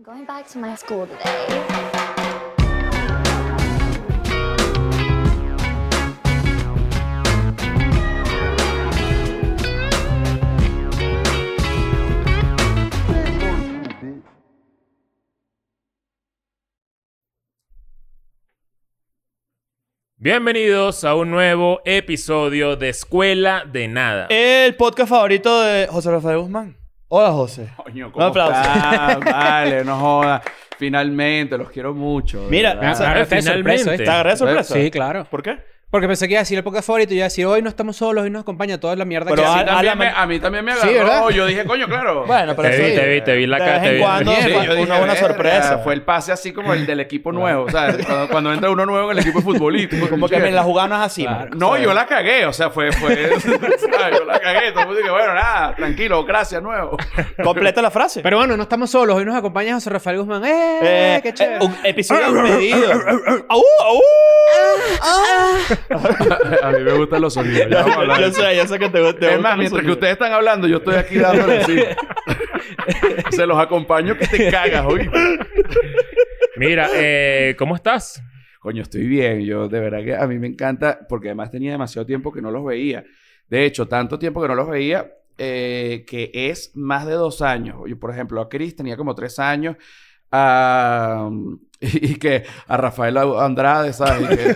I'm 0.00 0.04
going 0.04 0.24
back 0.24 0.48
to 0.48 0.58
my 0.58 0.74
school 0.76 1.06
today. 1.06 1.26
Bienvenidos 20.16 21.04
a 21.04 21.14
un 21.14 21.30
nuevo 21.30 21.82
episodio 21.84 22.76
de 22.76 22.88
Escuela 22.88 23.66
de 23.70 23.86
Nada. 23.88 24.28
El 24.30 24.76
podcast 24.76 25.10
favorito 25.10 25.60
de 25.60 25.88
José 25.88 26.10
Rafael 26.10 26.38
Guzmán. 26.38 26.79
Hola, 27.12 27.32
José. 27.32 27.68
Coño, 27.76 28.06
Un 28.06 28.12
¿cómo 28.12 28.24
aplauso. 28.26 28.52
estás? 28.60 29.18
Vale, 29.24 29.84
no 29.84 29.98
jodas. 29.98 30.42
Finalmente, 30.78 31.58
los 31.58 31.68
quiero 31.70 31.92
mucho. 31.92 32.46
Mira, 32.48 32.74
verdad. 32.74 32.92
o 32.92 32.94
sea, 32.94 33.26
finalmente. 33.26 33.98
¿Te 33.98 34.08
agarré 34.08 34.30
de 34.30 34.36
sorpresa? 34.36 34.74
Sí, 34.74 34.90
claro. 34.92 35.24
¿Por 35.28 35.42
qué? 35.42 35.58
Porque 35.90 36.06
pensé 36.06 36.28
que 36.28 36.34
iba 36.34 36.38
a 36.38 36.42
decir 36.42 36.56
el 36.56 36.62
podcast 36.62 36.86
favorito 36.86 37.12
y 37.12 37.16
iba 37.16 37.24
a 37.24 37.28
decir, 37.28 37.44
hoy 37.46 37.62
no 37.62 37.68
estamos 37.68 37.96
solos, 37.96 38.22
hoy 38.22 38.30
nos 38.30 38.42
acompaña 38.42 38.78
toda 38.78 38.94
la 38.94 39.04
mierda 39.04 39.28
Pero 39.30 39.42
que 39.42 39.48
a, 39.48 39.52
a- 39.54 39.60
hace. 39.60 39.70
a 39.70 39.82
la 39.82 39.94
me, 39.96 40.08
a 40.08 40.24
mí 40.24 40.38
también 40.38 40.64
me 40.64 40.72
Sí, 40.74 40.78
agarró. 40.88 40.98
¿verdad? 40.98 41.28
Yo 41.30 41.46
dije, 41.46 41.64
coño, 41.64 41.88
claro. 41.88 42.24
Bueno, 42.30 42.54
pero 42.54 42.68
Te 42.70 42.76
sí. 42.76 42.82
vi, 42.82 42.96
te 42.96 43.08
vi, 43.08 43.20
te 43.22 43.34
vi 43.34 43.46
la 43.48 43.56
de 43.58 43.64
cara, 43.64 43.72
vez 43.72 43.82
te 43.82 43.88
en 43.88 43.94
vi. 43.96 44.00
cuando 44.00 44.32
Sí, 44.32 44.42
fue 44.42 44.52
yo 44.52 44.60
dije, 44.74 44.82
una 44.86 44.98
buena 44.98 45.16
sorpresa. 45.16 45.78
Fue 45.78 45.94
el 45.94 46.02
pase 46.02 46.30
así 46.30 46.52
como 46.52 46.74
el 46.74 46.86
del 46.86 47.00
equipo 47.00 47.32
nuevo. 47.32 47.64
O 47.64 47.70
sea, 47.70 47.92
cuando, 48.06 48.28
cuando 48.28 48.52
entra 48.52 48.70
uno 48.70 48.86
nuevo 48.86 49.10
en 49.10 49.18
el 49.18 49.24
equipo 49.24 49.40
futbolístico. 49.42 50.08
Como 50.10 50.28
que 50.28 50.36
en 50.36 50.54
la 50.54 50.62
jugada 50.62 50.86
no 50.88 50.94
es 50.94 51.00
así. 51.02 51.24
Claro. 51.24 51.50
No, 51.56 51.76
yo 51.76 51.92
la 51.92 52.06
cagué. 52.06 52.46
O 52.46 52.52
sea, 52.52 52.70
fue... 52.70 52.92
fue 52.92 53.28
yo 53.42 54.24
la 54.24 54.38
cagué. 54.38 54.70
Todo 54.70 54.80
el 54.82 54.86
mundo 54.86 55.00
dice, 55.00 55.10
bueno, 55.10 55.34
nada, 55.34 55.74
tranquilo, 55.74 56.24
gracias, 56.24 56.62
nuevo. 56.62 56.96
Completa 57.42 57.82
la 57.82 57.90
frase. 57.90 58.20
Pero 58.22 58.36
bueno, 58.36 58.56
no 58.56 58.62
estamos 58.62 58.90
solos, 58.92 59.16
hoy 59.16 59.24
nos 59.24 59.34
acompaña 59.34 59.74
José 59.74 59.90
Rafael 59.90 60.18
Guzmán. 60.18 60.44
¡Eh! 60.44 60.78
Eh, 60.82 61.20
¡Qué 61.22 61.34
chévere! 61.34 61.56
eh, 61.56 61.66
un 61.66 61.76
episodio 61.84 62.32
despedido. 62.32 62.92
¡Au! 63.48 63.62
¡Au! 63.82 64.00
a 66.62 66.70
mí 66.72 66.82
me 66.84 66.92
gustan 66.92 67.22
los 67.22 67.34
sonidos. 67.34 67.68
ya 67.70 67.80
vamos 67.82 67.96
a 67.96 68.00
hablar 68.00 68.20
Yo 68.20 68.32
sé, 68.32 68.56
yo 68.56 68.66
sé 68.66 68.78
que 68.78 68.88
te, 68.88 69.12
te 69.14 69.34
Es 69.34 69.40
más, 69.40 69.56
mientras 69.58 69.82
que 69.84 69.90
ustedes 69.90 70.12
están 70.14 70.32
hablando, 70.32 70.66
yo 70.68 70.78
estoy 70.78 70.94
aquí 70.96 71.16
dándole 71.18 71.58
así. 71.62 71.78
Se 73.30 73.46
los 73.46 73.58
acompaño 73.58 74.16
que 74.16 74.26
te 74.26 74.50
cagas, 74.50 74.84
hoy. 74.86 75.08
Mira, 76.56 76.88
eh, 76.94 77.54
¿cómo 77.58 77.74
estás? 77.76 78.22
Coño, 78.60 78.82
estoy 78.82 79.06
bien. 79.06 79.40
Yo 79.44 79.68
de 79.68 79.80
verdad 79.80 80.04
que 80.04 80.14
a 80.14 80.26
mí 80.26 80.38
me 80.38 80.46
encanta, 80.48 80.98
porque 81.08 81.28
además 81.28 81.50
tenía 81.50 81.72
demasiado 81.72 82.04
tiempo 82.06 82.32
que 82.32 82.42
no 82.42 82.50
los 82.50 82.64
veía. 82.64 83.04
De 83.48 83.64
hecho, 83.64 83.88
tanto 83.88 84.18
tiempo 84.18 84.42
que 84.42 84.48
no 84.48 84.54
los 84.54 84.68
veía, 84.68 85.10
eh, 85.38 86.04
que 86.06 86.30
es 86.34 86.72
más 86.76 87.06
de 87.06 87.14
dos 87.14 87.40
años. 87.42 87.76
Yo, 87.88 87.98
por 87.98 88.10
ejemplo, 88.10 88.40
a 88.40 88.48
Chris 88.48 88.76
tenía 88.76 88.96
como 88.96 89.14
tres 89.14 89.38
años. 89.38 89.76
a- 90.30 91.30
y 91.92 92.16
que 92.16 92.44
a 92.66 92.76
Rafael 92.76 93.16
Andrade, 93.16 93.92
¿sabes? 93.94 94.22
Y 94.22 94.36
que- 94.36 94.54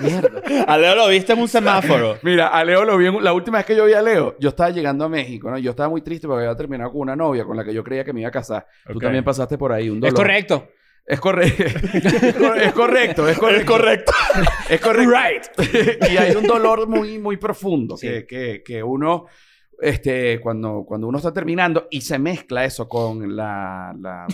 Mierda. 0.02 0.42
A 0.66 0.76
Leo 0.76 0.94
lo 0.94 1.08
viste 1.08 1.32
en 1.32 1.38
un 1.40 1.48
semáforo. 1.48 2.18
Mira, 2.22 2.48
a 2.48 2.62
Leo 2.64 2.84
lo 2.84 2.96
vi 2.98 3.06
en- 3.06 3.24
la 3.24 3.32
última 3.32 3.58
vez 3.58 3.66
que 3.66 3.74
yo 3.76 3.86
vi 3.86 3.94
a 3.94 4.02
Leo, 4.02 4.36
yo 4.38 4.50
estaba 4.50 4.70
llegando 4.70 5.04
a 5.04 5.08
México, 5.08 5.50
¿no? 5.50 5.58
Yo 5.58 5.70
estaba 5.70 5.88
muy 5.88 6.02
triste 6.02 6.26
porque 6.26 6.44
había 6.44 6.56
terminado 6.56 6.92
con 6.92 7.00
una 7.00 7.16
novia 7.16 7.44
con 7.44 7.56
la 7.56 7.64
que 7.64 7.72
yo 7.72 7.82
creía 7.82 8.04
que 8.04 8.12
me 8.12 8.20
iba 8.20 8.28
a 8.28 8.32
casar. 8.32 8.66
Tú 8.92 8.98
también 8.98 9.24
pasaste 9.24 9.56
por 9.56 9.72
ahí 9.72 9.88
un 9.88 10.00
dolor. 10.00 10.12
Es 10.12 10.14
correcto. 10.14 10.68
Es 11.08 11.20
correcto. 11.20 11.62
es 11.64 12.72
correcto, 12.74 13.28
es 13.28 13.38
correcto. 13.38 13.60
Es 13.60 13.64
correcto. 13.64 14.12
Es 14.68 14.80
correcto. 14.80 15.62
y 16.12 16.16
hay 16.16 16.34
un 16.34 16.44
dolor 16.46 16.88
muy, 16.88 17.18
muy 17.18 17.36
profundo 17.36 17.96
Sí. 17.96 18.08
que, 18.08 18.26
que, 18.26 18.62
que 18.64 18.82
uno, 18.82 19.26
este, 19.80 20.40
cuando, 20.40 20.84
cuando 20.86 21.06
uno 21.06 21.18
está 21.18 21.32
terminando 21.32 21.86
y 21.90 22.00
se 22.00 22.18
mezcla 22.18 22.64
eso 22.64 22.88
con 22.88 23.34
la, 23.36 23.94
la- 23.98 24.26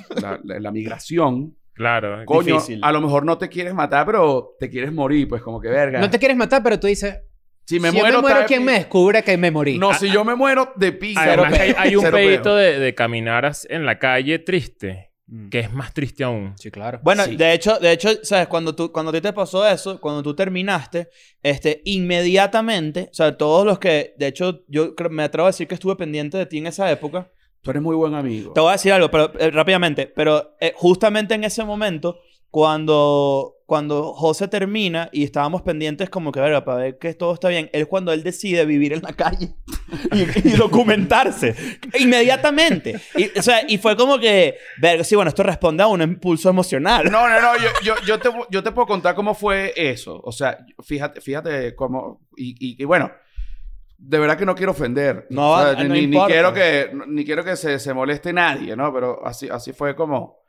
la 0.43 0.71
migración, 0.73 1.57
Claro. 1.75 2.23
coño, 2.27 2.55
Difícil. 2.55 2.81
a 2.83 2.93
lo 2.93 3.01
mejor 3.01 3.25
no 3.25 3.39
te 3.39 3.49
quieres 3.49 3.75
matar, 3.75 4.05
pero 4.07 4.55
te 4.59 4.69
quieres 4.69 4.93
morir, 4.93 5.27
pues 5.29 5.43
como 5.43 5.61
que 5.61 5.69
verga. 5.69 6.01
No 6.01 6.11
te 6.11 6.19
quieres 6.19 6.37
matar, 6.37 6.63
pero 6.63 6.79
tú 6.79 6.87
dices, 6.87 7.17
si 7.65 7.81
me 7.81 7.91
si 7.91 7.97
muero, 7.97 8.17
yo 8.17 8.23
me 8.23 8.29
muero, 8.31 8.47
¿quién 8.47 8.65
me 8.65 8.73
descubre 8.73 9.23
que 9.23 9.37
me 9.37 9.51
morí? 9.51 9.79
No, 9.79 9.95
si 9.95 10.11
yo 10.11 10.25
me 10.25 10.35
muero 10.35 10.73
de 10.77 10.93
pizza. 10.93 11.23
Además 11.23 11.59
hay, 11.59 11.75
hay 11.79 11.97
un 11.97 12.05
pedito 12.11 12.55
de, 12.57 12.79
de 12.79 12.95
caminar 12.95 13.51
en 13.69 13.87
la 13.87 13.99
calle 13.99 14.39
triste, 14.39 15.09
Mm. 15.29 15.49
que 15.49 15.61
es 15.61 15.73
más 15.73 15.95
triste 15.95 16.25
aún. 16.25 16.53
Sí, 16.59 16.71
claro. 16.71 17.01
Bueno, 17.03 17.25
Sí. 17.25 17.37
de 17.37 17.53
hecho, 17.55 17.79
de 17.79 17.93
hecho, 17.93 18.11
sabes, 18.23 18.49
cuando 18.49 18.75
tú, 18.75 18.91
cuando 18.93 19.11
a 19.11 19.15
ti 19.15 19.21
te 19.23 19.33
pasó 19.33 19.67
eso, 19.67 19.99
cuando 20.01 20.23
tú 20.23 20.35
terminaste, 20.35 21.09
este, 21.43 21.81
inmediatamente, 21.87 23.09
o 23.11 23.15
sea, 23.15 23.37
todos 23.37 23.65
los 23.65 23.79
que, 23.79 24.15
de 24.19 24.27
hecho, 24.27 24.65
yo 24.69 24.95
creo- 24.95 25.11
me 25.11 25.23
atrevo 25.23 25.47
a 25.47 25.51
decir 25.51 25.67
que 25.69 25.75
estuve 25.75 25.97
pendiente 25.97 26.37
de 26.39 26.47
ti 26.47 26.59
en 26.59 26.67
esa 26.67 26.91
época. 26.91 27.31
Tú 27.63 27.71
eres 27.71 27.83
muy 27.83 27.95
buen 27.95 28.15
amigo. 28.15 28.53
Te 28.53 28.61
voy 28.61 28.71
a 28.71 28.73
decir 28.73 28.93
algo, 28.93 29.09
pero 29.09 29.33
eh, 29.39 29.51
rápidamente, 29.53 30.09
pero 30.09 30.57
eh, 30.59 30.73
justamente 30.75 31.35
en 31.35 31.45
ese 31.45 31.65
momento, 31.65 32.19
cuando, 32.51 33.55
cuando 33.67 34.13
José 34.15 34.49
termina 34.49 35.09
y 35.13 35.23
estábamos 35.23 35.63
pendientes 35.63 36.11
como 36.11 36.33
que, 36.33 36.41
verga, 36.41 36.65
para 36.65 36.79
ver 36.79 36.99
que 36.99 37.15
todo 37.15 37.33
está 37.33 37.49
bien, 37.51 37.71
es 37.73 37.87
cuando 37.87 38.13
él 38.13 38.25
decide 38.25 38.67
vivir 38.67 38.93
en 38.95 39.03
la 39.03 39.13
calle 39.13 39.55
y, 40.13 40.49
y 40.49 40.53
documentarse 40.57 41.55
inmediatamente. 42.01 43.01
Y, 43.15 43.39
o 43.39 43.43
sea, 43.43 43.63
y 43.69 43.79
fue 43.79 43.97
como 43.97 44.19
que, 44.19 44.57
verga, 44.81 45.05
sí, 45.05 45.15
bueno, 45.15 45.29
esto 45.29 45.45
responde 45.45 45.85
a 45.85 45.87
un 45.87 46.03
impulso 46.03 46.51
emocional. 46.51 47.09
No, 47.13 47.29
no, 47.29 47.41
no, 47.41 47.57
yo, 47.59 47.69
yo, 47.85 47.95
yo, 48.05 48.19
te, 48.19 48.29
yo 48.51 48.65
te 48.65 48.73
puedo 48.73 48.89
contar 48.89 49.15
cómo 49.15 49.35
fue 49.37 49.73
eso. 49.77 50.21
O 50.25 50.33
sea, 50.33 50.59
fíjate, 50.83 51.21
fíjate 51.21 51.77
cómo. 51.77 52.27
Y, 52.37 52.57
y, 52.59 52.83
y 52.83 52.85
bueno, 52.85 53.13
de 54.05 54.19
verdad 54.19 54.37
que 54.37 54.45
no 54.47 54.55
quiero 54.55 54.73
ofender. 54.73 55.27
No, 55.31 55.53
O 55.53 55.63
sea, 55.63 55.75
no 55.85 55.95
ni, 55.95 56.01
quiero 56.27 56.53
que, 56.53 56.91
ni 57.07 57.25
quiero 57.25 57.45
que 57.45 57.55
se, 57.57 57.79
se 57.79 57.95
moleste 57.95 58.33
nadie, 58.33 58.75
¿no? 58.77 58.93
Pero 58.93 59.25
así, 59.25 59.49
así 59.49 59.73
fue 59.73 59.95
como. 59.95 60.43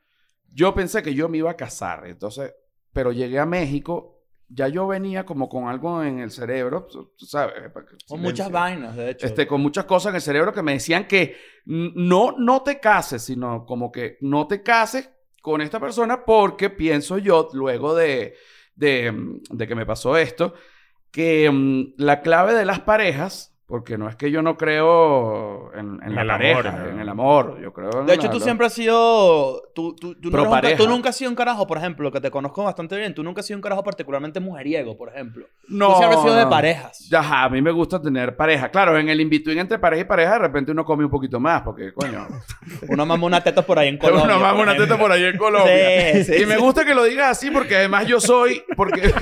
Yo 0.52 0.74
pensé 0.74 1.02
que 1.02 1.14
yo 1.14 1.28
me 1.28 1.38
iba 1.38 1.50
a 1.50 1.56
casar, 1.56 2.06
entonces. 2.06 2.52
Pero 2.92 3.10
llegué 3.12 3.38
a 3.38 3.46
México, 3.46 4.22
ya 4.48 4.68
yo 4.68 4.86
venía 4.86 5.24
como 5.24 5.48
con 5.48 5.68
algo 5.68 6.02
en 6.02 6.18
el 6.20 6.30
cerebro, 6.30 6.86
tú 6.86 7.26
sabes. 7.26 7.54
que- 7.54 7.70
Con 8.06 8.20
muchas 8.20 8.50
vainas, 8.50 8.94
de 8.96 9.10
hecho. 9.10 9.26
Este, 9.26 9.46
con 9.46 9.60
muchas 9.60 9.84
cosas 9.84 10.10
en 10.10 10.16
el 10.16 10.20
cerebro 10.22 10.52
que 10.52 10.62
me 10.62 10.72
decían 10.74 11.06
que 11.08 11.36
no, 11.66 12.34
no 12.38 12.62
te 12.62 12.78
cases, 12.80 13.22
sino 13.22 13.64
como 13.66 13.90
que 13.90 14.18
no 14.20 14.46
te 14.46 14.62
cases 14.62 15.10
con 15.42 15.60
esta 15.60 15.78
persona 15.80 16.24
porque 16.24 16.70
pienso 16.70 17.18
yo, 17.18 17.48
luego 17.52 17.94
de, 17.94 18.34
de, 18.74 19.12
de 19.50 19.66
que 19.66 19.74
me 19.74 19.86
pasó 19.86 20.16
esto, 20.16 20.54
que 21.14 21.48
mm, 21.48 21.94
la 21.96 22.22
clave 22.22 22.54
de 22.54 22.64
las 22.64 22.80
parejas, 22.80 23.53
porque 23.74 23.98
no 23.98 24.08
es 24.08 24.14
que 24.14 24.30
yo 24.30 24.40
no 24.40 24.56
creo 24.56 25.72
en, 25.74 25.98
en 26.00 26.10
En 26.10 26.14
la 26.14 26.22
el 26.22 26.28
pareja, 26.28 26.58
amor, 26.68 26.78
¿no? 26.84 26.88
en 26.90 27.00
el 27.00 27.08
amor, 27.08 27.60
yo 27.60 27.72
creo 27.72 27.90
en 28.02 28.06
De 28.06 28.14
hecho, 28.14 28.26
la- 28.26 28.30
tú 28.30 28.38
la- 28.38 28.44
siempre 28.44 28.66
has 28.68 28.72
sido. 28.72 29.62
Tú, 29.74 29.96
tú, 29.96 30.14
tú, 30.14 30.30
no 30.30 30.44
un 30.48 30.76
tú 30.76 30.86
nunca 30.86 31.08
has 31.08 31.16
sido 31.16 31.28
un 31.28 31.34
carajo, 31.34 31.66
por 31.66 31.78
ejemplo, 31.78 32.12
que 32.12 32.20
te 32.20 32.30
conozco 32.30 32.62
bastante 32.62 32.96
bien. 32.96 33.16
Tú 33.16 33.24
nunca 33.24 33.40
has 33.40 33.46
sido 33.48 33.58
un 33.58 33.62
carajo 33.62 33.82
particularmente 33.82 34.38
mujeriego, 34.38 34.96
por 34.96 35.08
ejemplo. 35.08 35.48
No, 35.66 35.88
tú 35.88 35.94
siempre 35.96 36.16
has 36.18 36.22
sido 36.22 36.36
de 36.36 36.46
parejas. 36.46 37.12
Ajá, 37.12 37.42
a 37.42 37.48
mí 37.48 37.60
me 37.60 37.72
gusta 37.72 38.00
tener 38.00 38.36
pareja. 38.36 38.68
Claro, 38.68 38.96
en 38.96 39.08
el 39.08 39.20
in-between 39.20 39.58
entre 39.58 39.80
pareja 39.80 40.02
y 40.02 40.04
pareja, 40.04 40.34
de 40.34 40.38
repente 40.38 40.70
uno 40.70 40.84
come 40.84 41.04
un 41.04 41.10
poquito 41.10 41.40
más, 41.40 41.62
porque, 41.62 41.92
coño, 41.92 42.28
Uno 42.88 43.04
mama 43.06 43.26
una 43.26 43.42
teta 43.42 43.62
por 43.62 43.80
ahí 43.80 43.88
en 43.88 43.98
Colombia. 43.98 44.24
Una 44.24 44.34
mamá, 44.38 44.52
por 44.56 44.68
una 44.68 44.76
teta 44.76 44.96
por 44.96 45.10
ahí 45.10 45.24
en 45.24 45.36
Colombia. 45.36 45.74
Sí, 46.14 46.22
sí, 46.26 46.42
y 46.42 46.46
me 46.46 46.58
gusta 46.58 46.84
que 46.84 46.94
lo 46.94 47.02
digas 47.02 47.28
así 47.32 47.50
porque 47.50 47.74
además 47.74 48.06
yo 48.06 48.20
soy, 48.20 48.62
porque, 48.76 49.12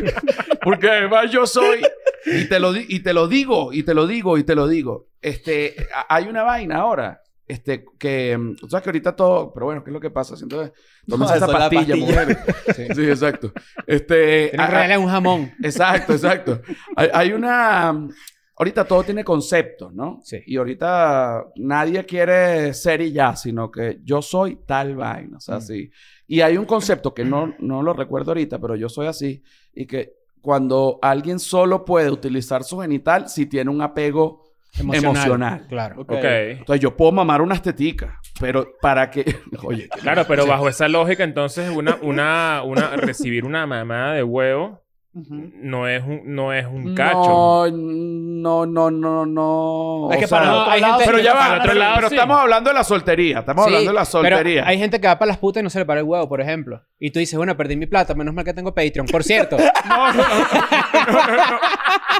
porque 0.62 0.90
además 0.90 1.30
yo 1.30 1.46
soy, 1.46 1.80
y 2.26 2.48
te, 2.48 2.60
lo, 2.60 2.76
y 2.76 3.00
te 3.00 3.12
lo 3.12 3.28
digo, 3.28 3.72
y 3.72 3.82
te 3.82 3.94
lo 3.94 4.06
digo, 4.06 4.38
y 4.38 4.44
te 4.44 4.54
lo 4.54 4.68
digo. 4.68 5.08
Este, 5.20 5.74
hay 6.08 6.28
una 6.28 6.42
vaina 6.42 6.78
ahora, 6.78 7.22
este, 7.52 7.84
que, 7.98 8.36
mm, 8.36 8.56
tú 8.56 8.68
sabes 8.68 8.82
que 8.82 8.90
ahorita 8.90 9.14
todo, 9.14 9.52
pero 9.52 9.66
bueno, 9.66 9.84
¿qué 9.84 9.90
es 9.90 9.94
lo 9.94 10.00
que 10.00 10.10
pasa? 10.10 10.34
Que 10.36 10.46
tómense 10.46 10.72
No, 11.06 11.16
esta 11.16 11.36
eso 11.36 11.44
es 11.44 11.52
la 11.52 11.58
pastilla, 11.58 11.96
mujeres. 11.96 12.38
Sí. 12.94 13.02
exacto. 13.02 13.52
Este, 13.86 14.50
que 14.50 14.98
un 14.98 15.08
jamón. 15.08 15.52
Exacto, 15.62 16.12
exacto. 16.12 16.62
Hay, 16.96 17.08
hay 17.12 17.32
una... 17.32 18.08
Ahorita 18.56 18.84
todo 18.84 19.02
tiene 19.02 19.24
conceptos, 19.24 19.92
¿no? 19.92 20.20
Sí. 20.22 20.38
Y 20.46 20.56
ahorita 20.56 21.46
nadie 21.56 22.04
quiere 22.06 22.72
ser 22.74 23.00
y 23.00 23.12
ya, 23.12 23.34
sino 23.34 23.70
que 23.70 23.98
yo 24.04 24.22
soy 24.22 24.60
tal 24.66 24.94
vaina, 24.94 25.38
o 25.38 25.40
sea, 25.40 25.60
sí. 25.60 25.90
Y 26.26 26.42
hay 26.42 26.56
un 26.56 26.64
concepto 26.64 27.12
que 27.12 27.24
no, 27.24 27.54
no 27.58 27.82
lo 27.82 27.92
recuerdo 27.92 28.30
ahorita, 28.30 28.60
pero 28.60 28.76
yo 28.76 28.88
soy 28.88 29.08
así, 29.08 29.42
y 29.74 29.86
que 29.86 30.21
cuando 30.42 30.98
alguien 31.00 31.38
solo 31.38 31.84
puede 31.84 32.10
utilizar 32.10 32.64
su 32.64 32.80
genital 32.80 33.28
si 33.28 33.46
tiene 33.46 33.70
un 33.70 33.80
apego 33.80 34.42
emocional. 34.78 35.66
Claro. 35.68 36.02
Ok. 36.02 36.12
Ok. 36.12 36.24
Entonces 36.24 36.80
yo 36.80 36.96
puedo 36.96 37.12
mamar 37.12 37.40
unas 37.40 37.62
teticas, 37.62 38.14
pero 38.40 38.66
para 38.80 39.10
que... 39.10 39.36
Oye, 39.62 39.88
Claro, 39.88 40.24
pero 40.26 40.46
bajo 40.46 40.68
esa 40.68 40.88
lógica, 40.88 41.24
entonces, 41.24 41.70
una, 41.70 41.98
una, 42.02 42.62
una, 42.64 42.96
recibir 42.96 43.44
una 43.44 43.66
mamada 43.66 44.14
de 44.14 44.22
huevo 44.22 44.81
no 45.14 45.86
es 45.88 46.02
un, 46.02 46.22
no 46.34 46.52
es 46.54 46.64
un 46.66 46.94
cacho. 46.94 47.66
No, 47.70 48.64
no, 48.66 48.90
no, 48.90 48.90
no, 48.90 49.26
no. 49.26 50.08
Es 50.12 50.18
que 50.18 50.24
O 50.24 50.28
para 50.28 50.44
el 50.44 50.50
no, 50.50 50.60
otro 50.60 50.72
hay 50.72 50.80
lado- 50.80 50.92
gente- 50.98 51.10
Pero 51.12 51.22
ya 51.22 51.34
va, 51.34 51.48
otro 51.52 51.62
pero, 51.64 51.74
lado, 51.74 51.94
pero 51.96 52.08
sí. 52.08 52.14
estamos 52.14 52.38
hablando 52.38 52.70
de 52.70 52.74
la 52.74 52.84
soltería. 52.84 53.38
Estamos 53.40 53.64
Sí, 53.64 53.68
hablando 53.70 53.90
de 53.90 53.94
la 53.94 54.04
soltería. 54.06 54.62
Pero 54.62 54.66
hay 54.70 54.78
gente 54.78 55.00
que 55.00 55.06
va 55.06 55.18
para 55.18 55.28
las 55.28 55.38
putas 55.38 55.60
y 55.60 55.64
no 55.64 55.70
se 55.70 55.78
le 55.80 55.84
para 55.84 56.00
el 56.00 56.06
huevo, 56.06 56.28
por 56.28 56.40
ejemplo. 56.40 56.82
Y 56.98 57.10
tú 57.10 57.18
dices, 57.18 57.36
bueno, 57.36 57.56
perdí 57.56 57.76
mi 57.76 57.86
plata, 57.86 58.14
menos 58.14 58.34
mal 58.34 58.44
que 58.44 58.54
tengo 58.54 58.74
Patreon. 58.74 59.06
Por 59.06 59.22
cierto, 59.22 59.56
No, 59.88 60.12
no, 60.12 60.22
no. 60.22 61.58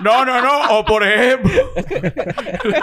No, 0.03 0.25
no, 0.27 0.43
no. 0.43 0.79
O 0.79 0.85
por 0.85 1.03
ejemplo. 1.07 1.51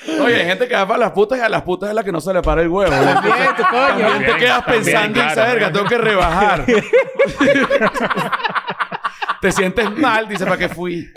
Oye, 0.22 0.36
hay 0.36 0.46
gente 0.46 0.68
que 0.68 0.74
va 0.74 0.86
para 0.86 0.98
las 0.98 1.12
putas 1.12 1.38
y 1.38 1.42
a 1.42 1.48
las 1.48 1.62
putas 1.62 1.88
es 1.88 1.94
la 1.94 2.04
que 2.04 2.12
no 2.12 2.20
se 2.20 2.32
le 2.32 2.42
para 2.42 2.62
el 2.62 2.68
huevo. 2.68 2.90
También, 2.90 3.56
tu 3.56 3.62
coño. 3.62 4.08
También 4.08 4.32
te 4.32 4.36
quedas 4.38 4.64
también, 4.64 4.84
pensando, 4.84 5.20
claro, 5.20 5.42
verga, 5.42 5.72
tengo 5.72 5.86
que 5.86 5.98
rebajar. 5.98 6.66
te 9.40 9.52
sientes 9.52 9.90
mal, 9.92 10.28
dices, 10.28 10.46
¿para 10.46 10.58
qué 10.58 10.68
fui? 10.68 11.08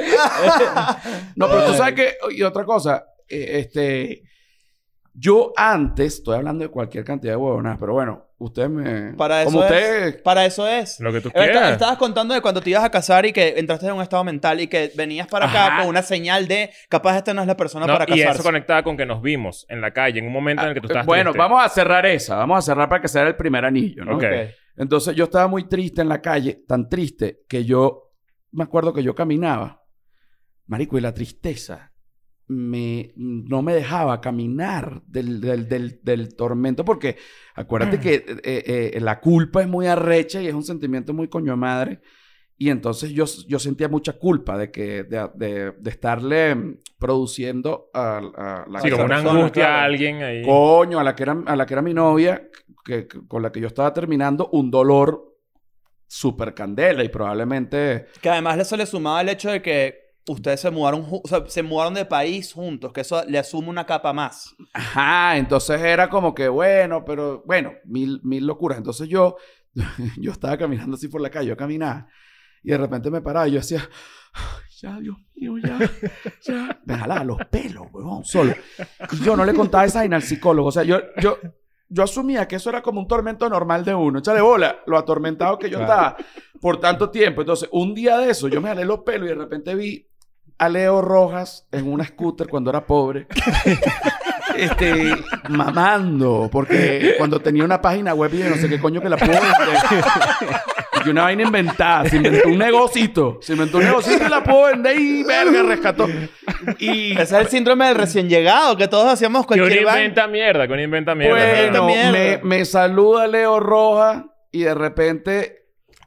no, 1.36 1.50
pero 1.50 1.66
tú 1.66 1.74
sabes 1.74 1.94
que... 1.96 2.16
Y 2.32 2.44
otra 2.44 2.64
cosa, 2.64 3.04
eh, 3.28 3.60
este... 3.60 4.24
Yo 5.22 5.52
antes, 5.58 6.16
estoy 6.16 6.38
hablando 6.38 6.64
de 6.64 6.70
cualquier 6.70 7.04
cantidad 7.04 7.34
de 7.34 7.38
huevonas, 7.38 7.78
pero 7.78 7.92
bueno, 7.92 8.26
ustedes 8.38 8.70
me... 8.70 9.14
Para 9.16 9.42
eso 9.42 9.52
como 9.52 9.66
es. 9.66 9.72
ustedes... 9.72 10.22
Para 10.22 10.46
eso 10.46 10.66
es. 10.66 10.98
Lo 11.02 11.12
que 11.12 11.20
tú 11.20 11.30
quieras. 11.30 11.74
estabas 11.74 11.98
contando 11.98 12.34
de 12.34 12.40
cuando 12.40 12.62
te 12.62 12.70
ibas 12.70 12.86
a 12.86 12.90
casar 12.90 13.26
y 13.26 13.34
que 13.34 13.56
entraste 13.58 13.86
en 13.86 13.94
un 13.94 14.02
estado 14.02 14.24
mental 14.24 14.62
y 14.62 14.68
que 14.68 14.94
venías 14.96 15.28
para 15.28 15.50
acá 15.50 15.80
con 15.82 15.90
una 15.90 16.04
señal 16.04 16.48
de 16.48 16.70
capaz 16.88 17.18
esta 17.18 17.34
no 17.34 17.42
es 17.42 17.48
la 17.48 17.58
persona 17.58 17.86
No, 17.86 17.92
para 17.92 18.06
y 18.06 18.20
casarse. 18.20 18.40
eso 18.40 18.44
conectaba 18.44 18.82
con 18.82 18.96
que 18.96 19.06
nos 19.06 19.22
vimos 19.22 19.66
en 19.68 19.82
la 19.82 19.92
calle 19.92 20.20
en 20.20 20.26
un 20.26 20.32
momento 20.32 20.64
en 20.64 20.70
el 20.70 20.74
que 20.74 20.80
tú 20.80 20.88
estabas 20.88 21.06
bueno, 21.06 21.32
triste. 21.32 21.38
vamos 21.38 21.66
a 21.66 21.68
cerrar 21.68 22.06
esa. 22.06 22.38
Vamos 22.38 22.60
a 22.60 22.62
cerrar 22.62 22.88
para 22.88 23.02
que 23.02 23.10
sea 23.10 23.24
el 23.24 23.36
primer 23.36 23.66
anillo, 23.66 24.06
¿no? 24.06 24.18
Entonces 24.78 25.14
yo 25.18 25.26
estaba 25.26 25.48
muy 25.48 25.68
triste 25.68 26.02
en 26.02 26.08
la 26.08 26.22
calle, 26.22 26.64
tan 26.66 26.88
triste 26.88 27.42
que 27.50 27.66
yo 27.66 28.14
me 28.52 28.64
acuerdo 28.64 28.94
que 28.94 29.04
yo 29.04 29.14
caminaba, 29.14 29.84
marico, 30.68 30.98
y 30.98 31.02
la 31.02 31.14
tristeza 31.14 31.89
me, 32.50 33.14
no 33.16 33.62
me 33.62 33.74
dejaba 33.74 34.20
caminar 34.22 35.02
del, 35.08 35.40
del, 35.40 35.70
del, 35.70 36.00
del 36.04 36.36
tormento 36.36 36.84
porque 36.84 37.16
acuérdate 37.56 38.00
que 38.00 38.16
eh, 38.44 38.92
eh, 38.96 39.00
la 39.00 39.20
culpa 39.22 39.62
es 39.62 39.68
muy 39.68 39.86
arrecha 39.88 40.42
y 40.42 40.48
es 40.48 40.54
un 40.54 40.64
sentimiento 40.64 41.14
muy 41.14 41.28
coño 41.30 41.56
madre. 41.56 42.02
Y 42.62 42.70
entonces 42.72 43.12
yo, 43.12 43.24
yo 43.48 43.58
sentía 43.58 43.88
mucha 43.88 44.14
culpa 44.14 44.58
de 44.58 44.70
que 44.70 45.04
de, 45.04 45.30
de- 45.36 45.72
de 45.80 45.90
estarle 45.90 46.54
mm, 46.56 46.78
produciendo 46.98 47.90
a, 47.94 48.18
a 48.18 48.66
la 48.70 48.82
Sí, 48.82 48.90
como 48.90 49.06
una 49.06 49.16
persona, 49.16 49.40
angustia 49.40 49.64
claro. 49.66 49.78
a 49.82 49.84
alguien 49.86 50.24
ahí. 50.24 50.42
coño, 50.44 51.00
a 51.00 51.04
la 51.06 51.16
que 51.16 51.24
era, 51.24 51.42
a 51.46 51.56
la 51.56 51.66
que 51.66 51.74
era 51.74 51.82
mi 51.82 51.94
novia, 51.94 52.50
que, 52.84 53.08
que- 53.08 53.26
con 53.28 53.44
la 53.44 53.52
que 53.52 53.62
yo 53.62 53.68
estaba 53.68 53.94
terminando, 53.94 54.50
un 54.52 54.70
dolor 54.70 55.38
súper 56.08 56.54
candela 56.54 57.04
y 57.04 57.10
probablemente... 57.10 58.08
Que 58.22 58.30
además 58.30 58.58
eso 58.60 58.76
le 58.76 58.86
sumaba 58.86 59.22
el 59.22 59.30
hecho 59.30 59.52
de 59.52 59.62
que 59.62 60.09
ustedes 60.30 60.62
se 60.62 60.70
mudaron, 60.70 61.06
o 61.10 61.28
sea, 61.28 61.44
se 61.48 61.64
mudaron 61.64 61.96
de 61.96 62.06
país 62.06 62.54
juntos, 62.54 62.94
que 62.94 63.02
eso 63.02 63.24
le 63.26 63.40
asume 63.40 63.70
una 63.70 63.86
capa 63.86 64.14
más. 64.14 64.56
Ajá, 64.74 65.38
entonces 65.38 65.82
era 65.82 66.10
como 66.10 66.36
que, 66.36 66.48
bueno, 66.48 67.04
pero 67.04 67.44
bueno, 67.46 67.74
mil, 67.86 68.22
mil 68.24 68.46
locuras. 68.46 68.78
Entonces 68.78 69.08
yo, 69.08 69.38
yo 70.18 70.32
estaba 70.32 70.58
caminando 70.58 70.96
así 70.96 71.08
por 71.08 71.22
la 71.22 71.30
calle, 71.30 71.50
yo 71.50 71.58
caminaba 71.58 72.08
y 72.64 72.70
de 72.72 72.78
repente 72.78 73.10
me 73.10 73.22
paraba 73.22 73.48
y 73.48 73.52
yo 73.52 73.60
decía, 73.60 73.82
"Ay, 74.34 74.70
ya, 74.82 75.00
Dios 75.00 75.18
mío, 75.36 75.58
ya, 75.58 75.80
ya. 76.44 76.80
Me 76.86 76.96
jalaba 76.96 77.24
los 77.24 77.38
pelos, 77.50 77.88
huevón, 77.92 78.24
solo. 78.24 78.54
Y 79.12 79.24
yo 79.24 79.36
no 79.36 79.46
le 79.46 79.54
contaba 79.54 79.86
esa 79.86 80.00
vaina 80.00 80.18
al 80.18 80.24
psicólogo. 80.24 80.70
O 80.70 80.72
sea, 80.72 80.84
yo, 80.84 81.00
yo, 81.22 81.38
yo 81.90 82.04
asumía 82.04 82.48
que 82.48 82.58
eso 82.58 82.70
era 82.70 82.82
como 82.82 83.02
un 83.02 83.08
tormento 83.08 83.50
normal 83.50 83.84
de 83.84 83.96
uno. 83.96 84.20
Échale 84.20 84.42
bola, 84.42 84.80
lo 84.86 84.98
atormentado 84.98 85.58
que 85.58 85.70
yo 85.70 85.80
estaba 85.82 86.16
por 86.62 86.80
tanto 86.80 87.10
tiempo. 87.10 87.42
Entonces, 87.42 87.68
un 87.72 87.94
día 87.94 88.18
de 88.18 88.30
eso, 88.32 88.48
yo 88.48 88.62
me 88.62 88.70
jalé 88.70 88.86
los 88.86 89.00
pelos 89.00 89.26
y 89.26 89.30
de 89.30 89.36
repente 89.36 89.76
vi 89.76 90.09
a 90.60 90.70
Leo 90.70 91.02
Rojas 91.02 91.66
en 91.72 91.92
una 91.92 92.04
scooter 92.06 92.48
cuando 92.48 92.70
era 92.70 92.86
pobre. 92.86 93.28
este, 94.56 95.16
mamando, 95.48 96.50
porque 96.52 97.16
cuando 97.18 97.40
tenía 97.40 97.64
una 97.64 97.82
página 97.82 98.14
web 98.14 98.32
y 98.34 98.40
yo 98.40 98.50
no 98.50 98.56
sé 98.58 98.68
qué 98.70 98.80
coño 98.80 99.02
que 99.02 99.10
la 99.10 99.18
pudo 99.18 99.32
vender. 99.32 99.78
Y 101.06 101.10
una 101.10 101.24
vaina 101.24 101.44
inventada, 101.44 102.10
se 102.10 102.18
inventó 102.18 102.50
un 102.50 102.58
negocito, 102.58 103.40
se 103.42 103.54
inventó 103.54 103.78
un 103.78 103.86
negocito 103.86 104.26
y 104.26 104.30
la 104.30 104.44
pudo 104.44 104.64
vender 104.64 105.00
y 105.00 105.24
verga, 105.24 105.64
rescató. 105.64 106.08
Y 106.78 107.14
Ese 107.14 107.22
es 107.22 107.32
el 107.32 107.48
síndrome 107.48 107.86
del 107.88 107.96
recién 107.96 108.28
llegado, 108.28 108.76
que 108.76 108.90
todos 108.90 109.12
hacíamos 109.12 109.48
Que 109.48 109.54
uno 109.54 109.64
cualquier 109.64 109.86
vaina. 109.86 110.02
inventa 110.02 110.28
mierda, 110.28 110.68
que 110.68 110.74
uno 110.74 110.82
inventa 110.82 111.16
mierda. 111.16 111.80
Bueno, 111.82 111.86
me, 112.12 112.40
me 112.44 112.66
saluda 112.66 113.28
Leo 113.28 113.62
Rojas 113.62 114.26
y 114.52 114.64
de 114.64 114.74
repente 114.74 115.59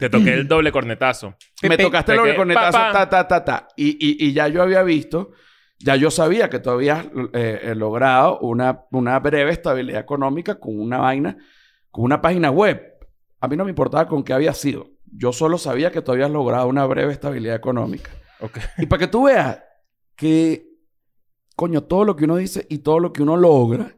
Te 0.02 0.18
toqué 0.18 0.34
el 0.34 0.48
doble 0.48 0.72
cornetazo. 0.72 1.36
me 1.62 1.78
tocaste 1.78 2.14
el 2.14 2.22
que, 2.22 2.34
cornetazo, 2.34 2.78
ta, 2.78 3.08
ta, 3.08 3.28
ta, 3.28 3.44
ta. 3.44 3.68
Y, 3.76 3.90
y, 3.90 4.26
y 4.26 4.32
ya 4.32 4.48
yo 4.48 4.62
había 4.62 4.82
visto, 4.82 5.30
ya 5.78 5.94
yo 5.96 6.10
sabía 6.10 6.50
que 6.50 6.58
tú 6.58 6.70
habías 6.70 7.06
eh, 7.32 7.60
eh, 7.62 7.74
logrado 7.76 8.40
una, 8.40 8.84
una 8.90 9.18
breve 9.20 9.52
estabilidad 9.52 10.00
económica 10.00 10.58
con 10.58 10.78
una 10.80 10.98
vaina, 10.98 11.36
con 11.90 12.04
una 12.04 12.20
página 12.20 12.50
web. 12.50 12.82
A 13.40 13.46
mí 13.46 13.56
no 13.56 13.64
me 13.64 13.70
importaba 13.70 14.08
con 14.08 14.24
qué 14.24 14.32
había 14.32 14.54
sido. 14.54 14.90
Yo 15.04 15.32
solo 15.32 15.56
sabía 15.56 15.92
que 15.92 16.02
tú 16.02 16.12
habías 16.12 16.30
logrado 16.30 16.66
una 16.66 16.84
breve 16.86 17.12
estabilidad 17.12 17.54
económica. 17.54 18.10
Ok. 18.40 18.58
Y 18.78 18.86
para 18.86 19.00
que 19.00 19.06
tú 19.06 19.24
veas 19.24 19.62
que, 20.16 20.66
coño, 21.54 21.82
todo 21.82 22.04
lo 22.04 22.16
que 22.16 22.24
uno 22.24 22.36
dice 22.36 22.66
y 22.68 22.78
todo 22.78 22.98
lo 22.98 23.12
que 23.12 23.22
uno 23.22 23.36
logra, 23.36 23.94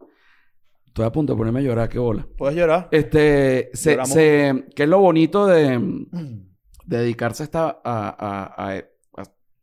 estoy 0.95 1.07
a 1.07 1.11
punto 1.13 1.33
de 1.33 1.37
ponerme 1.39 1.59
a 1.59 1.63
llorar, 1.65 1.89
qué 1.89 1.99
bola. 1.99 2.25
Puedes 2.39 2.57
llorar. 2.57 2.89
Este, 2.93 3.71
se, 3.75 3.97
se, 4.15 4.65
que 4.77 4.85
es 4.85 4.89
lo 4.89 5.01
bonito 5.01 5.45
de, 5.47 5.77
de 6.13 6.47
dedicarse 6.87 7.43
a, 7.43 7.47
esta- 7.47 7.81
a, 7.85 8.55
a, 8.65 8.77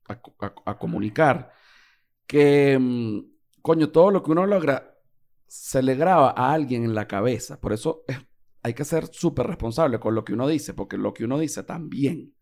a, 0.10 0.22
a- 0.66 0.78
comunicar, 0.78 1.52
que, 2.28 2.78
mm, 2.78 3.20
coño, 3.62 3.90
todo 3.92 4.12
lo 4.12 4.22
que 4.22 4.32
uno 4.32 4.46
logra 4.46 4.98
se 5.48 5.82
le 5.82 5.96
graba 5.96 6.32
a 6.36 6.52
alguien 6.52 6.84
en 6.84 6.94
la 6.96 7.08
cabeza. 7.08 7.62
Por 7.62 7.72
eso 7.72 8.04
es- 8.10 8.18
hay 8.64 8.74
que 8.74 8.84
ser 8.84 9.08
súper 9.08 9.48
responsable 9.48 10.00
con 10.02 10.14
lo 10.14 10.26
que 10.26 10.34
uno 10.34 10.48
dice, 10.50 10.74
porque 10.74 10.98
lo 10.98 11.14
que 11.14 11.24
uno 11.24 11.40
dice 11.40 11.64
también. 11.64 12.34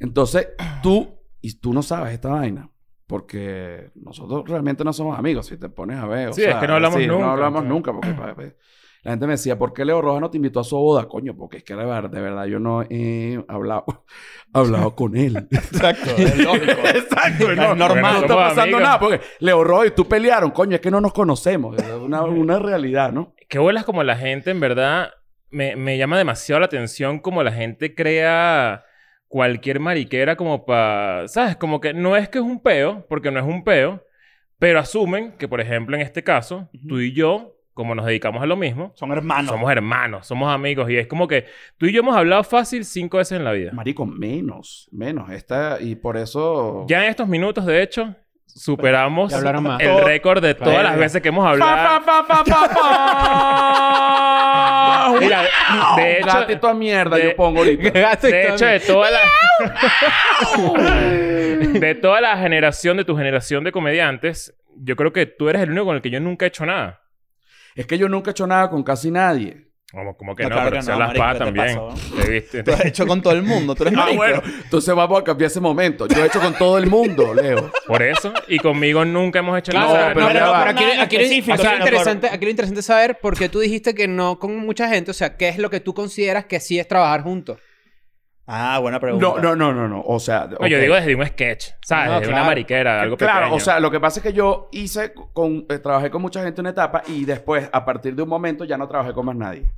Entonces, 0.00 0.48
tú, 0.82 1.20
y 1.40 1.54
tú 1.60 1.72
no 1.72 1.82
sabes 1.84 2.14
esta 2.14 2.30
vaina. 2.30 2.68
Porque 3.06 3.90
nosotros 3.94 4.48
realmente 4.48 4.84
no 4.84 4.92
somos 4.92 5.18
amigos, 5.18 5.46
si 5.46 5.58
te 5.58 5.68
pones 5.68 5.98
a 5.98 6.06
ver. 6.06 6.28
o 6.28 6.32
Sí, 6.32 6.42
es 6.44 6.54
que 6.56 6.66
no 6.66 6.74
hablamos 6.74 6.98
sí, 6.98 7.06
nunca, 7.06 7.24
No 7.24 7.30
hablamos 7.32 7.60
o 7.60 7.62
sea. 7.62 7.68
nunca, 7.68 7.92
porque 7.92 8.56
la 9.04 9.10
gente 9.12 9.26
me 9.26 9.32
decía, 9.32 9.58
¿por 9.58 9.72
qué 9.72 9.84
Leo 9.84 10.00
Rojas 10.00 10.20
no 10.20 10.30
te 10.30 10.36
invitó 10.36 10.60
a 10.60 10.64
su 10.64 10.76
boda? 10.76 11.08
Coño, 11.08 11.36
porque 11.36 11.56
es 11.58 11.64
que 11.64 11.74
de 11.74 11.84
verdad, 11.84 12.08
de 12.08 12.20
verdad 12.20 12.44
yo 12.46 12.60
no 12.60 12.82
he 12.88 13.44
hablado, 13.48 13.84
hablado 14.52 14.94
con 14.94 15.16
él. 15.16 15.36
Exacto, 15.50 16.10
es 16.16 16.38
lógico. 16.38 16.72
Exacto, 16.84 17.50
Es 17.50 17.56
no, 17.56 17.74
normal. 17.74 18.14
No 18.14 18.20
está 18.20 18.34
pasando 18.36 18.62
amigos. 18.62 18.82
nada, 18.82 18.98
porque 19.00 19.20
Leo 19.40 19.64
Rojas 19.64 19.88
y 19.88 19.90
tú 19.90 20.06
pelearon, 20.06 20.52
coño, 20.52 20.76
es 20.76 20.80
que 20.80 20.90
no 20.90 21.00
nos 21.00 21.12
conocemos. 21.12 21.76
Es 21.76 21.90
una, 21.90 22.22
una 22.22 22.58
realidad, 22.60 23.12
¿no? 23.12 23.34
Qué 23.48 23.58
bolas 23.58 23.84
como 23.84 24.04
la 24.04 24.16
gente, 24.16 24.52
en 24.52 24.60
verdad, 24.60 25.10
me, 25.50 25.74
me 25.74 25.98
llama 25.98 26.16
demasiado 26.16 26.60
la 26.60 26.66
atención 26.66 27.18
como 27.18 27.42
la 27.42 27.52
gente 27.52 27.94
crea 27.96 28.84
cualquier 29.32 29.80
mariquera 29.80 30.36
como 30.36 30.66
para... 30.66 31.26
¿Sabes? 31.26 31.56
Como 31.56 31.80
que 31.80 31.94
no 31.94 32.18
es 32.18 32.28
que 32.28 32.36
es 32.36 32.44
un 32.44 32.60
peo, 32.60 33.06
porque 33.08 33.30
no 33.30 33.40
es 33.40 33.46
un 33.46 33.64
peo, 33.64 34.04
pero 34.58 34.78
asumen 34.78 35.32
que, 35.38 35.48
por 35.48 35.62
ejemplo, 35.62 35.96
en 35.96 36.02
este 36.02 36.22
caso, 36.22 36.68
tú 36.86 37.00
y 37.00 37.14
yo, 37.14 37.56
como 37.72 37.94
nos 37.94 38.04
dedicamos 38.04 38.42
a 38.42 38.46
lo 38.46 38.56
mismo, 38.56 38.92
Son 38.94 39.10
hermanos. 39.10 39.50
somos 39.50 39.72
hermanos, 39.72 40.26
somos 40.26 40.52
amigos, 40.52 40.90
y 40.90 40.98
es 40.98 41.06
como 41.06 41.26
que 41.26 41.46
tú 41.78 41.86
y 41.86 41.92
yo 41.92 42.00
hemos 42.00 42.14
hablado 42.14 42.44
fácil 42.44 42.84
cinco 42.84 43.16
veces 43.16 43.38
en 43.38 43.44
la 43.44 43.52
vida. 43.52 43.72
Marico, 43.72 44.04
menos, 44.04 44.86
menos. 44.92 45.30
Esta, 45.30 45.80
y 45.80 45.94
por 45.94 46.18
eso... 46.18 46.84
Ya 46.86 47.02
en 47.02 47.08
estos 47.08 47.26
minutos, 47.26 47.64
de 47.64 47.82
hecho, 47.82 48.14
superamos 48.54 49.32
el 49.32 50.04
récord 50.04 50.42
de 50.42 50.54
todas 50.54 50.82
las 50.82 50.96
veces 50.96 51.22
que 51.22 51.28
hemos 51.28 51.46
hablado. 51.46 52.00
Mira, 55.20 55.42
de 55.96 56.18
hecho, 56.18 56.74
mierda 56.74 57.16
de- 57.16 57.24
yo 57.24 57.36
pongo 57.36 57.60
ahorita. 57.60 58.16
De 58.22 58.48
hecho, 58.48 58.66
de 58.66 58.80
toda 58.80 59.10
la... 59.10 59.20
de 61.78 61.94
toda 61.94 62.20
la 62.20 62.36
generación, 62.36 62.96
de 62.96 63.04
tu 63.04 63.16
generación 63.16 63.64
de 63.64 63.72
comediantes, 63.72 64.54
yo 64.76 64.96
creo 64.96 65.12
que 65.12 65.26
tú 65.26 65.48
eres 65.48 65.62
el 65.62 65.70
único 65.70 65.86
con 65.86 65.96
el 65.96 66.02
que 66.02 66.10
yo 66.10 66.20
nunca 66.20 66.44
he 66.44 66.48
hecho 66.48 66.66
nada. 66.66 67.00
Es 67.74 67.86
que 67.86 67.98
yo 67.98 68.08
nunca 68.08 68.30
he 68.30 68.32
hecho 68.32 68.46
nada 68.46 68.68
con 68.70 68.82
casi 68.82 69.10
nadie. 69.10 69.71
Como, 69.92 70.16
como 70.16 70.34
que 70.34 70.44
No, 70.44 70.48
no, 70.48 70.54
claro 70.56 70.70
pero 70.70 70.82
que 70.82 70.90
no, 70.90 70.98
las 70.98 71.08
marico, 71.08 71.24
patas 71.24 71.38
¿qué 71.38 71.52
te 71.52 71.58
también. 71.58 71.78
pasa, 71.78 72.16
¿Te 72.24 72.30
viste? 72.30 72.62
Tú 72.62 72.72
has 72.72 72.84
hecho 72.86 73.06
con 73.06 73.20
todo 73.22 73.32
el 73.34 73.42
mundo. 73.42 73.74
Tú 73.74 73.82
eres 73.84 73.94
Ah, 73.98 74.08
bueno. 74.16 74.42
Entonces 74.64 74.94
vamos 74.94 75.20
a 75.20 75.24
cambiar 75.24 75.50
ese 75.50 75.60
momento. 75.60 76.08
Yo 76.08 76.24
he 76.24 76.26
hecho 76.26 76.40
con 76.40 76.54
todo 76.54 76.78
el 76.78 76.86
mundo, 76.86 77.34
Leo. 77.34 77.70
Por 77.86 78.02
eso. 78.02 78.32
Y 78.48 78.58
conmigo 78.58 79.04
nunca 79.04 79.40
hemos 79.40 79.58
hecho 79.58 79.70
Claro, 79.72 79.92
nada. 79.92 80.08
no, 80.14 80.28
pero 80.28 80.46
aquí, 80.70 80.84
aquí- 80.98 81.16
específico, 81.16 81.56
sino 81.58 81.70
por- 81.70 81.78
interesante, 81.80 82.28
aquí 82.28 82.44
lo 82.46 82.50
interesante 82.50 82.80
es 82.80 82.86
saber 82.86 83.18
por 83.20 83.36
qué 83.36 83.48
tú 83.50 83.60
dijiste 83.60 83.94
que 83.94 84.08
no 84.08 84.38
con 84.38 84.56
mucha 84.56 84.88
gente. 84.88 85.10
O 85.10 85.14
sea, 85.14 85.36
¿qué 85.36 85.50
es 85.50 85.58
lo 85.58 85.68
que 85.68 85.80
tú 85.80 85.92
consideras 85.92 86.46
que 86.46 86.58
sí 86.58 86.78
es 86.78 86.88
trabajar 86.88 87.22
juntos? 87.22 87.58
Ah, 88.46 88.78
buena 88.80 88.98
pregunta. 88.98 89.26
No, 89.26 89.38
no, 89.40 89.54
no, 89.56 89.72
no, 89.72 89.88
no. 89.88 90.02
O 90.04 90.18
sea, 90.18 90.48
No, 90.60 90.66
yo 90.66 90.78
digo 90.78 90.94
desde 90.94 91.14
un 91.14 91.24
sketch, 91.26 91.70
¿sabes? 91.84 92.06
No, 92.08 92.12
Desde 92.14 92.26
una 92.28 92.38
claro. 92.38 92.46
mariquera, 92.46 93.00
algo 93.02 93.16
Claro, 93.16 93.40
pequeño. 93.46 93.56
o 93.56 93.60
sea, 93.60 93.78
lo 93.80 93.90
que 93.90 94.00
pasa 94.00 94.18
es 94.18 94.24
que 94.24 94.32
yo 94.32 94.68
hice 94.72 95.12
con, 95.14 95.64
eh, 95.68 95.78
trabajé 95.78 96.10
con 96.10 96.20
mucha 96.22 96.42
gente 96.42 96.60
en 96.60 96.64
una 96.64 96.70
etapa 96.70 97.02
y 97.06 97.24
después, 97.24 97.68
a 97.72 97.84
partir 97.84 98.14
de 98.16 98.22
un 98.22 98.28
momento, 98.28 98.64
ya 98.64 98.76
no 98.76 98.88
trabajé 98.88 99.12
con 99.12 99.26
más 99.26 99.36
nadie. 99.36 99.70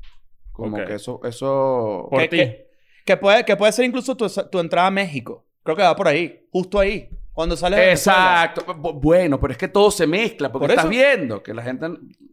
Como 0.53 0.77
que 0.77 0.95
eso, 0.95 1.21
eso. 1.25 2.07
Por 2.11 2.23
ti. 2.23 2.29
Que, 2.39 2.71
que 3.05 3.17
puede, 3.17 3.45
que 3.45 3.57
puede 3.57 3.73
ser 3.73 3.85
incluso 3.85 4.17
tu, 4.17 4.27
tu 4.51 4.59
entrada 4.61 4.87
a 4.89 4.91
México. 4.91 5.45
Creo 5.63 5.77
que 5.77 5.83
va 5.83 5.95
por 5.97 6.09
ahí. 6.09 6.47
Justo 6.51 6.79
ahí. 6.79 7.09
Cuando 7.33 7.55
Venezuela. 7.57 7.91
Exacto. 7.91 8.65
Bu- 8.67 8.99
Bueno, 9.01 9.41
pero 9.41 9.53
es 9.53 9.59
que 9.59 9.67
todo 9.69 9.91
se 9.91 10.07
mezcla, 10.07 10.51
porque 10.53 10.65
Por 10.65 10.71
estás 10.71 10.85
eso. 10.85 10.91
viendo 10.91 11.43
que 11.43 11.53
la 11.53 11.63
gente, 11.63 11.87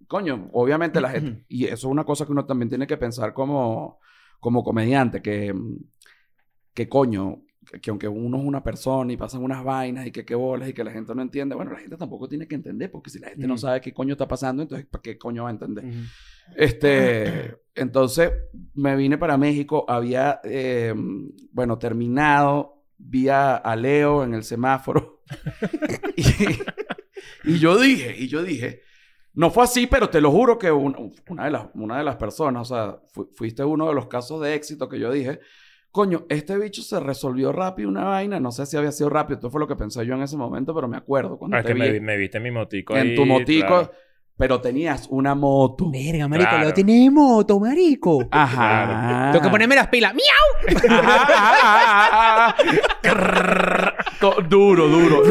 coño, 0.08 0.50
obviamente 0.54 1.02
la 1.02 1.10
gente, 1.12 1.44
y 1.50 1.66
eso 1.66 1.74
es 1.76 1.84
una 1.86 2.04
cosa 2.04 2.26
que 2.26 2.32
uno 2.32 2.46
también 2.46 2.70
tiene 2.70 2.86
que 2.88 2.98
pensar 2.98 3.34
como, 3.34 4.00
como 4.40 4.64
comediante, 4.64 5.22
que, 5.24 5.54
que 6.74 6.88
coño, 6.90 7.44
que 7.82 7.90
aunque 7.90 8.08
uno 8.08 8.38
es 8.38 8.44
una 8.44 8.64
persona 8.64 9.14
y 9.14 9.18
pasan 9.18 9.44
unas 9.44 9.64
vainas 9.64 10.06
y 10.08 10.12
que 10.12 10.26
qué 10.26 10.36
bolas 10.36 10.70
y 10.70 10.74
que 10.74 10.84
la 10.84 10.92
gente 10.92 11.14
no 11.16 11.22
entiende, 11.22 11.56
bueno, 11.56 11.72
la 11.72 11.80
gente 11.80 11.96
tampoco 11.98 12.28
tiene 12.28 12.48
que 12.48 12.56
entender, 12.56 12.92
porque 12.92 13.10
si 13.10 13.20
la 13.20 13.30
gente 13.30 13.48
no 13.48 13.58
sabe 13.58 13.82
qué 13.82 13.94
coño 13.94 14.14
está 14.14 14.28
pasando, 14.28 14.62
entonces 14.64 14.88
¿para 14.88 15.02
qué 15.02 15.18
coño 15.18 15.44
va 15.44 15.50
a 15.50 15.54
entender? 15.54 15.86
Este, 16.56 17.56
entonces 17.76 18.32
me 18.74 18.96
vine 18.96 19.18
para 19.18 19.38
México, 19.38 19.86
había, 19.88 20.42
eh, 20.44 20.94
bueno, 21.52 21.78
terminado, 21.78 22.84
vi 22.98 23.30
a, 23.30 23.56
a 23.56 23.76
Leo 23.76 24.24
en 24.24 24.34
el 24.34 24.44
semáforo 24.44 25.22
y, 26.16 26.24
y 27.54 27.58
yo 27.60 27.80
dije, 27.80 28.16
y 28.18 28.28
yo 28.28 28.44
dije, 28.44 28.82
no 29.34 29.50
fue 29.50 29.64
así, 29.64 29.88
pero 29.88 30.10
te 30.10 30.20
lo 30.22 30.30
juro 30.32 30.58
que 30.58 30.72
un- 30.72 31.14
una, 31.30 31.46
de 31.46 31.52
las, 31.52 31.68
una 31.74 31.98
de 31.98 32.04
las 32.04 32.18
personas, 32.18 32.70
o 32.70 32.76
sea, 32.76 33.00
fu- 33.14 33.30
fuiste 33.34 33.64
uno 33.64 33.88
de 33.88 33.96
los 33.96 34.08
casos 34.08 34.42
de 34.42 34.56
éxito 34.56 34.90
que 34.90 35.00
yo 35.00 35.12
dije, 35.12 35.40
coño, 35.92 36.26
este 36.30 36.58
bicho 36.58 36.82
se 36.82 37.00
resolvió 37.00 37.52
rápido 37.52 37.90
una 37.90 38.06
vaina, 38.06 38.40
no 38.40 38.52
sé 38.52 38.66
si 38.66 38.78
había 38.78 38.92
sido 38.92 39.10
rápido, 39.10 39.36
esto 39.36 39.50
fue 39.50 39.60
lo 39.60 39.68
que 39.68 39.76
pensé 39.76 40.06
yo 40.06 40.14
en 40.16 40.22
ese 40.22 40.38
momento, 40.38 40.74
pero 40.74 40.88
me 40.88 40.98
acuerdo 40.98 41.38
cuando 41.38 41.58
Ah, 41.58 41.60
es 41.60 41.66
te 41.66 41.74
que 41.74 41.80
me, 41.80 41.88
vi 41.88 41.94
vi- 41.94 42.00
me 42.00 42.18
viste 42.18 42.38
en 42.38 42.44
mi 42.44 42.52
motico 42.52 42.96
en 42.96 43.08
ahí, 43.10 43.16
tu 43.16 43.26
motico, 43.26 43.68
claro. 43.68 43.92
pero 44.38 44.62
tenías 44.62 45.08
una 45.12 45.36
moto. 45.36 45.92
Verga, 45.92 46.28
marico, 46.28 46.50
Claro. 46.50 46.66
lo 46.70 46.74
tiene 46.74 47.12
moto, 47.12 47.60
marico. 47.60 48.26
Ajá. 48.32 49.30
Tengo 49.34 49.44
que 49.44 49.50
ponerme 49.52 49.76
las 49.76 49.88
pilas. 49.90 50.14
¡Miau! 50.16 50.88
Ajá, 50.90 51.24
ajá, 51.24 52.48
ajá, 53.04 53.91
duro, 54.48 54.88
duro. 54.88 55.22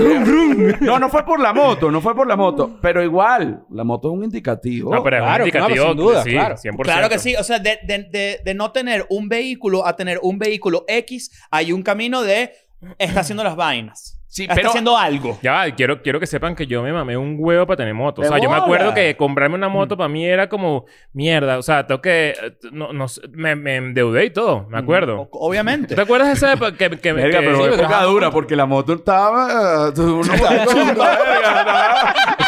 No, 0.80 0.98
no 0.98 1.08
fue 1.08 1.24
por 1.24 1.40
la 1.40 1.52
moto, 1.52 1.90
no 1.90 2.00
fue 2.00 2.14
por 2.14 2.26
la 2.26 2.36
moto. 2.36 2.78
Pero 2.82 3.02
igual, 3.02 3.62
la 3.70 3.84
moto 3.84 4.08
es 4.10 4.14
un 4.18 4.24
indicativo. 4.24 4.94
No, 4.94 5.02
pero 5.02 5.16
es 5.16 5.22
Claro, 5.22 5.44
un 5.44 5.50
claro, 5.50 5.66
indicativo 5.68 5.88
sin 5.88 5.96
duda, 5.96 6.22
sí, 6.22 6.30
claro. 6.30 6.56
100%. 6.56 6.82
Claro 6.82 7.08
que 7.08 7.18
sí. 7.18 7.34
O 7.36 7.44
sea, 7.44 7.58
de, 7.58 7.78
de- 7.84 8.04
de- 8.10 8.40
de 8.44 8.54
no 8.54 8.72
tener 8.72 9.06
un 9.08 9.28
vehículo 9.28 9.86
a 9.86 9.96
tener 9.96 10.18
un 10.22 10.38
vehículo 10.38 10.84
X, 10.88 11.30
hay 11.50 11.72
un 11.72 11.82
camino 11.82 12.22
de 12.22 12.52
está 12.98 13.20
haciendo 13.20 13.44
las 13.44 13.56
vainas. 13.56 14.19
Sí, 14.32 14.42
está 14.44 14.54
pero- 14.54 14.68
haciendo 14.68 14.96
algo. 14.96 15.36
Ya 15.42 15.52
va, 15.54 15.64
quiero, 15.72 16.02
quiero 16.02 16.20
que 16.20 16.26
sepan 16.28 16.54
que 16.54 16.64
yo 16.68 16.84
me 16.84 16.92
mamé 16.92 17.16
un 17.16 17.34
huevo 17.36 17.66
para 17.66 17.78
tener 17.78 17.94
moto. 17.94 18.20
O 18.20 18.24
¡De 18.24 18.28
sea, 18.30 18.38
yo 18.38 18.48
me 18.48 18.54
acuerdo 18.54 18.94
que 18.94 19.16
comprarme 19.16 19.56
una 19.56 19.68
moto 19.68 19.96
para 19.96 20.08
mí 20.08 20.24
era 20.24 20.48
como 20.48 20.84
mierda. 21.12 21.58
O 21.58 21.62
sea, 21.62 21.84
tengo 21.88 22.00
que. 22.00 22.30
eh, 22.40 22.52
No, 22.70 22.92
no 22.92 23.06
me, 23.32 23.56
me 23.56 23.76
endeudé 23.76 24.26
y 24.26 24.30
todo, 24.30 24.66
me 24.68 24.78
acuerdo. 24.78 25.22
O- 25.32 25.48
Obviamente. 25.48 25.88
¿Tú 25.88 25.94
te 25.96 26.02
acuerdas 26.02 26.28
de 26.28 26.34
esa 26.34 26.52
época 26.52 26.76
que, 26.76 26.90
que, 27.00 27.12
Verga, 27.12 27.40
que- 27.40 27.44
pero 27.46 27.56
sí, 27.58 27.74
época 27.80 28.02
dura, 28.04 28.30
porque 28.30 28.54
la 28.54 28.66
moto 28.66 28.92
estaba. 28.92 29.88
eh, 29.88 29.92
uno- 30.00 30.22
verga, 30.32 31.64
tampoco. 31.64 32.39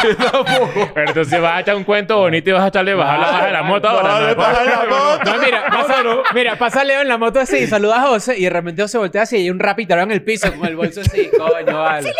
Pero 0.93 1.07
entonces 1.07 1.41
vas 1.41 1.57
a 1.57 1.59
echar 1.61 1.75
un 1.75 1.83
cuento 1.83 2.17
bonito 2.17 2.49
y 2.49 2.53
vas 2.53 2.63
a 2.63 2.67
echarle 2.67 2.93
bajar 2.93 3.19
la 3.19 3.27
baja 3.27 3.45
de 3.47 3.51
la 3.53 3.63
moto 3.63 3.87
ahora. 3.89 4.19
no, 4.19 4.27
¿no? 4.29 4.35
baja 4.35 4.63
la 4.63 4.85
moto. 4.89 5.31
No, 5.31 5.41
mira, 5.43 5.65
pasa, 5.69 6.03
mira, 6.33 6.55
pasa 6.57 6.83
Leo 6.83 7.01
en 7.01 7.07
la 7.07 7.17
moto 7.17 7.39
así, 7.39 7.65
saluda 7.67 8.03
a 8.03 8.07
José 8.07 8.37
y 8.37 8.43
de 8.43 8.49
repente 8.49 8.81
José 8.81 8.97
voltea 8.97 9.21
así 9.23 9.37
y 9.37 9.41
hay 9.43 9.49
un 9.49 9.59
rap 9.59 9.79
y 9.79 9.85
tirado 9.85 10.03
en 10.03 10.11
el 10.11 10.23
piso 10.23 10.53
con 10.53 10.67
el 10.67 10.75
bolso 10.75 11.01
así. 11.01 11.29
Coño, 11.37 11.79
vale. 11.79 12.11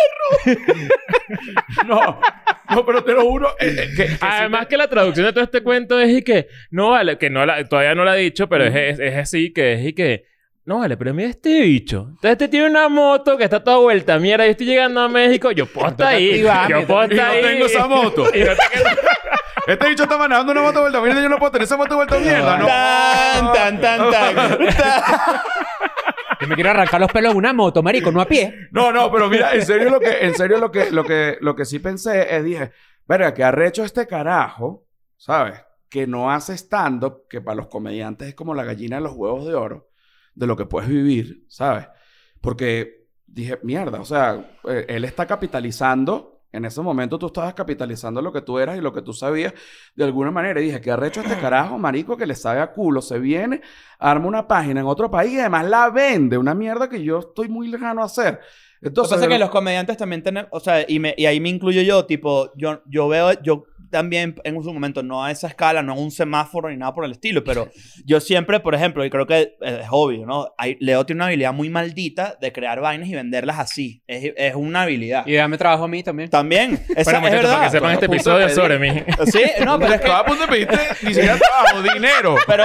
No, 1.86 2.20
no, 2.70 2.86
pero 2.86 3.04
te 3.04 3.12
lo 3.12 3.22
juro. 3.22 3.50
eh, 3.60 3.74
eh, 3.78 3.88
que, 3.96 4.06
que 4.06 4.16
Además 4.20 4.66
que 4.66 4.76
la 4.76 4.88
traducción 4.88 5.26
de 5.26 5.32
todo 5.32 5.44
este 5.44 5.62
cuento 5.62 6.00
es 6.00 6.10
y 6.10 6.22
que 6.22 6.48
no 6.70 6.90
vale, 6.90 7.18
que 7.18 7.30
no 7.30 7.44
la, 7.46 7.64
todavía 7.68 7.94
no 7.94 8.04
la 8.04 8.16
he 8.16 8.20
dicho, 8.20 8.48
pero 8.48 8.64
es, 8.64 8.74
es, 8.74 8.98
es 9.00 9.16
así, 9.16 9.52
que 9.52 9.74
es 9.74 9.86
y 9.86 9.92
que 9.94 10.24
no 10.66 10.78
vale, 10.78 10.96
pero 10.96 11.12
mira 11.12 11.28
este 11.28 11.60
bicho. 11.62 12.06
Entonces 12.08 12.30
este 12.32 12.48
tiene 12.48 12.66
una 12.68 12.88
moto 12.88 13.36
que 13.36 13.44
está 13.44 13.62
toda 13.62 13.78
vuelta. 13.78 14.18
Mierda, 14.18 14.44
yo 14.46 14.52
estoy 14.52 14.66
llegando 14.66 15.00
a 15.00 15.08
México. 15.08 15.50
Yo 15.50 15.66
puedo 15.66 15.88
estar 15.88 16.06
ahí. 16.08 16.40
Yo 16.42 16.86
puedo 16.86 17.04
y 17.04 17.08
no 17.08 17.14
estar 17.14 17.30
ahí. 17.30 17.42
tengo 17.42 17.66
esa 17.66 17.86
moto. 17.86 18.24
Y 18.34 18.40
no 18.40 18.46
tengo- 18.46 18.88
Este 19.66 19.88
bicho 19.88 20.02
está 20.04 20.16
manejando 20.18 20.52
una 20.52 20.62
moto 20.62 20.80
vuelta. 20.80 21.00
Mira, 21.00 21.20
yo 21.22 21.28
no 21.28 21.38
puedo 21.38 21.52
tener 21.52 21.64
esa 21.64 21.76
moto 21.76 21.96
vuelta 21.96 22.18
mierda, 22.18 22.58
¿no? 22.58 22.66
Tan, 22.66 23.52
tan, 23.52 23.80
tan, 23.80 24.10
tan. 24.10 24.58
Yo 26.40 26.48
me 26.48 26.54
quiero 26.56 26.70
arrancar 26.70 27.00
los 27.00 27.10
pelos 27.12 27.30
en 27.32 27.38
una 27.38 27.52
moto, 27.52 27.82
marico, 27.82 28.10
no 28.10 28.20
a 28.20 28.26
pie. 28.26 28.68
No, 28.72 28.92
no, 28.92 29.10
pero 29.10 29.28
mira, 29.30 29.54
en 29.54 29.64
serio 29.64 29.88
lo 29.88 30.00
que, 30.00 30.26
en 30.26 30.34
serio 30.34 30.58
lo 30.58 30.70
que, 30.70 30.90
lo 30.90 31.04
que, 31.04 31.38
lo 31.40 31.54
que 31.54 31.64
sí 31.64 31.78
pensé 31.78 32.36
es, 32.36 32.44
dije, 32.44 32.72
verga, 33.06 33.32
que 33.32 33.44
arrecho 33.44 33.84
este 33.84 34.06
carajo, 34.06 34.84
¿sabes? 35.16 35.62
Que 35.88 36.06
no 36.06 36.30
hace 36.30 36.54
stand-up, 36.54 37.22
que 37.30 37.40
para 37.40 37.54
los 37.56 37.68
comediantes 37.68 38.28
es 38.28 38.34
como 38.34 38.52
la 38.54 38.64
gallina 38.64 38.96
de 38.96 39.02
los 39.02 39.12
huevos 39.14 39.46
de 39.46 39.54
oro, 39.54 39.88
de 40.34 40.46
lo 40.46 40.56
que 40.56 40.66
puedes 40.66 40.88
vivir, 40.88 41.44
¿sabes? 41.48 41.86
Porque 42.40 43.06
dije, 43.26 43.58
mierda, 43.62 44.00
o 44.00 44.04
sea, 44.04 44.44
eh, 44.68 44.86
él 44.88 45.04
está 45.04 45.26
capitalizando, 45.26 46.42
en 46.52 46.64
ese 46.64 46.80
momento 46.82 47.18
tú 47.18 47.26
estabas 47.26 47.52
capitalizando 47.54 48.22
lo 48.22 48.32
que 48.32 48.40
tú 48.42 48.58
eras 48.60 48.78
y 48.78 48.80
lo 48.80 48.92
que 48.92 49.02
tú 49.02 49.12
sabías 49.12 49.52
de 49.96 50.04
alguna 50.04 50.30
manera. 50.30 50.60
Y 50.60 50.66
dije, 50.66 50.80
que 50.80 50.90
arrecho 50.92 51.20
este 51.20 51.36
carajo, 51.38 51.78
marico, 51.78 52.16
que 52.16 52.26
le 52.26 52.36
sabe 52.36 52.60
a 52.60 52.70
culo, 52.72 53.02
se 53.02 53.18
viene, 53.18 53.60
arma 53.98 54.26
una 54.28 54.46
página 54.46 54.80
en 54.80 54.86
otro 54.86 55.10
país 55.10 55.32
y 55.32 55.40
además 55.40 55.66
la 55.68 55.90
vende, 55.90 56.38
una 56.38 56.54
mierda 56.54 56.88
que 56.88 57.02
yo 57.02 57.18
estoy 57.18 57.48
muy 57.48 57.66
lejano 57.68 58.02
a 58.02 58.04
hacer. 58.06 58.34
Lo 58.34 58.40
que 58.40 58.88
Entonces, 58.88 59.14
pasa 59.14 59.24
es 59.24 59.30
que 59.30 59.38
los 59.38 59.50
comediantes 59.50 59.96
también 59.96 60.22
tenemos, 60.22 60.48
o 60.52 60.60
sea, 60.60 60.84
y, 60.86 60.98
me- 61.00 61.14
y 61.16 61.26
ahí 61.26 61.40
me 61.40 61.48
incluyo 61.48 61.82
yo, 61.82 62.04
tipo, 62.06 62.52
yo, 62.54 62.82
yo 62.86 63.08
veo, 63.08 63.32
yo 63.42 63.64
también 63.90 64.34
en 64.44 64.62
su 64.62 64.72
momento, 64.72 65.02
no 65.02 65.24
a 65.24 65.30
esa 65.30 65.48
escala, 65.48 65.82
no 65.82 65.92
a 65.92 65.96
un 65.96 66.10
semáforo 66.10 66.68
ni 66.70 66.76
nada 66.76 66.94
por 66.94 67.04
el 67.04 67.12
estilo, 67.12 67.44
pero 67.44 67.68
yo 68.04 68.20
siempre, 68.20 68.60
por 68.60 68.74
ejemplo, 68.74 69.04
y 69.04 69.10
creo 69.10 69.26
que 69.26 69.54
es 69.60 69.86
obvio, 69.90 70.26
¿no? 70.26 70.48
Hay- 70.58 70.76
Leo 70.80 71.04
tiene 71.06 71.18
una 71.18 71.26
habilidad 71.26 71.52
muy 71.52 71.68
maldita 71.70 72.36
de 72.40 72.52
crear 72.52 72.80
vainas 72.80 73.08
y 73.08 73.14
venderlas 73.14 73.58
así. 73.58 74.02
Es, 74.06 74.32
es 74.36 74.54
una 74.54 74.82
habilidad. 74.82 75.26
Y 75.26 75.34
dame 75.34 75.56
trabajo 75.58 75.84
a 75.84 75.88
mí 75.88 76.02
también. 76.02 76.30
También, 76.30 76.72
esa 76.96 77.10
Bueno, 77.12 77.18
es 77.28 77.32
muchachos, 77.32 77.32
verdad. 77.42 77.52
para 77.54 77.64
que 77.66 77.70
sepan 77.70 77.92
este 77.92 78.06
episodio 78.06 78.48
sobre 78.50 78.78
mí. 78.78 79.02
Sí, 79.26 79.42
no, 79.64 79.78
pero 79.78 79.92
es 79.94 80.00
que... 80.00 80.06
estaba 80.06 80.18
a 80.20 80.24
punto 80.24 80.42
de 80.42 80.48
pedirte 80.48 80.78
ni 81.02 81.14
siquiera 81.14 81.38
trabajo, 81.38 81.82
dinero. 81.94 82.36
Pero, 82.46 82.64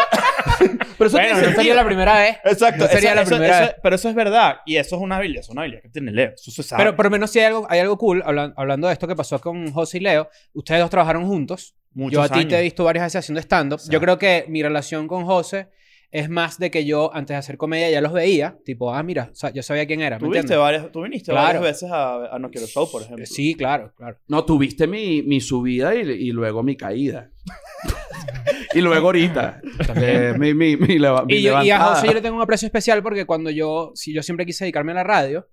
pero 0.98 1.08
eso 1.08 1.18
Bueno, 1.18 1.42
no 1.42 1.51
sería 1.56 1.75
la 1.75 1.86
primera 1.86 2.18
vez. 2.20 2.38
Exacto. 2.44 2.84
no 2.86 2.89
sería 2.89 3.10
eso- 3.10 3.16
la 3.16 3.22
eso- 3.22 3.30
primera 3.36 3.58
eso- 3.58 3.66
vez. 3.68 3.75
pero 3.84 3.96
eso 3.96 4.10
es 4.10 4.16
verdad. 4.16 4.58
Y 4.66 4.75
eso 4.78 4.96
es 4.96 5.01
una 5.01 5.16
habilidad. 5.18 5.42
Es 5.42 5.50
una 5.50 5.62
habilidad 5.62 5.82
que 5.82 5.89
tiene 5.89 6.12
Leo. 6.12 6.32
Eso 6.36 6.51
se 6.51 6.63
sabe. 6.63 6.84
Pero 6.84 6.96
por 6.96 7.06
lo 7.06 7.12
menos 7.12 7.32
sí 7.32 7.39
hay 7.39 7.46
algo, 7.46 7.68
hay 7.70 7.80
algo 7.80 7.98
cool, 7.98 8.22
hablan- 8.25 8.54
hablando 8.58 8.88
de 8.88 8.94
esto 8.94 9.08
que 9.08 9.16
pasó 9.16 9.39
con 9.39 9.72
José 9.72 9.98
y 9.98 10.01
Leo. 10.01 10.30
Ustedes 10.54 10.82
dos 10.82 10.89
trabajaron 10.89 11.25
juntos. 11.28 11.75
Muchos 11.94 12.13
yo 12.13 12.22
a 12.22 12.30
ti 12.30 12.46
te 12.46 12.58
he 12.60 12.62
visto 12.62 12.84
varias 12.84 13.06
veces 13.06 13.20
haciendo 13.25 13.42
stand-up. 13.42 13.80
Yo 13.89 14.00
creo 14.00 14.18
que 14.20 14.46
mi 14.48 14.62
relación 14.62 15.08
con 15.08 15.25
José 15.25 15.68
es 16.12 16.28
más 16.30 16.58
de 16.58 16.72
que 16.72 16.86
yo 16.86 17.13
antes 17.13 17.36
de 17.36 17.38
hacer 17.38 17.58
comedia 17.58 17.89
ya 17.92 18.01
los 18.01 18.12
veía. 18.13 18.58
Tipo, 18.66 18.94
ah, 18.94 19.04
mira, 19.04 19.30
o 19.32 19.36
sea, 19.36 19.51
yo 19.51 19.62
sabía 19.62 19.86
quién 19.86 20.01
era. 20.01 20.18
¿me 20.18 20.25
Tú, 20.25 20.32
viste 20.32 20.56
varias, 20.56 20.92
tú 20.92 21.04
viniste 21.04 21.32
Claro. 21.32 21.46
varias 21.46 21.63
veces 21.63 21.92
a, 21.92 22.36
a 22.36 22.39
No 22.39 22.50
Quiero 22.50 22.66
Show, 22.68 22.89
por 22.92 23.01
ejemplo. 23.04 23.25
Sí, 23.28 23.54
claro, 23.56 23.94
claro. 23.96 24.18
No, 24.28 24.44
tuviste 24.44 24.88
mi, 24.88 25.22
mi 25.22 25.39
subida 25.39 25.94
y, 25.96 26.00
y 26.01 26.32
luego 26.32 26.63
mi 26.63 26.75
caída. 26.75 27.30
y 28.74 28.82
luego 28.82 29.08
ahorita. 29.08 29.62
Eh, 29.96 30.34
mi, 30.38 30.54
mi, 30.54 30.78
mi, 30.78 30.98
leva- 31.00 31.25
mi 31.25 31.36
Y, 31.36 31.42
yo- 31.44 31.62
y 31.63 31.70
a. 31.72 31.80
José 31.80 32.08
yo 32.08 32.13
le 32.13 32.22
tengo 32.22 32.36
un 32.36 32.42
aprecio 32.42 32.66
especial 32.66 33.01
porque 33.04 33.25
cuando 33.25 33.50
yo, 33.50 33.92
si 33.96 34.13
yo 34.13 34.24
siempre 34.24 34.46
quise 34.46 34.66
dedicarme 34.66 34.92
a 34.92 34.96
la 34.96 35.04
radio, 35.04 35.48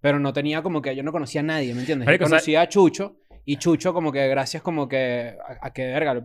pero 0.00 0.18
no 0.18 0.32
tenía 0.32 0.62
como 0.62 0.82
que, 0.82 0.94
yo 0.96 1.02
no 1.02 1.12
conocía 1.12 1.40
a 1.40 1.44
nadie, 1.44 1.74
¿me 1.74 1.80
entiendes? 1.80 2.06
Marico, 2.06 2.22
yo 2.24 2.26
o 2.26 2.28
sea- 2.28 2.36
conocía 2.38 2.60
a 2.62 2.68
Chucho 2.68 3.16
y 3.44 3.56
Chucho 3.56 3.92
como 3.92 4.12
que 4.12 4.26
gracias 4.28 4.62
como 4.62 4.88
que 4.88 5.36
a, 5.60 5.66
a 5.66 5.72
que, 5.72 5.86
verga, 5.86 6.22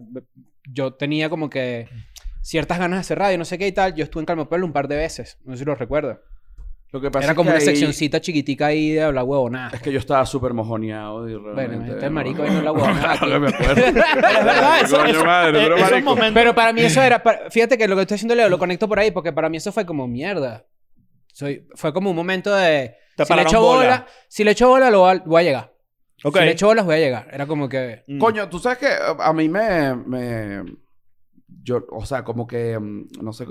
yo 0.69 0.93
tenía 0.93 1.29
como 1.29 1.49
que 1.49 1.87
ciertas 2.47 2.79
ganas 2.79 2.97
de 2.97 3.01
hacer 3.01 3.19
radio, 3.19 3.37
no 3.37 3.45
sé 3.45 3.57
qué 3.57 3.67
y 3.67 3.71
tal. 3.73 3.93
Yo 3.93 4.03
estuve 4.05 4.21
en 4.21 4.25
Calmopelo 4.25 4.65
un 4.65 4.71
par 4.73 4.87
de 4.87 4.95
veces, 4.95 5.37
no 5.43 5.53
sé 5.53 5.59
si 5.59 5.65
lo 5.65 5.75
recuerdo. 5.75 6.19
Lo 6.93 7.01
que 7.01 7.11
pasa 7.11 7.25
Era 7.25 7.31
es 7.33 7.35
como 7.35 7.47
que 7.49 7.55
una 7.55 7.59
ahí- 7.59 7.65
seccioncita 7.65 8.21
chiquitica 8.21 8.67
ahí 8.67 8.91
de 8.93 9.01
hablar 9.03 9.25
huevo, 9.25 9.49
nada. 9.49 9.71
Es 9.73 9.81
que 9.81 9.91
yo 9.91 9.99
estaba 9.99 10.25
súper 10.25 10.53
mojoneado 10.53 11.27
y 11.27 11.33
realmente... 11.35 11.75
Bueno, 11.75 11.93
este 11.93 12.09
marico 12.09 12.43
ahí 12.43 12.49
no 12.51 12.61
la 12.61 12.71
huevonada 12.73 13.11
aquí. 13.13 13.25
No 13.29 13.39
me 13.41 13.49
acuerdo. 13.49 13.75
Pero 13.75 13.87
es 13.87 13.93
verdad, 14.45 14.81
eso, 14.81 14.97
Coño 14.97 15.09
eso- 15.09 15.25
madre, 15.25 15.49
eh, 15.49 15.65
tú 15.65 15.65
eres 15.73 15.77
esos 15.79 15.91
marico. 15.91 16.09
momentos... 16.11 16.33
Pero 16.33 16.55
para 16.55 16.71
mí 16.71 16.81
eso 16.83 17.01
era... 17.01 17.21
para- 17.21 17.49
Fíjate 17.51 17.77
que 17.77 17.87
lo 17.89 17.95
que 17.97 18.03
estoy 18.03 18.15
haciendo 18.15 18.35
Leo 18.35 18.47
lo 18.47 18.57
conecto 18.57 18.87
por 18.87 18.99
ahí 18.99 19.11
porque 19.11 19.33
para 19.33 19.49
mí 19.49 19.57
eso 19.57 19.73
fue 19.73 19.85
como 19.85 20.07
mierda. 20.07 20.65
Soy, 21.33 21.67
fue 21.75 21.91
como 21.91 22.11
un 22.11 22.15
momento 22.15 22.55
de... 22.55 22.95
Te 23.17 23.25
Si 23.25 23.33
le 23.33 23.37
pararon 23.37 23.47
echo 23.51 23.61
bola. 23.61 23.79
bola, 23.83 24.07
si 24.29 24.43
le 24.45 24.51
echo 24.51 24.69
bola, 24.69 24.89
lo 24.89 24.99
voy 25.01 25.17
a, 25.17 25.23
voy 25.25 25.41
a 25.41 25.43
llegar. 25.43 25.73
Ok. 26.23 26.37
Si 26.37 26.45
le 26.45 26.51
echo 26.51 26.67
bolas, 26.67 26.85
voy 26.85 26.95
a 26.95 26.99
llegar. 26.99 27.27
Era 27.33 27.45
como 27.47 27.67
que... 27.67 28.03
Mm. 28.07 28.17
Coño, 28.19 28.47
tú 28.47 28.59
sabes 28.59 28.77
que 28.77 28.87
a 28.87 29.09
a 29.27 29.33
mí 29.33 29.49
me, 29.49 29.93
me- 29.93 30.63
Yo, 31.67 31.85
o 31.91 32.05
sea, 32.05 32.23
como 32.23 32.47
que... 32.47 32.79
mm, 32.79 33.07
No 33.21 33.33
sé... 33.33 33.45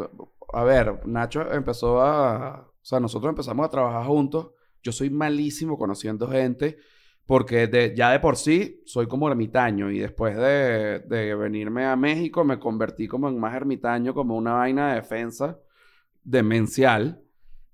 A 0.55 0.65
ver, 0.65 1.07
Nacho 1.07 1.53
empezó 1.53 2.01
a... 2.01 2.61
O 2.61 2.85
sea, 2.85 2.99
nosotros 3.01 3.29
empezamos 3.31 3.67
a 3.67 3.71
trabajar 3.71 4.07
juntos. 4.07 4.53
Yo 4.83 4.91
soy 4.93 5.11
malísimo 5.11 5.77
conociendo 5.77 6.29
gente 6.29 6.79
porque 7.27 7.67
de- 7.67 7.93
ya 7.95 8.11
de 8.13 8.21
por 8.21 8.37
sí 8.37 8.81
soy 8.87 9.07
como 9.09 9.29
ermitaño 9.29 9.91
y 9.91 9.99
después 9.99 10.37
de, 10.37 11.01
de 11.01 11.35
venirme 11.35 11.85
a 11.85 11.97
México 11.97 12.45
me 12.45 12.59
convertí 12.61 13.09
como 13.09 13.29
en 13.29 13.39
más 13.39 13.55
ermitaño, 13.55 14.15
como 14.15 14.37
una 14.37 14.53
vaina 14.55 14.91
de 14.91 14.95
defensa 15.01 15.59
demencial. 16.25 17.21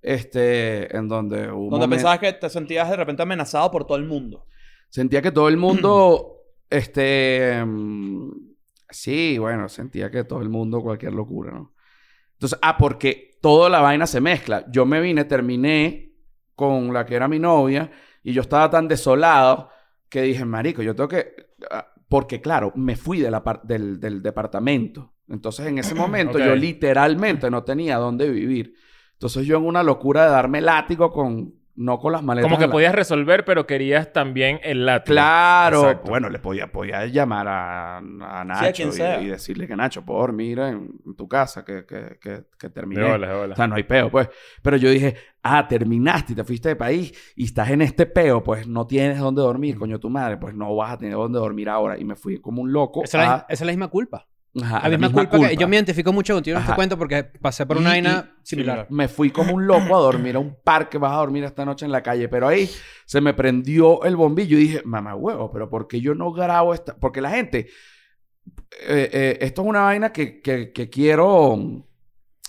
Este, 0.00 0.96
en 0.96 1.06
donde 1.06 1.46
Donde 1.46 1.76
momen- 1.86 1.90
pensabas 1.90 2.18
que 2.18 2.32
te 2.32 2.48
sentías 2.50 2.90
de 2.90 2.96
repente 2.96 3.22
amenazado 3.22 3.70
por 3.70 3.86
todo 3.86 3.98
el 3.98 4.04
mundo. 4.04 4.46
Sentía 4.88 5.22
que 5.22 5.30
todo 5.30 5.48
el 5.48 5.56
mundo, 5.56 6.38
este, 6.70 7.62
mm, 7.64 8.30
sí, 8.92 9.38
bueno, 9.38 9.68
sentía 9.68 10.10
que 10.10 10.24
todo 10.24 10.40
el 10.42 10.48
mundo 10.48 10.80
cualquier 10.80 11.12
locura, 11.14 11.52
¿no? 11.52 11.74
Entonces, 12.34 12.58
ah, 12.62 12.76
porque 12.76 13.38
toda 13.40 13.68
la 13.70 13.80
vaina 13.80 14.06
se 14.06 14.20
mezcla. 14.20 14.64
Yo 14.70 14.84
me 14.86 15.00
vine, 15.00 15.24
terminé 15.24 16.12
con 16.54 16.92
la 16.92 17.06
que 17.06 17.14
era 17.14 17.28
mi 17.28 17.38
novia 17.38 17.90
y 18.22 18.32
yo 18.32 18.42
estaba 18.42 18.68
tan 18.70 18.88
desolado 18.88 19.70
que 20.08 20.22
dije, 20.22 20.44
marico, 20.44 20.82
yo 20.82 20.94
tengo 20.94 21.08
que, 21.08 21.34
ah, 21.70 21.86
porque 22.08 22.40
claro, 22.40 22.72
me 22.76 22.96
fui 22.96 23.20
de 23.20 23.30
la 23.30 23.42
par- 23.42 23.62
del, 23.62 23.98
del 24.00 24.22
departamento. 24.22 25.14
Entonces, 25.28 25.66
en 25.66 25.78
ese 25.78 25.94
momento 25.94 26.38
yo 26.38 26.54
literalmente 26.56 27.50
no 27.50 27.62
tenía 27.64 27.96
dónde 27.96 28.28
vivir. 28.28 28.74
Entonces 29.14 29.46
yo 29.46 29.56
en 29.56 29.64
una 29.64 29.82
locura 29.82 30.24
de 30.24 30.30
darme 30.32 30.60
látigo 30.60 31.12
con... 31.12 31.54
No 31.74 31.98
con 31.98 32.12
las 32.12 32.22
maletas. 32.22 32.50
Como 32.50 32.58
que 32.58 32.68
podías 32.70 32.94
resolver, 32.94 33.46
pero 33.46 33.66
querías 33.66 34.12
también 34.12 34.60
el 34.62 34.84
látigo. 34.84 35.14
Claro. 35.14 35.80
Exacto. 35.80 36.10
Bueno, 36.10 36.28
le 36.28 36.38
podía, 36.38 36.66
podía 36.70 37.06
llamar 37.06 37.48
a, 37.48 37.96
a 37.98 38.44
Nacho 38.44 38.82
y- 39.22 39.28
decirle 39.28 39.66
que 39.66 39.74
Nacho, 39.74 40.04
puedo 40.04 40.20
dormir 40.20 40.58
en, 40.58 40.90
en 41.06 41.16
tu 41.16 41.26
casa, 41.26 41.64
que, 41.64 41.86
que, 41.86 42.18
que, 42.20 42.44
que 42.58 42.68
terminé. 42.68 43.00
De 43.00 43.08
bolas, 43.10 43.30
de 43.30 43.36
bolas. 43.36 43.52
O 43.54 43.56
sea, 43.56 43.66
no 43.68 43.74
hay 43.76 43.84
peo, 43.84 44.10
pues. 44.10 44.28
Pero 44.60 44.76
yo 44.76 44.90
dije, 44.90 45.16
ah, 45.42 45.66
terminaste 45.66 46.34
y 46.34 46.36
te 46.36 46.44
fuiste 46.44 46.68
de 46.68 46.76
país 46.76 47.12
y 47.36 47.44
estás 47.44 47.70
en 47.70 47.80
este 47.80 48.04
peo, 48.04 48.42
pues 48.42 48.66
no 48.68 48.86
tienes 48.86 49.18
dónde 49.18 49.40
dormir, 49.40 49.78
coño, 49.78 49.98
tu 49.98 50.10
madre, 50.10 50.36
pues 50.36 50.54
no 50.54 50.76
vas 50.76 50.92
a 50.92 50.98
tener 50.98 51.14
dónde 51.14 51.38
dormir 51.38 51.70
ahora. 51.70 51.98
Y 51.98 52.04
me 52.04 52.16
fui 52.16 52.38
como 52.38 52.60
un 52.60 52.70
loco. 52.70 53.02
Esa 53.02 53.18
es, 53.22 53.26
la, 53.28 53.34
a- 53.34 53.46
esa 53.48 53.64
es 53.64 53.66
la 53.66 53.72
misma 53.72 53.88
culpa. 53.88 54.26
Ajá, 54.60 54.88
La 54.88 54.98
misma, 54.98 55.28
culpa, 55.28 55.48
que 55.48 55.56
yo 55.56 55.68
me 55.68 55.76
identifico 55.76 56.12
mucho 56.12 56.34
contigo 56.34 56.56
en 56.56 56.62
este 56.62 56.74
cuento 56.74 56.98
porque 56.98 57.24
pasé 57.24 57.64
por 57.66 57.78
una 57.78 57.90
vaina 57.90 58.36
similar. 58.42 58.86
Me 58.90 59.08
fui 59.08 59.30
como 59.30 59.54
un 59.54 59.66
loco 59.66 59.96
a 59.96 60.00
dormir 60.00 60.36
a 60.36 60.38
un 60.38 60.56
parque, 60.62 60.98
vas 60.98 61.12
a 61.12 61.16
dormir 61.16 61.44
esta 61.44 61.64
noche 61.64 61.84
en 61.84 61.92
la 61.92 62.02
calle. 62.02 62.28
Pero 62.28 62.48
ahí 62.48 62.68
se 63.06 63.20
me 63.20 63.34
prendió 63.34 64.02
el 64.04 64.16
bombillo 64.16 64.58
y 64.58 64.60
dije, 64.60 64.82
mamá 64.84 65.14
huevo, 65.14 65.50
pero 65.52 65.68
¿por 65.70 65.88
qué 65.88 66.00
yo 66.00 66.14
no 66.14 66.32
grabo 66.32 66.74
esta? 66.74 66.96
Porque 66.96 67.20
la 67.20 67.30
gente, 67.30 67.68
eh, 68.88 69.10
eh, 69.12 69.38
esto 69.40 69.62
es 69.62 69.68
una 69.68 69.82
vaina 69.82 70.12
que, 70.12 70.40
que, 70.40 70.72
que 70.72 70.90
quiero... 70.90 71.86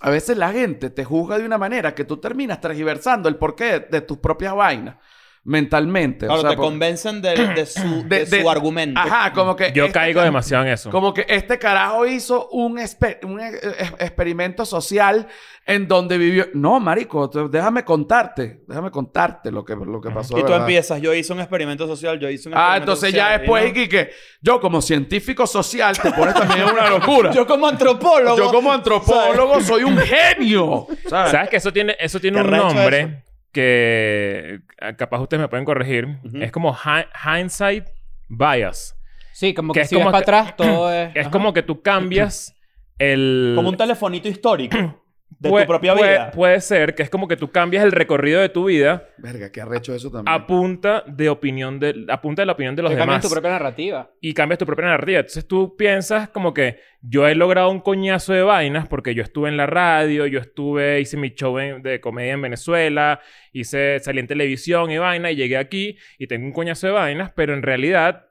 A 0.01 0.10
veces 0.10 0.38
la 0.38 0.51
gente 0.51 0.89
te 0.89 1.05
juzga 1.05 1.38
de 1.38 1.45
una 1.45 1.57
manera 1.57 1.95
que 1.95 2.03
tú 2.03 2.17
terminas 2.17 2.60
tergiversando 2.60 3.29
el 3.29 3.38
porqué 3.38 3.65
de, 3.65 3.79
de 3.79 4.01
tus 4.01 4.17
propias 4.17 4.53
vainas 4.53 4.98
mentalmente. 5.45 6.25
Claro, 6.25 6.39
o 6.39 6.41
sea, 6.41 6.50
te 6.51 6.55
por- 6.55 6.65
convencen 6.65 7.21
de, 7.21 7.35
de 7.53 7.65
su, 7.65 8.03
De- 8.07 8.19
de 8.19 8.25
su 8.25 8.35
de- 8.38 8.50
argumento. 8.50 9.00
Ajá, 9.00 9.33
como 9.33 9.55
que... 9.55 9.71
Yo 9.73 9.85
este 9.85 9.93
caigo 9.93 10.19
ca- 10.19 10.25
demasiado 10.25 10.63
en 10.65 10.71
eso. 10.71 10.89
Como 10.89 11.13
que 11.13 11.25
este 11.27 11.59
carajo 11.59 12.05
hizo 12.05 12.47
un, 12.50 12.77
espe- 12.77 13.19
un 13.25 13.39
e- 13.39 13.50
e- 13.50 13.83
experimento 14.00 14.65
social 14.65 15.27
en 15.65 15.88
donde 15.88 16.17
vivió. 16.17 16.47
No, 16.53 16.79
marico, 16.79 17.29
te- 17.29 17.47
déjame 17.50 17.83
contarte. 17.83 18.62
Déjame 18.67 18.89
contarte 18.91 19.51
lo 19.51 19.63
que, 19.65 19.75
lo 19.75 20.00
que 20.01 20.12
pasó. 20.12 20.38
Y 20.38 20.41
tú 20.41 20.47
verdad. 20.47 20.62
empiezas, 20.62 21.01
yo 21.01 21.13
hice 21.13 21.33
un 21.33 21.39
experimento 21.41 21.88
social, 21.88 22.19
yo 22.19 22.29
hice 22.29 22.47
un 22.50 22.55
Ah, 22.55 22.77
experimento 22.77 22.83
entonces 22.91 23.09
social, 23.12 23.29
ya 23.29 23.35
y 23.35 23.39
después, 23.39 23.63
no- 23.63 23.69
Iki, 23.69 23.89
que 23.89 24.09
yo 24.41 24.59
como 24.62 24.81
científico 24.81 25.45
social 25.47 25.97
te 26.00 26.12
pones 26.12 26.35
también 26.35 26.62
en 26.67 26.73
una 26.73 26.89
locura. 26.89 27.31
Yo 27.33 27.45
como 27.47 27.67
antropólogo. 27.67 28.38
Yo 28.38 28.51
como 28.51 28.71
antropólogo 28.71 29.59
soy 29.62 29.83
un 29.83 29.97
genio. 29.97 30.88
¿sabes? 31.09 31.31
¿Sabes 31.31 31.50
que 31.50 31.57
eso 31.57 31.73
tiene, 31.73 31.95
eso 32.00 32.19
tiene 32.19 32.41
un 32.41 32.50
nombre 32.50 33.00
eso. 33.01 33.33
Que 33.53 34.60
ah, 34.81 34.93
capaz 34.98 35.22
ustedes 35.22 35.39
me 35.41 35.48
pueden 35.48 35.63
corregir? 35.65 36.07
Es 36.41 36.51
como 36.51 36.74
hi- 36.75 37.07
hindsight 37.39 37.86
bias. 38.27 39.00
Sí, 39.31 39.53
como 39.53 39.74
Que 39.74 39.79
que, 39.79 39.83
es 39.83 39.89
si 39.89 39.95
ves 39.95 40.03
como 40.03 40.12
para 40.12 40.25
que- 40.25 40.31
atrás, 40.31 40.55
todo 40.57 40.91
es... 40.93 41.12
Es 41.15 41.22
ajá. 41.22 41.31
como 41.31 41.53
que 41.53 41.63
tú 41.63 41.81
cambias 41.81 42.53
el... 43.00 43.53
Como 43.55 43.69
un 43.69 43.77
telefonito 43.77 44.27
histórico 44.27 44.77
de 45.40 45.50
puede, 45.50 45.66
tu 45.66 45.70
propia 45.70 45.94
puede- 45.96 46.12
vida. 46.12 46.32
Puede 46.32 46.62
ser 46.62 46.96
que 46.96 47.04
es 47.04 47.10
como 47.10 47.28
que 47.28 47.36
tú 47.38 47.52
cambias 47.52 47.84
el 47.84 47.92
recorrido 47.92 48.42
de 48.42 48.50
tu 48.50 48.66
vida 48.66 49.08
Verga, 49.18 49.52
qué 49.52 49.62
arrecho 49.62 49.94
eso 49.96 50.10
también. 50.12 50.34
a 50.34 50.46
punta 50.48 51.04
de 51.08 51.30
opinión 51.30 51.80
de... 51.80 52.06
A 52.10 52.22
punta 52.22 52.42
de 52.42 52.46
la 52.46 52.52
opinión 52.54 52.75
de 52.75 52.82
los 52.84 52.92
Que 52.92 52.98
cambias 52.98 53.22
demás. 53.22 53.30
tu 53.30 53.34
propia 53.34 53.52
narrativa. 53.52 54.12
y 54.22 54.34
cambias 54.34 54.60
tu 54.60 54.66
propia 54.66 54.86
narrativa. 54.86 55.20
Entonces 55.20 55.48
tú 55.48 55.75
piensas 55.78 56.30
como 56.30 56.54
que 56.54 56.80
yo 57.02 57.28
he 57.28 57.36
logrado 57.36 57.70
un 57.70 57.80
coñazo 57.80 58.34
de 58.34 58.44
vainas 58.44 58.88
porque 58.88 59.13
yo 59.16 59.24
estuve 59.24 59.50
en 59.50 59.58
la 59.58 59.66
radio, 59.66 60.25
yo 60.28 60.40
estuve, 60.40 61.00
hice 61.02 61.18
mi 61.18 61.30
show 61.34 61.58
en- 61.60 61.82
de 61.82 62.00
comedia 62.00 62.34
en 62.34 62.42
Venezuela, 62.42 63.20
hice, 63.52 64.00
salí 64.00 64.20
en 64.20 64.28
televisión 64.28 64.92
y 64.92 64.98
vaina 64.98 65.32
y 65.32 65.36
llegué 65.36 65.58
aquí 65.58 65.98
y 66.18 66.28
tengo 66.28 66.46
un 66.46 66.54
coñazo 66.54 66.88
de 66.88 66.94
vainas, 66.94 67.32
pero 67.36 67.54
en 67.54 67.62
realidad 67.63 68.28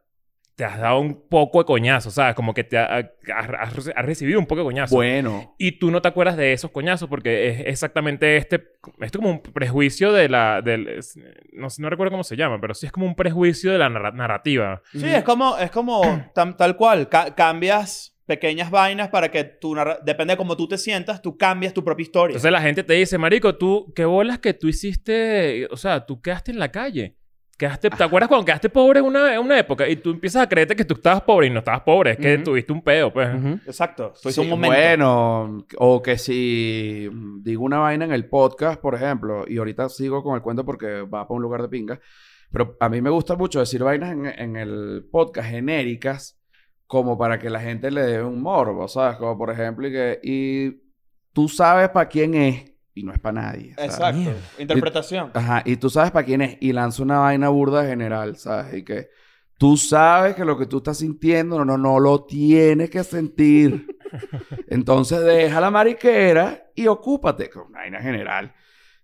te 0.55 0.65
has 0.65 0.79
dado 0.79 1.01
un 1.01 1.29
poco 1.29 1.59
de 1.61 1.65
coñazo, 1.65 2.11
¿sabes? 2.11 2.35
Como 2.35 2.53
que 2.53 2.63
te 2.63 2.77
ha- 2.79 3.11
has, 3.35 3.87
recibido 4.05 4.39
un 4.39 4.47
poco 4.47 4.61
de 4.61 4.65
coñazo. 4.67 4.95
Bueno. 4.95 5.55
Y 5.59 5.73
tú 5.79 5.91
no 5.91 6.03
te 6.03 6.09
acuerdas 6.09 6.37
de 6.37 6.53
esos 6.53 6.71
coñazos 6.71 7.09
porque 7.09 7.49
es 7.49 7.61
exactamente 7.67 8.37
este... 8.37 8.57
Esto 8.57 9.01
es 9.01 9.13
como 9.13 9.31
un 9.31 9.43
prejuicio 9.43 10.13
de 10.13 10.29
la... 10.29 10.61
Del, 10.61 11.01
no, 11.55 11.71
sé- 11.71 11.81
no 11.81 11.89
recuerdo 11.89 12.11
cómo 12.11 12.25
se 12.25 12.37
llama, 12.37 12.61
pero 12.61 12.75
sí 12.75 12.85
es 12.87 12.93
como 12.93 13.07
un 13.07 13.15
prejuicio 13.15 13.73
de 13.73 13.79
la 13.79 13.89
narra- 13.89 14.13
narrativa. 14.13 14.83
Sí, 14.93 15.07
es 15.07 15.25
como, 15.25 15.57
es 15.57 15.71
como 15.71 16.03
tam- 16.35 16.57
tal 16.57 16.77
cual. 16.77 17.09
Ca- 17.09 17.35
cambias 17.35 18.11
pequeñas 18.27 18.71
vainas 18.71 19.09
para 19.09 19.31
que 19.31 19.45
tu 19.45 19.75
narra- 19.75 19.99
depende 20.05 20.35
de 20.35 20.37
cómo 20.37 20.57
tú 20.57 20.69
te 20.69 20.77
sientas, 20.79 21.23
tú 21.23 21.37
cambias 21.39 21.73
tu 21.75 21.83
propia 21.83 22.03
historia. 22.03 22.33
Entonces 22.35 22.53
la 22.53 22.61
gente 22.61 22.83
te 22.85 22.93
dice, 22.95 23.17
marico, 23.19 23.57
tú, 23.57 23.93
qué 23.97 24.05
bolas 24.05 24.39
que 24.39 24.53
tú 24.55 24.69
hiciste, 24.69 25.67
o 25.71 25.77
sea, 25.77 26.05
tú 26.07 26.21
quedaste 26.21 26.51
en 26.53 26.59
la 26.59 26.71
calle. 26.71 27.17
Quedaste, 27.63 27.91
¿Te 27.91 28.03
acuerdas 28.03 28.27
cuando 28.27 28.45
quedaste 28.45 28.69
pobre 28.71 28.99
en 28.99 29.07
una, 29.07 29.39
una 29.39 29.57
época? 29.57 29.89
Y 29.89 29.95
tú 29.95 30.11
empiezas 30.11 30.43
a 30.43 30.49
creerte 30.49 30.75
que 30.75 30.85
tú 30.85 30.95
estabas 30.95 31.21
pobre 31.23 31.47
y 31.47 31.51
no 31.51 31.61
estabas 31.61 31.83
pobre. 31.83 32.11
Es 32.11 32.17
que 32.17 32.39
tuviste 32.39 32.73
un 32.73 32.83
pedo, 32.83 33.13
pues. 33.13 33.29
Exacto. 33.65 34.13
Fue 34.21 34.33
Sí, 34.33 34.41
un 34.41 34.49
momento. 34.49 34.77
Bueno, 34.77 35.65
o 35.79 36.03
que 36.03 36.19
si 36.19 37.09
digo 37.41 37.63
una 37.63 37.79
vaina 37.79 38.05
en 38.05 38.11
el 38.11 38.29
podcast, 38.29 38.81
por 38.81 38.97
ejemplo, 38.97 39.45
y 39.47 39.59
ahorita 39.59 39.89
sigo 39.91 40.25
con 40.25 40.35
el 40.35 40.43
cuento 40.43 40.65
porque 40.65 41.03
va 41.03 41.29
para 41.29 41.37
un 41.37 41.43
lugar 41.43 41.63
de 41.63 41.69
pinga, 41.69 42.01
pero 42.51 42.77
a 42.81 42.89
mí 42.89 43.01
me 43.01 43.11
gusta 43.11 43.37
mucho 43.37 43.61
decir 43.61 43.85
vainas 43.85 44.11
en, 44.11 44.27
en 44.27 44.57
el 44.57 45.07
podcast 45.13 45.49
genéricas 45.49 46.41
como 46.89 47.17
para 47.17 47.39
que 47.39 47.49
la 47.49 47.61
gente 47.61 47.93
le 47.93 48.03
dé 48.03 48.23
un 48.25 48.43
morbo, 48.43 48.89
¿sabes? 48.89 49.19
Como 49.19 49.39
por 49.39 49.51
ejemplo, 49.51 49.87
y 49.87 49.93
que 49.93 50.19
y 50.25 50.83
tú 51.33 51.49
sabes 51.49 51.91
para 51.91 52.09
quién 52.09 52.35
es 52.35 52.72
y 52.95 53.03
no 53.05 53.13
es 53.13 53.19
para 53.19 53.43
nadie. 53.43 53.75
¿sabes? 53.75 53.91
Exacto. 53.93 54.19
Mierda. 54.19 54.41
Interpretación. 54.59 55.31
Ajá, 55.35 55.63
y 55.65 55.77
tú 55.77 55.89
sabes 55.91 56.11
para 56.11 56.27
quién 56.27 56.43
es 56.43 56.57
y 56.61 56.73
lanza 56.73 57.03
una 57.03 57.19
vaina 57.21 57.49
burda 57.49 57.85
general, 57.87 58.37
¿sabes? 58.37 58.75
Y 58.75 58.85
que 58.85 59.09
tú 59.59 59.77
sabes 59.77 60.35
que 60.35 60.45
lo 60.45 60.59
que 60.59 60.67
tú 60.67 60.79
estás 60.79 60.99
sintiendo 60.99 61.59
no, 61.59 61.65
no, 61.65 61.79
no 61.79 61.99
lo 62.01 62.25
tienes 62.25 62.91
que 62.91 63.03
sentir. 63.05 63.87
Entonces 64.69 65.23
deja 65.25 65.61
la 65.61 65.71
mariquera 65.71 66.71
y 66.75 66.87
ocúpate 66.87 67.49
con 67.51 67.69
una 67.69 67.81
vaina 67.81 68.01
general. 68.01 68.55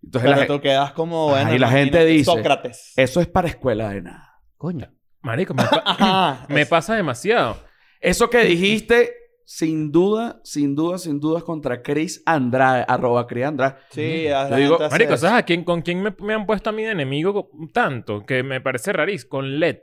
Entonces 0.03 0.31
Pero 0.31 0.41
la 0.43 0.47
tú 0.47 0.61
quedas 0.61 0.93
como... 0.93 1.31
Ajá, 1.35 1.43
Bueno, 1.43 1.57
y 1.57 1.59
la 1.59 1.71
gente 1.71 2.05
dice- 2.05 2.25
Sócrates. 2.25 2.93
eso 2.97 3.21
es 3.21 3.27
para 3.27 3.49
escuela 3.49 3.91
de 3.91 4.03
nada. 4.03 4.41
Coño. 4.57 4.93
Marico, 5.23 5.55
me, 5.55 5.65
pa- 5.65 5.83
Ajá. 5.87 6.47
me 6.49 6.67
pasa 6.67 6.95
demasiado. 6.95 7.57
Eso 8.01 8.31
que 8.31 8.45
dijiste, 8.45 9.13
sin 9.51 9.91
duda, 9.91 10.43
sin 10.45 10.75
duda, 10.77 10.99
sin 10.99 11.21
duda, 11.21 11.39
es 11.39 11.45
contra 11.45 11.81
Chris 11.81 12.23
Andrade, 12.27 12.85
arroba 12.87 13.27
Chris 13.27 13.47
Andrade. 13.47 13.77
Sí, 13.89 14.25
Yo 14.25 14.57
digo, 14.57 14.79
Marico. 14.91 15.17
¿sabes 15.17 15.39
a 15.39 15.43
quién, 15.45 15.65
con 15.65 15.81
quién 15.81 16.03
me, 16.03 16.15
me 16.21 16.35
han 16.35 16.45
puesto 16.45 16.69
a 16.69 16.73
mí 16.75 16.83
de 16.85 16.91
enemigo 16.91 17.49
tanto? 17.73 18.27
Que 18.27 18.43
me 18.43 18.61
parece 18.61 18.93
rarísimo. 18.93 19.31
Con 19.31 19.59
LED. 19.59 19.79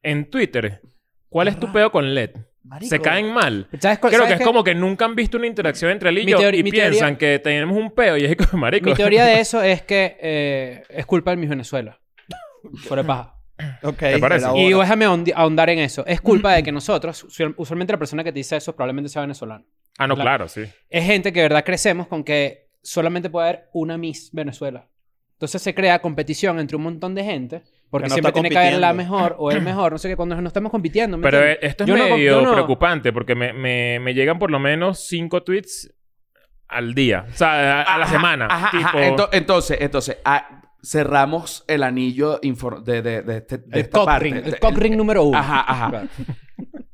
En 0.00 0.30
Twitter. 0.30 0.80
¿Cuál 1.28 1.48
es 1.48 1.58
tu 1.58 1.72
pedo 1.72 1.90
con 1.90 2.14
LED? 2.14 2.36
Marico. 2.62 2.88
Se 2.88 3.00
caen 3.00 3.32
mal. 3.34 3.66
¿Sabes 3.80 3.98
cuál- 3.98 4.12
Creo 4.12 4.22
sabes 4.22 4.36
que 4.36 4.42
es 4.44 4.46
como 4.46 4.62
que 4.62 4.76
nunca 4.76 5.06
han 5.06 5.16
visto 5.16 5.38
una 5.38 5.48
interacción 5.48 5.90
entre 5.90 6.10
él 6.10 6.18
y 6.20 6.26
yo 6.30 6.48
y 6.50 6.62
piensan 6.62 7.16
teoría- 7.16 7.18
que 7.18 7.38
tenemos 7.40 7.76
un 7.76 7.90
peo 7.90 8.16
y 8.16 8.24
es 8.26 8.36
como, 8.36 8.60
marico. 8.62 8.88
Mi 8.90 8.94
teoría 8.94 9.24
de 9.24 9.40
eso 9.40 9.60
es 9.60 9.82
que 9.82 10.16
eh, 10.20 10.82
es 10.88 11.04
culpa 11.04 11.32
de 11.32 11.38
mis 11.38 11.48
Venezuela. 11.50 11.98
Fuera 12.84 13.02
de 13.02 13.06
paja. 13.08 13.33
Ok, 13.82 13.98
¿Te 13.98 14.18
parece? 14.18 14.46
Y 14.56 14.72
déjame 14.72 15.04
ahondar 15.34 15.70
en 15.70 15.78
eso. 15.78 16.04
Es 16.06 16.20
culpa 16.20 16.52
de 16.54 16.62
que 16.62 16.72
nosotros, 16.72 17.22
usual- 17.24 17.54
usualmente 17.56 17.92
la 17.92 17.98
persona 17.98 18.24
que 18.24 18.32
te 18.32 18.38
dice 18.38 18.56
eso 18.56 18.74
probablemente 18.74 19.08
sea 19.08 19.22
venezolano. 19.22 19.64
Ah, 19.98 20.06
no, 20.08 20.16
La- 20.16 20.22
claro, 20.24 20.48
sí. 20.48 20.62
Es 20.90 21.04
gente 21.04 21.32
que 21.32 21.40
de 21.40 21.44
verdad 21.48 21.64
crecemos 21.64 22.06
con 22.08 22.24
que 22.24 22.68
solamente 22.82 23.30
puede 23.30 23.48
haber 23.48 23.68
una 23.72 23.96
Miss 23.96 24.30
Venezuela. 24.32 24.88
Entonces 25.34 25.62
se 25.62 25.74
crea 25.74 26.00
competición 26.00 26.58
entre 26.58 26.76
un 26.76 26.82
montón 26.84 27.14
de 27.14 27.24
gente 27.24 27.62
porque 27.90 28.04
Que 28.04 28.08
no 28.08 28.14
siempre 28.14 28.32
tiene 28.32 28.50
que 28.50 28.58
haber 28.58 28.78
la 28.78 28.92
mejor 28.92 29.36
o 29.38 29.50
el 29.52 29.62
mejor. 29.62 29.92
No 29.92 29.98
sé 29.98 30.08
qué, 30.08 30.16
cuando 30.16 30.40
no 30.40 30.48
estamos 30.48 30.70
compitiendo. 30.72 31.16
¿me 31.16 31.22
Pero 31.22 31.38
entiendes? 31.38 31.58
esto 31.70 31.84
es 31.84 31.88
Yo 31.90 31.96
no- 31.96 32.04
medio 32.04 32.32
yo 32.32 32.42
no- 32.42 32.52
preocupante 32.52 33.12
porque 33.12 33.34
me, 33.36 33.52
me, 33.52 34.00
me 34.00 34.14
llegan 34.14 34.38
por 34.38 34.50
lo 34.50 34.58
menos 34.58 35.06
cinco 35.06 35.42
tweets 35.44 35.92
al 36.66 36.94
día. 36.94 37.26
O 37.28 37.32
sea, 37.36 37.82
a, 37.82 37.94
a 37.94 37.98
la 37.98 38.04
Ajá, 38.04 38.12
semana. 38.14 38.46
ajá, 38.50 38.68
ajá. 38.68 38.78
Tipo, 38.78 38.98
Ento- 38.98 39.28
entonces, 39.32 39.78
entonces, 39.80 40.18
ah, 40.24 40.62
cerramos 40.84 41.64
el 41.66 41.82
anillo 41.82 42.38
de, 42.42 43.02
de, 43.02 43.22
de, 43.22 43.36
este- 43.38 43.58
de 43.58 43.64
El 43.72 43.80
esta 43.80 43.98
cock 43.98 44.06
parte. 44.06 44.24
ring. 44.24 44.36
El 44.44 44.58
cock 44.58 44.76
ring 44.76 44.96
número 44.96 45.24
uno. 45.24 45.38
Ajá, 45.38 45.64
ajá. 45.66 45.90
Claro. 45.90 46.08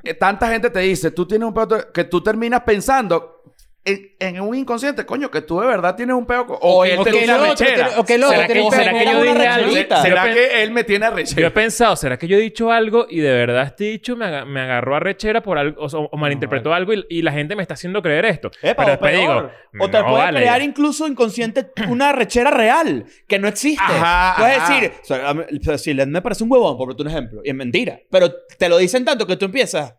Eh, 0.02 0.14
Tanta 0.14 0.48
gente 0.48 0.70
te 0.70 0.80
dice, 0.80 1.10
tú 1.10 1.26
tienes 1.26 1.46
un 1.46 1.52
pedo 1.54 1.92
que 1.92 2.04
tú 2.04 2.22
terminas 2.22 2.62
pensando 2.62 3.39
en, 3.82 4.10
en 4.18 4.40
un 4.42 4.54
inconsciente, 4.54 5.06
coño, 5.06 5.30
que 5.30 5.40
tú 5.40 5.58
de 5.60 5.66
verdad 5.66 5.96
tienes 5.96 6.14
un 6.14 6.26
pedo. 6.26 6.44
O, 6.60 6.84
él 6.84 6.98
o 6.98 7.02
te 7.02 7.10
que 7.12 7.16
tiene 7.18 7.32
arrechera. 7.32 7.74
tiene- 7.86 7.90
o 8.00 8.04
que 8.04 8.14
el 8.14 8.24
otro 8.24 8.36
¿Será 8.36 8.46
que- 8.46 8.70
será 8.70 8.92
que 8.92 9.04
yo 9.06 9.22
dije 9.22 9.46
algo? 9.48 9.72
¿Será 10.02 10.34
que 10.34 10.62
él 10.62 10.70
me 10.70 10.84
tiene 10.84 11.06
Yo 11.06 11.10
he 11.10 11.12
arrechera? 11.14 11.50
pensado, 11.54 11.96
¿será 11.96 12.18
que 12.18 12.28
yo 12.28 12.36
he 12.36 12.40
dicho 12.40 12.70
algo 12.70 13.06
y 13.08 13.20
de 13.20 13.32
verdad 13.32 13.62
este 13.64 13.84
dicho 13.84 14.16
me, 14.16 14.26
aga- 14.26 14.44
me 14.44 14.60
agarró 14.60 14.96
a 14.96 15.00
rechera 15.00 15.42
por 15.42 15.56
algo 15.56 15.80
o, 15.82 15.86
o- 16.12 16.16
malinterpretó 16.18 16.74
algo 16.74 16.92
y, 16.92 17.06
y 17.08 17.22
la 17.22 17.32
gente 17.32 17.56
me 17.56 17.62
está 17.62 17.72
haciendo 17.74 18.02
creer 18.02 18.26
esto? 18.26 18.50
Epa, 18.60 18.84
Pero 18.84 18.86
o 18.86 18.90
después 18.90 19.16
digo, 19.16 19.26
peor. 19.32 19.52
o 19.80 19.90
te 19.90 19.98
no, 19.98 20.04
puede 20.04 20.24
vale. 20.24 20.40
crear 20.40 20.60
incluso 20.62 21.06
inconsciente 21.08 21.70
una 21.88 22.12
rechera 22.12 22.50
real 22.50 23.06
que 23.26 23.38
no 23.38 23.48
existe. 23.48 23.82
Ajá, 23.82 24.34
Puedes 24.38 24.58
ajá. 24.58 24.74
decir, 24.74 24.92
o 25.00 25.04
sea, 25.04 25.28
a 25.30 25.34
mí- 25.34 25.42
o 25.58 25.64
sea, 25.64 25.78
si 25.78 25.94
me 25.94 26.20
parece 26.20 26.44
un 26.44 26.52
huevón, 26.52 26.76
por 26.76 26.90
un 27.00 27.08
ejemplo, 27.08 27.40
y 27.44 27.48
es 27.48 27.54
mentira. 27.54 27.98
Pero 28.10 28.30
te 28.58 28.68
lo 28.68 28.76
dicen 28.76 29.06
tanto 29.06 29.26
que 29.26 29.36
tú 29.36 29.46
empiezas, 29.46 29.94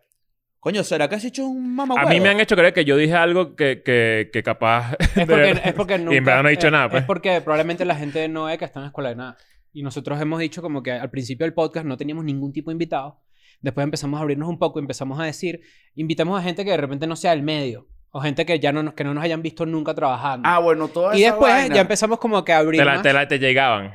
coño, 0.62 0.84
¿será 0.84 1.08
que 1.08 1.16
has 1.16 1.24
hecho 1.24 1.44
un 1.44 1.74
mamá 1.74 1.96
A 1.98 2.06
mí 2.06 2.20
me 2.20 2.28
han 2.28 2.38
hecho 2.38 2.54
creer 2.54 2.72
que 2.72 2.84
yo 2.84 2.96
dije 2.96 3.14
algo 3.14 3.56
que, 3.56 3.82
que, 3.82 4.30
que 4.32 4.42
capaz... 4.44 4.92
Es 5.00 5.14
de 5.16 5.26
porque, 5.26 5.42
verdad- 5.42 5.62
es 5.66 5.74
porque 5.74 5.98
nunca, 5.98 6.14
y 6.14 6.16
en 6.18 6.24
verdad 6.24 6.42
no 6.44 6.48
he 6.48 6.52
dicho 6.52 6.68
eh, 6.68 6.70
nada, 6.70 6.88
pues. 6.88 7.00
Es 7.00 7.06
porque 7.08 7.40
probablemente 7.40 7.84
la 7.84 7.96
gente 7.96 8.28
no 8.28 8.44
ve 8.44 8.56
que 8.58 8.64
está 8.64 8.78
en 8.78 8.84
la 8.84 8.86
escuela 8.90 9.08
de 9.08 9.16
nada. 9.16 9.36
Y 9.72 9.82
nosotros 9.82 10.20
hemos 10.20 10.38
dicho 10.38 10.62
como 10.62 10.80
que 10.84 10.92
al 10.92 11.10
principio 11.10 11.44
del 11.46 11.52
podcast 11.52 11.84
no 11.84 11.96
teníamos 11.96 12.24
ningún 12.24 12.52
tipo 12.52 12.70
de 12.70 12.74
invitado. 12.74 13.20
Después 13.60 13.82
empezamos 13.82 14.18
a 14.18 14.22
abrirnos 14.22 14.48
un 14.48 14.58
poco 14.60 14.78
y 14.78 14.82
empezamos 14.82 15.18
a 15.18 15.24
decir, 15.24 15.60
invitamos 15.96 16.38
a 16.38 16.42
gente 16.44 16.64
que 16.64 16.70
de 16.70 16.76
repente 16.76 17.08
no 17.08 17.16
sea 17.16 17.32
del 17.32 17.42
medio. 17.42 17.88
O 18.12 18.20
gente 18.20 18.46
que 18.46 18.60
ya 18.60 18.70
no, 18.72 18.84
nos- 18.84 18.94
que 18.94 19.02
no 19.02 19.14
nos 19.14 19.24
hayan 19.24 19.42
visto 19.42 19.66
nunca 19.66 19.94
trabajando. 19.94 20.48
Ah, 20.48 20.60
bueno, 20.60 20.86
toda 20.86 21.16
y 21.16 21.22
esa 21.24 21.32
después 21.32 21.52
vaina, 21.52 21.74
ya 21.74 21.80
empezamos 21.80 22.18
como 22.20 22.44
que 22.44 22.52
a 22.52 22.58
abrir 22.58 22.78
Te, 22.80 22.84
la- 22.84 22.92
más. 22.94 23.02
te 23.02 23.12
la- 23.12 23.26
te 23.26 23.38
llegaban. 23.40 23.94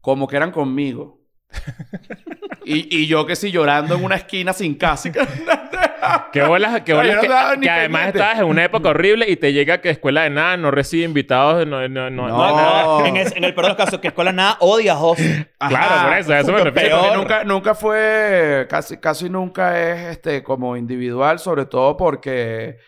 Como 0.00 0.26
que 0.26 0.36
eran 0.36 0.52
conmigo. 0.52 1.20
y, 2.64 2.96
y 2.96 3.06
yo 3.06 3.26
que 3.26 3.36
sí 3.36 3.50
llorando 3.50 3.94
en 3.94 4.04
una 4.04 4.16
esquina 4.16 4.52
sin 4.52 4.74
casa. 4.74 5.10
Qué 6.32 6.42
bolas, 6.42 6.80
qué 6.80 6.94
bolas 6.94 7.16
no 7.16 7.60
que, 7.60 7.70
además 7.70 8.08
estabas 8.08 8.38
en 8.38 8.44
una 8.44 8.64
época 8.64 8.88
horrible 8.88 9.30
y 9.30 9.36
te 9.36 9.52
llega 9.52 9.80
que 9.80 9.90
escuela 9.90 10.22
de 10.22 10.30
nada 10.30 10.56
no 10.56 10.70
recibe 10.70 11.04
invitados, 11.04 11.66
no, 11.66 11.88
no, 11.88 12.10
no, 12.10 12.28
No. 12.28 13.06
En, 13.06 13.16
el, 13.16 13.32
en 13.36 13.44
el 13.44 13.54
peor 13.54 13.66
de 13.66 13.68
los 13.70 13.76
casos, 13.76 14.00
que 14.00 14.08
escuela 14.08 14.32
nada 14.32 14.56
odia 14.60 14.94
a 14.94 14.96
José. 14.96 15.48
Claro, 15.58 16.08
por 16.08 16.18
eso, 16.18 16.34
eso 16.34 16.52
me 16.52 16.64
refiero. 16.64 17.02
peor. 17.02 17.16
Nunca, 17.16 17.44
nunca 17.44 17.74
fue, 17.74 18.66
casi, 18.68 18.96
casi 18.96 19.30
nunca 19.30 19.80
es 19.80 20.16
este 20.16 20.42
como 20.42 20.76
individual, 20.76 21.38
sobre 21.38 21.66
todo 21.66 21.96
porque, 21.96 22.78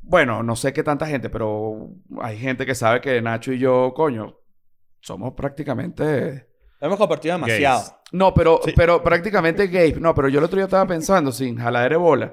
bueno, 0.00 0.42
no 0.42 0.56
sé 0.56 0.72
qué 0.72 0.82
tanta 0.82 1.06
gente, 1.06 1.28
pero 1.28 1.90
hay 2.22 2.38
gente 2.38 2.64
que 2.64 2.74
sabe 2.74 3.00
que 3.00 3.20
Nacho 3.20 3.52
y 3.52 3.58
yo, 3.58 3.92
coño, 3.94 4.38
somos 5.00 5.34
prácticamente... 5.34 6.46
Hemos 6.80 6.96
compartido 6.96 7.34
demasiado. 7.34 7.80
Gays. 7.80 7.94
No, 8.12 8.32
pero, 8.34 8.60
Sí. 8.64 8.72
pero 8.74 9.02
prácticamente 9.02 9.66
gay. 9.66 9.94
No, 10.00 10.14
pero 10.14 10.28
yo 10.28 10.38
el 10.38 10.44
otro 10.44 10.56
día 10.56 10.64
estaba 10.64 10.86
pensando, 10.86 11.30
sin 11.32 11.56
jaladera 11.56 11.94
de 11.94 11.98
bola, 11.98 12.32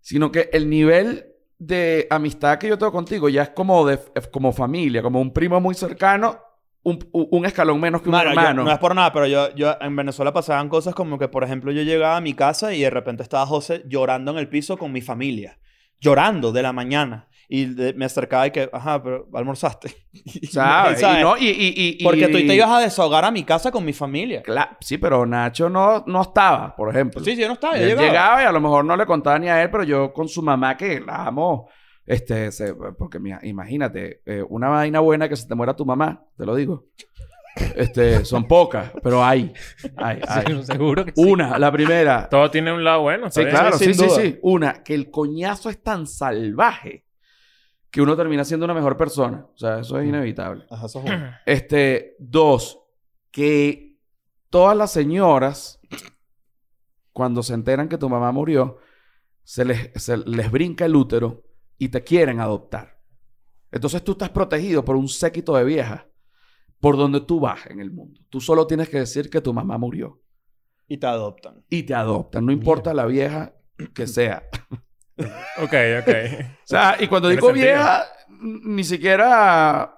sino 0.00 0.32
que 0.32 0.50
el 0.52 0.68
nivel 0.68 1.26
de 1.58 2.06
amistad 2.10 2.58
que 2.58 2.68
yo 2.68 2.76
tengo 2.78 2.90
contigo 2.92 3.28
ya 3.28 3.42
es 3.44 3.48
como, 3.50 3.86
de, 3.86 3.98
como 4.32 4.52
familia, 4.52 5.00
como 5.02 5.20
un 5.20 5.32
primo 5.32 5.60
muy 5.60 5.74
cercano, 5.76 6.40
un, 6.82 6.98
un 7.12 7.46
escalón 7.46 7.80
menos 7.80 8.02
que 8.02 8.08
un 8.08 8.12
Mano, 8.16 8.34
yo- 8.34 8.40
hermano. 8.40 8.64
no 8.64 8.72
es 8.72 8.78
por 8.78 8.92
nada, 8.96 9.12
pero 9.12 9.28
yo, 9.28 9.54
yo 9.54 9.76
en 9.80 9.94
Venezuela 9.94 10.32
pasaban 10.32 10.68
cosas 10.68 10.96
como 10.96 11.16
que, 11.16 11.28
por 11.28 11.44
ejemplo, 11.44 11.70
yo 11.70 11.82
llegaba 11.82 12.16
a 12.16 12.20
mi 12.20 12.34
casa 12.34 12.74
y 12.74 12.80
de 12.80 12.90
repente 12.90 13.22
estaba 13.22 13.46
José 13.46 13.84
llorando 13.86 14.32
en 14.32 14.38
el 14.38 14.48
piso 14.48 14.76
con 14.76 14.90
mi 14.90 15.00
familia. 15.00 15.58
Llorando 16.00 16.50
de 16.50 16.62
la 16.62 16.72
mañana. 16.72 17.28
Y 17.54 17.66
de- 17.66 17.92
me 17.92 18.06
acercaba 18.06 18.46
y 18.46 18.50
que, 18.50 18.70
ajá, 18.72 19.02
pero 19.02 19.28
almorzaste. 19.34 19.94
¿Sabes? 20.50 21.00
¿Sabes? 21.00 21.18
Y 21.18 21.22
no, 21.22 21.36
y, 21.36 21.48
y- 21.50 21.96
y- 21.98 22.02
Porque 22.02 22.28
tú 22.28 22.38
y- 22.38 22.46
te 22.46 22.54
ibas 22.54 22.70
a 22.70 22.78
desahogar 22.80 23.26
a 23.26 23.30
mi 23.30 23.44
casa 23.44 23.70
con 23.70 23.84
mi 23.84 23.92
familia. 23.92 24.42
Cla- 24.42 24.78
sí, 24.80 24.96
pero 24.96 25.26
Nacho 25.26 25.68
no, 25.68 26.02
no 26.06 26.22
estaba, 26.22 26.74
por 26.74 26.88
ejemplo. 26.88 27.22
Sí, 27.22 27.34
sí, 27.36 27.42
yo 27.42 27.48
no 27.48 27.52
estaba. 27.54 27.76
Yo 27.76 27.84
llegaba. 27.88 28.08
llegaba 28.08 28.42
y 28.42 28.46
a 28.46 28.52
lo 28.52 28.60
mejor 28.60 28.86
no 28.86 28.96
le 28.96 29.04
contaba 29.04 29.38
ni 29.38 29.50
a 29.50 29.62
él, 29.62 29.70
pero 29.70 29.84
yo 29.84 30.14
con 30.14 30.28
su 30.28 30.40
mamá, 30.40 30.78
que 30.78 30.98
la 31.00 31.26
amo, 31.26 31.68
este, 32.06 32.50
se- 32.52 32.74
porque 32.74 33.18
mira, 33.18 33.38
imagínate, 33.42 34.22
eh, 34.24 34.42
una 34.48 34.70
vaina 34.70 35.00
buena 35.00 35.28
que 35.28 35.36
se 35.36 35.46
te 35.46 35.54
muera 35.54 35.76
tu 35.76 35.84
mamá, 35.84 36.24
te 36.38 36.46
lo 36.46 36.54
digo. 36.54 36.86
Este, 37.76 38.24
son 38.24 38.48
pocas, 38.48 38.92
pero 39.02 39.22
hay. 39.22 39.52
Hay, 39.98 40.20
hay. 40.26 40.46
Sí, 40.46 40.62
seguro 40.64 41.04
que 41.04 41.12
sí. 41.14 41.22
Una, 41.22 41.58
la 41.58 41.70
primera. 41.70 42.30
Todo 42.30 42.50
tiene 42.50 42.72
un 42.72 42.82
lado 42.82 43.02
bueno. 43.02 43.30
Sí, 43.30 43.44
claro, 43.44 43.76
Sí, 43.76 43.84
sí, 43.86 43.92
sin 43.92 43.94
sí, 43.94 44.06
duda. 44.14 44.22
sí. 44.22 44.38
Una, 44.40 44.82
que 44.82 44.94
el 44.94 45.10
coñazo 45.10 45.68
es 45.68 45.82
tan 45.82 46.06
salvaje 46.06 47.04
que 47.92 48.00
uno 48.00 48.16
termina 48.16 48.42
siendo 48.44 48.64
una 48.64 48.74
mejor 48.74 48.96
persona. 48.96 49.46
O 49.54 49.56
sea, 49.56 49.80
eso 49.80 50.00
es 50.00 50.08
inevitable. 50.08 50.64
Ajá, 50.70 50.86
eso 50.86 50.98
es 51.00 51.04
uno. 51.04 51.30
Este, 51.46 52.16
dos, 52.18 52.80
que 53.30 53.98
todas 54.48 54.74
las 54.76 54.90
señoras, 54.90 55.78
cuando 57.12 57.42
se 57.42 57.52
enteran 57.52 57.88
que 57.90 57.98
tu 57.98 58.08
mamá 58.08 58.32
murió, 58.32 58.78
se 59.44 59.66
les, 59.66 59.90
se 60.02 60.16
les 60.16 60.50
brinca 60.50 60.86
el 60.86 60.96
útero 60.96 61.44
y 61.76 61.90
te 61.90 62.02
quieren 62.02 62.40
adoptar. 62.40 62.98
Entonces 63.70 64.02
tú 64.02 64.12
estás 64.12 64.30
protegido 64.30 64.84
por 64.84 64.96
un 64.96 65.08
séquito 65.08 65.54
de 65.54 65.64
viejas 65.64 66.06
por 66.80 66.96
donde 66.96 67.20
tú 67.20 67.40
vas 67.40 67.66
en 67.66 67.78
el 67.78 67.90
mundo. 67.90 68.20
Tú 68.30 68.40
solo 68.40 68.66
tienes 68.66 68.88
que 68.88 68.98
decir 69.00 69.28
que 69.30 69.40
tu 69.42 69.52
mamá 69.52 69.76
murió 69.78 70.20
Y 70.88 70.96
te 70.96 71.06
adoptan. 71.06 71.62
y 71.68 71.82
te 71.82 71.94
adoptan, 71.94 72.46
no 72.46 72.52
importa 72.52 72.94
la 72.94 73.04
vieja 73.06 73.54
que 73.94 74.06
sea. 74.06 74.48
Ok, 75.62 75.74
ok. 76.00 76.08
O 76.08 76.64
sea, 76.64 76.96
y 76.98 77.06
cuando 77.06 77.28
digo 77.28 77.48
sentido. 77.48 77.66
vieja, 77.66 78.04
ni 78.40 78.84
siquiera. 78.84 79.94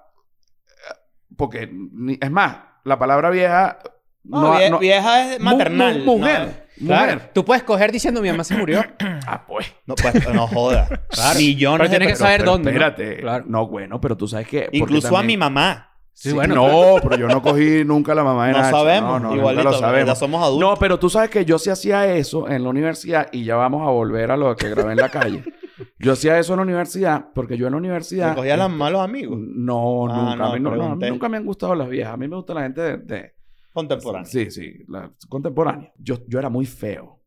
Porque, 1.37 1.69
ni- 1.71 2.17
es 2.21 2.31
más, 2.31 2.57
la 2.83 2.97
palabra 2.99 3.29
vieja. 3.29 3.79
No, 4.23 4.55
vie- 4.55 4.69
no- 4.69 4.79
vieja 4.79 5.33
es 5.33 5.39
maternal. 5.39 5.99
mu- 6.03 6.17
mujer. 6.17 6.65
No, 6.77 6.87
Claro. 6.87 7.13
Mujer. 7.13 7.31
Tú 7.33 7.45
puedes 7.45 7.63
coger 7.63 7.91
diciendo 7.91 8.21
mi 8.21 8.29
mamá 8.29 8.43
se 8.43 8.55
murió. 8.57 8.83
Ah, 9.27 9.43
pues. 9.47 9.73
no, 9.87 9.95
pues, 9.95 10.13
no 10.33 10.45
joda. 10.47 10.87
Claro. 11.09 11.39
Millones 11.39 11.79
Pero 11.79 11.83
de 11.91 11.97
tiene 11.97 12.11
que 12.11 12.15
saber 12.15 12.41
Pero 12.41 12.51
dónde. 12.51 12.71
¿no? 12.71 12.77
Espérate. 12.85 13.21
Claro. 13.21 13.45
No, 13.47 13.67
bueno, 13.67 13.99
pero 14.01 14.15
tú 14.17 14.27
sabes 14.27 14.47
que. 14.47 14.69
Incluso 14.71 15.17
a 15.17 15.23
mi 15.23 15.35
mamá. 15.37 15.94
Sí, 16.17 16.29
Sí, 16.29 16.33
bueno, 16.35 16.55
no, 16.55 16.95
pero 17.03 17.17
yo 17.17 17.27
no 17.27 17.41
cogí 17.41 17.83
nunca 17.83 18.15
la 18.15 18.23
mamá 18.23 18.47
de 18.47 18.53
No 18.53 18.59
Nacho. 18.61 18.77
sabemos. 18.77 19.21
No, 19.21 19.29
no, 19.31 19.35
Igualito. 19.35 19.63
lo 19.65 19.73
sabemos. 19.73 20.07
Ya 20.07 20.15
somos 20.15 20.41
adultos. 20.41 20.69
No, 20.71 20.75
pero 20.77 20.97
tú 20.97 21.09
sabes 21.09 21.29
que 21.29 21.43
yo 21.43 21.59
sí 21.59 21.69
hacía 21.69 22.15
eso 22.15 22.47
en 22.49 22.63
la 22.63 22.69
universidad 22.69 23.27
y 23.33 23.43
ya 23.43 23.57
vamos 23.57 23.85
a 23.85 23.91
volver 23.91 24.31
a 24.31 24.37
lo 24.37 24.55
que 24.55 24.69
grabé 24.69 24.93
en 24.93 24.97
la 24.99 25.09
calle. 25.09 25.43
Yo 25.99 26.13
hacía 26.13 26.39
eso 26.39 26.53
en 26.53 26.57
la 26.57 26.63
universidad 26.63 27.31
porque 27.35 27.57
yo 27.57 27.65
en 27.67 27.73
la 27.73 27.77
universidad. 27.77 28.29
¿Te 28.29 28.35
cogían 28.37 28.59
los 28.59 28.71
malos 28.71 29.01
amigos? 29.01 29.37
No, 29.41 30.07
Ah, 30.09 30.15
nunca. 30.31 30.35
no, 30.37 30.45
a 30.45 30.53
mí 30.53 30.59
no- 30.61 30.95
nunca 31.09 31.27
me 31.27 31.35
han 31.35 31.45
gustado 31.45 31.75
las 31.75 31.89
viejas. 31.89 32.13
A 32.13 32.17
mí 32.17 32.29
me 32.29 32.35
gusta 32.37 32.53
la 32.53 32.61
gente 32.63 32.79
de. 32.81 32.97
de- 32.97 33.35
Contemporáneos. 33.73 34.29
Sí, 34.31 34.49
sí, 34.51 34.71
la 34.87 35.11
contemporánea. 35.27 35.91
Yo, 35.97 36.15
yo 36.29 36.39
era 36.39 36.47
muy 36.49 36.65
feo 36.65 37.21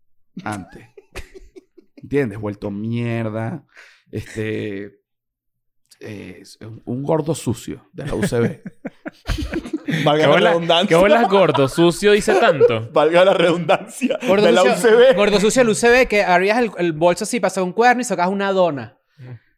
antes. 0.45 0.83
¿Entiendes? 1.97 2.39
Vuelto 2.41 2.71
mierda. 2.71 3.65
Este. 4.11 4.98
Eh, 6.01 6.43
un 6.85 7.03
gordo 7.03 7.35
sucio 7.35 7.87
de 7.93 8.07
la 8.07 8.15
UCB. 8.15 8.61
Valga 10.05 10.25
¿Qué 10.35 10.41
la 10.41 10.51
redundancia. 10.51 10.89
qué 10.89 10.95
bolas 10.95 11.29
gordo? 11.29 11.69
Sucio 11.69 12.13
dice 12.13 12.35
tanto. 12.35 12.89
Valga 12.93 13.25
la 13.25 13.35
redundancia. 13.35 14.19
Gordo 14.27 14.47
de 14.47 14.53
la 14.53 14.61
sucio, 14.63 14.91
UCB. 14.91 15.17
gordo 15.17 15.41
sucio 15.41 15.65
del 15.65 15.71
UCB 15.71 16.09
que 16.09 16.23
abrías 16.23 16.59
el, 16.59 16.71
el 16.79 16.93
bolso 16.93 17.25
así, 17.25 17.41
pasaba 17.41 17.65
un 17.67 17.73
cuerno 17.73 18.03
y 18.03 18.05
sacabas 18.05 18.31
una 18.31 18.53
dona. 18.53 18.99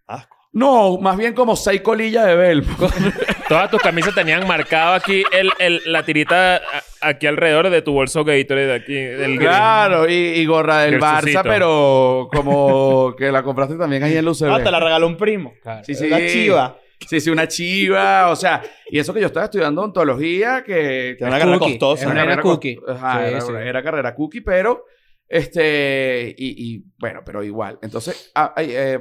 Asco. 0.07 0.37
No, 0.53 0.99
más 0.99 1.17
bien 1.17 1.35
como 1.35 1.55
seis 1.57 1.81
colillas 1.81 2.27
de 2.27 2.35
Belmo. 2.35 2.77
Todas 3.49 3.71
tus 3.71 3.81
camisas 3.81 4.15
tenían 4.15 4.47
marcado 4.47 4.95
aquí 4.95 5.23
el, 5.33 5.51
el- 5.59 5.83
la 5.87 6.05
tirita 6.05 6.61
aquí 7.03 7.27
alrededor 7.27 7.71
de 7.71 7.83
tu 7.83 7.93
bolso 7.93 8.25
Gatorade 8.25 8.67
de 8.67 8.75
aquí. 8.75 8.95
Del 8.95 9.39
Claro, 9.39 10.09
y, 10.09 10.13
y 10.15 10.47
gorra 10.47 10.83
del. 10.83 11.01
Barça, 11.01 11.43
pero 11.43 12.29
como 12.33 13.15
que 13.17 13.31
la 13.33 13.43
compraste 13.43 13.77
también 13.77 14.03
ahí 14.03 14.17
en 14.17 14.25
la 14.25 14.31
UCB. 14.33 14.51
Ah, 14.51 14.63
te 14.63 14.71
la 14.71 14.81
regaló 14.81 15.07
un 15.07 15.17
primo. 15.17 15.53
Claro. 15.63 15.85
Sí, 15.85 15.95
sí. 15.95 16.07
Una 16.07 16.19
chiva. 16.27 16.79
Sí, 17.09 17.19
sí, 17.21 17.31
una 17.31 17.49
chiva. 17.49 18.31
O 18.31 18.37
sea, 18.37 18.63
y 18.91 18.99
eso 18.99 19.15
que 19.15 19.21
yo 19.21 19.27
estaba 19.29 19.45
estudiando 19.47 19.83
ontología, 19.83 20.63
que... 20.65 21.17
Que 21.19 21.25
una 21.25 21.39
carrera 21.39 21.59
costosa. 21.59 22.05
Es 22.05 22.11
una 22.11 22.21
carrera 22.21 22.43
cookie. 22.43 22.79
Ajá, 22.87 23.19
Sí, 23.21 23.29
era, 23.31 23.41
sí. 23.41 23.53
era 23.57 23.83
carrera 23.83 24.15
cookie, 24.15 24.41
pero... 24.43 24.85
Este... 25.27 26.35
Y, 26.37 26.75
y, 26.75 26.85
bueno, 26.99 27.23
pero 27.25 27.43
igual. 27.43 27.79
Entonces, 27.81 28.31
ah, 28.35 28.53
ay, 28.55 28.67
eh, 28.73 28.99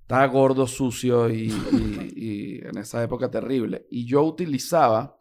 estaba 0.00 0.26
gordo, 0.26 0.66
sucio 0.66 1.28
y, 1.30 1.52
y- 1.72 2.12
y 2.16 2.60
en 2.66 2.78
esa 2.78 3.02
época 3.04 3.30
terrible. 3.30 3.86
Y 3.90 4.04
yo 4.06 4.22
utilizaba 4.22 5.17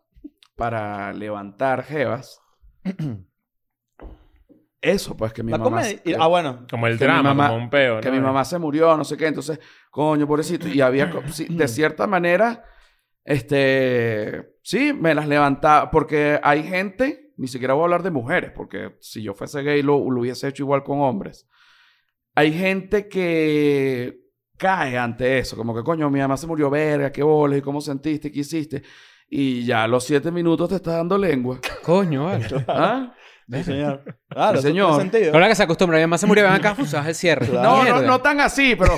para 0.57 1.13
levantar 1.13 1.83
jevas... 1.83 2.41
Eso, 4.79 5.17
pues, 5.17 5.33
que 5.33 5.41
mi 5.43 5.51
La 5.51 5.57
mamá... 5.57 5.69
comedia. 5.81 6.03
que- 6.03 6.15
Ah, 6.19 6.27
bueno. 6.27 6.65
Como 6.69 6.85
el 6.87 6.97
drama, 6.99 7.33
mamá- 7.33 7.49
como 7.49 7.63
un 7.63 7.69
peo. 7.69 7.99
que 7.99 8.09
¿no? 8.09 8.15
mi 8.15 8.21
mamá 8.21 8.45
se 8.45 8.59
murió, 8.59 8.95
no 8.95 9.03
sé 9.03 9.17
qué. 9.17 9.27
Entonces, 9.27 9.59
coño, 9.89 10.27
pobrecito. 10.27 10.67
Y 10.67 10.81
había, 10.81 11.07
de 11.49 11.67
cierta 11.67 12.05
manera, 12.05 12.63
este, 13.25 14.55
sí, 14.61 14.93
me 14.93 15.15
las 15.15 15.27
levantaba. 15.27 15.89
Porque 15.89 16.39
hay 16.43 16.63
gente, 16.63 17.33
ni 17.37 17.47
siquiera 17.47 17.73
voy 17.73 17.81
a 17.81 17.85
hablar 17.85 18.03
de 18.03 18.11
mujeres, 18.11 18.51
porque 18.55 18.95
si 19.01 19.23
yo 19.23 19.33
fuese 19.33 19.63
gay 19.63 19.81
lo, 19.81 19.97
lo 20.11 20.21
hubiese 20.21 20.47
hecho 20.47 20.63
igual 20.63 20.83
con 20.83 21.01
hombres. 21.01 21.47
Hay 22.35 22.53
gente 22.53 23.09
que 23.09 24.19
cae 24.57 24.95
ante 24.97 25.39
eso, 25.39 25.57
como 25.57 25.75
que, 25.75 25.83
coño, 25.83 26.09
mi 26.11 26.19
mamá 26.19 26.37
se 26.37 26.45
murió, 26.47 26.69
verga, 26.69 27.11
qué 27.11 27.23
boles, 27.23 27.59
y 27.59 27.61
cómo 27.63 27.81
sentiste, 27.81 28.31
qué 28.31 28.39
hiciste. 28.41 28.83
Y 29.29 29.65
ya 29.65 29.83
a 29.83 29.87
los 29.87 30.05
siete 30.05 30.31
minutos 30.31 30.69
te 30.69 30.75
está 30.75 30.97
dando 30.97 31.17
lengua. 31.17 31.59
Coño, 31.83 32.25
vale. 32.25 32.47
¿Ah? 32.67 33.13
Sí, 33.49 33.63
señor. 33.63 34.03
Claro, 34.29 34.57
Sí, 34.61 34.67
señor. 34.67 35.09
Ahora 35.33 35.47
que 35.47 35.55
se 35.55 35.63
acostumbra, 35.63 35.99
mamá 36.01 36.17
se 36.17 36.27
murió, 36.27 36.43
ven 36.43 36.53
acá, 36.53 36.75
usabas 36.77 37.07
el 37.07 37.15
cierre. 37.15 37.47
Claro. 37.47 37.83
No, 37.83 38.01
no, 38.01 38.01
no 38.01 38.19
tan 38.19 38.41
así, 38.41 38.75
pero, 38.75 38.97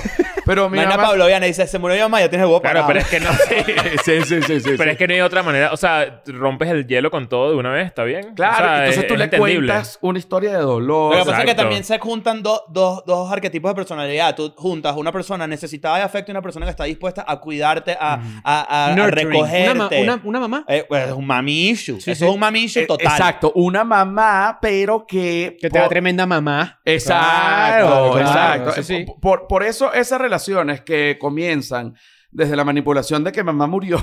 pero 0.50 0.68
mi 0.68 0.76
Mañana 0.78 0.96
mamá... 0.96 1.08
Pablo 1.10 1.26
Viana 1.26 1.46
dice, 1.46 1.66
se 1.66 1.78
murió 1.78 1.94
mi 1.96 2.02
mamá, 2.02 2.20
ya 2.20 2.28
tienes 2.28 2.44
el 2.44 2.48
huevo 2.48 2.60
Claro, 2.60 2.86
parado. 2.86 2.88
pero 2.88 3.00
es 3.00 3.06
que 3.06 3.20
no 3.20 3.30
sí, 4.04 4.22
sí, 4.24 4.42
sí, 4.42 4.60
sí. 4.60 4.70
Pero 4.76 4.90
es 4.90 4.96
que 4.98 5.06
no 5.06 5.14
hay 5.14 5.20
otra 5.20 5.42
manera. 5.44 5.72
O 5.72 5.76
sea, 5.76 6.22
rompes 6.26 6.68
el 6.70 6.86
hielo 6.86 7.10
con 7.10 7.28
todo 7.28 7.50
de 7.50 7.56
una 7.56 7.70
vez, 7.70 7.86
¿está 7.86 8.02
bien? 8.02 8.34
Claro, 8.34 8.54
O 8.54 8.58
sea, 8.58 8.76
entonces 8.78 9.02
es- 9.02 9.06
tú 9.08 9.14
es 9.14 9.18
le 9.18 9.24
entendible. 9.26 9.66
cuentas 9.68 9.98
una 10.00 10.18
historia 10.18 10.50
de 10.52 10.58
dolor. 10.58 11.14
Lo 11.14 11.24
que 11.24 11.30
pasa 11.30 11.42
es 11.42 11.46
que 11.48 11.54
también 11.54 11.84
se 11.84 11.98
juntan 12.00 12.42
dos 12.42 12.62
dos 12.68 13.04
dos 13.06 13.30
arquetipos 13.32 13.70
de 13.70 13.74
personalidad. 13.76 14.34
Tú 14.34 14.52
juntas 14.56 14.96
una 14.96 15.12
persona 15.12 15.46
necesitada 15.46 15.98
de 15.98 16.02
afecto 16.02 16.30
y 16.30 16.32
una 16.32 16.42
persona 16.42 16.66
que 16.66 16.70
está 16.70 16.84
dispuesta 16.84 17.24
a 17.26 17.36
cuidarte, 17.38 17.96
a, 18.00 18.20
a, 18.44 18.92
a- 18.92 18.94
recogerte. 19.10 19.70
Una, 19.70 19.74
ma- 19.74 19.90
una, 20.00 20.20
una 20.24 20.40
mamá 20.40 20.64
Eh, 20.68 20.84
pues, 20.88 21.06
es 21.06 21.12
un 21.12 21.26
mami 21.26 21.68
issue. 21.70 22.00
Sí, 22.00 22.10
Eso 22.10 22.18
sí. 22.20 22.24
es 22.26 22.34
un 22.34 22.40
mami 22.40 22.64
issue 22.64 22.82
Eh, 22.82 22.86
total. 22.86 23.06
Exacto, 23.06 23.52
una 23.54 23.84
mamá, 23.84 24.58
pero 24.60 25.06
que... 25.06 25.56
que 25.60 25.70
te 25.70 25.78
da 25.78 25.88
tremenda 25.88 26.26
mamá. 26.26 26.80
Exacto, 26.84 27.20
Claro, 27.30 28.12
claro, 28.12 28.70
exacto. 28.70 29.16
Por, 29.20 29.46
por 29.46 29.62
eso 29.62 29.92
esas 29.92 30.20
relaciones 30.48 30.80
que 30.82 31.16
comienzan 31.20 31.94
desde 32.30 32.56
la 32.56 32.64
manipulación 32.64 33.22
de 33.24 33.32
que 33.32 33.42
mamá 33.42 33.66
murió, 33.66 33.98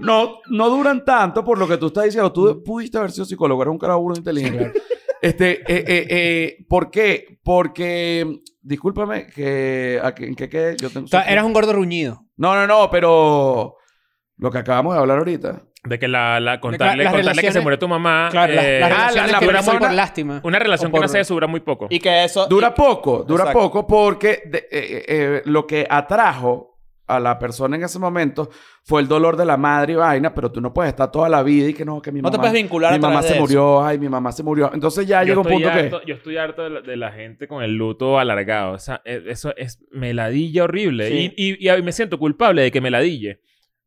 no, 0.00 0.38
no 0.48 0.70
duran 0.70 1.04
tanto 1.04 1.44
por 1.44 1.58
lo 1.58 1.66
que 1.66 1.76
tú 1.76 1.88
estás 1.88 2.04
diciendo. 2.04 2.32
Tú 2.32 2.62
pudiste 2.64 2.98
haber 2.98 3.10
sido 3.10 3.24
psicólogo, 3.24 3.62
eres 3.62 3.72
un 3.72 3.78
carajo 3.78 4.12
inteligente. 4.16 4.72
Este, 5.20 5.60
eh, 5.62 5.84
eh, 5.86 6.06
eh, 6.08 6.64
¿por 6.68 6.90
qué? 6.90 7.40
Porque, 7.42 8.40
discúlpame, 8.60 9.26
que, 9.26 9.98
¿a 10.02 10.14
qué- 10.14 10.26
¿en 10.26 10.34
qué? 10.36 10.76
Yo 10.80 10.90
tengo- 10.90 11.06
O 11.06 11.08
sea, 11.08 11.22
eras 11.22 11.44
un 11.44 11.52
gordo 11.52 11.72
ruñido. 11.72 12.24
No, 12.36 12.54
no, 12.54 12.66
no, 12.68 12.88
pero 12.90 13.74
lo 14.36 14.50
que 14.52 14.58
acabamos 14.58 14.94
de 14.94 15.00
hablar 15.00 15.18
ahorita. 15.18 15.64
De 15.88 15.98
que 15.98 16.08
la, 16.08 16.38
la 16.40 16.60
contarle, 16.60 17.04
las 17.04 17.12
contarle 17.14 17.42
que 17.42 17.52
se 17.52 17.60
murió 17.60 17.78
tu 17.78 17.88
mamá. 17.88 18.28
Claro, 18.30 18.52
eh, 18.52 18.80
ah, 18.82 18.88
la- 18.88 18.88
relaciones 18.88 19.32
la 19.32 19.38
que 19.38 19.46
por 19.78 19.92
lástima. 19.92 20.40
una 20.44 20.58
relación 20.58 20.88
o 20.88 20.90
que 20.90 20.96
por- 20.98 21.00
nace 21.02 21.18
de 21.18 21.22
eso 21.22 21.34
dura 21.34 21.46
muy 21.46 21.60
poco. 21.60 21.86
Y 21.90 21.98
que 21.98 22.24
eso... 22.24 22.46
Dura 22.46 22.68
y- 22.68 22.76
poco, 22.80 23.24
dura 23.24 23.44
Exacto. 23.44 23.58
poco 23.60 23.86
porque 23.86 24.42
de- 24.46 24.58
eh, 24.58 24.68
eh, 24.70 25.04
eh, 25.08 25.42
lo 25.46 25.66
que 25.66 25.86
atrajo 25.88 26.74
a 27.06 27.18
la 27.18 27.38
persona 27.38 27.74
en 27.76 27.84
ese 27.84 27.98
momento 27.98 28.50
fue 28.84 29.00
el 29.00 29.08
dolor 29.08 29.38
de 29.38 29.46
la 29.46 29.56
madre 29.56 29.94
y 29.94 29.96
vaina, 29.96 30.34
pero 30.34 30.52
tú 30.52 30.60
no 30.60 30.74
puedes 30.74 30.90
estar 30.90 31.10
toda 31.10 31.26
la 31.30 31.42
vida 31.42 31.66
y 31.68 31.72
que 31.72 31.82
no, 31.86 32.02
que 32.02 32.12
mi 32.12 32.20
No 32.20 32.30
te 32.30 32.36
mamá... 32.36 32.50
puedes 32.50 32.62
vincular 32.62 32.90
Mi 32.92 32.96
a 32.98 33.00
mamá 33.00 33.12
través 33.20 33.28
se 33.28 33.34
de 33.34 33.40
murió, 33.40 33.82
ay, 33.82 33.98
mi 33.98 34.10
mamá 34.10 34.30
se 34.30 34.42
murió. 34.42 34.70
Entonces 34.74 35.06
ya 35.06 35.24
llega 35.24 35.40
un 35.40 35.46
punto 35.46 35.70
harto, 35.70 36.00
que... 36.00 36.06
yo 36.06 36.14
estoy 36.16 36.36
harto 36.36 36.64
de 36.64 36.68
la, 36.70 36.80
de 36.82 36.96
la 36.98 37.10
gente 37.12 37.48
con 37.48 37.62
el 37.62 37.74
luto 37.76 38.18
alargado. 38.18 38.72
O 38.74 38.78
sea, 38.78 39.00
eh, 39.06 39.22
eso 39.26 39.54
es 39.56 39.82
meladilla 39.90 40.64
horrible. 40.64 41.08
Sí. 41.08 41.32
Y, 41.34 41.66
y, 41.66 41.70
y 41.70 41.82
me 41.82 41.92
siento 41.92 42.18
culpable 42.18 42.60
de 42.60 42.70
que 42.70 42.82
me 42.82 42.90
ladille. 42.90 43.40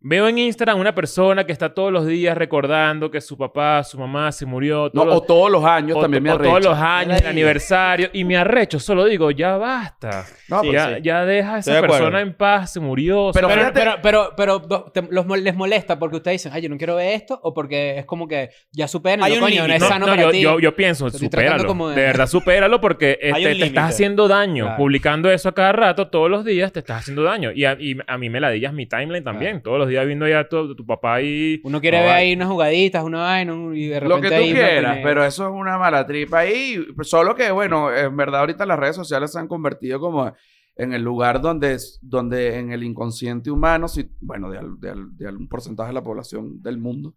Veo 0.03 0.27
en 0.27 0.39
Instagram 0.39 0.79
una 0.79 0.95
persona 0.95 1.45
que 1.45 1.51
está 1.51 1.75
todos 1.75 1.91
los 1.93 2.07
días 2.07 2.35
recordando 2.35 3.11
que 3.11 3.21
su 3.21 3.37
papá, 3.37 3.83
su 3.83 3.99
mamá 3.99 4.31
se 4.31 4.47
murió. 4.47 4.85
No, 4.85 4.89
todos 4.89 5.05
los- 5.07 5.15
o 5.17 5.21
todos 5.21 5.51
los 5.51 5.63
años 5.63 5.95
o- 5.97 6.01
también 6.01 6.23
me 6.23 6.31
o 6.31 6.39
todos 6.39 6.65
los 6.65 6.75
años, 6.75 7.21
el 7.21 7.27
aniversario. 7.27 8.09
Y 8.11 8.23
me 8.23 8.35
arrecho. 8.35 8.79
Solo 8.79 9.05
digo, 9.05 9.29
ya 9.29 9.57
basta. 9.57 10.25
No, 10.49 10.61
Sí, 10.61 10.69
pero- 10.71 10.97
ya, 10.97 10.97
ya 10.97 11.25
deja 11.25 11.55
a 11.55 11.59
esa 11.59 11.81
persona 11.81 12.19
en 12.21 12.33
paz. 12.33 12.73
Se 12.73 12.79
murió. 12.79 13.29
Pero. 13.31 13.47
Pero, 13.47 13.59
fíjate- 13.61 13.99
pero, 14.01 14.33
pero, 14.35 14.61
te- 14.91 15.03
los, 15.11 15.27
les 15.39 15.55
molesta 15.55 15.99
porque 15.99 16.15
ustedes 16.15 16.41
dicen, 16.43 16.51
ay, 16.55 16.63
yo 16.63 16.69
no 16.69 16.77
quiero 16.77 16.95
ver 16.95 17.13
esto, 17.13 17.39
o 17.43 17.53
porque 17.53 17.99
es 17.99 18.05
como 18.05 18.27
que 18.27 18.49
ya 18.71 18.87
superen, 18.87 19.21
Hay 19.23 19.33
un 19.33 19.39
coño, 19.41 19.67
no 19.67 19.73
es 19.75 19.81
No, 19.81 19.87
sano 19.87 20.07
no, 20.07 20.13
para 20.13 20.23
yo, 20.23 20.31
ti. 20.31 20.41
yo, 20.41 20.59
yo 20.59 20.75
pienso, 20.75 21.05
estoy 21.07 21.21
supéralo. 21.27 21.67
como 21.67 21.89
de- 21.89 21.95
De 21.95 22.01
verdad, 22.01 22.25
supéralo 22.25 22.81
porque 22.81 23.19
este, 23.21 23.53
te 23.55 23.65
estás 23.67 23.89
haciendo 23.91 24.27
daño. 24.27 24.63
Claro. 24.65 24.77
Publicando 24.77 25.29
eso 25.29 25.49
a 25.49 25.53
cada 25.53 25.73
rato, 25.73 26.07
todos 26.07 26.29
los 26.31 26.43
días, 26.43 26.71
te 26.71 26.79
estás 26.79 27.01
haciendo 27.01 27.21
daño. 27.21 27.51
Y 27.51 27.65
a, 27.65 27.77
y 27.79 27.95
a 28.07 28.17
mí 28.17 28.29
me 28.31 28.39
ladillas 28.39 28.73
mi 28.73 28.87
timeline 28.87 29.23
también. 29.23 29.61
Todos 29.61 29.77
los 29.77 29.90
días 29.91 30.05
viendo 30.07 30.27
ya 30.27 30.47
tu, 30.47 30.75
tu 30.75 30.85
papá 30.85 31.15
ahí. 31.15 31.61
Uno 31.63 31.79
quiere 31.79 31.99
No, 31.99 32.05
ver 32.05 32.13
ahí 32.13 32.33
unas 32.33 32.47
jugaditas, 32.47 33.03
una 33.03 33.19
vaina, 33.21 33.53
un- 33.53 33.75
y 33.75 33.87
de 33.87 33.99
repente 33.99 34.15
Lo 34.15 34.21
que 34.21 34.27
tú 34.29 34.33
ahí 34.43 34.51
quieras, 34.53 34.97
pero 35.03 35.23
eso 35.23 35.45
es 35.47 35.53
una 35.53 35.77
mala 35.77 36.05
tripa 36.07 36.39
ahí. 36.39 36.83
Solo 37.01 37.35
que, 37.35 37.51
bueno, 37.51 37.93
en 37.95 38.15
verdad 38.17 38.39
ahorita 38.39 38.65
las 38.65 38.79
redes 38.79 38.95
sociales 38.95 39.31
se 39.31 39.39
han 39.39 39.47
convertido 39.47 39.99
como 39.99 40.33
en 40.75 40.93
el 40.93 41.03
lugar 41.03 41.41
donde, 41.41 41.77
donde 42.01 42.57
en 42.57 42.71
el 42.71 42.83
inconsciente 42.83 43.51
humano, 43.51 43.87
si, 43.87 44.09
bueno, 44.21 44.49
de, 44.49 44.57
al- 44.57 44.79
de 44.79 44.89
al- 44.89 45.15
de 45.17 45.27
algún 45.27 45.47
porcentaje 45.47 45.89
de 45.89 45.93
la 45.93 46.03
población 46.03 46.61
del 46.63 46.77
mundo, 46.77 47.13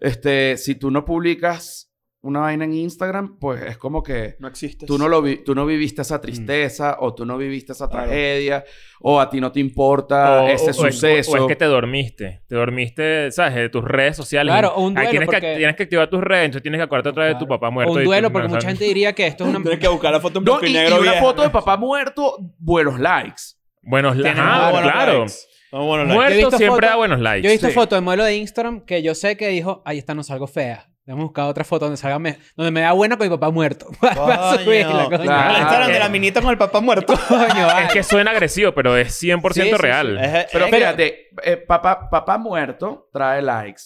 este, 0.00 0.56
si 0.56 0.74
tú 0.74 0.90
no 0.90 1.04
publicas 1.04 1.83
una 2.24 2.40
vaina 2.40 2.64
en 2.64 2.72
Instagram, 2.72 3.38
pues 3.38 3.62
es 3.62 3.76
como 3.78 4.02
que 4.02 4.36
No 4.40 4.48
existe. 4.48 4.86
tú 4.86 4.98
no, 4.98 5.08
lo 5.08 5.22
vi- 5.22 5.44
tú 5.44 5.54
no 5.54 5.64
viviste 5.66 6.02
esa 6.02 6.20
tristeza 6.20 6.96
o 7.00 7.14
tú 7.14 7.24
no 7.26 7.36
viviste 7.38 7.72
esa 7.72 7.88
Claro. 7.88 8.06
tragedia 8.06 8.64
o 9.00 9.20
a 9.20 9.28
ti 9.30 9.40
no 9.40 9.52
te 9.52 9.60
importa 9.60 10.42
o, 10.42 10.48
ese 10.48 10.64
o- 10.64 10.66
o 10.68 10.70
es- 10.70 10.76
suceso. 10.94 11.32
o 11.32 11.36
es 11.36 11.42
que 11.46 11.56
te 11.56 11.66
dormiste. 11.66 12.42
Te 12.48 12.54
dormiste, 12.56 13.30
¿sabes? 13.30 13.54
De 13.54 13.68
tus 13.68 13.84
redes 13.84 14.16
sociales. 14.16 14.50
Claro, 14.52 14.74
o 14.74 14.82
un 14.84 14.96
Ahí 14.96 15.04
duelo 15.04 15.10
tienes, 15.10 15.26
porque- 15.26 15.40
que, 15.40 15.56
tienes 15.56 15.76
que 15.76 15.82
activar 15.84 16.08
tus 16.10 16.20
redes. 16.22 16.46
Entonces 16.46 16.62
tienes 16.62 16.78
que 16.78 16.82
acordarte 16.84 17.10
otra 17.10 17.24
vez 17.24 17.34
de 17.34 17.38
tu 17.38 17.46
Claro. 17.46 17.60
papá 17.60 17.70
muerto. 17.70 17.92
un 17.92 18.00
y 18.00 18.04
duelo, 18.04 18.28
tú- 18.28 18.32
porque 18.32 18.48
no, 18.48 18.54
mucha 18.54 18.68
gente 18.68 18.84
diría 18.84 19.12
que 19.12 19.26
esto 19.26 19.44
es 19.44 19.50
una... 19.50 19.60
Tienes 19.62 19.78
que 19.80 19.88
buscar 19.88 20.12
la 20.12 20.20
foto 20.20 20.38
en 20.38 20.44
No, 20.44 20.58
y, 20.62 20.66
y, 20.66 20.76
y 20.78 20.86
una 20.86 20.98
vieja. 20.98 21.20
foto 21.20 21.42
de 21.42 21.50
papá 21.50 21.76
muerto, 21.76 22.36
buenos 22.58 22.98
likes. 22.98 23.42
Buenos 23.82 24.16
muy 24.16 24.24
Ah, 24.34 24.70
buenos 24.72 24.90
claro. 24.92 25.18
likes. 25.20 25.34
Buenos 25.70 26.06
likes. 26.08 26.08
Yo 26.08 26.12
he 26.14 26.16
Muerto 26.40 26.56
siempre 26.56 26.66
fotos- 26.68 26.88
da 26.90 26.96
buenos 26.96 27.20
likes. 27.20 27.42
Yo 27.42 27.48
he 27.50 27.52
visto 27.52 27.66
Sí. 27.66 27.72
fotos 27.74 27.96
de 27.96 28.00
modelo 28.00 28.24
de 28.24 28.36
Instagram 28.36 28.80
que 28.86 29.02
yo 29.02 29.14
sé 29.14 29.36
que 29.36 29.48
dijo, 29.48 29.82
ahí 29.84 29.98
está, 29.98 30.14
no 30.14 30.22
salgo 30.22 30.46
fea. 30.46 30.88
Hemos 31.06 31.24
buscado 31.24 31.48
otra 31.48 31.64
foto 31.64 31.84
donde 31.84 31.98
salga 31.98 32.18
me- 32.18 32.38
donde 32.56 32.70
me 32.70 32.80
da 32.80 32.92
buena 32.92 33.16
con 33.18 33.26
mi 33.28 33.30
papá 33.36 33.50
muerto. 33.50 33.86
Para 34.00 34.52
subirla, 34.58 35.04
coño. 35.04 35.18
Claro. 35.22 35.54
El 35.54 35.60
Instagram 35.62 35.90
de 35.92 35.98
la 35.98 36.08
minita 36.08 36.40
con 36.40 36.50
el 36.50 36.58
papá 36.58 36.80
muerto. 36.80 37.14
Coño, 37.28 37.66
vale. 37.66 37.86
Es 37.86 37.92
que 37.92 38.02
suena 38.02 38.30
agresivo, 38.30 38.72
pero 38.72 38.96
es 38.96 39.22
100% 39.22 39.52
Sí, 39.52 39.60
sí, 39.62 39.68
sí. 39.68 39.74
real. 39.76 40.18
Es- 40.18 40.46
Pero 40.52 40.64
es- 40.66 40.74
fíjate, 40.74 41.28
eh, 41.42 41.56
papá, 41.58 42.08
papá 42.08 42.38
muerto 42.38 43.08
trae 43.12 43.42
likes. 43.42 43.82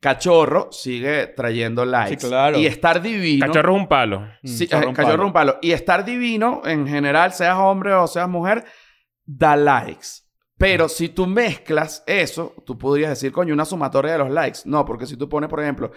Cachorro 0.00 0.68
sigue 0.70 1.28
trayendo 1.28 1.86
likes. 1.86 2.20
Sí, 2.20 2.26
claro. 2.28 2.58
Y 2.58 2.66
estar 2.66 3.00
divino. 3.00 3.46
Cachorro 3.46 3.74
es 3.74 3.80
un 3.80 3.88
palo. 3.88 4.28
Sí, 4.42 4.64
Mm, 4.64 4.68
cachorro 4.68 4.84
eh, 4.84 4.88
un 4.88 4.94
cachorro 4.94 5.16
palo. 5.16 5.26
un 5.26 5.32
palo. 5.32 5.58
Y 5.62 5.72
estar 5.72 6.04
divino, 6.04 6.60
en 6.66 6.86
general, 6.86 7.32
seas 7.32 7.56
hombre 7.56 7.94
o 7.94 8.06
seas 8.06 8.28
mujer, 8.28 8.64
da 9.24 9.56
likes. 9.56 10.08
Pero 10.58 10.88
si 10.90 11.08
tú 11.08 11.26
mezclas 11.26 12.04
eso, 12.06 12.54
tú 12.66 12.76
podrías 12.76 13.10
decir, 13.10 13.32
coño, 13.32 13.54
una 13.54 13.64
sumatoria 13.64 14.12
de 14.12 14.18
los 14.18 14.30
likes. 14.30 14.60
No, 14.66 14.84
porque 14.84 15.06
si 15.06 15.16
tú 15.16 15.26
pones, 15.28 15.48
por 15.48 15.60
ejemplo, 15.62 15.90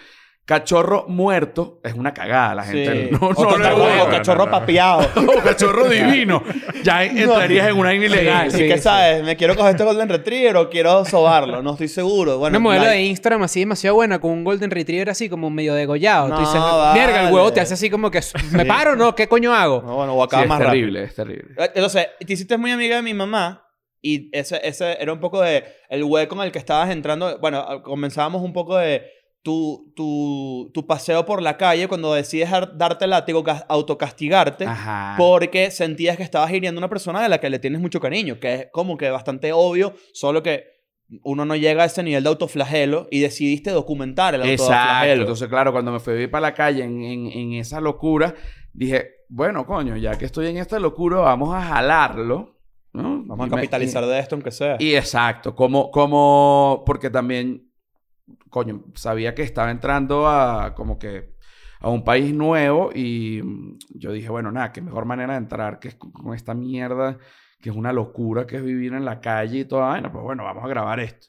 cachorro 0.48 1.04
muerto, 1.10 1.82
es 1.84 1.94
una 1.94 2.14
cagada. 2.14 2.56
La 2.56 2.64
gente 2.64 3.10
Sí. 3.10 3.12
no, 3.12 3.28
o, 3.28 3.34
no 3.34 3.50
cachorro, 3.58 4.04
o 4.04 4.10
cachorro 4.10 4.38
No, 4.38 4.46
no, 4.46 4.52
no. 4.52 4.60
papeado. 4.60 5.10
O 5.38 5.44
cachorro 5.44 5.90
divino. 5.90 6.42
Ya 6.84 7.04
entrarías 7.04 7.68
en 7.68 7.76
una 7.78 7.94
ilegal. 7.94 8.50
Sí, 8.50 8.60
que, 8.66 8.78
sí. 8.78 8.84
¿sabes? 8.84 9.24
¿Me 9.26 9.36
quiero 9.36 9.56
coger 9.58 9.72
este 9.72 9.84
Golden 9.84 10.08
Retriever 10.08 10.56
o 10.56 10.70
quiero 10.70 11.04
sobarlo? 11.04 11.62
No 11.62 11.72
estoy 11.74 11.90
seguro. 11.90 12.38
Bueno, 12.38 12.58
Una 12.58 12.64
modelo 12.64 12.86
like- 12.86 12.96
de 12.98 13.02
Instagram 13.08 13.44
así 13.44 13.60
demasiado 13.60 13.96
buena 13.98 14.20
con 14.20 14.32
un 14.32 14.46
Golden 14.46 14.72
Retriever 14.72 15.10
así 15.10 15.28
como 15.28 15.50
medio 15.50 15.74
degollado. 15.74 16.30
No, 16.30 16.36
Tú 16.36 16.42
dices, 16.42 16.62
vale. 16.62 16.98
mierda, 16.98 17.28
el 17.28 17.34
huevo 17.34 17.52
te 17.52 17.60
hace 17.60 17.74
así 17.74 17.90
como 17.90 18.10
que, 18.10 18.22
¿me 18.52 18.66
paro 18.66 18.94
o 18.94 18.96
no? 18.96 19.14
¿Qué 19.16 19.28
coño 19.28 19.54
hago? 19.54 19.82
No, 19.86 19.96
bueno, 19.98 20.16
o 20.16 20.22
Sí, 20.22 20.26
acaba 20.28 20.44
es 20.44 20.50
más 20.50 20.60
rápido. 20.60 20.72
terrible, 20.72 21.04
es 21.04 21.14
terrible. 21.14 21.56
Eh, 21.58 21.72
Entonces, 21.76 22.08
te 22.26 22.34
hiciste 22.34 22.58
muy 22.58 22.72
amiga 22.72 22.96
de 22.96 23.02
mi 23.02 23.14
mamá 23.14 23.66
y 24.02 24.30
ese, 24.32 24.62
ese 24.64 24.96
era 25.02 25.12
un 25.12 25.20
poco 25.20 25.42
de 25.42 25.66
el 25.90 26.06
hueco 26.06 26.36
en 26.36 26.42
el 26.44 26.52
que 26.54 26.60
estabas 26.60 26.90
entrando. 26.90 27.38
Bueno, 27.40 27.58
a- 27.60 27.84
comenzábamos 27.84 28.42
un 28.42 28.54
poco 28.54 28.78
de 28.78 29.04
tu, 29.48 29.94
tu, 29.96 30.70
tu 30.74 30.86
paseo 30.86 31.26
por 31.26 31.42
la 31.42 31.56
calle 31.56 31.88
cuando 31.88 32.14
decides 32.14 32.52
dar- 32.52 32.78
darte 32.78 33.08
látigo, 33.08 33.46
cas- 33.46 33.64
autocastigarte. 33.70 34.66
Ajá. 34.66 35.16
Porque 35.18 35.72
sentías 35.72 36.18
que 36.18 36.24
estabas 36.24 36.52
hiriendo 36.52 36.80
a 36.80 36.82
una 36.82 36.90
persona 36.90 37.22
de 37.24 37.30
la 37.30 37.40
que 37.40 37.50
le 37.50 37.58
tienes 37.58 37.80
mucho 37.80 38.02
cariño, 38.02 38.42
que 38.42 38.54
es 38.54 38.68
como 38.74 38.98
que 38.98 39.10
bastante 39.10 39.54
obvio, 39.54 39.94
solo 40.12 40.44
que 40.44 40.66
uno 41.24 41.46
no 41.46 41.56
llega 41.56 41.84
a 41.84 41.86
ese 41.86 42.04
nivel 42.04 42.24
de 42.24 42.28
autoflagelo 42.30 43.08
y 43.10 43.22
decidiste 43.22 43.72
documentar 43.72 44.36
el 44.36 44.42
Exacto. 44.42 44.74
autoflagelo. 44.74 45.22
Entonces, 45.22 45.48
claro, 45.48 45.72
cuando 45.72 45.94
me 45.94 46.00
fui 46.02 46.12
a 46.12 46.16
vivir 46.18 46.30
para 46.32 46.42
la 46.42 46.54
calle 46.54 46.84
en, 46.84 47.02
en- 47.02 47.28
en 47.28 47.54
esa 47.54 47.80
locura, 47.80 48.36
dije, 48.74 49.12
bueno, 49.30 49.66
coño, 49.66 49.96
ya 49.96 50.18
que 50.18 50.26
estoy 50.26 50.48
en 50.48 50.58
esta 50.58 50.78
locura, 50.78 51.20
vamos 51.20 51.56
a 51.56 51.62
jalarlo. 51.62 52.56
¿no? 52.94 53.24
Vamos 53.28 53.48
Y 53.48 53.50
a 53.50 53.56
me- 53.56 53.62
capitalizar 53.62 54.06
de 54.06 54.20
esto, 54.20 54.36
aunque 54.36 54.52
sea. 54.52 54.76
Y, 54.80 54.88
y 54.90 54.96
exacto, 54.96 55.56
como, 55.56 55.90
como, 55.92 56.84
porque 56.86 57.10
también, 57.12 57.67
coño, 58.50 58.86
sabía 58.96 59.36
que 59.36 59.44
estaba 59.44 59.72
entrando 59.72 60.28
a 60.28 60.74
como 60.76 60.98
que 60.98 61.36
a 61.80 61.90
un 61.90 62.04
país 62.04 62.34
nuevo 62.34 62.90
y 62.94 63.42
mm, 63.44 63.78
yo 63.96 64.12
dije, 64.12 64.30
bueno, 64.30 64.52
nada, 64.52 64.72
qué 64.72 64.82
mejor 64.82 65.06
manera 65.06 65.34
de 65.34 65.40
entrar 65.40 65.80
que 65.80 65.90
es 65.90 65.96
con, 65.96 66.34
esta 66.34 66.54
mierda, 66.54 67.18
que 67.62 67.70
es 67.70 67.76
una 67.76 67.94
locura, 67.94 68.48
que 68.48 68.58
es 68.58 68.64
vivir 68.64 68.94
en 68.94 69.06
la 69.06 69.20
calle 69.20 69.60
y 69.60 69.66
toda 69.66 69.88
vaina. 69.88 70.12
Pues 70.12 70.24
bueno, 70.24 70.44
vamos 70.44 70.64
a 70.64 70.68
grabar 70.68 71.00
esto. 71.00 71.28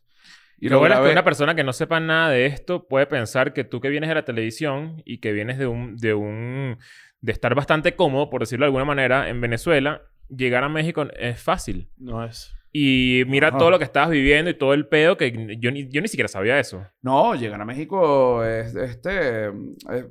Y 0.60 0.68
lo 0.68 0.80
bueno 0.80 0.96
es 0.96 1.00
que 1.00 1.12
una 1.12 1.24
persona 1.24 1.54
que 1.54 1.62
no 1.62 1.72
sepa 1.72 2.00
nada 2.00 2.30
de 2.30 2.46
esto 2.46 2.88
puede 2.88 3.06
pensar 3.06 3.52
que 3.52 3.62
tú 3.62 3.80
que 3.80 3.90
vienes 3.90 4.08
de 4.08 4.16
la 4.16 4.24
televisión 4.24 5.02
y 5.04 5.18
que 5.18 5.32
vienes 5.32 5.56
de 5.56 5.68
un, 5.68 5.96
de 5.96 6.14
un, 6.14 6.78
de 7.20 7.32
estar 7.32 7.54
bastante 7.54 7.94
cómodo, 7.94 8.28
por 8.28 8.40
decirlo 8.40 8.64
de 8.64 8.68
alguna 8.68 8.84
manera, 8.84 9.28
en 9.28 9.40
Venezuela, 9.40 10.02
llegar 10.28 10.64
a 10.64 10.68
México 10.68 11.06
es 11.16 11.40
fácil. 11.40 11.90
No 11.96 12.24
es. 12.24 12.57
Y 12.72 13.22
mira 13.26 13.48
Ajá. 13.48 13.58
todo 13.58 13.70
lo 13.70 13.78
que 13.78 13.84
estabas 13.84 14.10
viviendo 14.10 14.50
y 14.50 14.54
todo 14.58 14.74
el 14.74 14.86
pedo 14.88 15.16
que 15.16 15.56
yo 15.58 15.70
ni, 15.70 15.88
yo 15.88 16.00
ni 16.02 16.08
siquiera 16.08 16.28
sabía 16.28 16.58
eso. 16.60 16.84
No, 17.00 17.34
llegar 17.34 17.60
a 17.60 17.64
México 17.64 18.44
es, 18.44 18.74
este, 18.76 19.46
es, 19.48 19.52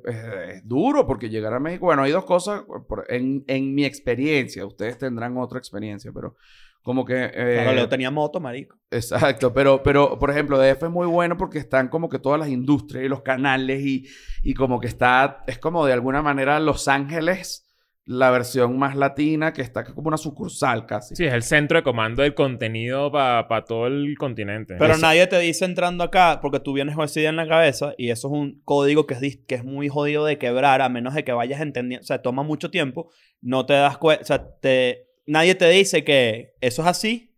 es- 0.04 0.24
es 0.56 0.68
duro 0.68 1.06
porque 1.06 1.28
llegar 1.30 1.54
a 1.54 1.60
México, 1.60 1.86
bueno, 1.86 2.02
hay 2.02 2.10
dos 2.10 2.24
cosas 2.24 2.62
por- 2.88 3.06
en, 3.08 3.44
en 3.46 3.74
mi 3.74 3.84
experiencia, 3.84 4.66
ustedes 4.66 4.98
tendrán 4.98 5.36
otra 5.38 5.58
experiencia, 5.58 6.10
pero 6.12 6.34
como 6.82 7.04
que... 7.04 7.26
eh, 7.32 7.58
Claro, 7.62 7.74
Leo 7.74 7.88
tenía 7.88 8.10
moto, 8.10 8.40
marico. 8.40 8.76
Exacto, 8.90 9.52
pero, 9.52 9.82
pero 9.82 10.18
por 10.18 10.30
ejemplo, 10.30 10.58
DF 10.58 10.84
es 10.86 10.90
muy 10.90 11.06
bueno 11.06 11.36
porque 11.36 11.58
están 11.58 11.88
como 11.88 12.08
que 12.08 12.18
todas 12.18 12.40
las 12.40 12.48
industrias 12.48 13.04
y 13.04 13.08
los 13.08 13.22
canales 13.22 13.80
y, 13.84 14.06
y 14.42 14.54
como 14.54 14.80
que 14.80 14.86
está, 14.88 15.44
es 15.46 15.58
como 15.58 15.84
de 15.86 15.92
alguna 15.92 16.22
manera 16.22 16.58
Los 16.60 16.88
Ángeles, 16.88 17.67
la 18.08 18.30
versión 18.30 18.78
más 18.78 18.96
latina, 18.96 19.52
que 19.52 19.60
está 19.60 19.84
como 19.84 20.08
una 20.08 20.16
sucursal 20.16 20.86
casi. 20.86 21.14
Sí, 21.14 21.26
es 21.26 21.34
el 21.34 21.42
centro 21.42 21.76
de 21.76 21.82
comando 21.82 22.22
del 22.22 22.34
contenido 22.34 23.12
para 23.12 23.64
todo 23.66 23.86
el 23.86 24.16
continente. 24.16 24.76
Pero 24.78 24.94
Eso. 24.94 25.02
nadie 25.02 25.26
te 25.26 25.38
dice 25.38 25.66
entrando 25.66 26.04
acá, 26.04 26.38
porque 26.40 26.58
tú 26.58 26.72
vienes 26.72 26.96
con 26.96 27.04
esa 27.04 27.20
idea 27.20 27.28
en 27.28 27.36
la 27.36 27.46
cabeza, 27.46 27.92
y 27.98 28.08
eso 28.08 28.28
es 28.28 28.32
un 28.32 28.62
código 28.64 29.06
que 29.06 29.12
es, 29.12 29.36
que 29.46 29.56
es 29.56 29.62
muy 29.62 29.90
jodido 29.90 30.24
de 30.24 30.38
quebrar, 30.38 30.80
a 30.80 30.88
menos 30.88 31.12
de 31.12 31.22
que 31.22 31.32
vayas 31.32 31.60
entendiendo. 31.60 32.02
O 32.02 32.06
sea, 32.06 32.22
toma 32.22 32.42
mucho 32.42 32.70
tiempo, 32.70 33.10
no 33.42 33.66
te 33.66 33.74
das 33.74 33.98
cuenta. 33.98 34.22
O 34.22 34.26
sea, 34.26 34.58
te, 34.58 35.10
nadie 35.26 35.54
te 35.54 35.68
dice 35.68 36.02
que 36.02 36.54
eso 36.62 36.80
es 36.80 36.88
así, 36.88 37.36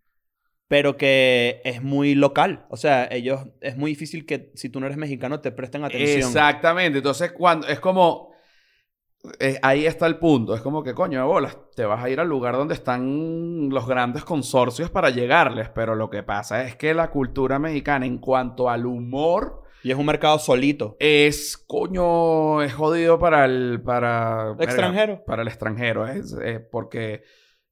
pero 0.69 0.97
que 0.97 1.63
es 1.65 1.83
muy 1.83 2.15
local. 2.15 2.67
O 2.71 2.77
sea, 2.77 3.09
ellos. 3.11 3.41
Es 3.61 3.77
muy 3.77 3.91
difícil 3.91 4.25
que 4.25 4.53
si 4.55 4.69
tú 4.69 4.79
no 4.79 4.87
eres 4.87 4.99
mexicano 4.99 5.41
te 5.41 5.51
presten 5.51 5.83
atención. 5.83 6.29
Exactamente. 6.29 6.99
Entonces, 6.99 7.33
cuando 7.33 7.67
es 7.67 7.81
como. 7.81 8.30
Eh, 9.39 9.59
ahí 9.63 9.87
está 9.87 10.07
el 10.07 10.19
punto. 10.19 10.55
Es 10.55 10.61
como 10.61 10.83
que, 10.83 10.95
coño, 10.95 11.19
de 11.19 11.27
bolas, 11.27 11.59
te 11.75 11.85
vas 11.85 12.03
a 12.03 12.09
ir 12.09 12.21
al 12.21 12.29
lugar 12.29 12.57
donde 12.57 12.75
están 12.75 13.69
los 13.69 13.87
grandes 13.87 14.25
consorcios 14.25 14.91
para 14.91 15.11
llegarles. 15.11 15.69
Pero 15.69 15.95
lo 15.95 16.09
que 16.09 16.23
pasa 16.23 16.65
es 16.65 16.77
que 16.77 16.95
la 16.95 17.11
cultura 17.11 17.59
mexicana, 17.59 18.07
en 18.07 18.19
cuanto 18.19 18.71
al 18.71 18.87
humor, 18.87 19.63
Y 19.83 19.91
es 19.91 19.97
un 19.97 20.07
mercado 20.07 20.39
solito. 20.39 20.97
Es, 21.01 21.57
coño, 21.57 22.63
es 22.63 22.75
jodido 22.75 23.19
para 23.19 23.45
el... 23.47 23.81
Para, 23.83 24.53
verga, 24.53 24.65
Extranjero. 24.65 25.25
para 25.25 25.43
el 25.43 25.49
extranjero. 25.49 26.07
Es, 26.07 26.33
es 26.33 26.61
porque, 26.61 27.23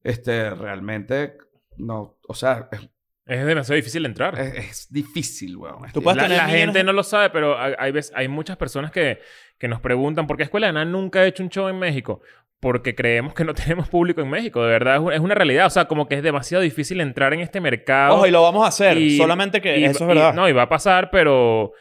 este, 0.02 0.50
realmente, 0.50 1.36
no, 1.76 2.16
o 2.26 2.34
sea, 2.34 2.68
es, 2.72 2.88
Es 3.28 3.44
demasiado 3.46 3.76
difícil 3.76 4.04
entrar. 4.06 4.38
es- 4.40 4.54
es 4.56 4.92
difícil, 4.92 5.56
weón. 5.56 5.82
Tú 5.92 6.00
la, 6.02 6.14
tener 6.14 6.38
la 6.38 6.48
gente 6.48 6.82
no 6.82 6.92
lo 6.92 7.02
sabe, 7.04 7.30
pero 7.30 7.58
hay, 7.58 7.74
hay, 7.78 7.92
veces- 7.92 8.12
hay 8.16 8.26
muchas 8.26 8.56
personas 8.56 8.90
que, 8.90 9.20
que 9.58 9.68
nos 9.68 9.80
preguntan 9.80 10.26
¿por 10.26 10.36
qué 10.36 10.44
Escuela 10.44 10.66
de 10.68 10.72
Nada 10.72 10.84
nunca 10.86 11.20
ha 11.20 11.26
hecho 11.26 11.42
un 11.42 11.50
show 11.50 11.68
en 11.68 11.78
México? 11.78 12.22
Porque 12.60 12.94
creemos 12.96 13.34
que 13.34 13.44
no 13.44 13.54
tenemos 13.84 13.88
público 13.88 14.20
en 14.22 14.30
México. 14.30 14.62
De 14.62 14.70
verdad, 14.70 14.94
es, 14.96 15.00
un- 15.00 15.12
es 15.12 15.20
una 15.20 15.34
realidad. 15.34 15.66
O 15.66 15.70
sea, 15.70 15.84
como 15.84 16.08
que 16.08 16.14
es 16.16 16.22
demasiado 16.22 16.62
difícil 16.62 17.00
entrar 17.00 17.32
en 17.34 17.40
este 17.40 17.60
mercado. 17.60 18.14
Ojo, 18.16 18.26
y 18.26 18.30
lo 18.30 18.42
vamos 18.42 18.64
a 18.64 18.68
hacer. 18.68 18.96
Y- 18.98 19.16
solamente 19.18 19.60
que 19.60 19.78
y- 19.78 19.84
eso 19.84 19.92
es 19.92 20.00
y- 20.00 20.06
verdad. 20.06 20.34
no, 20.34 20.48
y 20.48 20.52
va 20.52 20.62
a 20.62 20.68
pasar, 20.68 21.10
pero, 21.10 21.72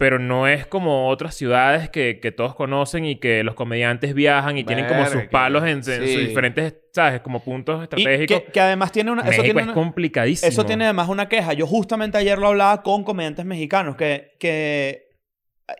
pero 0.00 0.18
no 0.18 0.48
es 0.48 0.66
como 0.66 1.08
otras 1.08 1.34
ciudades 1.34 1.90
que, 1.90 2.20
que 2.20 2.32
todos 2.32 2.54
conocen 2.54 3.04
y 3.04 3.16
que 3.16 3.44
los 3.44 3.54
comediantes 3.54 4.14
viajan 4.14 4.56
y 4.56 4.64
tienen 4.64 4.86
como 4.86 5.04
sus 5.04 5.24
palos 5.24 5.62
en, 5.66 5.84
sus 5.84 5.98
diferentes, 5.98 6.74
¿sabes? 6.90 7.20
Como 7.20 7.44
puntos 7.44 7.80
y 7.80 7.82
estratégicos. 7.82 8.44
que, 8.44 8.50
que 8.50 8.60
además 8.60 8.92
tiene 8.92 9.10
una... 9.10 9.28
Eso 9.28 9.42
tiene 9.42 9.60
es 9.60 9.66
una- 9.66 9.74
complicadísimo. 9.74 10.48
Eso 10.48 10.64
tiene 10.64 10.84
además 10.84 11.10
una 11.10 11.28
queja. 11.28 11.52
Yo 11.52 11.66
justamente 11.66 12.16
ayer 12.16 12.38
lo 12.38 12.46
hablaba 12.46 12.82
con 12.82 13.04
comediantes 13.04 13.44
mexicanos 13.44 13.94
que... 13.96 14.38
que 14.40 15.10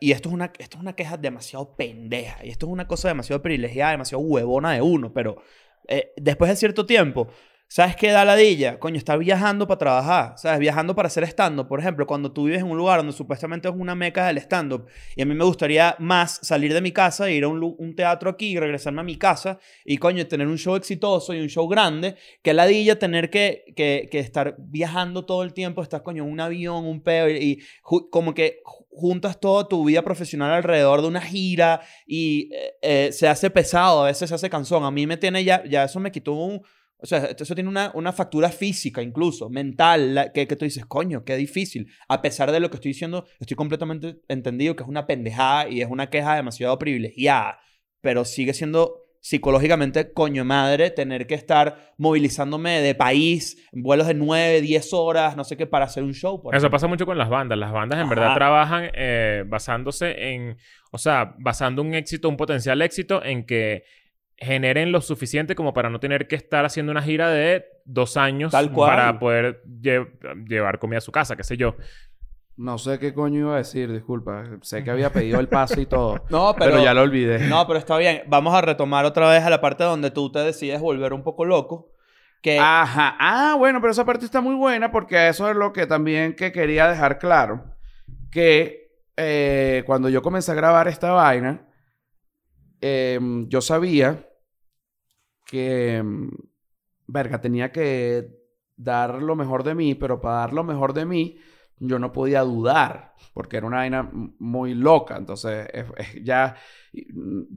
y 0.02 0.12
esto 0.12 0.28
es, 0.28 0.34
una, 0.34 0.52
esto 0.58 0.76
es 0.76 0.82
una 0.82 0.92
queja 0.92 1.16
demasiado 1.16 1.74
pendeja. 1.74 2.44
Y 2.44 2.50
esto 2.50 2.66
es 2.66 2.72
una 2.72 2.86
cosa 2.86 3.08
demasiado 3.08 3.40
privilegiada, 3.40 3.92
demasiado 3.92 4.22
huevona 4.22 4.72
de 4.72 4.82
uno. 4.82 5.14
Pero 5.14 5.40
eh, 5.88 6.12
después 6.18 6.50
de 6.50 6.56
cierto 6.56 6.84
tiempo, 6.84 7.28
¿sabes 7.70 7.94
qué 7.94 8.10
da 8.10 8.24
ladilla? 8.24 8.80
Coño, 8.80 8.96
estar 8.98 9.16
viajando 9.16 9.68
para 9.68 9.78
trabajar. 9.78 10.34
¿Sabes? 10.36 10.58
Viajando 10.58 10.96
para 10.96 11.06
hacer 11.06 11.22
stand-up. 11.22 11.68
Por 11.68 11.78
ejemplo, 11.78 12.04
cuando 12.04 12.32
tú 12.32 12.44
vives 12.44 12.62
en 12.62 12.68
un 12.68 12.76
lugar 12.76 12.98
donde 12.98 13.12
supuestamente 13.12 13.68
es 13.68 13.74
una 13.76 13.94
meca 13.94 14.26
del 14.26 14.38
stand-up. 14.38 14.86
Y 15.14 15.22
a 15.22 15.26
mí 15.26 15.34
me 15.34 15.44
gustaría 15.44 15.94
más 16.00 16.40
salir 16.42 16.74
de 16.74 16.80
mi 16.80 16.90
casa, 16.90 17.30
ir 17.30 17.44
a 17.44 17.48
un, 17.48 17.62
un 17.78 17.94
teatro 17.94 18.28
aquí 18.28 18.50
y 18.50 18.58
regresarme 18.58 19.02
a 19.02 19.04
mi 19.04 19.16
casa. 19.16 19.60
Y 19.84 19.98
coño, 19.98 20.26
tener 20.26 20.48
un 20.48 20.58
show 20.58 20.74
exitoso 20.74 21.32
y 21.32 21.38
un 21.40 21.48
show 21.48 21.68
grande. 21.68 22.16
Que 22.42 22.52
ladilla 22.52 22.98
tener 22.98 23.30
que, 23.30 23.66
que, 23.76 24.08
que 24.10 24.18
estar 24.18 24.56
viajando 24.58 25.24
todo 25.24 25.44
el 25.44 25.54
tiempo, 25.54 25.80
estás 25.80 26.02
coño 26.02 26.24
en 26.24 26.32
un 26.32 26.40
avión, 26.40 26.86
un 26.86 27.00
peo, 27.02 27.30
y, 27.30 27.62
como 28.10 28.34
que 28.34 28.62
ju- 28.64 28.86
juntas 28.90 29.38
toda 29.38 29.68
tu 29.68 29.84
vida 29.84 30.02
profesional 30.02 30.50
alrededor 30.52 31.02
de 31.02 31.06
una 31.06 31.20
gira 31.20 31.80
y 32.04 32.50
eh, 32.52 32.72
eh, 32.82 33.12
se 33.12 33.28
hace 33.28 33.48
pesado, 33.48 34.02
a 34.02 34.06
veces 34.06 34.28
se 34.28 34.34
hace 34.34 34.50
cansón. 34.50 34.82
A 34.82 34.90
mí 34.90 35.06
me 35.06 35.16
tiene 35.16 35.44
ya, 35.44 35.62
ya 35.64 35.84
eso 35.84 36.00
me 36.00 36.10
quitó 36.10 36.32
un... 36.32 36.62
O 37.02 37.06
sea, 37.06 37.18
eso 37.38 37.54
tiene 37.54 37.70
una, 37.70 37.90
una 37.94 38.12
factura 38.12 38.50
física 38.50 39.02
incluso, 39.02 39.48
mental, 39.48 40.14
la- 40.14 40.32
que, 40.32 40.46
que 40.46 40.56
tú 40.56 40.64
dices, 40.64 40.84
coño, 40.86 41.24
qué 41.24 41.36
difícil. 41.36 41.88
A 42.08 42.20
pesar 42.22 42.52
de 42.52 42.60
lo 42.60 42.68
que 42.70 42.76
estoy 42.76 42.90
diciendo, 42.92 43.26
estoy 43.38 43.56
completamente 43.56 44.20
entendido 44.28 44.76
que 44.76 44.82
es 44.82 44.88
una 44.88 45.06
pendejada 45.06 45.68
y 45.68 45.80
es 45.80 45.88
una 45.88 46.10
queja 46.10 46.36
demasiado 46.36 46.78
privilegiada, 46.78 47.58
pero 48.00 48.24
sigue 48.24 48.52
siendo 48.54 48.96
psicológicamente 49.22 50.12
coño 50.14 50.44
madre 50.46 50.90
tener 50.90 51.26
que 51.26 51.34
estar 51.34 51.92
movilizándome 51.98 52.80
de 52.80 52.94
país, 52.94 53.66
vuelos 53.72 54.06
de 54.06 54.14
9, 54.14 54.60
10 54.62 54.92
horas, 54.94 55.36
no 55.36 55.44
sé 55.44 55.56
qué, 55.58 55.66
para 55.66 55.84
hacer 55.84 56.02
un 56.02 56.14
show. 56.14 56.40
por 56.42 56.54
Eso 56.54 56.58
ejemplo. 56.66 56.74
pasa 56.76 56.86
mucho 56.86 57.06
con 57.06 57.16
las 57.18 57.28
bandas. 57.28 57.58
Las 57.58 57.70
bandas 57.72 57.98
en 57.98 58.06
Ajá. 58.06 58.14
verdad 58.14 58.34
trabajan 58.34 58.90
eh, 58.94 59.44
basándose 59.46 60.32
en, 60.32 60.56
o 60.90 60.98
sea, 60.98 61.34
basando 61.38 61.82
un 61.82 61.94
éxito, 61.94 62.28
un 62.28 62.36
potencial 62.36 62.80
éxito 62.82 63.22
en 63.24 63.44
que 63.44 63.84
generen 64.40 64.90
lo 64.90 65.00
suficiente 65.02 65.54
como 65.54 65.74
para 65.74 65.90
no 65.90 66.00
tener 66.00 66.26
que 66.26 66.34
estar 66.36 66.64
haciendo 66.64 66.90
una 66.92 67.02
gira 67.02 67.28
de 67.30 67.64
dos 67.84 68.16
años 68.16 68.52
Tal 68.52 68.72
cual. 68.72 68.90
para 68.90 69.18
poder 69.18 69.62
lle- 69.66 70.08
llevar 70.48 70.78
comida 70.78 70.98
a 70.98 71.02
su 71.02 71.12
casa, 71.12 71.36
qué 71.36 71.44
sé 71.44 71.56
yo. 71.58 71.76
No 72.56 72.76
sé 72.78 72.98
qué 72.98 73.14
coño 73.14 73.38
iba 73.40 73.54
a 73.54 73.58
decir, 73.58 73.90
disculpa. 73.92 74.44
Sé 74.62 74.82
que 74.84 74.90
había 74.90 75.10
pedido 75.12 75.40
el 75.40 75.48
pase 75.48 75.80
y 75.82 75.86
todo. 75.86 76.24
No, 76.30 76.54
pero, 76.58 76.72
pero, 76.72 76.82
ya 76.84 76.92
lo 76.94 77.02
olvidé. 77.02 77.48
No, 77.48 77.66
pero 77.66 77.78
está 77.78 77.96
bien. 77.98 78.22
Vamos 78.28 78.54
a 78.54 78.60
retomar 78.60 79.04
otra 79.04 79.30
vez 79.30 79.42
a 79.44 79.50
la 79.50 79.60
parte 79.60 79.84
donde 79.84 80.10
tú 80.10 80.30
te 80.32 80.40
decides 80.40 80.80
volver 80.80 81.12
un 81.12 81.22
poco 81.22 81.44
loco. 81.44 81.92
Que 82.42 82.58
Ajá. 82.58 83.16
Ah, 83.18 83.54
bueno, 83.58 83.80
pero 83.80 83.92
esa 83.92 84.04
parte 84.06 84.24
está 84.24 84.40
muy 84.40 84.54
buena 84.54 84.90
porque 84.90 85.28
eso 85.28 85.50
es 85.50 85.56
lo 85.56 85.72
que 85.72 85.86
también 85.86 86.34
que 86.34 86.52
quería 86.52 86.88
dejar 86.88 87.18
claro. 87.18 87.64
Que 88.30 88.90
eh, 89.16 89.82
cuando 89.86 90.08
yo 90.08 90.22
comencé 90.22 90.52
a 90.52 90.54
grabar 90.54 90.88
esta 90.88 91.12
vaina, 91.12 91.66
em, 92.80 93.48
yo 93.48 93.60
sabía 93.60 94.26
que, 95.50 95.96
em, 95.96 96.30
verga, 97.06 97.40
tenía 97.40 97.72
que 97.72 98.28
dar 98.76 99.20
lo 99.22 99.34
mejor 99.36 99.62
de 99.64 99.74
mí, 99.74 99.94
pero 99.94 100.20
para 100.20 100.36
dar 100.36 100.52
lo 100.52 100.64
mejor 100.64 100.92
de 100.94 101.04
mí, 101.04 101.38
yo 101.82 101.98
no 101.98 102.12
podía 102.12 102.42
dudar, 102.42 103.14
porque 103.32 103.56
era 103.56 103.66
una 103.66 103.78
vaina 103.78 104.10
muy 104.38 104.74
loca. 104.74 105.16
Entonces, 105.16 105.66
es- 105.72 105.86
es 105.96 106.22
ya, 106.24 106.54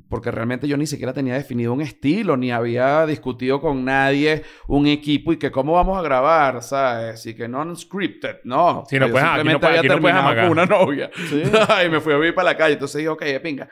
porque 0.09 0.31
realmente 0.31 0.67
yo 0.67 0.77
ni 0.77 0.87
siquiera 0.87 1.11
tenía 1.13 1.33
definido 1.33 1.73
un 1.73 1.81
estilo, 1.81 2.37
ni 2.37 2.51
había 2.51 3.05
discutido 3.05 3.59
con 3.59 3.83
nadie 3.83 4.43
un 4.67 4.87
equipo 4.87 5.33
y 5.33 5.37
que 5.37 5.51
cómo 5.51 5.73
vamos 5.73 5.97
a 5.97 6.01
grabar, 6.01 6.63
¿sabes? 6.63 7.25
Y 7.25 7.35
que 7.35 7.47
non-scripted, 7.49 8.37
no. 8.45 8.83
Sí, 8.87 8.97
no 8.97 9.09
puedes- 9.09 9.27
aquí 9.27 9.43
no 9.43 9.51
simplemente 9.51 9.59
puedes- 9.59 9.79
había 9.79 9.89
no 9.89 9.95
terminado 9.95 10.23
con 10.41 10.51
una 10.51 10.65
novia. 10.65 11.09
Sí. 11.29 11.43
y 11.85 11.89
me 11.89 11.99
fui 11.99 12.13
a 12.13 12.17
vivir 12.17 12.33
para 12.35 12.51
la 12.51 12.57
calle. 12.57 12.73
Entonces 12.73 12.97
dije, 12.99 13.09
ok, 13.09 13.23
pinga. 13.43 13.69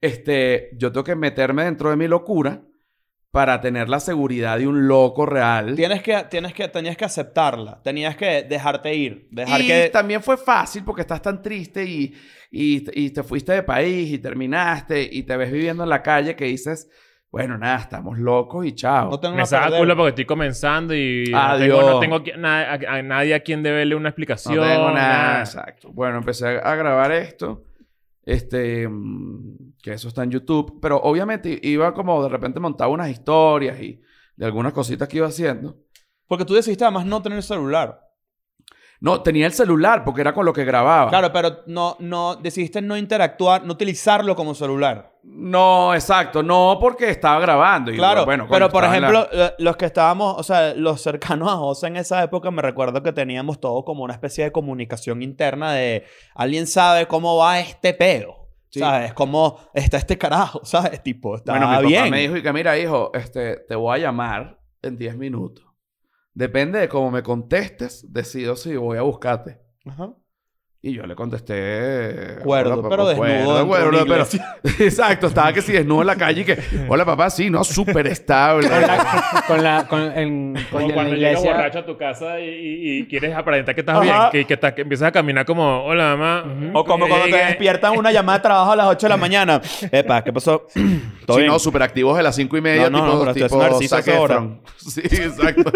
Este, 0.00 0.70
yo 0.78 0.90
tengo 0.90 1.04
que 1.04 1.14
meterme 1.14 1.64
dentro 1.64 1.90
de 1.90 1.96
mi 1.96 2.08
locura 2.08 2.62
para 3.30 3.60
tener 3.60 3.88
la 3.88 4.00
seguridad 4.00 4.58
de 4.58 4.66
un 4.66 4.88
loco 4.88 5.24
real. 5.24 5.76
tienes 5.76 6.02
que, 6.02 6.24
tienes 6.28 6.52
que, 6.52 6.66
tenías 6.68 6.96
que 6.96 7.04
aceptarla. 7.04 7.80
Tenías 7.82 8.16
que 8.16 8.42
dejarte 8.42 8.94
ir. 8.94 9.28
Dejar 9.30 9.60
y 9.60 9.66
que... 9.66 9.88
también 9.92 10.22
fue 10.22 10.36
fácil 10.36 10.82
porque 10.84 11.02
estás 11.02 11.22
tan 11.22 11.40
triste 11.40 11.84
y, 11.84 12.12
y, 12.50 12.84
y 13.00 13.10
te 13.10 13.22
fuiste 13.22 13.52
de 13.52 13.62
país 13.62 14.12
y 14.12 14.18
terminaste 14.18 15.08
y 15.10 15.22
te 15.22 15.36
ves 15.36 15.52
viviendo 15.52 15.84
en 15.84 15.90
la 15.90 16.02
calle 16.02 16.34
que 16.34 16.46
dices, 16.46 16.90
bueno, 17.30 17.56
nada, 17.56 17.76
estamos 17.78 18.18
locos 18.18 18.66
y 18.66 18.72
chao. 18.74 19.10
No 19.10 19.20
tengo 19.20 19.34
Me 19.36 19.42
nada 19.42 19.46
saca 19.46 19.78
culo 19.78 19.94
porque 19.96 20.08
estoy 20.08 20.24
comenzando 20.24 20.92
y 20.92 21.26
no 21.30 21.56
tengo, 21.58 21.82
no 21.82 22.00
tengo 22.00 22.22
na- 22.36 22.72
a, 22.72 22.74
a 22.96 23.02
nadie 23.02 23.34
a 23.36 23.40
quien 23.40 23.62
deberle 23.62 23.94
una 23.94 24.02
No 24.04 24.08
explicación. 24.08 24.54
tengo 24.56 24.90
nada. 24.90 24.94
nada. 24.94 25.38
Exacto. 25.40 25.90
Bueno, 25.92 26.18
empecé 26.18 26.48
a, 26.48 26.58
a 26.72 26.74
grabar 26.74 27.12
esto. 27.12 27.62
Este, 28.22 28.88
mm, 28.88 29.74
que 29.82 29.92
eso 29.92 30.08
está 30.08 30.22
en 30.24 30.30
YouTube. 30.30 30.78
Pero 30.80 30.98
obviamente 30.98 31.58
iba 31.62 31.94
como 31.94 32.22
de 32.22 32.28
repente 32.28 32.60
montaba 32.60 32.92
unas 32.92 33.10
historias 33.10 33.80
y 33.80 34.00
de 34.36 34.46
algunas 34.46 34.72
cositas 34.72 35.08
que 35.08 35.18
iba 35.18 35.26
haciendo. 35.26 35.78
Porque 36.26 36.44
tú 36.44 36.54
decidiste 36.54 36.84
además 36.84 37.06
no 37.06 37.22
tener 37.22 37.42
celular. 37.42 38.00
No, 39.00 39.22
tenía 39.22 39.46
el 39.46 39.52
celular 39.52 40.04
porque 40.04 40.20
era 40.20 40.34
con 40.34 40.44
lo 40.44 40.52
que 40.52 40.64
grababa. 40.64 41.10
Claro, 41.10 41.32
pero 41.32 41.62
no, 41.66 41.96
no, 42.00 42.36
decidiste 42.36 42.82
no 42.82 42.96
interactuar, 42.96 43.64
no 43.64 43.72
utilizarlo 43.72 44.36
como 44.36 44.54
celular. 44.54 45.09
No, 45.22 45.94
exacto. 45.94 46.42
No 46.42 46.78
porque 46.80 47.10
estaba 47.10 47.40
grabando. 47.40 47.90
Y 47.92 47.96
Claro, 47.96 48.24
bueno, 48.24 48.46
pero 48.50 48.68
por 48.70 48.82
la- 48.84 48.88
ejemplo, 48.96 49.28
lo- 49.32 49.50
los 49.58 49.76
que 49.76 49.84
estábamos, 49.86 50.34
o 50.38 50.42
sea, 50.42 50.74
los 50.74 51.00
cercanos 51.02 51.48
a 51.50 51.56
José 51.56 51.88
en 51.88 51.96
esa 51.96 52.22
época, 52.22 52.50
me 52.50 52.62
recuerdo 52.62 53.02
que 53.02 53.12
teníamos 53.12 53.60
todo 53.60 53.84
como 53.84 54.02
una 54.04 54.14
especie 54.14 54.44
de 54.44 54.52
comunicación 54.52 55.22
interna 55.22 55.72
de 55.72 56.04
alguien 56.34 56.66
sabe 56.66 57.06
cómo 57.06 57.36
va 57.36 57.60
este. 57.60 57.96
Sí. 58.70 58.78
¿Sabes? 58.80 59.12
Cómo 59.14 59.58
está 59.74 59.96
este 59.96 60.16
carajo, 60.16 60.60
¿sabes? 60.64 61.02
Tipo, 61.02 61.36
está 61.36 61.52
Bueno, 61.52 61.68
mi 61.80 61.88
bien. 61.88 62.00
papá 62.02 62.10
me 62.12 62.20
dijo 62.20 62.36
y 62.36 62.42
que 62.42 62.52
mira, 62.52 62.78
hijo, 62.78 63.10
este, 63.14 63.56
te 63.68 63.74
voy 63.74 63.96
a 63.98 64.02
llamar 64.02 64.60
en 64.82 64.96
10 64.96 65.16
minutos. 65.16 65.66
Depende 66.34 66.78
de 66.78 66.88
cómo 66.88 67.10
me 67.10 67.22
contestes, 67.24 68.06
decido 68.12 68.54
si 68.56 68.76
voy 68.76 68.96
a 68.96 69.02
buscarte. 69.02 69.58
Ajá. 69.84 70.12
Y 70.82 70.94
yo 70.94 71.02
le 71.04 71.14
contesté... 71.14 72.38
Cuerdo, 72.42 72.72
"Hola, 72.80 72.88
pero 72.88 73.04
papá, 73.04 73.10
desnudo 73.28 73.66
cuerdo, 73.66 73.90
pero- 73.90 74.00
iglesia". 74.02 74.56
Exacto, 74.78 75.26
estaba 75.26 75.52
que 75.52 75.60
si 75.60 75.72
desnudo 75.72 76.00
en 76.00 76.06
la 76.06 76.16
calle 76.16 76.40
y 76.40 76.44
que... 76.46 76.58
Hola, 76.88 77.04
papá, 77.04 77.28
sí, 77.28 77.50
no, 77.50 77.62
súper 77.64 78.06
estable. 78.06 78.66
Con 78.66 78.80
la, 78.80 79.44
con 79.46 79.62
la, 79.62 79.86
con, 79.86 80.00
en, 80.18 80.54
con 80.72 80.80
Como 80.84 80.94
cuando 80.94 81.16
llegas 81.16 81.42
borracho 81.44 81.80
a 81.80 81.84
tu 81.84 81.98
casa 81.98 82.40
y, 82.40 82.44
y- 82.48 82.98
y 83.00 83.06
quieres 83.06 83.34
aparentar 83.36 83.74
que 83.74 83.82
estás 83.82 83.96
Ajá. 83.96 84.04
bien, 84.04 84.16
que, 84.32 84.46
que, 84.46 84.54
estás- 84.54 84.72
que 84.72 84.80
empiezas 84.80 85.08
a 85.08 85.12
caminar 85.12 85.44
como, 85.44 85.84
hola 85.84 86.16
mamá. 86.16 86.44
O 86.72 86.82
como 86.86 87.06
cuando 87.08 87.26
te 87.26 87.42
Eh, 87.42 87.46
despiertan 87.48 87.98
una 87.98 88.10
llamada 88.10 88.38
de 88.38 88.42
trabajo 88.44 88.72
a 88.72 88.76
las 88.76 88.86
8 88.86 89.04
de 89.06 89.08
la 89.10 89.16
mañana. 89.18 89.60
Epa, 89.92 90.24
¿qué 90.24 90.32
pasó? 90.32 90.66
¿Todo 91.26 91.36
Sí, 91.36 91.42
bien? 91.42 91.52
no, 91.52 91.58
súper 91.58 91.82
activos 91.82 92.16
de 92.16 92.22
las 92.22 92.34
cinco 92.34 92.56
y 92.56 92.62
media, 92.62 92.88
No, 92.88 93.00
no, 93.00 93.12
tipo, 93.12 93.24
no, 93.26 93.34
tipo 93.34 93.94
a. 93.94 93.98
Efron. 93.98 94.62
Sí, 94.78 95.02
exacto. 95.04 95.70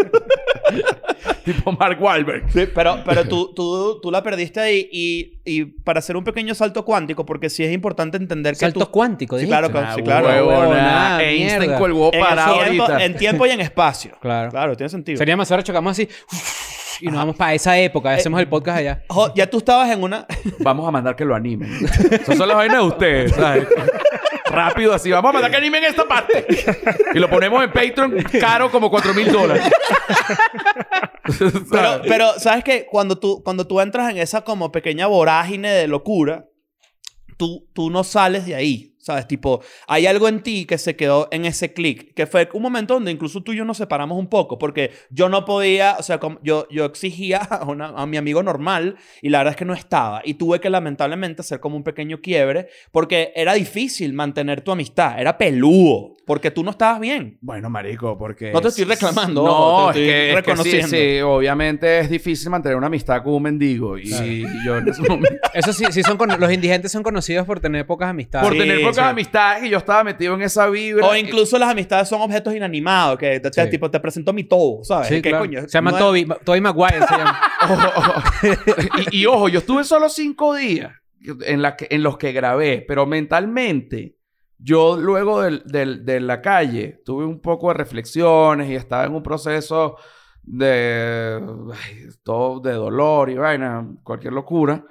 tipo 1.44 1.72
Mark 1.72 2.00
Wahlberg. 2.00 2.50
Sí, 2.53 2.66
pero, 2.74 3.03
pero 3.05 3.24
tú, 3.29 3.53
tú, 3.55 4.00
tú 4.00 4.11
la 4.11 4.22
perdiste 4.22 4.61
ahí 4.61 4.88
y, 4.92 5.33
y 5.44 5.64
para 5.64 5.98
hacer 5.98 6.16
un 6.16 6.24
pequeño 6.24 6.55
salto 6.55 6.85
cuántico, 6.85 7.24
porque 7.27 7.50
sí 7.50 7.64
es 7.64 7.72
importante 7.72 8.16
entender 8.16 8.55
que 8.55 8.61
Salto 8.61 8.81
tú... 8.87 8.90
cuántico, 8.90 9.37
Sí, 9.38 9.46
dijiste. 9.46 9.71
claro, 9.71 9.87
Ah, 9.87 9.94
sí, 9.94 10.02
claro. 10.02 10.27
huevona. 10.27 11.23
Einstein 11.23 11.75
colgó 11.79 12.10
En, 12.12 12.21
tiempo, 12.21 12.83
ahorita. 12.85 13.04
en 13.04 13.17
tiempo 13.17 13.46
y 13.46 13.50
en 13.50 13.60
espacio. 13.60 14.12
Claro. 14.21 14.50
Claro, 14.50 14.77
tiene 14.77 14.88
sentido. 14.88 15.19
Sería 15.19 15.37
más 15.37 15.50
ahora 15.50 15.62
chocamos 15.62 15.92
así 15.92 16.08
y 17.00 17.06
nos 17.06 17.17
vamos 17.17 17.37
para 17.37 17.52
esa 17.54 17.77
época. 17.79 18.12
Hacemos 18.15 18.40
el 18.40 18.48
podcast 18.48 18.79
allá. 18.79 19.02
Jo, 19.08 19.33
ya 19.35 19.48
tú 19.50 19.58
estabas 19.58 19.90
en 19.90 20.02
una... 20.02 20.27
Vamos 20.60 20.87
a 20.88 20.90
mandar 20.90 21.15
que 21.17 21.25
lo 21.25 21.35
animen. 21.35 21.69
Esas 22.10 22.38
son 22.38 22.48
las 22.48 22.56
vainas 22.56 22.79
de 22.79 22.85
ustedes, 22.87 23.33
¿sabes? 23.33 23.67
Rápido 24.47 24.92
así. 24.92 25.11
Vamos 25.11 25.31
a 25.31 25.33
mandar 25.33 25.51
que 25.51 25.57
anime 25.57 25.79
en 25.79 25.85
esta 25.85 26.05
parte. 26.07 26.47
Y 27.15 27.19
lo 27.19 27.31
ponemos 27.31 27.63
en 27.63 27.73
Patreon 27.73 28.23
caro 28.40 28.71
como 28.71 28.90
4 28.90 29.15
mil 29.15 29.33
dólares. 29.33 29.65
Pero, 31.71 32.03
pero 32.07 32.38
¿sabes 32.38 32.63
qué? 32.65 32.87
Cuando 32.87 33.19
tú, 33.19 33.42
cuando 33.42 33.67
tú 33.67 33.81
entras 33.81 34.11
en 34.11 34.19
esa 34.19 34.42
como 34.42 34.71
pequeña 34.71 35.07
vorágine 35.07 35.71
de 35.71 35.88
locura, 35.88 36.47
tú, 37.38 37.67
tú 37.73 37.90
no 37.90 38.05
sales 38.05 38.47
de 38.47 38.55
ahí. 38.55 38.94
¿Sabes? 39.05 39.29
Tipo, 39.29 39.61
hay 39.87 40.07
algo 40.07 40.29
en 40.29 40.42
ti 40.42 40.65
que 40.65 40.79
se 40.79 40.96
quedó 40.96 41.29
en 41.31 41.44
ese 41.44 41.75
clic, 41.75 42.15
que 42.15 42.27
fue 42.27 42.48
un 42.55 42.63
momento 42.63 42.94
donde 42.94 43.11
incluso 43.11 43.42
tú 43.42 43.52
y 43.52 43.57
yo 43.57 43.67
nos 43.67 43.77
separamos 43.77 44.19
un 44.19 44.29
poco, 44.29 44.59
porque 44.59 44.92
yo 45.11 45.29
no 45.29 45.44
podía, 45.44 45.96
o 45.98 46.02
sea, 46.02 46.19
yo, 46.42 46.67
yo 46.71 46.87
exigía 46.87 47.37
a, 47.50 47.67
a 47.67 48.07
mi 48.07 48.17
amigo 48.17 48.42
normal 48.42 48.96
y 49.21 49.29
la 49.29 49.40
verdad 49.40 49.50
es 49.50 49.59
que 49.59 49.67
no 49.67 49.75
estaba. 49.75 50.23
Y 50.25 50.35
tuve 50.35 50.59
que 50.59 50.71
lamentablemente 50.71 51.42
hacer 51.42 51.61
como 51.61 51.77
un 51.77 51.85
pequeño 51.85 52.23
quiebre, 52.23 52.69
porque 52.92 53.31
era 53.37 53.52
difícil 53.52 54.15
mantener 54.15 54.63
tu 54.63 54.73
amistad, 54.73 55.21
era 55.21 55.37
peludo, 55.37 56.13
porque 56.27 56.50
tú 56.50 56.64
no 56.64 56.70
estabas 56.70 57.00
bien. 57.00 57.38
Bueno, 57.40 57.68
marico, 57.70 58.16
porque... 58.16 58.50
No 58.52 58.60
te 58.60 58.68
estoy 58.68 58.85
reclamando, 58.85 59.44
No, 59.44 59.50
ojo, 59.52 59.90
es 59.90 59.94
te 59.96 60.00
estoy 60.00 60.06
que, 60.06 60.29
es 60.31 60.35
que 60.35 60.40
sí, 60.42 60.46
reconociendo. 60.81 60.88
sí, 60.88 61.20
obviamente 61.20 61.98
es 62.00 62.08
difícil 62.10 62.50
mantener 62.50 62.77
una 62.77 62.87
amistad 62.87 63.22
con 63.22 63.35
un 63.35 63.42
mendigo. 63.42 63.98
Y 63.98 64.44
yo 64.64 64.79
en 64.79 64.88
ese 64.88 65.02
momento... 65.02 65.29
Eso 65.54 65.72
sí, 65.72 65.85
sí 65.90 66.02
son 66.02 66.16
cono- 66.16 66.37
los 66.37 66.52
indigentes 66.52 66.90
son 66.92 67.02
conocidos 67.02 67.46
por 67.46 67.60
tener 67.60 67.87
pocas 67.87 68.08
amistades. 68.10 68.46
Por 68.46 68.54
Sí, 68.54 68.58
tener 68.60 68.81
pocas 68.81 68.96
sí. 68.96 69.02
amistades 69.02 69.64
y 69.64 69.70
yo 69.70 69.79
estaba 69.79 70.02
metido 70.04 70.35
en 70.35 70.42
esa 70.42 70.68
vibra. 70.68 71.06
O 71.06 71.14
incluso 71.16 71.58
las 71.58 71.68
amistades 71.70 72.08
son 72.08 72.20
objetos 72.22 72.54
inanimados, 72.54 73.18
que 73.18 73.38
te, 73.40 73.66
tipo 73.68 73.90
te 73.90 74.00
presento 74.00 74.33
mi 74.33 74.44
todo, 74.44 74.83
¿sabes? 74.85 75.08
Sí, 75.08 75.14
¿Qué 75.22 75.29
claro. 75.31 75.44
coño? 75.44 75.60
Se 75.62 75.68
llama 75.68 75.90
No 75.92 75.96
es- 75.98 76.02
Toby. 76.02 76.29
Toby 76.44 76.60
Maguire 76.60 76.98
se 77.06 77.16
llama. 77.16 77.40
Ojo, 77.64 77.88
ojo. 77.96 78.12
y, 79.10 79.18
y 79.22 79.27
ojo, 79.27 79.48
yo 79.48 79.58
estuve 79.60 79.85
solo 79.85 80.08
cinco 80.08 80.54
días 80.54 80.92
en, 81.46 81.62
la 81.62 81.77
que- 81.77 81.88
en 81.90 82.02
los 82.02 82.18
que 82.18 82.33
grabé, 82.33 82.85
pero 82.87 83.06
mentalmente, 83.06 84.16
yo 84.59 84.96
luego 84.96 85.42
del- 85.42 85.63
del- 85.67 86.05
de 86.05 86.21
la 86.21 86.40
calle 86.40 87.00
tuve 87.05 87.25
un 87.25 87.40
poco 87.40 87.69
de 87.69 87.75
reflexiones 87.75 88.69
y 88.71 88.75
estaba 88.75 89.05
en 89.05 89.15
un 89.15 89.23
proceso 89.23 89.96
de 90.42 91.40
ay, 91.73 92.09
todo 92.23 92.61
de 92.61 92.73
dolor 92.73 93.31
y 93.31 93.35
vaina, 93.37 93.87
cualquier 94.02 94.33
locura. 94.33 94.85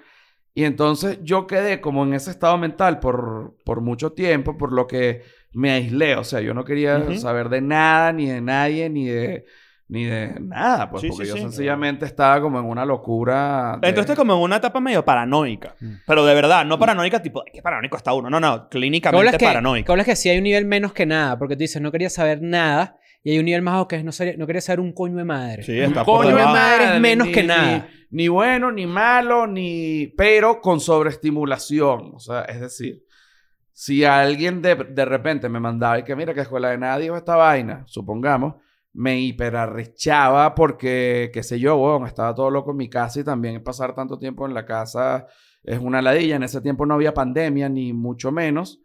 Y 0.55 0.65
entonces 0.65 1.19
yo 1.23 1.47
quedé 1.47 1.81
como 1.81 2.03
en 2.03 2.13
ese 2.13 2.29
estado 2.31 2.57
mental 2.57 2.99
por, 2.99 3.55
por 3.65 3.81
mucho 3.81 4.11
tiempo, 4.13 4.55
por 4.57 4.71
lo 4.71 4.85
que 4.85 5.23
me 5.53 5.71
aislé. 5.71 6.15
O 6.15 6.23
sea, 6.23 6.41
yo 6.41 6.53
no 6.53 6.63
quería 6.63 6.99
saber 7.19 7.49
de 7.49 7.61
nada, 7.61 8.13
ni 8.13 8.27
de 8.27 8.41
nadie, 8.41 8.89
ni 8.89 9.07
de, 9.07 9.45
ni 9.89 10.05
de 10.05 10.39
nada. 10.39 10.89
Pues 10.89 11.01
Sí, 11.01 11.09
porque 11.09 11.25
sí, 11.25 11.29
yo 11.29 11.35
sí. 11.35 11.41
sencillamente 11.41 12.05
estaba 12.05 12.41
como 12.41 12.59
en 12.59 12.65
una 12.65 12.85
locura. 12.85 13.77
de- 13.81 13.89
Entonces 13.89 14.15
como 14.15 14.33
en 14.33 14.39
una 14.39 14.55
etapa 14.57 14.79
medio 14.79 15.03
paranoica. 15.05 15.75
Pero 16.07 16.25
de 16.25 16.33
verdad, 16.33 16.65
no 16.65 16.79
paranoica 16.79 17.21
tipo, 17.21 17.43
¿qué 17.51 17.61
paranoico 17.61 17.97
está 17.97 18.13
uno? 18.13 18.29
No, 18.29 18.39
no, 18.39 18.69
clínicamente 18.69 19.37
que, 19.37 19.45
paranoico. 19.45 19.85
que 19.85 19.91
hablas 19.91 20.05
que 20.05 20.15
sí 20.15 20.29
hay 20.29 20.37
un 20.37 20.43
nivel 20.45 20.65
menos 20.65 20.93
que 20.93 21.05
nada, 21.05 21.37
porque 21.37 21.55
tú 21.55 21.59
dices, 21.59 21.81
no 21.81 21.91
quería 21.91 22.09
saber 22.09 22.41
nada, 22.41 22.97
y 23.23 23.31
hay 23.31 23.39
un 23.39 23.45
nivel 23.45 23.61
más 23.61 23.75
bajo 23.75 23.87
que 23.87 23.97
es 23.97 24.03
no, 24.03 24.11
sería- 24.11 24.35
no 24.37 24.47
quería 24.47 24.61
saber 24.61 24.79
un 24.79 24.93
coño 24.93 25.15
de 25.17 25.23
madre. 25.25 25.63
Sí, 25.63 25.77
Un 25.79 25.83
está 25.85 26.03
por 26.05 26.23
coño 26.25 26.35
de 26.37 26.43
madre 26.43 26.95
es 26.95 26.99
menos 27.01 27.27
ni- 27.27 27.33
que 27.33 27.43
nada. 27.43 27.87
Ni, 28.09 28.27
bueno, 28.27 28.71
ni 28.71 28.85
malo, 28.85 29.47
ni... 29.47 30.07
Pero 30.17 30.61
con 30.61 30.79
sobreestimulación. 30.79 32.11
O 32.15 32.19
sea, 32.19 32.41
es 32.43 32.59
decir... 32.61 33.03
Si 33.75 34.05
alguien 34.05 34.61
de, 34.61 34.75
de 34.75 35.03
repente 35.03 35.49
me 35.49 35.59
mandaba 35.59 35.97
y 35.97 36.03
que 36.03 36.15
mira 36.15 36.31
que 36.35 36.41
escuela 36.41 36.69
de 36.69 36.77
nada 36.77 36.99
dijo 36.99 37.17
esta 37.17 37.35
vaina, 37.35 37.81
supongamos, 37.87 38.53
me 38.93 39.19
hiperarrechaba 39.19 40.53
porque, 40.55 41.31
qué 41.33 41.43
sé 41.43 41.59
yo, 41.59 41.75
weón, 41.77 42.05
estaba 42.05 42.33
todo 42.35 42.49
loco 42.49 42.71
en 42.71 42.77
mi 42.77 42.89
casa 42.89 43.19
y 43.19 43.23
también 43.23 43.63
pasar 43.63 43.95
tanto 43.95 44.17
tiempo 44.19 44.45
en 44.45 44.53
la 44.53 44.65
casa 44.65 45.27
es 45.63 45.79
una 45.79 46.01
ladilla. 46.01 46.35
En 46.35 46.43
ese 46.43 46.61
tiempo 46.61 46.85
no 46.85 46.93
había 46.93 47.13
pandemia, 47.13 47.69
ni 47.69 47.93
mucho 47.93 48.31
menos, 48.31 48.81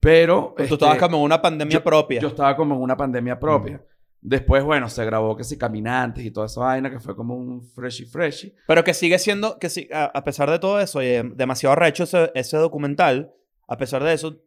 pero... 0.00 0.54
Tú 0.56 0.62
este, 0.62 0.74
estabas 0.74 0.98
como 0.98 1.18
en 1.18 1.24
una 1.24 1.42
pandemia 1.42 1.74
yo- 1.78 1.84
propia. 1.84 2.20
yo 2.20 2.28
estaba 2.28 2.56
como 2.56 2.74
en 2.74 2.80
una 2.80 2.96
pandemia 2.96 3.38
propia. 3.38 3.84
Después, 4.22 4.62
bueno, 4.62 4.88
se 4.90 5.02
grabó 5.04 5.34
que 5.34 5.44
si 5.44 5.56
caminantes 5.56 6.24
y 6.24 6.30
toda 6.30 6.44
esa 6.46 6.60
vaina, 6.60 6.90
que 6.90 7.00
fue 7.00 7.16
como 7.16 7.34
un 7.34 7.62
freshy 7.62 8.04
freshy. 8.04 8.54
Pero 8.66 8.84
que 8.84 8.92
sigue 8.92 9.18
siendo, 9.18 9.58
que 9.58 9.70
sí, 9.70 9.88
a, 9.92 10.04
a 10.04 10.24
pesar 10.24 10.50
de 10.50 10.58
todo 10.58 10.78
eso, 10.78 11.02
y, 11.02 11.06
eh, 11.06 11.22
demasiado 11.34 11.74
recho 11.74 12.04
ese, 12.04 12.30
ese 12.34 12.58
documental, 12.58 13.32
a 13.66 13.76
pesar 13.78 14.04
de 14.04 14.12
eso, 14.12 14.42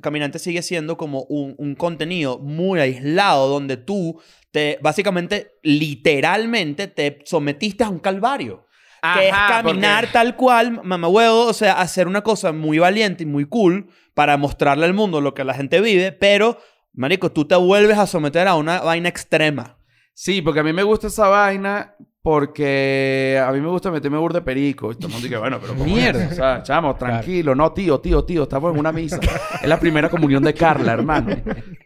Caminante 0.00 0.38
sigue 0.38 0.62
siendo 0.62 0.96
como 0.96 1.24
un, 1.24 1.56
un 1.58 1.74
contenido 1.74 2.38
muy 2.38 2.78
aislado 2.78 3.48
donde 3.48 3.76
tú 3.76 4.20
te, 4.58 4.78
básicamente, 4.82 5.52
literalmente 5.62 6.88
te 6.88 7.18
sometiste 7.24 7.84
a 7.84 7.88
un 7.88 7.98
calvario. 8.00 8.64
que 9.14 9.28
es 9.28 9.32
caminar 9.32 10.04
porque- 10.06 10.12
tal 10.12 10.34
cual, 10.34 10.80
mamahuevo, 10.82 11.46
o 11.46 11.52
sea, 11.52 11.74
hacer 11.80 12.08
una 12.08 12.22
cosa 12.22 12.50
muy 12.52 12.80
valiente 12.80 13.22
y 13.22 13.26
muy 13.26 13.44
cool 13.44 13.86
para 14.12 14.36
mostrarle 14.36 14.86
al 14.86 14.92
mundo 14.92 15.20
lo 15.20 15.34
que 15.34 15.44
la 15.44 15.54
gente 15.54 15.80
vive, 15.80 16.10
pero, 16.10 16.58
marico, 16.92 17.30
tú 17.30 17.44
te 17.44 17.54
vuelves 17.54 17.96
a 17.96 18.08
someter 18.08 18.48
a 18.48 18.56
una 18.56 18.80
vaina 18.80 19.08
extrema. 19.08 19.78
Sí, 20.14 20.42
porque 20.42 20.58
a 20.60 20.64
mí 20.64 20.72
me 20.72 20.82
gusta 20.82 21.06
esa 21.06 21.28
vaina 21.28 21.94
porque 22.22 23.42
a 23.42 23.50
mí 23.52 23.60
me 23.60 23.68
gusta 23.68 23.90
meterme 23.90 24.18
burda 24.18 24.40
de 24.40 24.44
perico. 24.44 24.90
Y 24.92 24.96
todo 24.96 25.06
el 25.06 25.12
mundo 25.14 25.26
dice, 25.28 25.38
bueno, 25.38 25.58
pero 25.60 25.72
¿cómo 25.74 25.84
es? 25.86 25.92
Mierda. 25.92 26.28
O 26.30 26.34
sea, 26.34 26.62
chamo, 26.62 26.94
tranquilo. 26.96 27.54
No, 27.54 27.72
tío, 27.72 28.00
tío, 28.00 28.24
tío. 28.24 28.42
Estamos 28.42 28.72
en 28.74 28.80
una 28.80 28.92
misa. 28.92 29.18
es 29.62 29.68
la 29.68 29.78
primera 29.80 30.10
comunión 30.10 30.42
de 30.42 30.52
Carla, 30.54 30.92
hermano. 30.92 31.34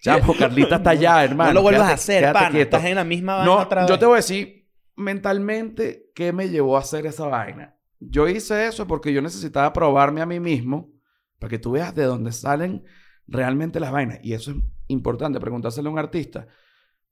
Chamo, 0.00 0.34
Carlita 0.38 0.76
está 0.76 0.90
allá, 0.90 1.22
hermano. 1.24 1.50
no 1.50 1.54
lo 1.54 1.62
vuelvas 1.62 1.82
Quédate- 1.82 1.90
a 1.92 1.94
hacer, 1.94 2.32
pana. 2.32 2.50
quieto. 2.50 2.76
Estás 2.76 2.90
en 2.90 2.96
la 2.96 3.04
misma 3.04 3.36
vaina 3.36 3.52
No, 3.52 3.58
otra 3.60 3.86
yo 3.86 3.98
te 3.98 4.06
voy 4.06 4.14
a 4.14 4.16
decir 4.16 4.68
mentalmente 4.96 6.10
qué 6.14 6.32
me 6.32 6.48
llevó 6.48 6.76
a 6.76 6.80
hacer 6.80 7.06
esa 7.06 7.26
vaina. 7.26 7.76
Yo 8.00 8.26
hice 8.26 8.66
eso 8.66 8.86
porque 8.86 9.12
yo 9.12 9.22
necesitaba 9.22 9.72
probarme 9.72 10.22
a 10.22 10.26
mí 10.26 10.40
mismo 10.40 10.90
para 11.38 11.50
que 11.50 11.58
tú 11.58 11.72
veas 11.72 11.94
de 11.94 12.04
dónde 12.04 12.32
salen 12.32 12.84
realmente 13.28 13.78
las 13.80 13.92
vainas. 13.92 14.18
Y 14.22 14.32
eso 14.32 14.50
es 14.50 14.56
importante, 14.88 15.38
preguntárselo 15.40 15.88
a 15.88 15.92
un 15.92 15.98
artista. 15.98 16.46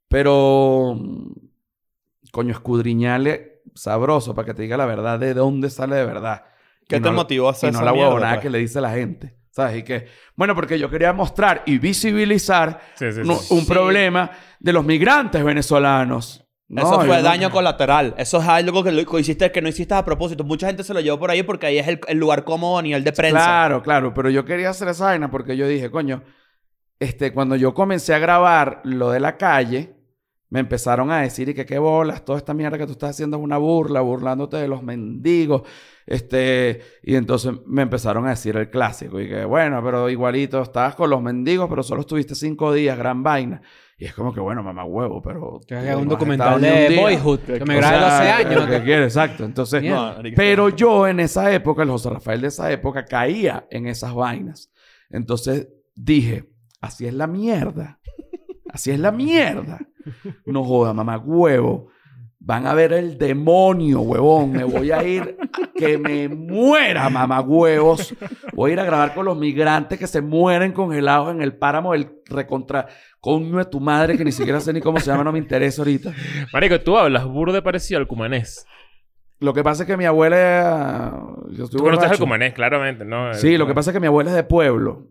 Pero, 0.09 0.99
coño, 2.33 2.53
escudriñale 2.53 3.63
sabroso 3.75 4.35
para 4.35 4.47
que 4.47 4.55
te 4.55 4.63
diga 4.63 4.77
la 4.77 4.87
verdad 4.87 5.19
de 5.19 5.35
dónde 5.35 5.71
sale 5.71 5.97
de 5.97 6.05
verdad. 6.05 6.45
¿Qué 6.89 6.97
Y 6.97 7.01
te 7.01 7.09
no- 7.11 7.17
motivó 7.17 7.49
a 7.49 7.53
hacer 7.53 7.71
Y 7.71 7.73
no 7.73 7.79
esa 7.79 7.85
la 7.85 7.93
huevonada 7.93 8.35
pues? 8.35 8.43
que 8.43 8.51
le 8.51 8.59
dice 8.59 8.81
la 8.81 8.91
gente. 8.91 9.37
¿Sabes? 9.53 9.79
Y 9.79 9.83
que, 9.83 10.07
bueno, 10.37 10.55
porque 10.55 10.79
yo 10.79 10.89
quería 10.89 11.13
mostrar 11.13 11.63
y 11.67 11.79
visibilizar 11.79 12.81
Sí, 12.95 13.11
sí, 13.13 13.21
no- 13.25 13.37
sí. 13.37 13.53
un 13.55 13.61
Sí. 13.63 13.67
problema 13.67 14.31
de 14.61 14.73
los 14.73 14.85
migrantes 14.85 15.43
venezolanos. 15.45 16.45
No, 16.69 16.83
Eso 16.83 17.01
fue 17.01 17.17
no- 17.17 17.23
daño 17.23 17.51
colateral. 17.51 18.15
Eso 18.17 18.39
es 18.41 18.47
algo 18.47 18.85
que, 18.85 18.93
lo, 18.93 19.05
que 19.05 19.21
hiciste 19.21 19.51
que 19.51 19.61
no 19.61 19.69
hiciste 19.69 19.93
a 19.95 20.05
propósito. 20.05 20.45
Mucha 20.45 20.69
gente 20.69 20.85
se 20.85 20.95
lo 20.95 21.01
llevó 21.01 21.19
por 21.19 21.31
ahí 21.33 21.43
porque 21.43 21.67
ahí 21.67 21.79
es 21.79 21.89
el, 21.89 22.01
el 22.07 22.19
lugar 22.19 22.45
cómodo 22.45 22.79
a 22.79 22.83
nivel 22.83 23.03
de 23.03 23.13
prensa. 23.13 23.39
Claro, 23.45 23.83
claro, 23.83 24.15
pero 24.15 24.31
yo 24.31 24.45
quería 24.45 24.71
hacer 24.71 24.87
esa 24.87 25.07
vaina 25.07 25.31
porque 25.33 25.57
yo 25.57 25.67
dije, 25.67 25.91
coño, 25.91 26.23
este, 27.01 27.33
cuando 27.33 27.57
yo 27.57 27.75
comencé 27.75 28.15
a 28.15 28.21
grabar 28.21 28.81
lo 28.85 29.11
de 29.11 29.19
la 29.19 29.37
calle, 29.37 29.97
me 30.51 30.61
empezaron 30.61 31.11
a 31.11 31.21
decir 31.21 31.49
y 31.49 31.55
que 31.55 31.65
qué 31.65 31.79
bolas, 31.79 32.25
toda 32.25 32.39
esta 32.39 32.55
mierda 32.55 32.77
que 32.77 32.87
tú 32.87 32.93
estás 32.93 33.11
haciendo 33.11 33.37
es 33.39 33.43
una 33.43 33.57
burla, 33.57 34.01
burlándote 34.01 34.57
de 34.57 34.69
los 34.69 34.83
mendigos, 34.83 35.63
este, 36.07 36.81
y 37.03 37.15
entonces 37.15 37.53
me 37.67 37.83
empezaron 37.83 38.27
a 38.27 38.31
decir 38.31 38.57
el 38.57 38.69
clásico 38.69 39.21
y 39.21 39.29
que 39.29 39.45
bueno, 39.45 39.81
pero 39.85 40.11
igualito, 40.11 40.61
estabas 40.61 40.97
con 40.97 41.09
los 41.09 41.23
mendigos, 41.23 41.69
pero 41.71 41.85
solo 41.85 42.01
estuviste 42.01 42.35
cinco 42.35 42.73
días, 42.73 42.99
gran 42.99 43.23
vaina. 43.23 43.63
Y 43.97 44.07
es 44.07 44.15
como 44.15 44.33
que 44.33 44.41
bueno, 44.41 44.63
mamá 44.63 44.83
huevo, 44.85 45.21
pero... 45.21 45.61
Que 45.69 45.75
haga 45.75 45.99
un 45.99 46.05
no 46.05 46.11
documental 46.11 46.55
un 46.57 46.63
de 46.63 46.89
día. 46.89 47.01
Boyhood, 47.03 47.41
que 47.41 47.65
me 47.67 47.77
grabé 47.77 47.99
12 47.99 48.31
años. 48.31 48.65
lo 48.65 48.71
que 48.71 48.83
quiere, 48.83 49.05
exacto. 49.05 49.45
Entonces. 49.45 49.83
No, 49.83 50.15
pero 50.35 50.71
yo 50.71 51.07
en 51.07 51.21
esa 51.21 51.53
época, 51.53 51.83
el 51.83 51.91
José 51.91 52.09
Rafael 52.09 52.41
de 52.41 52.49
esa 52.49 52.73
época, 52.73 53.05
caía 53.05 53.67
en 53.71 53.87
esas 53.87 54.15
vainas. 54.15 54.73
Entonces 55.11 55.69
dije, 55.95 56.51
así 56.81 57.07
es 57.07 57.13
la 57.13 57.27
mierda. 57.27 58.01
Así 58.73 58.91
es 58.91 59.01
la 59.01 59.13
mierda. 59.13 59.81
No 60.47 60.65
joda, 60.65 60.93
mamá, 60.93 61.19
huevo. 61.19 61.89
Van 62.43 62.67
a 62.67 62.73
ver 62.73 62.95
el 62.95 63.19
demonio, 63.19 64.01
huevón. 64.01 64.53
Me 64.53 64.65
voy 64.65 64.91
a 64.91 65.03
ir 65.05 65.37
a 65.53 65.79
que 65.79 65.99
me 65.99 66.29
muera, 66.29 67.11
mamá, 67.11 67.41
huevos. 67.43 68.15
Voy 68.55 68.71
a 68.71 68.75
ir 68.75 68.81
a 68.81 68.85
grabar 68.85 69.15
con 69.15 69.27
los 69.27 69.37
migrantes 69.37 69.99
que 69.99 70.07
se 70.07 70.23
mueren 70.23 70.73
congelados 70.73 71.31
en 71.33 71.43
el 71.43 71.57
páramo 71.57 71.93
del 71.93 72.09
recontra... 72.27 72.87
Coño 73.23 73.59
de 73.59 73.67
tu 73.67 73.81
madre, 73.81 74.17
que 74.17 74.25
ni 74.25 74.33
siquiera 74.33 74.61
sé 74.61 74.73
ni 74.73 74.81
cómo 74.81 74.99
se 74.99 75.11
llama, 75.11 75.25
no 75.25 75.33
me 75.33 75.39
interesa 75.39 75.83
ahorita. 75.83 76.15
Marico, 76.55 76.81
tú 76.81 76.97
hablas 76.97 77.27
burde 77.27 77.61
parecido 77.61 78.01
al 78.01 78.07
cumanés. 78.07 78.65
Lo 79.41 79.53
que 79.53 79.63
pasa 79.63 79.83
es 79.83 79.87
que 79.87 79.99
mi 79.99 80.07
abuela... 80.07 81.23
Yo 81.51 81.65
estoy 81.65 81.79
Tú 81.79 81.85
conoces 81.85 82.11
al 82.13 82.19
cumanés, 82.19 82.55
claramente, 82.55 83.05
¿no? 83.05 83.35
Sí, 83.35 83.59
lo 83.59 83.67
que 83.67 83.75
pasa 83.75 83.91
es 83.91 83.95
que 83.95 84.01
mi 84.01 84.07
abuela 84.07 84.31
es 84.31 84.37
de 84.37 84.45
pueblo. 84.45 85.09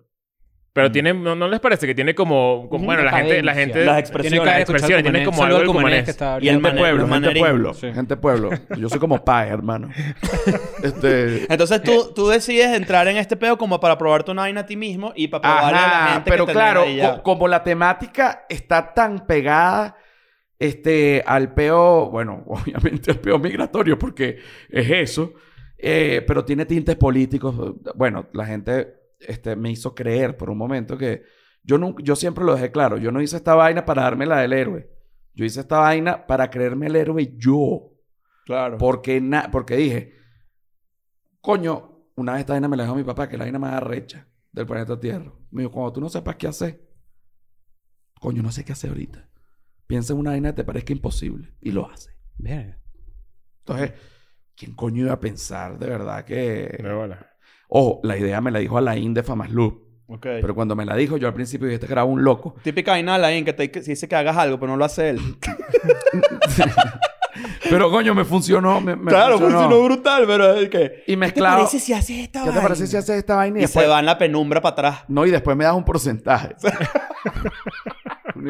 Pero 0.80 0.92
tiene... 0.92 1.14
¿No, 1.14 1.36
no 1.36 1.48
les 1.48 1.60
parece 1.60 1.86
que 1.88 1.94
tiene 1.96 2.14
como... 2.16 2.68
como- 2.70 2.86
bueno, 2.86 3.04
la 3.04 3.12
gente... 3.12 3.44
La 3.44 3.54
gente 3.54 3.80
Las 3.86 3.86
Tiene 3.86 4.00
expresiones. 4.00 4.46
Las 4.46 4.60
escuchado 4.60 4.76
expresiones, 4.76 5.04
tiene 5.12 5.26
como 5.26 5.44
algo 5.44 5.56
al 5.58 5.62
del 5.64 5.68
cumanés 5.68 5.84
cumanés. 5.90 6.06
que 6.06 6.12
está 6.12 6.38
Y 6.42 6.48
el 6.50 6.56
Gente 6.56 6.72
pueblo, 6.72 6.86
el 6.86 6.98
gente 7.00 7.10
manerín. 7.10 7.44
pueblo, 7.44 7.74
Sí. 7.74 7.94
gente 7.94 8.18
pueblo. 8.18 8.50
Yo 8.78 8.90
soy 8.90 9.00
como 9.00 9.24
pa, 9.24 9.48
hermano. 9.48 9.90
este, 10.84 11.52
Entonces 11.52 11.82
tú, 11.84 12.12
tú 12.14 12.28
decides 12.28 12.76
entrar 12.76 13.08
en 13.08 13.18
este 13.18 13.36
pedo 13.38 13.58
como 13.58 13.80
para 13.80 13.98
probarte 13.98 14.32
una 14.32 14.44
vaina 14.44 14.62
a 14.62 14.66
ti 14.66 14.76
mismo 14.76 15.14
y 15.16 15.28
para 15.28 15.42
probarle 15.42 15.70
a 15.70 15.82
la 15.82 15.88
ajá, 16.06 16.14
gente 16.14 16.32
pero 16.32 16.46
que 16.46 16.52
claro, 16.54 16.86
ya. 16.90 17.16
co- 17.18 17.24
como 17.24 17.48
la 17.48 17.64
temática 17.64 18.46
está 18.50 18.94
tan 18.94 19.26
pegada 19.26 19.96
este, 20.58 21.24
al 21.26 21.54
peo, 21.54 22.10
bueno, 22.10 22.44
obviamente 22.48 23.12
al 23.12 23.20
peo 23.20 23.40
migratorio, 23.40 23.98
porque 23.98 24.38
es 24.70 24.90
eso, 24.90 25.34
eh, 25.78 26.24
pero 26.28 26.44
tiene 26.44 26.66
tintes 26.66 26.96
políticos. 26.96 27.56
Bueno, 27.96 28.28
la 28.34 28.46
gente 28.46 28.99
este, 29.20 29.56
me 29.56 29.72
hizo 29.72 29.94
creer 29.96 30.38
por 30.38 30.50
un 30.50 30.58
momento 30.58 30.98
que 30.98 31.24
yo, 31.64 31.78
nunca, 31.78 32.04
yo 32.04 32.16
siempre 32.16 32.44
lo 32.46 32.54
dejé 32.56 32.72
claro. 32.72 32.98
Yo 32.98 33.12
no 33.12 33.22
hice 33.22 33.38
esta 33.38 33.56
vaina 33.56 33.86
para 33.86 34.04
darme 34.04 34.26
la 34.26 34.40
del 34.40 34.54
héroe. 34.54 34.90
Yo 35.34 35.46
hice 35.46 35.60
esta 35.62 35.80
vaina 35.80 36.26
para 36.26 36.50
creerme 36.50 36.88
el 36.88 36.96
héroe 36.96 37.34
yo. 37.38 37.92
Claro. 38.46 38.78
Porque, 38.78 39.22
na- 39.22 39.50
porque 39.52 39.76
dije, 39.76 40.14
coño, 41.42 42.06
una 42.16 42.34
vez 42.34 42.42
esta 42.42 42.54
vaina 42.54 42.68
me 42.68 42.78
la 42.78 42.84
dijo 42.84 42.96
mi 42.96 43.04
papá, 43.04 43.28
que 43.28 43.36
es 43.36 43.40
la 43.40 43.46
vaina 43.46 43.60
más 43.60 43.74
arrecha 43.74 44.28
del 44.52 44.66
planeta 44.66 45.00
Tierra. 45.00 45.32
Me 45.52 45.62
dijo, 45.64 45.72
cuando 45.72 45.94
tú 45.94 46.02
no 46.02 46.10
sepas 46.10 46.36
qué 46.36 46.48
hacer, 46.48 46.82
coño, 48.20 48.42
no 48.42 48.52
sé 48.52 48.64
qué 48.66 48.74
hacer 48.74 48.90
ahorita. 48.90 49.30
Piensa 49.88 50.14
en 50.14 50.20
una 50.20 50.32
vaina 50.32 50.50
que 50.50 50.58
te 50.58 50.64
parezca 50.64 50.94
imposible 50.94 51.56
y 51.62 51.72
lo 51.72 51.90
hace. 51.90 52.12
Verga. 52.38 52.80
Entonces, 53.60 53.94
¿quién 54.56 54.76
coño 54.76 55.04
iba 55.06 55.14
a 55.14 55.20
pensar 55.20 55.78
de 55.80 55.88
verdad 55.88 56.26
que... 56.26 56.80
Bola. 56.84 57.29
Ojo, 57.70 58.00
la 58.04 58.18
idea 58.18 58.42
me 58.42 58.50
la 58.52 58.60
dijo 58.60 58.78
Alain 58.78 59.14
de 59.14 59.24
Famas 59.24 59.52
Loop. 59.52 59.88
Pero 60.22 60.56
cuando 60.56 60.76
me 60.76 60.86
la 60.86 60.96
dijo, 60.96 61.18
yo 61.18 61.28
al 61.28 61.36
principio 61.36 61.68
dije, 61.68 61.76
este 61.76 61.86
que 61.86 61.94
era 61.94 62.04
un 62.04 62.24
loco. 62.24 62.56
Típica 62.64 62.92
vaina 62.92 63.12
de 63.12 63.26
Alain 63.26 63.46
que 63.46 63.54
te 63.54 63.68
dice 63.68 64.08
que 64.08 64.16
hagas 64.16 64.36
algo, 64.38 64.60
pero 64.60 64.72
no 64.72 64.78
lo 64.78 64.86
hace 64.86 65.10
él. 65.10 65.20
Pero 67.70 67.92
coño, 67.92 68.16
me 68.16 68.26
funcionó. 68.26 68.82
Me, 68.82 68.96
me 68.96 69.12
claro, 69.12 69.38
funcionó. 69.38 69.62
funcionó 69.62 69.84
brutal, 69.86 70.24
pero 70.26 70.56
es 70.56 70.70
que... 70.70 71.04
Y 71.08 71.16
mezclado... 71.16 71.68
si 71.68 71.94
haces 71.94 72.18
esta 72.18 72.44
¿Qué 72.44 72.52
te 72.52 72.60
parece 72.60 72.88
si 72.88 72.98
haces 72.98 73.18
esta 73.18 73.36
vaina 73.36 73.60
y 73.60 73.62
Y 73.62 73.62
después... 73.64 73.86
se 73.86 73.90
va 73.90 74.00
en 74.00 74.06
la 74.06 74.18
penumbra 74.18 74.62
para 74.62 74.74
atrás. 74.74 75.06
No, 75.08 75.26
y 75.26 75.32
después 75.32 75.56
me 75.56 75.64
das 75.64 75.76
un 75.76 75.86
porcentaje. 75.86 76.56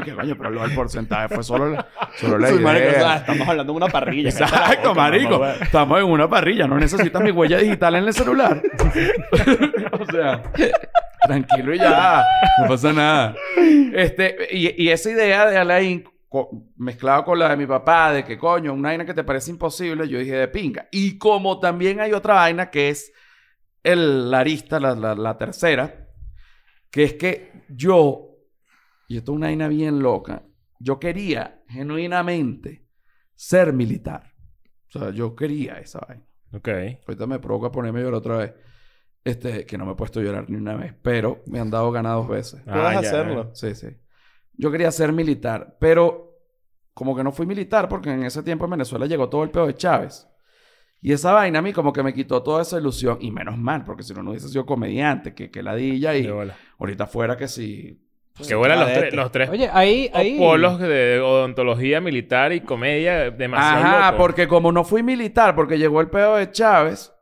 Dije, 0.03 0.15
coño, 0.15 0.35
pero 0.37 0.49
lo 0.49 0.61
del 0.61 0.73
porcentaje 0.75 1.33
fue 1.33 1.43
solo 1.43 1.69
la, 1.69 1.87
solo 2.17 2.37
la 2.37 2.49
idea. 2.51 2.61
marico, 2.61 2.89
o 2.89 2.93
sea, 2.93 3.15
estamos 3.17 3.47
hablando 3.47 3.73
de 3.73 3.77
una 3.77 3.87
parrilla. 3.87 4.29
Exacto, 4.29 4.89
boca, 4.89 5.01
marico. 5.01 5.39
mamá. 5.39 5.53
Estamos 5.61 5.99
en 5.99 6.05
una 6.05 6.29
parrilla. 6.29 6.67
No 6.67 6.77
necesitas 6.77 7.21
mi 7.21 7.31
huella 7.31 7.57
digital 7.57 7.95
en 7.95 8.05
el 8.05 8.13
celular. 8.13 8.61
o 9.99 10.05
sea, 10.11 10.41
tranquilo 11.23 11.73
y 11.73 11.77
ya. 11.79 12.23
No 12.61 12.67
pasa 12.67 12.93
nada. 12.93 13.35
Este, 13.93 14.35
y, 14.51 14.83
y 14.83 14.89
esa 14.89 15.09
idea 15.11 15.45
de 15.47 15.57
Alain 15.57 16.03
co- 16.27 16.49
mezclado 16.77 17.23
con 17.25 17.39
la 17.39 17.49
de 17.49 17.57
mi 17.57 17.65
papá, 17.65 18.11
de 18.13 18.23
que 18.23 18.37
coño, 18.37 18.73
una 18.73 18.89
vaina 18.89 19.05
que 19.05 19.13
te 19.13 19.23
parece 19.23 19.51
imposible, 19.51 20.07
yo 20.07 20.19
dije 20.19 20.33
de 20.35 20.47
pinga. 20.47 20.87
Y 20.91 21.17
como 21.17 21.59
también 21.59 21.99
hay 21.99 22.13
otra 22.13 22.35
vaina 22.35 22.69
que 22.69 22.89
es 22.89 23.11
el, 23.83 24.29
la 24.31 24.39
arista, 24.39 24.79
la, 24.79 24.95
la- 24.95 25.15
la 25.15 25.37
tercera, 25.37 26.07
que 26.91 27.03
es 27.03 27.13
que 27.13 27.51
yo, 27.69 28.28
y 29.09 29.17
esto 29.17 29.33
es 29.33 29.35
una 29.35 29.47
vaina 29.47 29.67
bien 29.67 29.99
loca, 29.99 30.43
yo 30.79 30.99
quería 30.99 31.61
genuinamente 31.67 32.85
ser 33.35 33.73
militar. 33.73 34.33
O 34.87 34.99
sea, 34.99 35.09
yo 35.11 35.35
quería 35.35 35.73
esa 35.79 35.99
vaina. 36.07 36.23
Ok. 36.53 36.69
Ahorita 37.07 37.27
me 37.27 37.39
provoca 37.39 37.71
ponerme 37.71 37.99
a 37.99 38.03
llorar 38.03 38.17
otra 38.19 38.37
vez. 38.37 38.53
Este, 39.23 39.65
que 39.65 39.77
no 39.77 39.85
me 39.85 39.91
he 39.91 39.95
puesto 39.95 40.19
a 40.19 40.23
llorar 40.23 40.49
ni 40.49 40.55
una 40.55 40.75
vez, 40.75 40.93
pero 41.01 41.43
me 41.47 41.59
han 41.59 41.69
dado 41.69 41.91
ganas 41.91 42.13
dos 42.13 42.27
veces. 42.29 42.61
Puedes 42.63 42.79
Ah, 42.81 42.93
ya, 42.93 42.99
hacerlo. 42.99 43.51
Sí, 43.53 43.75
sí. 43.75 43.87
Yo 44.53 44.71
quería 44.71 44.91
ser 44.91 45.11
militar, 45.11 45.75
pero 45.79 46.37
como 46.93 47.15
que 47.15 47.23
no 47.23 47.31
fui 47.31 47.45
militar 47.45 47.89
porque 47.89 48.11
en 48.11 48.23
ese 48.23 48.43
tiempo 48.43 48.65
en 48.65 48.71
Venezuela 48.71 49.05
llegó 49.05 49.27
todo 49.29 49.43
el 49.43 49.51
pedo 49.51 49.67
de 49.67 49.75
Chávez. 49.75 50.27
Y 51.01 51.13
esa 51.13 51.31
vaina 51.33 51.59
a 51.59 51.61
mí 51.61 51.73
como 51.73 51.93
que 51.93 52.03
me 52.03 52.13
quitó 52.13 52.43
toda 52.43 52.61
esa 52.61 52.77
ilusión. 52.77 53.17
Y 53.21 53.31
menos 53.31 53.57
mal, 53.57 53.83
porque 53.85 54.03
si 54.03 54.13
no, 54.13 54.21
no 54.23 54.31
hubiese 54.31 54.49
sido 54.49 54.65
comediante, 54.65 55.33
que, 55.33 55.49
que 55.49 55.63
ladilla 55.63 56.15
y 56.15 56.27
ahorita 56.77 57.07
fuera 57.07 57.37
que 57.37 57.47
si... 57.47 58.05
Que 58.47 58.55
bola 58.55 58.75
los, 58.75 58.85
cadete. 58.85 59.01
tres- 59.01 59.13
los 59.15 59.31
tres 59.31 59.49
Oye, 59.49 59.69
ahí... 59.73 60.09
ahí... 60.13 60.37
polos 60.37 60.79
de 60.79 61.19
odontología 61.19 61.99
militar 62.01 62.53
y 62.53 62.61
comedia 62.61 63.31
demasiado 63.31 63.85
Ajá, 63.85 64.11
loco. 64.11 64.23
porque 64.23 64.47
como 64.47 64.71
no 64.71 64.83
fui 64.83 65.03
militar, 65.03 65.55
porque 65.55 65.77
llegó 65.77 65.99
el 66.01 66.09
pedo 66.09 66.35
de 66.37 66.51
Chávez, 66.51 67.13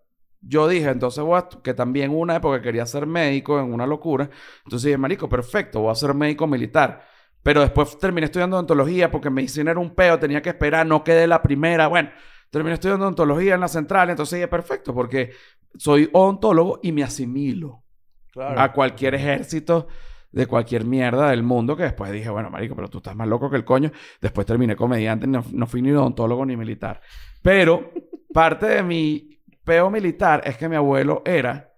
yo 0.41 0.67
dije, 0.67 0.89
entonces 0.89 1.23
voy 1.23 1.39
a... 1.39 1.47
Que 1.63 1.73
también 1.73 2.11
una 2.15 2.35
época 2.35 2.61
quería 2.61 2.85
ser 2.85 3.05
médico 3.07 3.59
en 3.59 3.73
una 3.73 3.87
locura. 3.87 4.29
Entonces 4.63 4.85
dije, 4.85 4.97
marico, 4.97 5.27
perfecto, 5.27 5.81
voy 5.81 5.91
a 5.91 5.95
ser 5.95 6.13
médico 6.13 6.45
militar. 6.47 7.01
Pero 7.43 7.61
después 7.61 7.97
terminé 7.97 8.25
estudiando 8.25 8.55
odontología 8.57 9.09
porque 9.09 9.29
medicina 9.29 9.71
era 9.71 9.79
un 9.79 9.95
peo, 9.95 10.19
tenía 10.19 10.41
que 10.41 10.49
esperar, 10.49 10.85
no 10.85 11.03
quedé 11.03 11.25
la 11.27 11.41
primera. 11.41 11.87
Bueno, 11.87 12.09
terminé 12.51 12.75
estudiando 12.75 13.05
odontología 13.05 13.55
en 13.55 13.61
la 13.61 13.67
central, 13.67 14.09
entonces 14.09 14.37
dije, 14.37 14.47
perfecto, 14.47 14.93
porque 14.93 15.31
soy 15.77 16.09
odontólogo 16.13 16.79
y 16.83 16.91
me 16.91 17.03
asimilo 17.03 17.83
Claro. 18.31 18.59
a 18.61 18.71
cualquier 18.71 19.15
ejército 19.15 19.87
de 20.31 20.45
cualquier 20.45 20.85
mierda 20.85 21.29
del 21.29 21.43
mundo 21.43 21.75
que 21.75 21.83
después 21.83 22.11
dije, 22.11 22.29
bueno, 22.29 22.49
marico, 22.49 22.75
pero 22.75 22.89
tú 22.89 22.97
estás 22.97 23.15
más 23.15 23.27
loco 23.27 23.49
que 23.49 23.55
el 23.55 23.65
coño. 23.65 23.91
Después 24.21 24.45
terminé 24.45 24.75
comediante, 24.75 25.27
no, 25.27 25.43
no 25.51 25.67
fui 25.67 25.81
ni 25.81 25.91
odontólogo 25.91 26.45
ni 26.45 26.55
militar. 26.57 27.01
Pero 27.41 27.91
parte 28.33 28.65
de 28.67 28.83
mi 28.83 29.39
peo 29.63 29.89
militar 29.89 30.41
es 30.45 30.57
que 30.57 30.69
mi 30.69 30.75
abuelo 30.75 31.21
era 31.25 31.73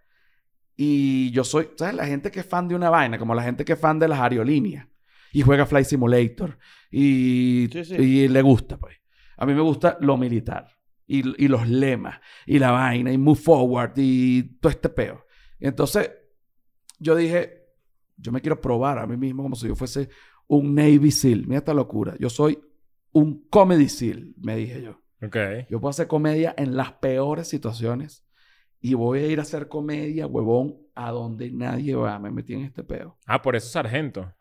y 0.76 1.32
yo 1.32 1.44
soy, 1.44 1.70
¿sabes? 1.76 1.96
La 1.96 2.06
gente 2.06 2.32
que 2.32 2.40
es 2.42 2.46
fan 2.46 2.68
de 2.68 2.76
una 2.76 2.90
vaina, 2.90 3.18
como 3.18 3.36
la 3.36 3.44
gente 3.44 3.66
que 3.66 3.74
es 3.74 3.80
fan 3.80 4.00
de 4.00 4.08
las 4.08 4.20
aerolíneas 4.20 4.88
y 5.32 5.42
juega 5.42 5.66
Flight 5.66 5.86
Simulator 5.86 6.58
y, 6.92 7.68
Sí, 7.72 7.84
sí. 7.86 7.96
y 7.96 8.28
le 8.28 8.42
gusta, 8.42 8.78
pues. 8.78 8.96
A 9.38 9.46
mí 9.46 9.54
me 9.54 9.62
gusta 9.62 9.98
lo 10.02 10.18
militar 10.18 10.68
y, 11.08 11.44
y 11.44 11.48
los 11.48 11.68
lemas 11.68 12.20
y 12.46 12.60
la 12.60 12.72
vaina 12.72 13.12
y 13.12 13.18
move 13.18 13.40
forward 13.40 13.94
y 13.98 14.58
todo 14.60 14.72
este 14.72 14.90
peo. 14.90 15.26
Y 15.60 15.68
entonces 15.68 16.12
yo 17.00 17.16
dije, 17.16 17.59
yo 18.20 18.32
me 18.32 18.42
quiero 18.42 18.60
probar 18.60 19.00
a 19.00 19.08
mí 19.08 19.18
mismo 19.18 19.44
como 19.44 19.56
si 19.56 19.68
yo 19.68 19.76
fuese 19.76 20.10
un 20.48 20.76
Navy 20.76 21.12
SEAL. 21.12 21.46
Mira 21.48 21.60
esta 21.60 21.74
locura. 21.74 22.16
Yo 22.20 22.30
soy 22.30 22.60
un 23.12 23.48
comedy 23.50 23.90
SEAL, 23.90 24.34
me 24.38 24.56
dije 24.56 24.82
yo. 24.82 25.00
Ok. 25.26 25.36
Yo 25.70 25.80
puedo 25.80 25.90
hacer 25.90 26.08
comedia 26.08 26.54
en 26.58 26.76
las 26.78 26.94
peores 26.94 27.48
situaciones 27.48 28.26
y 28.82 28.94
voy 28.94 29.20
a 29.20 29.28
ir 29.28 29.40
a 29.40 29.42
hacer 29.44 29.68
comedia, 29.68 30.26
huevón, 30.28 30.78
a 30.96 31.12
donde 31.12 31.52
nadie 31.52 31.96
va. 31.96 32.18
Me 32.20 32.32
metí 32.32 32.54
en 32.54 32.62
este 32.62 32.84
peo. 32.84 33.18
Ah, 33.26 33.42
por 33.42 33.56
eso 33.56 33.68
sargento. 33.70 34.34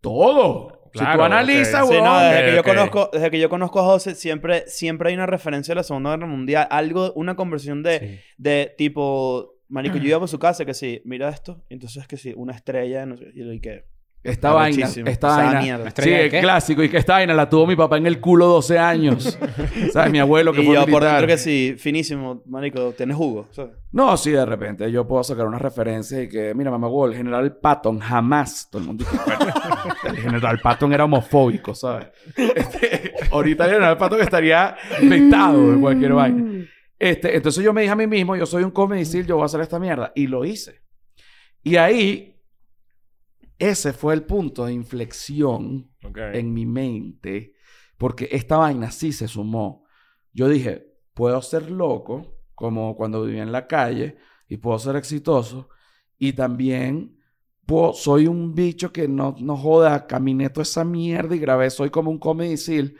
Todo. 0.00 0.80
si 0.92 0.98
Claro, 0.98 1.18
tú 1.18 1.24
analizas. 1.24 1.86
Sí, 1.86 1.92
huevón. 1.94 2.08
no, 2.08 2.18
desde, 2.20 2.44
que 2.50 2.56
yo 2.56 2.62
conozco, 2.64 3.10
desde 3.12 3.30
que 3.30 3.40
yo 3.40 3.48
conozco 3.48 3.80
a 3.80 3.84
José, 3.84 4.14
siempre, 4.14 4.64
siempre 4.66 5.08
hay 5.10 5.14
una 5.14 5.26
referencia 5.26 5.72
a 5.72 5.76
la 5.76 5.82
Segunda 5.82 6.10
Guerra 6.10 6.26
Mundial. 6.26 6.66
Algo, 6.70 7.12
una 7.14 7.36
conversión 7.36 7.82
de, 7.82 7.98
Sí. 8.00 8.20
de 8.38 8.74
tipo... 8.76 9.54
Marico, 9.72 9.96
yo 9.96 10.04
iba 10.08 10.18
por 10.20 10.28
su 10.28 10.38
casa 10.38 10.64
que 10.64 10.74
sí, 10.74 11.00
mira 11.04 11.28
esto. 11.30 11.64
Entonces 11.70 12.06
que 12.06 12.16
sí, 12.16 12.32
una 12.36 12.52
estrella, 12.52 13.06
no 13.06 13.16
sé, 13.16 13.30
y 13.34 13.40
lo 13.40 13.52
y 13.52 13.60
que... 13.60 13.84
Esta 14.24 14.52
vaina, 14.52 14.86
esta 15.06 15.36
vaina. 15.36 15.78
Sí, 15.78 15.88
¿Estrella 15.88 16.16
de 16.18 16.24
el 16.26 16.42
clásico. 16.42 16.84
Y 16.84 16.88
que 16.88 16.96
esta 16.98 17.14
vaina 17.14 17.34
la 17.34 17.50
tuvo 17.50 17.66
mi 17.66 17.74
papá 17.74 17.96
en 17.96 18.06
el 18.06 18.20
culo 18.20 18.46
12 18.46 18.78
años. 18.78 19.36
¿Sabes? 19.92 20.12
Mi 20.12 20.20
abuelo 20.20 20.52
que 20.52 20.62
y 20.62 20.66
fue 20.66 20.76
yo 20.76 20.82
por 20.82 20.90
militar. 20.90 21.10
dentro 21.14 21.26
que 21.26 21.38
sí, 21.38 21.74
finísimo, 21.76 22.40
marico, 22.46 22.92
tienes 22.92 23.16
jugo. 23.16 23.48
¿sabes? 23.50 23.72
No, 23.90 24.16
sí, 24.16 24.30
de 24.30 24.46
repente 24.46 24.92
yo 24.92 25.08
puedo 25.08 25.24
sacar 25.24 25.44
una 25.44 25.58
referencia 25.58 26.22
y 26.22 26.28
que, 26.28 26.54
mira, 26.54 26.70
mamá, 26.70 26.86
el 27.06 27.16
general 27.16 27.56
Patton 27.56 27.98
jamás. 27.98 28.68
Todo 28.70 28.82
el 28.82 28.86
mundo 28.86 29.04
dice, 29.04 29.24
"Bueno, 29.26 29.54
el 30.04 30.16
general 30.16 30.60
Patton 30.62 30.92
era 30.92 31.04
homofóbico, 31.04 31.74
¿sabes? 31.74 32.06
Este, 32.54 33.14
ahorita 33.32 33.64
el 33.64 33.70
general 33.72 33.98
Patton 33.98 34.20
estaría 34.20 34.76
vetado 35.02 35.72
de 35.72 35.80
cualquier 35.80 36.12
vaina. 36.12 36.64
Este, 37.02 37.34
entonces 37.34 37.64
yo 37.64 37.72
me 37.72 37.80
dije 37.80 37.90
a 37.90 37.96
mí 37.96 38.06
mismo, 38.06 38.36
yo 38.36 38.46
soy 38.46 38.62
un 38.62 38.70
comedy 38.70 39.04
seal, 39.04 39.26
yo 39.26 39.34
voy 39.34 39.42
a 39.42 39.46
hacer 39.46 39.60
esta 39.60 39.80
mierda. 39.80 40.12
Y 40.14 40.28
lo 40.28 40.44
hice. 40.44 40.82
Y 41.60 41.74
ahí, 41.74 42.40
ese 43.58 43.92
fue 43.92 44.14
el 44.14 44.22
punto 44.22 44.66
de 44.66 44.72
inflexión 44.72 45.90
en 46.38 46.54
mi 46.54 46.64
mente, 46.64 47.54
porque 47.98 48.28
esta 48.30 48.56
vaina 48.56 48.92
sí 48.92 49.12
se 49.12 49.26
sumó. 49.26 49.84
Yo 50.32 50.48
dije, 50.48 50.94
puedo 51.12 51.42
ser 51.42 51.72
loco, 51.72 52.38
como 52.54 52.94
cuando 52.94 53.24
vivía 53.24 53.42
en 53.42 53.50
la 53.50 53.66
calle, 53.66 54.16
y 54.46 54.58
puedo 54.58 54.78
ser 54.78 54.94
exitoso, 54.94 55.70
y 56.18 56.34
también 56.34 57.18
puedo- 57.66 57.94
soy 57.94 58.28
un 58.28 58.54
bicho 58.54 58.92
que 58.92 59.08
no, 59.08 59.34
no 59.40 59.56
joda, 59.56 60.06
caminé 60.06 60.50
toda 60.50 60.62
esa 60.62 60.84
mierda 60.84 61.34
y 61.34 61.40
grabé, 61.40 61.68
soy 61.68 61.90
como 61.90 62.12
un 62.12 62.20
comedy 62.20 62.56
seal, 62.56 62.94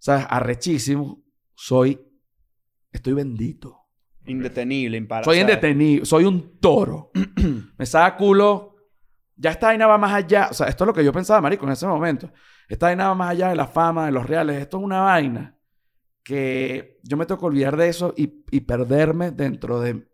¿sabes? 0.00 0.26
Arrechísimo, 0.28 1.22
soy, 1.54 2.00
estoy 3.04 3.12
bendito. 3.12 3.80
Indetenible, 4.24 4.96
imparable. 4.96 5.24
Soy 5.26 5.40
indetenible, 5.40 6.06
soy 6.06 6.24
un 6.24 6.58
toro. 6.58 7.10
me 7.78 7.84
saca 7.84 8.16
culo. 8.16 8.76
Ya 9.36 9.50
esta 9.50 9.66
vaina 9.66 9.86
va 9.86 9.98
más 9.98 10.14
allá. 10.14 10.48
O 10.50 10.54
sea, 10.54 10.68
esto 10.68 10.84
es 10.84 10.86
lo 10.86 10.94
que 10.94 11.04
yo 11.04 11.12
pensaba, 11.12 11.42
marico, 11.42 11.66
en 11.66 11.72
ese 11.72 11.86
momento. 11.86 12.32
Esta 12.66 12.86
vaina 12.86 13.08
va 13.08 13.14
más 13.14 13.30
allá 13.32 13.50
de 13.50 13.56
la 13.56 13.66
fama, 13.66 14.06
de 14.06 14.12
los 14.12 14.26
reales. 14.26 14.56
Esto 14.62 14.78
es 14.78 14.84
una 14.84 15.00
vaina 15.02 15.58
que 16.22 16.98
yo 17.02 17.18
me 17.18 17.26
tengo 17.26 17.40
que 17.40 17.46
olvidar 17.46 17.76
de 17.76 17.88
eso 17.88 18.14
y, 18.16 18.44
y 18.50 18.60
perderme 18.60 19.32
dentro 19.32 19.80
de, 19.80 20.08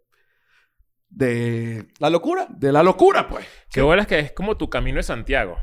de, 1.09 1.86
La 2.01 2.11
locura. 2.11 2.49
de 2.51 2.72
la 2.72 2.82
locura, 2.82 3.28
pues. 3.28 3.47
Qué 3.70 3.82
bola 3.82 4.03
es 4.03 4.09
que 4.09 4.18
es 4.18 4.32
como 4.32 4.57
tu 4.57 4.68
camino 4.68 4.97
de 4.97 5.05
Santiago. 5.05 5.57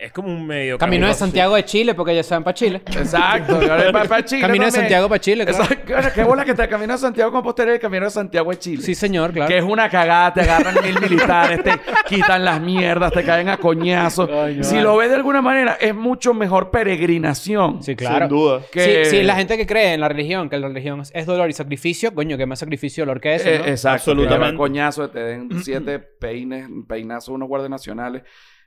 Es 0.00 0.12
como 0.12 0.28
un 0.28 0.46
medio 0.46 0.78
Camino 0.78 1.06
de 1.06 1.12
camino. 1.12 1.18
Santiago 1.18 1.54
de 1.56 1.64
Chile, 1.64 1.94
porque 1.94 2.14
ya 2.14 2.22
saben 2.22 2.42
para 2.42 2.54
Chile. 2.54 2.82
Exacto. 2.86 3.60
para 4.08 4.24
Chile 4.24 4.40
Camino 4.40 4.64
de. 4.64 4.70
Santiago 4.70 5.08
para 5.08 5.20
Chile, 5.20 5.44
claro. 5.44 5.64
Exacto. 5.64 5.92
Bueno, 5.92 6.08
Qué 6.14 6.24
bola 6.24 6.44
que 6.44 6.54
te 6.54 6.68
camino 6.68 6.92
de 6.94 6.98
Santiago 6.98 7.30
Compostela 7.32 7.72
y 7.72 7.74
el 7.74 7.80
camino 7.80 8.04
de 8.06 8.10
Santiago 8.10 8.50
de 8.50 8.58
Chile. 8.58 8.82
Sí, 8.82 8.94
señor, 8.94 9.32
claro. 9.32 9.48
Que 9.48 9.58
es 9.58 9.64
una 9.64 9.88
cagada, 9.90 10.32
te 10.32 10.40
agarran 10.40 10.74
mil 10.82 11.00
militares, 11.00 11.62
te 11.62 11.72
quitan 12.08 12.44
las 12.44 12.60
mierdas, 12.60 13.12
te 13.12 13.22
caen 13.24 13.48
a 13.48 13.58
coñazos. 13.58 14.28
Coño, 14.28 14.64
si 14.64 14.76
vale. 14.76 14.82
lo 14.82 14.96
ves 14.96 15.10
de 15.10 15.16
alguna 15.16 15.42
manera, 15.42 15.76
es 15.80 15.94
mucho 15.94 16.32
mejor 16.34 16.70
peregrinación. 16.70 17.82
Sí, 17.82 17.94
claro. 17.96 18.26
Sin 18.26 18.28
duda. 18.36 18.60
Que- 18.72 19.04
Sí, 19.04 19.16
sí, 19.18 19.22
la 19.22 19.34
gente 19.36 19.56
que 19.56 19.66
cree 19.66 19.94
en 19.94 20.00
la 20.00 20.08
religión, 20.08 20.48
que 20.48 20.56
la 20.58 20.68
religión 20.68 21.02
es 21.12 21.26
dolor 21.26 21.48
y 21.50 21.52
sacrificio, 21.52 22.14
coño, 22.14 22.36
que 22.38 22.46
más 22.46 22.58
sacrificio 22.58 23.02
dolor 23.04 23.20
que 23.20 23.34
eso, 23.34 23.48
Eh, 23.48 23.58
¿no? 23.58 23.64
exacto. 23.66 24.10
Absolutamente. 24.10 24.34
Absolutamente. 24.34 24.56
coñazo, 24.58 25.10
te 25.10 25.20
den 25.20 25.62
siete 25.62 25.98
peines, 25.98 26.66
peinazos 26.88 27.28
unos 27.34 27.48
guardias 27.48 27.70
nacionales. 27.70 28.22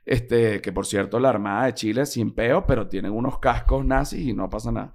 Este, 0.06 0.60
que 0.60 0.70
por 0.70 0.84
cierto, 0.86 1.18
la 1.18 1.30
Armada 1.30 1.64
de 1.66 1.74
Chile 1.74 2.02
es 2.02 2.12
sin 2.12 2.34
peo, 2.34 2.66
pero 2.66 2.86
tienen 2.88 3.12
unos 3.12 3.38
cascos 3.38 3.84
nazis 3.86 4.26
y 4.26 4.32
no 4.34 4.50
pasa 4.50 4.70
nada. 4.70 4.92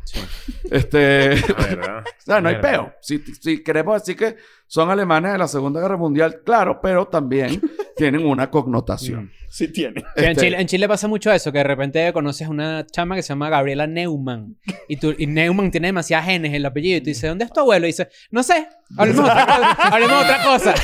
Este. 0.70 1.32
Ah, 1.58 1.66
¿verdad? 1.70 2.04
O 2.20 2.22
sea, 2.32 2.42
no 2.42 2.50
hay 2.50 2.58
peo. 2.62 2.94
Si, 3.02 3.18
si 3.20 3.64
queremos 3.64 4.00
decir 4.02 4.16
que 4.16 4.36
son 4.68 4.92
alemanes 4.92 5.32
de 5.32 5.38
la 5.40 5.48
Segunda 5.48 5.82
Guerra 5.82 5.98
Mundial, 5.98 6.42
claro, 6.46 6.80
pero 6.80 7.08
también 7.08 7.60
tienen 7.98 8.24
una 8.26 8.52
connotación. 8.52 9.32
Sí 9.50 9.70
tiene. 9.70 10.04
Que 10.16 10.26
en, 10.26 10.30
Este- 10.32 10.46
Chile, 10.46 10.62
en 10.62 10.68
Chile 10.68 10.88
pasa 10.88 11.08
mucho 11.08 11.32
eso, 11.32 11.52
que 11.52 11.58
de 11.58 11.64
repente 11.64 12.14
conoces 12.14 12.48
una 12.48 12.86
chama 12.86 13.16
que 13.16 13.24
se 13.24 13.30
llama 13.30 13.50
Gabriela 13.50 13.88
Neumann. 13.88 14.58
Y, 14.88 14.98
tú, 14.98 15.16
y 15.18 15.26
Neumann 15.26 15.72
tiene 15.72 15.88
demasiadas 15.88 16.28
genes 16.28 16.50
en 16.50 16.56
el 16.56 16.66
apellido. 16.68 16.98
Y 16.98 17.02
tú 17.02 17.06
dices, 17.08 17.28
¿dónde 17.28 17.46
es 17.46 17.52
tu 17.52 17.62
abuelo? 17.62 17.88
Y 17.88 17.90
dice, 17.90 18.10
no 18.30 18.44
sé. 18.44 18.68
Hablemos 18.96 19.26
de 19.26 19.32
otra 19.32 19.46
cosa. 19.48 19.72
Hablemos 19.92 20.18
de 20.20 20.24
otra 20.24 20.44
cosa. 20.44 20.76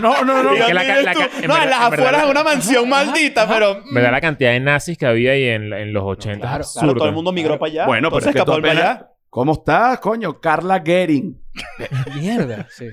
No, 0.00 0.24
no, 0.24 0.42
no. 0.42 0.54
En 0.54 0.74
las 0.74 1.16
en 1.42 1.50
afueras 1.50 2.24
de 2.24 2.30
una 2.30 2.42
mansión 2.44 2.88
maldita, 2.88 3.48
pero... 3.48 3.82
mm, 3.84 3.94
¿Verdad 3.94 4.10
la 4.12 4.20
cantidad 4.20 4.50
de 4.52 4.60
nazis 4.60 4.98
que 4.98 5.06
había 5.06 5.32
ahí 5.32 5.44
en, 5.44 5.72
en 5.72 5.92
los 5.92 6.02
80? 6.04 6.40
Claro, 6.40 6.56
absurda. 6.64 6.94
todo 6.94 7.08
el 7.08 7.14
mundo 7.14 7.32
migró 7.32 7.58
para 7.58 7.70
allá. 7.72 7.86
Bueno, 7.86 8.10
pero 8.10 8.18
es 8.20 8.26
que 8.26 8.32
tú 8.32 8.38
escapó 8.38 8.60
para 8.60 8.72
apenas- 8.72 8.84
allá. 8.96 9.10
¿Cómo 9.30 9.52
estás, 9.52 9.98
coño? 9.98 10.40
Carla 10.40 10.80
Gering. 10.84 11.40
Mierda. 12.14 12.68
Sí. 12.70 12.86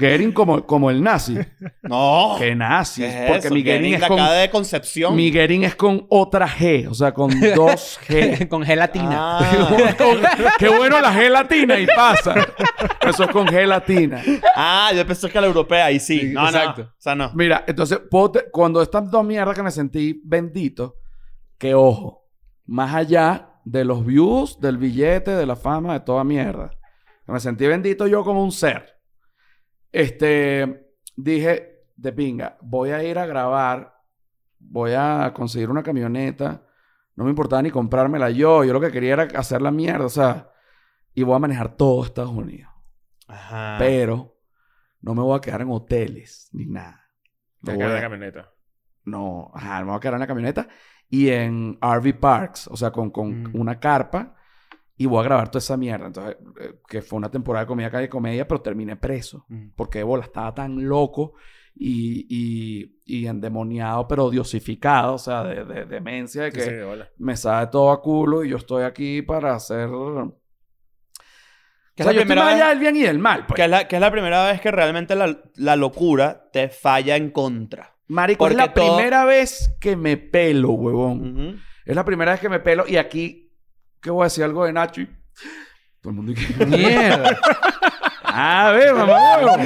Gering 0.00 0.32
como, 0.32 0.66
como 0.66 0.90
el 0.90 1.02
nazi. 1.02 1.38
No. 1.82 2.36
¿Qué 2.38 2.54
nazi? 2.54 3.02
¿Qué 3.02 3.08
es 3.08 3.30
Porque 3.30 3.46
eso? 3.48 3.54
mi 3.54 3.62
Gering 3.62 3.80
Gering 3.82 3.94
es 3.94 4.00
de 4.00 4.06
con... 4.08 4.20
acá 4.20 4.32
de 4.32 4.50
Concepción. 4.50 5.16
Mi 5.16 5.30
Gering 5.32 5.64
es 5.64 5.74
con 5.74 6.06
otra 6.08 6.48
G. 6.48 6.88
O 6.88 6.94
sea, 6.94 7.12
con 7.12 7.30
dos 7.54 7.98
G. 8.08 8.48
Con 8.48 8.62
gelatina. 8.64 9.38
Ah. 9.38 9.94
Con- 9.98 10.20
Qué 10.58 10.68
bueno 10.68 11.00
la 11.00 11.12
gelatina 11.12 11.78
y 11.78 11.86
pasa. 11.86 12.34
Eso 13.02 13.24
es 13.24 13.30
con 13.30 13.46
gelatina. 13.48 14.22
Ah, 14.54 14.90
yo 14.94 15.04
pensé 15.06 15.28
que 15.30 15.40
la 15.40 15.46
europea 15.48 15.90
y 15.90 15.98
sí. 16.00 16.20
Sí, 16.20 16.26
no, 16.32 16.44
exacto. 16.46 16.82
no. 16.82 16.88
O 16.88 16.92
sea, 16.98 17.14
no. 17.14 17.32
Mira, 17.34 17.64
entonces, 17.66 18.00
puedo 18.10 18.30
te- 18.32 18.50
cuando 18.50 18.80
estas 18.82 19.10
dos 19.10 19.24
mierdas 19.24 19.54
que 19.56 19.62
me 19.62 19.70
sentí 19.70 20.20
bendito, 20.24 20.96
que 21.58 21.74
ojo, 21.74 22.28
más 22.66 22.94
allá 22.94 23.48
de 23.64 23.84
los 23.84 24.04
views, 24.06 24.60
del 24.60 24.78
billete, 24.78 25.32
de 25.32 25.46
la 25.46 25.56
fama, 25.56 25.94
de 25.94 26.00
toda 26.00 26.22
mierda, 26.24 26.70
que 27.26 27.32
me 27.32 27.40
sentí 27.40 27.66
bendito 27.66 28.06
yo 28.06 28.22
como 28.24 28.42
un 28.44 28.52
ser. 28.52 28.99
Este, 29.92 30.92
dije, 31.16 31.84
de 31.96 32.12
pinga, 32.12 32.56
voy 32.62 32.90
a 32.90 33.02
ir 33.02 33.18
a 33.18 33.26
grabar, 33.26 33.94
voy 34.58 34.92
a 34.96 35.32
conseguir 35.34 35.70
una 35.70 35.82
camioneta, 35.82 36.64
no 37.16 37.24
me 37.24 37.30
importaba 37.30 37.60
ni 37.62 37.70
comprármela 37.70 38.30
yo, 38.30 38.64
yo 38.64 38.72
lo 38.72 38.80
que 38.80 38.90
quería 38.90 39.14
era 39.14 39.22
hacer 39.38 39.60
la 39.62 39.70
mierda, 39.70 40.06
o 40.06 40.10
sea, 40.10 40.50
y 41.14 41.22
voy 41.22 41.34
a 41.36 41.40
manejar 41.40 41.76
todo 41.76 42.04
Estados 42.04 42.30
Unidos. 42.30 42.70
Ajá. 43.26 43.76
Pero 43.78 44.38
no 45.02 45.14
me 45.14 45.22
voy 45.22 45.36
a 45.36 45.40
quedar 45.40 45.62
en 45.62 45.70
hoteles 45.70 46.48
ni 46.52 46.66
nada. 46.66 47.04
Te 47.62 47.72
Lo 47.72 47.78
queda 47.78 47.86
voy 47.88 47.92
la 47.94 47.98
a- 47.98 48.02
camioneta. 48.02 48.50
no, 49.04 49.50
ajá, 49.54 49.80
me 49.80 49.86
voy 49.86 49.96
a 49.96 50.00
quedar 50.00 50.14
en 50.14 50.20
la 50.20 50.26
camioneta 50.26 50.68
y 51.08 51.28
en 51.30 51.78
RV 51.80 52.14
Parks, 52.18 52.68
o 52.68 52.76
sea, 52.76 52.90
con, 52.92 53.10
con 53.10 53.42
Mm. 53.42 53.60
una 53.60 53.78
carpa 53.80 54.36
y 55.02 55.06
voy 55.06 55.20
a 55.20 55.24
grabar 55.24 55.48
toda 55.50 55.60
esa 55.60 55.76
mierda. 55.78 56.06
Entonces, 56.08 56.36
eh, 56.60 56.74
que 56.86 57.00
fue 57.00 57.16
una 57.16 57.30
temporada 57.30 57.64
de 57.64 57.68
comedia 57.68 57.90
calle 57.90 58.08
comedia, 58.10 58.46
pero 58.46 58.60
terminé 58.60 58.96
preso 58.96 59.46
Mm. 59.48 59.68
porque 59.74 60.02
bola 60.02 60.24
estaba 60.24 60.54
tan 60.54 60.86
loco 60.86 61.32
y, 61.74 62.26
y, 62.28 62.98
y 63.06 63.26
endemoniado, 63.26 64.06
pero 64.06 64.28
diosificado, 64.28 65.14
o 65.14 65.18
sea, 65.18 65.42
de, 65.44 65.64
de 65.64 65.86
demencia, 65.86 66.42
de 66.42 66.52
que 66.52 66.60
sí, 66.60 66.70
me 67.16 67.34
sabe 67.36 67.68
todo 67.68 67.90
a 67.92 68.02
culo 68.02 68.44
y 68.44 68.50
yo 68.50 68.56
estoy 68.58 68.82
aquí 68.82 69.22
para 69.22 69.54
hacer. 69.54 69.88
Que 71.94 72.02
o 72.02 72.04
sea, 72.04 72.04
es 72.04 72.04
yo 72.04 72.04
la 72.04 72.10
estoy 72.10 72.24
primera 72.26 72.44
más 72.44 72.54
allá 72.54 72.64
vez- 72.64 72.70
del 72.70 72.78
bien 72.80 72.96
y 72.96 73.02
del 73.02 73.18
mal. 73.18 73.46
Pues. 73.46 73.56
Que 73.56 73.64
es, 73.64 73.70
la, 73.70 73.88
que 73.88 73.96
es 73.96 74.00
la 74.00 74.10
primera 74.10 74.46
vez 74.50 74.60
que 74.60 74.70
realmente 74.70 75.14
la, 75.14 75.38
la 75.56 75.76
locura 75.76 76.48
te 76.52 76.68
falla 76.68 77.16
en 77.16 77.30
contra. 77.30 77.96
Marico, 78.08 78.46
es 78.48 78.54
la 78.54 78.72
todo- 78.74 78.96
primera 78.96 79.24
vez 79.24 79.76
que 79.80 79.96
me 79.96 80.16
pelo, 80.16 80.70
huevón. 80.72 81.60
Es 81.86 81.94
la 81.96 82.04
primera 82.04 82.32
vez 82.32 82.40
que 82.40 82.48
me 82.48 82.60
pelo 82.60 82.84
y 82.86 82.96
aquí, 82.96 83.49
¿qué 84.02 84.10
voy 84.10 84.22
a 84.22 84.24
decir 84.24 84.44
algo 84.44 84.64
de 84.64 84.72
Nacho? 84.72 85.00
Y 85.02 85.06
Todo 86.00 86.10
el 86.10 86.14
mundo 86.16 86.32
dice, 86.32 86.66
Mierda. 86.66 87.38
ah, 88.24 88.72
ve, 88.76 88.92
mamá. 88.92 89.56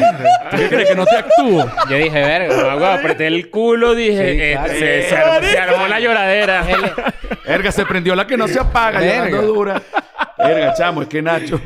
¿Tú 0.51 0.57
qué 0.57 0.69
crees 0.69 0.89
que 0.91 0.95
no 0.97 1.05
te 1.07 1.17
actúo? 1.17 1.71
Yo 1.91 1.97
dije, 1.97 2.21
verga. 2.21 2.95
Apreté 2.95 3.27
el 3.29 3.51
culo, 3.51 3.95
dije, 3.95 4.33
Sí, 4.35 4.41
eh, 4.43 4.53
claro. 4.53 4.73
se, 4.75 5.03
se 5.09 5.17
armó, 5.17 5.47
se 5.49 5.59
armó 5.59 5.87
la 5.89 6.01
lloradera. 6.01 6.65
Erga, 7.47 7.71
se 7.73 7.85
prendió 7.85 8.15
la 8.15 8.27
que 8.27 8.37
no 8.37 8.49
se 8.49 8.59
apaga, 8.59 9.01
Verga. 9.01 9.25
llegando 9.27 9.47
dura. 9.53 9.83
Erga, 10.39 10.73
chamo, 10.75 11.03
es 11.03 11.09
que 11.09 11.21
Nacho. 11.23 11.61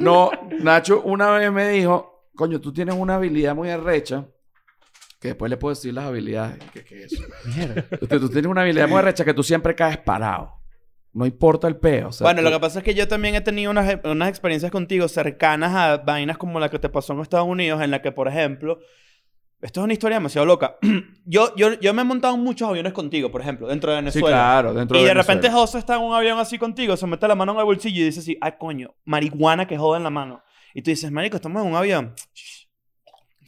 No, 0.00 0.30
Nacho 0.60 1.00
una 1.02 1.30
vez 1.32 1.50
me 1.50 1.68
dijo, 1.70 2.28
coño, 2.36 2.60
tú 2.60 2.72
tienes 2.72 2.94
una 2.94 3.16
habilidad 3.16 3.54
muy 3.54 3.70
arrecha. 3.70 4.24
Que 5.20 5.28
después 5.28 5.50
le 5.50 5.56
puedo 5.56 5.74
decir 5.74 5.92
las 5.92 6.04
habilidades. 6.04 6.58
¿Qué, 6.72 6.84
qué 6.84 7.02
es 7.04 7.12
eso? 7.12 7.24
Mierda. 7.46 7.84
Usted, 8.00 8.20
tú 8.20 8.28
tienes 8.28 8.46
una 8.48 8.60
habilidad 8.62 8.86
muy 8.88 8.98
arrecha 9.00 9.24
que 9.24 9.34
tú 9.34 9.42
siempre 9.42 9.74
caes 9.74 9.98
parado. 9.98 10.57
No 11.12 11.26
importa 11.26 11.66
el 11.68 11.76
peo. 11.76 12.08
o 12.08 12.12
sea, 12.12 12.24
bueno, 12.24 12.40
tú- 12.40 12.44
lo 12.44 12.50
que 12.52 12.60
pasa 12.60 12.78
es 12.80 12.84
que 12.84 12.94
yo 12.94 13.08
también 13.08 13.34
he 13.34 13.40
tenido 13.40 13.70
unas, 13.70 13.98
unas 14.04 14.28
experiencias 14.28 14.70
contigo 14.70 15.08
cercanas 15.08 15.74
a 15.74 15.96
vainas 15.98 16.36
como 16.38 16.60
la 16.60 16.68
que 16.68 16.78
te 16.78 16.88
pasó 16.88 17.12
en 17.14 17.20
Estados 17.20 17.46
Unidos, 17.48 17.80
en 17.82 17.90
la 17.90 18.02
que, 18.02 18.12
por 18.12 18.28
ejemplo, 18.28 18.78
esto 19.60 19.80
es 19.80 19.84
una 19.84 19.92
historia 19.94 20.18
demasiado 20.18 20.46
loca. 20.46 20.76
yo, 21.24 21.54
yo, 21.56 21.72
yo 21.80 21.92
me 21.94 22.02
he 22.02 22.04
montado 22.04 22.34
en 22.36 22.42
muchos 22.44 22.68
aviones 22.68 22.92
contigo, 22.92 23.32
por 23.32 23.40
ejemplo, 23.40 23.66
dentro 23.66 23.90
de 23.90 23.98
Sí, 23.98 24.04
Venezuela. 24.04 24.36
claro, 24.36 24.74
dentro 24.74 24.96
Y 24.96 25.00
de 25.00 25.08
Venezuela. 25.08 25.22
repente 25.34 25.50
José 25.50 25.78
está 25.78 25.96
en 25.96 26.02
un 26.02 26.14
avión 26.14 26.38
así 26.38 26.58
contigo, 26.58 26.96
se 26.96 27.06
mete 27.06 27.26
la 27.26 27.34
mano 27.34 27.52
en 27.52 27.58
el 27.58 27.64
bolsillo 27.64 28.00
y 28.02 28.04
dice 28.04 28.20
así, 28.20 28.38
ay 28.40 28.52
coño, 28.58 28.94
marihuana 29.04 29.66
que 29.66 29.76
joda 29.78 29.96
en 29.96 30.04
la 30.04 30.10
mano. 30.10 30.42
Y 30.74 30.82
tú 30.82 30.90
dices, 30.90 31.10
marico, 31.10 31.36
estamos 31.36 31.62
en 31.62 31.68
un 31.70 31.76
avión. 31.76 32.14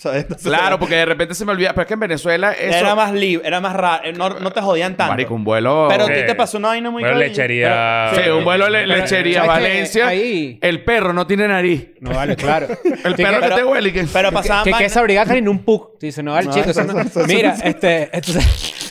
¿Sabes? 0.01 0.23
Entonces, 0.23 0.47
Claro, 0.47 0.79
porque 0.79 0.95
de 0.97 1.05
repente 1.05 1.35
se 1.35 1.45
me 1.45 1.53
olvida. 1.53 1.71
Pero 1.75 1.83
es 1.83 1.87
que 1.89 1.93
en 1.93 2.01
Venezuela 2.01 2.53
eso... 2.53 2.79
Era 2.79 2.95
más 2.95 3.13
libre, 3.13 3.47
era 3.47 3.61
más 3.61 3.77
raro, 3.77 4.03
eh, 4.07 4.15
no, 4.15 4.31
no 4.31 4.51
te 4.51 4.63
jodían 4.63 4.97
tanto. 4.97 5.13
Marico, 5.13 5.35
un 5.35 5.45
vuelo... 5.45 5.89
Pero 5.91 6.05
a 6.05 6.07
ti 6.07 6.25
te 6.27 6.35
pasó 6.35 6.57
una 6.57 6.69
vaina 6.69 6.91
muy 6.91 7.03
Bueno, 7.03 7.17
cabilla. 7.19 7.29
lechería. 7.29 8.11
Sí, 8.15 8.31
un 8.31 8.43
vuelo 8.43 8.71
le- 8.71 8.87
Pero, 8.87 8.97
lechería. 8.97 9.43
Valencia. 9.43 10.07
Ahí. 10.09 10.59
El 10.63 10.85
perro 10.85 11.13
no 11.13 11.27
tiene 11.27 11.47
nariz. 11.49 11.89
No 12.01 12.13
vale, 12.15 12.35
claro. 12.35 12.69
El 13.05 13.15
Sí, 13.15 13.23
perro 13.23 13.41
que- 13.43 13.49
que 13.51 13.55
te 13.57 13.65
huele 13.65 13.89
y 13.91 13.93
que... 13.93 14.05
Pero 14.11 14.33
pasaban 14.33 14.65
que, 14.65 14.73
que 14.73 14.85
esa 14.87 15.03
brigada 15.03 15.37
en 15.37 15.47
un 15.51 15.59
pug. 15.65 15.99
Tú 15.99 16.07
dices, 16.07 16.25
no 16.25 16.33
vale, 16.33 16.49
No, 16.49 17.27
Mira, 17.27 17.57
este, 17.63 18.09
este- 18.17 18.41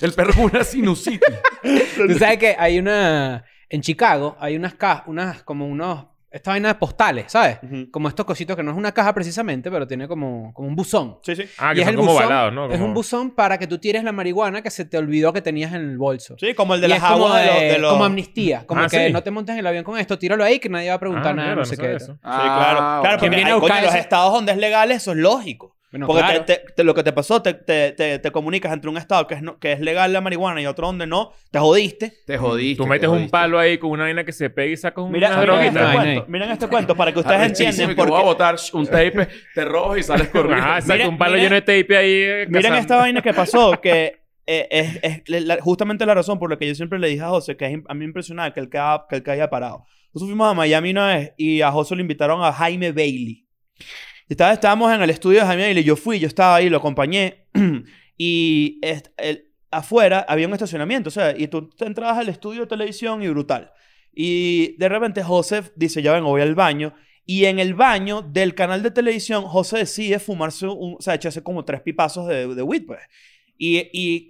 El 0.05 0.13
perro 0.13 0.33
con 0.35 0.43
una 0.43 0.63
sinusitis. 0.63 1.21
Tú 1.97 2.13
sabes 2.19 2.37
que 2.37 2.55
hay 2.57 2.77
una... 2.77 3.45
En 3.67 3.81
Chicago 3.81 4.37
hay 4.39 4.55
unas 4.55 4.75
cajas, 4.75 5.05
unas 5.07 5.41
como 5.41 5.65
unos... 5.65 6.05
Esta 6.31 6.51
vaina 6.51 6.67
de 6.67 6.75
postales, 6.75 7.25
¿sabes? 7.31 7.57
Como 7.91 8.07
estos 8.07 8.23
cositos 8.23 8.55
que 8.55 8.61
no 8.61 8.69
es 8.69 8.77
una 8.77 8.91
caja 8.91 9.13
precisamente, 9.15 9.71
pero 9.71 9.87
tiene 9.87 10.07
como, 10.07 10.53
como 10.53 10.67
un 10.67 10.75
buzón. 10.75 11.17
Sí, 11.23 11.35
sí. 11.35 11.43
Ah, 11.57 11.71
Y 11.71 11.75
que 11.77 11.81
es 11.81 11.85
son 11.87 11.93
el 11.95 11.99
como 11.99 12.11
buzón- 12.13 12.23
balados, 12.29 12.53
¿no? 12.53 12.71
Es 12.71 12.79
un 12.79 12.93
buzón 12.93 13.31
para 13.31 13.57
que 13.57 13.65
tú 13.65 13.79
tires 13.79 14.03
la 14.03 14.11
marihuana 14.11 14.61
que 14.61 14.69
se 14.69 14.85
te 14.85 14.99
olvidó 14.99 15.33
que 15.33 15.41
tenías 15.41 15.73
en 15.73 15.81
el 15.81 15.97
bolso. 15.97 16.35
Sí, 16.39 16.53
como 16.53 16.75
el 16.75 16.81
de 16.81 16.87
Y 16.87 16.89
las 16.91 17.01
aguas 17.01 17.41
de, 17.41 17.45
los- 17.47 17.55
de- 17.59 17.65
de 17.71 17.77
los... 17.79 17.91
como 17.93 18.05
amnistía. 18.05 18.63
Como 18.67 18.81
Ah, 18.81 18.87
que 18.87 19.07
sí. 19.07 19.11
no 19.13 19.23
te 19.23 19.31
montes 19.31 19.53
en 19.53 19.59
el 19.59 19.67
avión 19.67 19.83
con 19.83 19.97
esto, 19.97 20.19
tíralo 20.19 20.43
ahí 20.43 20.59
que 20.59 20.69
nadie 20.69 20.89
va 20.89 20.95
a 20.95 20.99
preguntar 20.99 21.31
Ah, 21.31 21.35
nada, 21.35 21.49
no 21.49 21.55
no 21.55 21.65
sé 21.65 21.77
qué. 21.77 21.95
eso. 21.95 22.13
Sí, 22.13 22.19
claro. 22.21 22.77
Claro, 22.77 23.01
¿Quién 23.01 23.11
porque 23.17 23.29
viene 23.29 23.43
a 23.43 23.45
hay- 23.55 23.59
coño, 23.59 23.61
buscar 23.73 23.83
los 23.83 23.95
estados 23.95 24.31
donde 24.33 24.51
es 24.51 24.57
legal 24.59 24.91
eso 24.91 25.11
es 25.13 25.17
lógico. 25.17 25.75
Bueno, 25.91 26.05
porque 26.05 26.21
claro. 26.21 26.45
te- 26.45 26.55
te- 26.57 26.73
te- 26.73 26.83
lo 26.83 26.93
que 26.93 27.01
te 27.03 27.11
pasó, 27.13 27.41
te, 27.41 27.53
te, 27.55 27.93
te, 27.93 28.19
te 28.19 28.31
comunicas 28.31 28.71
entre 28.73 28.89
un 28.91 28.97
estado 28.97 29.25
que 29.25 29.33
es, 29.33 29.41
no- 29.41 29.57
que 29.59 29.71
es 29.71 29.79
legal 29.79 30.13
la 30.13 30.21
marihuana 30.21 30.61
y 30.61 30.67
otro 30.67 30.85
donde 30.87 31.07
no, 31.07 31.31
te 31.49 31.57
jodiste. 31.57 32.13
Te 32.27 32.37
jodiste. 32.37 32.77
Tú 32.77 32.83
te 32.83 32.89
metes 32.89 33.09
un 33.09 33.29
palo 33.29 33.57
ahí 33.57 33.77
con 33.79 33.89
una 33.91 34.03
vaina 34.03 34.23
que 34.23 34.31
se 34.31 34.49
pega 34.51 34.71
y 34.71 34.77
sacas 34.77 35.03
una 35.03 35.11
Mira, 35.11 35.29
miren, 35.39 35.59
este 35.65 35.79
cuento, 35.93 36.25
miren 36.27 36.51
este 36.51 36.67
cuento 36.67 36.95
para 36.95 37.11
que 37.11 37.19
ustedes 37.19 37.41
entiendan 37.41 37.89
que 37.89 37.95
por 37.95 38.09
voy 38.09 38.21
a 38.21 38.23
botar 38.23 38.55
un 38.73 38.85
tape, 38.85 39.27
te 39.55 39.65
rojo 39.65 39.97
y 39.97 40.03
sales 40.03 40.27
corriendo. 40.29 40.63
Ajá, 40.63 40.81
saca 40.81 41.07
un 41.09 41.17
palo 41.17 41.37
lleno 41.37 41.55
de 41.55 41.61
tape 41.61 41.97
ahí. 41.97 42.11
eh, 42.11 42.45
Miren 42.49 42.75
esta 42.75 42.97
vaina 42.97 43.21
que 43.23 43.33
pasó, 43.33 43.71
que 43.81 44.19
eh, 44.45 44.67
es, 45.01 45.23
es 45.25 45.45
la- 45.45 45.57
justamente 45.61 46.05
la 46.05 46.13
razón 46.13 46.37
por 46.37 46.51
la 46.51 46.57
que 46.57 46.67
yo 46.67 46.75
siempre 46.75 46.99
le 46.99 47.07
dije 47.07 47.21
a 47.23 47.29
José 47.29 47.57
que 47.57 47.65
es, 47.65 47.79
a 47.87 47.93
mí 47.95 47.99
me 47.99 48.05
impresionaba 48.05 48.53
que 48.53 48.59
él, 48.59 48.69
que 48.69 49.15
él 49.15 49.23
caía 49.23 49.49
parado. 49.49 49.85
Nosotros 50.13 50.29
fuimos 50.29 50.51
a 50.51 50.53
Miami 50.53 50.91
una 50.91 51.07
vez 51.15 51.33
y 51.37 51.61
a 51.61 51.71
José 51.71 51.95
lo 51.95 52.01
invitaron 52.01 52.43
a 52.43 52.51
Jaime 52.53 52.91
Bailey. 52.91 53.45
Y 54.29 54.33
estaba- 54.33 54.53
estábamos 54.53 54.93
en 54.93 55.01
el 55.01 55.09
estudio 55.09 55.39
de 55.41 55.45
Jaime 55.47 55.63
Bailey, 55.63 55.83
yo 55.83 55.95
fui, 55.95 56.19
yo 56.19 56.27
estaba 56.27 56.55
ahí, 56.55 56.69
lo 56.69 56.77
acompañé 56.77 57.47
y 58.17 58.79
afuera 59.71 60.25
había 60.27 60.47
un 60.47 60.53
estacionamiento, 60.53 61.09
o 61.09 61.11
sea, 61.11 61.35
y 61.37 61.47
tú 61.47 61.67
te 61.69 61.85
entrabas 61.85 62.17
al 62.19 62.29
estudio 62.29 62.61
de 62.61 62.67
televisión 62.67 63.21
y 63.23 63.27
brutal. 63.27 63.71
Y 64.13 64.75
de 64.77 64.87
repente 64.89 65.23
José 65.23 65.63
dice, 65.75 66.01
ya 66.01 66.13
vengo, 66.13 66.29
voy 66.29 66.41
al 66.41 66.55
baño. 66.55 66.93
Y 67.25 67.45
en 67.45 67.59
el 67.59 67.75
baño 67.75 68.21
del 68.23 68.55
canal 68.55 68.81
de 68.81 68.91
televisión, 68.91 69.43
José 69.45 69.77
decide 69.79 70.19
fumarse, 70.19 70.65
un, 70.67 70.95
o 70.97 71.01
sea, 71.01 71.13
echarse 71.15 71.43
como 71.43 71.63
tres 71.63 71.81
pipazos 71.81 72.27
de, 72.27 72.47
de 72.53 72.61
weed, 72.63 72.85
pues. 72.87 72.99
Y, 73.57 73.77
y 73.93 74.29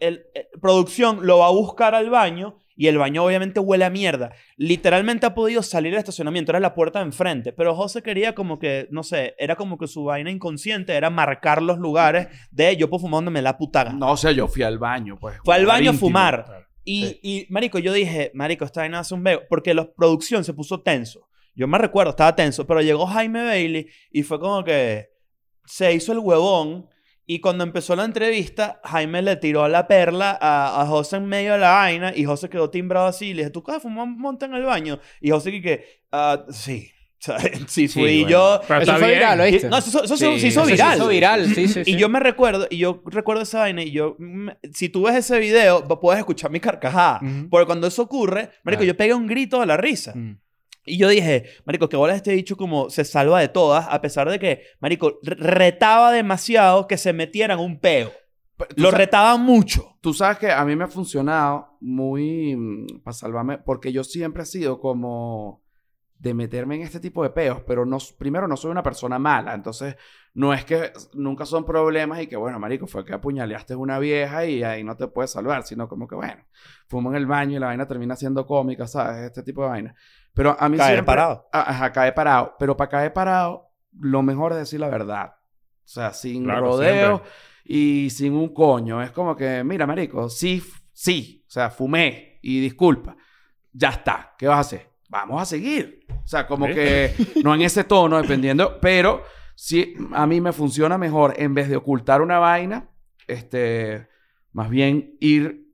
producción 0.61 1.25
lo 1.25 1.39
va 1.39 1.47
a 1.47 1.51
buscar 1.51 1.93
al 1.95 2.09
baño 2.09 2.57
y 2.79 2.87
el 2.87 2.97
baño 2.97 3.25
obviamente 3.25 3.59
huele 3.59 3.83
a 3.83 3.89
mierda. 3.89 4.31
Literalmente 4.55 5.25
ha 5.25 5.35
podido 5.35 5.61
salir 5.61 5.91
del 5.91 5.99
estacionamiento, 5.99 6.53
era 6.53 6.61
la 6.61 6.73
puerta 6.73 6.99
de 6.99 7.05
enfrente. 7.07 7.51
Pero 7.51 7.75
José 7.75 8.01
quería 8.01 8.33
como 8.33 8.57
que, 8.57 8.87
no 8.89 9.03
sé, 9.03 9.35
era 9.37 9.57
como 9.57 9.77
que 9.77 9.85
su 9.85 10.05
vaina 10.05 10.31
inconsciente 10.31 10.93
era 10.93 11.09
marcar 11.09 11.61
los 11.61 11.77
lugares 11.77 12.29
de 12.51 12.77
yo 12.77 12.89
puedo 12.89 13.01
fumar 13.01 13.17
donde 13.17 13.31
me 13.31 13.41
la 13.41 13.57
puta 13.57 13.83
gana. 13.83 13.97
No, 13.99 14.13
o 14.13 14.15
sea, 14.15 14.31
yo 14.31 14.47
fui 14.47 14.63
al 14.63 14.77
baño, 14.77 15.17
pues. 15.19 15.35
Fue 15.43 15.55
al 15.55 15.65
baño 15.65 15.91
a 15.91 15.93
fumar. 15.93 16.69
Y, 16.85 17.05
Sí. 17.05 17.19
y, 17.21 17.47
marico, 17.49 17.79
yo 17.79 17.91
dije, 17.91 18.31
marico, 18.33 18.63
esta 18.63 18.79
vaina 18.79 18.99
hace 18.99 19.13
un 19.13 19.25
veo. 19.25 19.41
Porque 19.49 19.73
la 19.73 19.91
producción 19.91 20.45
se 20.45 20.53
puso 20.53 20.79
tenso. 20.81 21.27
Yo 21.55 21.67
me 21.67 21.77
recuerdo, 21.79 22.11
estaba 22.11 22.33
tenso. 22.33 22.65
Pero 22.65 22.81
llegó 22.81 23.05
Jaime 23.07 23.43
Bailey 23.43 23.87
y 24.09 24.23
fue 24.23 24.39
como 24.39 24.63
que 24.63 25.09
se 25.65 25.93
hizo 25.93 26.13
el 26.13 26.19
huevón. 26.19 26.87
Y 27.31 27.41
cuando 27.41 27.63
empezó 27.63 27.95
la 27.95 28.05
entrevista, 28.05 28.81
Jaime 28.83 29.21
le 29.21 29.35
tiró 29.35 29.67
la 29.67 29.87
perla 29.87 30.35
a, 30.41 30.81
a 30.81 30.85
José 30.87 31.17
en 31.17 31.27
medio 31.27 31.53
de 31.53 31.59
la 31.59 31.69
vaina. 31.73 32.11
Y 32.15 32.25
José 32.25 32.49
quedó 32.49 32.71
timbrado 32.71 33.05
así. 33.05 33.27
Y 33.27 33.33
le 33.35 33.41
dije, 33.43 33.51
¿tú 33.51 33.61
qué 33.63 33.79
fumar 33.79 34.05
un 34.05 34.17
montón 34.17 34.49
en 34.49 34.57
el 34.57 34.65
baño? 34.65 34.97
Y 35.21 35.29
José 35.29 35.61
que, 35.61 36.01
"Ah, 36.11 36.43
sí. 36.49 36.89
O 37.19 37.21
sea, 37.21 37.37
sí, 37.37 37.59
Sí, 37.67 37.87
fui 37.89 38.23
bueno. 38.23 38.29
yo. 38.29 38.61
Pero 38.67 38.81
Eso 38.81 38.91
fue 38.93 39.07
bien. 39.09 39.19
viral, 39.19 39.41
¿oíste? 39.41 39.69
no, 39.69 39.77
eso, 39.77 39.89
eso- 39.89 40.03
eso 40.05 40.15
Sí, 40.17 40.39
se 40.39 40.47
hizo 40.47 40.61
eso 40.61 40.65
se 40.65 40.71
viral. 40.71 40.91
Se 40.91 40.97
hizo 40.97 41.07
viral, 41.09 41.45
sí, 41.53 41.67
sí, 41.67 41.83
sí. 41.85 41.91
Y 41.91 41.97
yo 41.97 42.07
me 42.09 42.19
recuerdo, 42.19 42.65
y 42.69 42.77
yo 42.77 43.03
recuerdo 43.05 43.43
esa 43.43 43.59
vaina, 43.59 43.83
y 43.83 43.91
yo, 43.91 44.15
mm, 44.17 44.47
si 44.73 44.87
tú 44.89 45.03
ves 45.03 45.15
ese 45.17 45.37
video, 45.37 45.83
puedes 45.99 46.17
escuchar 46.19 46.49
mi 46.49 46.59
carcajada. 46.61 47.19
Ujú. 47.21 47.49
Porque 47.49 47.65
cuando 47.67 47.85
eso 47.87 48.01
ocurre, 48.03 48.49
marico, 48.63 48.79
Claro. 48.79 48.83
yo 48.85 48.97
pegué 48.97 49.13
un 49.13 49.27
grito 49.27 49.59
de 49.59 49.65
la 49.67 49.77
risa. 49.77 50.13
Mm. 50.15 50.39
Y 50.89 50.97
yo 50.97 51.07
dije, 51.09 51.45
marico, 51.65 51.87
que 51.89 51.97
bola 51.97 52.15
este 52.15 52.31
dicho 52.31 52.57
como 52.57 52.89
se 52.89 53.05
salva 53.05 53.39
de 53.39 53.47
todas, 53.47 53.87
a 53.89 54.01
pesar 54.01 54.29
de 54.29 54.39
que, 54.39 54.63
marico, 54.79 55.19
re- 55.23 55.35
retaba 55.35 56.11
demasiado 56.11 56.87
que 56.87 56.97
se 56.97 57.13
metieran 57.13 57.59
un 57.59 57.79
peo. 57.79 58.11
Lo 58.75 58.91
retaba 58.91 59.37
mucho. 59.37 59.95
Tú 60.01 60.13
sabes 60.13 60.37
que 60.37 60.51
a 60.51 60.65
mí 60.65 60.75
me 60.75 60.83
ha 60.83 60.87
funcionado 60.89 61.77
muy 61.79 62.57
para 63.03 63.13
salvarme, 63.13 63.57
porque 63.57 63.93
yo 63.93 64.03
siempre 64.03 64.43
he 64.43 64.45
sido 64.45 64.81
como 64.81 65.63
de 66.17 66.33
meterme 66.33 66.75
en 66.75 66.81
este 66.81 66.99
tipo 66.99 67.23
de 67.23 67.29
peos, 67.29 67.61
pero 67.65 67.85
no, 67.85 67.97
primero 68.17 68.45
no 68.49 68.57
soy 68.57 68.71
una 68.71 68.83
persona 68.83 69.17
mala, 69.17 69.53
entonces 69.53 69.95
no 70.33 70.53
es 70.53 70.65
que 70.65 70.91
nunca 71.13 71.45
son 71.45 71.63
problemas 71.63 72.21
y 72.21 72.27
que 72.27 72.35
bueno, 72.35 72.59
marico, 72.59 72.87
fue 72.87 73.05
que 73.05 73.13
apuñaleaste 73.13 73.75
a 73.75 73.77
una 73.77 73.99
vieja 73.99 74.45
y 74.45 74.61
ahí 74.61 74.83
no 74.83 74.97
te 74.97 75.07
puedes 75.07 75.31
salvar, 75.31 75.63
sino 75.63 75.87
como 75.87 76.09
que 76.09 76.15
bueno, 76.15 76.43
fumo 76.89 77.09
en 77.11 77.15
el 77.15 77.25
baño 77.25 77.55
y 77.55 77.59
la 77.59 77.67
vaina 77.67 77.87
termina 77.87 78.17
siendo 78.17 78.45
cómica, 78.45 78.85
¿sabes? 78.85 79.27
Este 79.27 79.43
tipo 79.43 79.63
de 79.63 79.69
vaina. 79.69 79.95
Pero 80.33 80.55
a 80.59 80.69
mí 80.69 80.77
Caer 80.77 80.89
siempre... 80.95 81.05
parado. 81.05 81.47
Ajá, 81.51 81.91
cae 81.91 82.11
parado, 82.13 82.55
pero 82.59 82.77
para 82.77 82.89
caer 82.89 83.13
parado, 83.13 83.71
lo 83.99 84.21
mejor 84.21 84.51
es 84.53 84.59
decir 84.59 84.79
la 84.79 84.89
verdad. 84.89 85.35
O 85.83 85.91
sea, 85.91 86.13
sin 86.13 86.43
Claro, 86.45 86.67
rodeo 86.67 87.23
y 87.65 88.09
sin 88.11 88.33
un 88.33 88.53
coño. 88.53 89.01
Es 89.01 89.11
como 89.11 89.35
que, 89.35 89.63
mira, 89.63 89.85
marico, 89.87 90.29
sí, 90.29 90.63
sí, 90.93 91.43
o 91.47 91.51
sea, 91.51 91.69
fumé 91.69 92.39
y 92.41 92.59
disculpa. 92.61 93.15
Ya 93.73 93.89
está, 93.89 94.35
¿qué 94.37 94.47
vas 94.47 94.57
a 94.57 94.61
hacer? 94.61 94.89
Vamos 95.09 95.41
a 95.41 95.45
seguir. 95.45 96.05
O 96.23 96.27
sea, 96.27 96.45
como 96.47 96.67
Sí. 96.67 96.73
que 96.75 97.13
no 97.43 97.55
en 97.55 97.63
ese 97.63 97.83
tono, 97.83 98.21
dependiendo, 98.21 98.79
pero 98.79 99.23
sí, 99.55 99.95
a 100.13 100.25
mí 100.27 100.39
me 100.41 100.53
funciona 100.53 100.97
mejor 100.97 101.33
en 101.37 101.53
vez 101.55 101.67
de 101.69 101.75
ocultar 101.75 102.21
una 102.21 102.37
vaina, 102.39 102.89
este, 103.27 104.07
más 104.53 104.69
bien 104.69 105.15
ir 105.19 105.67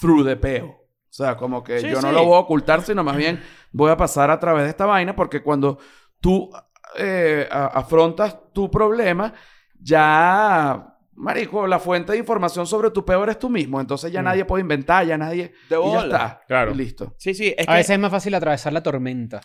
through 0.00 0.26
the 0.26 0.36
peo. 0.36 0.66
O 0.66 1.12
sea, 1.18 1.36
como 1.36 1.62
que 1.64 1.80
Sí, 1.80 1.88
yo 1.88 2.00
no 2.00 2.08
sí. 2.08 2.14
lo 2.14 2.24
voy 2.24 2.36
a 2.36 2.40
ocultar, 2.40 2.82
sino 2.82 3.02
más 3.02 3.16
bien 3.16 3.40
voy 3.72 3.90
a 3.90 3.96
pasar 3.96 4.30
a 4.30 4.38
través 4.38 4.64
de 4.64 4.70
esta 4.70 4.86
vaina 4.86 5.14
porque 5.14 5.42
cuando 5.42 5.78
tú 6.20 6.50
eh, 6.96 7.46
afrontas 7.50 8.36
tu 8.52 8.70
problema, 8.70 9.32
ya, 9.80 10.94
marico, 11.14 11.66
la 11.66 11.78
fuente 11.78 12.12
de 12.12 12.18
información 12.18 12.66
sobre 12.66 12.90
tu 12.90 13.04
peor 13.04 13.24
eres 13.24 13.38
tú 13.38 13.48
mismo. 13.50 13.80
Entonces 13.80 14.10
ya 14.12 14.20
Mm. 14.20 14.24
nadie 14.24 14.44
puede 14.44 14.62
inventar, 14.62 15.04
ya 15.06 15.16
nadie... 15.18 15.52
De 15.68 15.76
y 15.78 15.92
ya 15.92 16.00
está. 16.00 16.40
Claro. 16.46 16.72
Y 16.72 16.74
listo. 16.74 17.14
Sí, 17.18 17.34
sí, 17.34 17.54
es 17.56 17.68
A 17.68 17.72
que... 17.72 17.76
veces 17.78 17.90
es 17.90 17.98
más 17.98 18.10
fácil 18.10 18.34
atravesar 18.34 18.72
la 18.72 18.82
tormenta. 18.82 19.40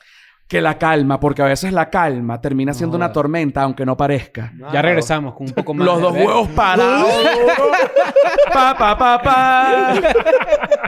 Que 0.47 0.59
la 0.61 0.77
calma, 0.77 1.19
porque 1.21 1.41
a 1.41 1.45
veces 1.45 1.71
la 1.71 1.89
calma 1.89 2.41
termina 2.41 2.73
siendo 2.73 2.97
No 2.97 3.05
una 3.05 3.13
tormenta, 3.13 3.63
aunque 3.63 3.85
no 3.85 3.95
parezca. 3.95 4.51
Ya 4.73 4.81
regresamos 4.81 5.35
con 5.35 5.47
un 5.47 5.53
poco 5.53 5.73
más 5.73 5.85
Los 5.85 5.97
de 5.97 6.01
dos 6.03 6.13
verga. 6.13 6.27
huevos 6.27 6.49
parados. 6.49 7.13
pa, 8.53 8.75
pa, 8.77 8.97
pa, 8.97 9.21
pa. 9.21 9.93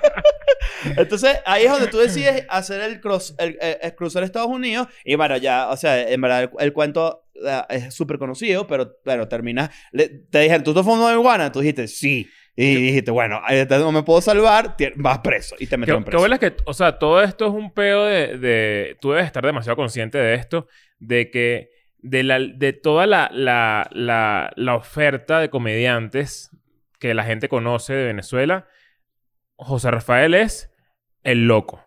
Entonces, 0.97 1.37
ahí 1.45 1.63
es 1.65 1.71
donde 1.71 1.87
tú 1.87 1.97
decides 1.97 2.45
hacer 2.49 2.81
el, 2.81 2.99
cross, 3.01 3.35
el, 3.37 3.57
el- 3.61 3.77
el 3.81 3.95
cruzar 3.95 4.23
Estados 4.23 4.49
Unidos. 4.49 4.87
Y 5.03 5.15
bueno, 5.15 5.37
ya, 5.37 5.69
o 5.69 5.77
sea, 5.77 6.09
en 6.09 6.21
verdad, 6.21 6.49
el, 6.59 6.73
cuento 6.73 7.25
eh, 7.45 7.61
es 7.69 7.93
súper 7.93 8.17
conocido, 8.17 8.67
pero, 8.67 8.97
pero 9.03 9.27
termina. 9.27 9.71
le- 9.91 10.09
te 10.09 10.39
dijeron, 10.39 10.63
¿tú 10.63 10.73
te 10.73 10.83
fumas 10.83 10.99
marihuana? 10.99 11.51
Tú 11.51 11.59
dijiste, 11.59 11.87
sí. 11.87 12.29
Y 12.57 12.75
dijiste, 12.75 13.11
bueno, 13.11 13.41
no 13.69 13.91
me 13.91 14.03
puedo 14.03 14.21
salvar, 14.21 14.77
vas 14.95 15.19
preso. 15.19 15.55
Y 15.59 15.67
te 15.67 15.77
¿Qué, 15.77 15.85
qué 15.85 15.97
preso. 16.01 16.17
bola 16.19 16.35
es 16.35 16.39
que, 16.39 16.55
o 16.65 16.73
sea, 16.73 16.97
todo 16.97 17.21
esto 17.21 17.47
es 17.47 17.51
un 17.53 17.73
peo 17.73 18.05
de, 18.05 18.37
de- 18.37 18.97
Tú 19.01 19.11
debes 19.11 19.25
estar 19.25 19.45
demasiado 19.45 19.75
consciente 19.75 20.17
de 20.17 20.35
esto, 20.35 20.67
de 20.99 21.29
que 21.31 21.71
de, 21.99 22.23
la, 22.23 22.39
de 22.39 22.71
toda 22.71 23.07
la, 23.07 23.29
la, 23.33 23.89
la, 23.91 24.53
la 24.55 24.75
oferta 24.75 25.39
de 25.41 25.49
comediantes 25.49 26.49
que 26.97 27.13
la 27.13 27.25
gente 27.25 27.49
conoce 27.49 27.93
de 27.93 28.05
Venezuela, 28.05 28.67
José 29.57 29.91
Rafael 29.91 30.33
es 30.33 30.71
el 31.25 31.45
loco. 31.47 31.81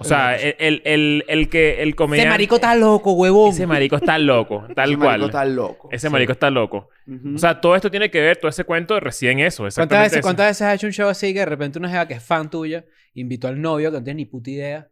O 0.00 0.04
sea, 0.04 0.36
el, 0.36 0.54
el, 0.60 0.82
el, 0.84 1.24
el 1.26 1.48
que 1.48 1.82
el 1.82 1.96
comediante... 1.96 2.28
Ese 2.28 2.30
marico 2.30 2.54
está 2.54 2.74
loco, 2.76 3.12
huevón. 3.14 3.50
Ese 3.50 3.66
marico 3.66 3.96
está 3.96 4.16
loco, 4.16 4.64
tal 4.76 4.90
Ese 4.90 4.96
cual. 4.98 5.08
marico 5.08 5.26
está 5.26 5.44
loco. 5.44 5.88
Ese 5.90 6.08
marico 6.10 6.32
está 6.32 6.50
loco. 6.50 6.88
Ujú. 7.06 7.34
O 7.34 7.38
sea, 7.38 7.60
todo 7.60 7.74
esto 7.74 7.90
tiene 7.90 8.08
que 8.08 8.20
ver, 8.20 8.36
todo 8.36 8.48
ese 8.48 8.62
cuento 8.62 9.00
recién 9.00 9.40
eso. 9.40 9.64
¿Cuántas 9.64 9.74
Exactamente 9.76 10.04
veces, 10.04 10.18
eso. 10.18 10.22
¿Cuántas 10.22 10.46
veces 10.50 10.62
has 10.62 10.74
hecho 10.76 10.86
un 10.86 10.92
show 10.92 11.08
así 11.08 11.32
que 11.32 11.40
de 11.40 11.46
repente 11.46 11.80
una 11.80 11.90
jeva 11.90 12.06
que 12.06 12.14
es 12.14 12.22
fan 12.22 12.48
tuya 12.48 12.84
invitó 13.14 13.48
al 13.48 13.60
novio 13.60 13.90
que 13.90 13.98
no 13.98 14.04
tiene 14.04 14.18
ni 14.18 14.24
puta 14.26 14.50
idea? 14.50 14.88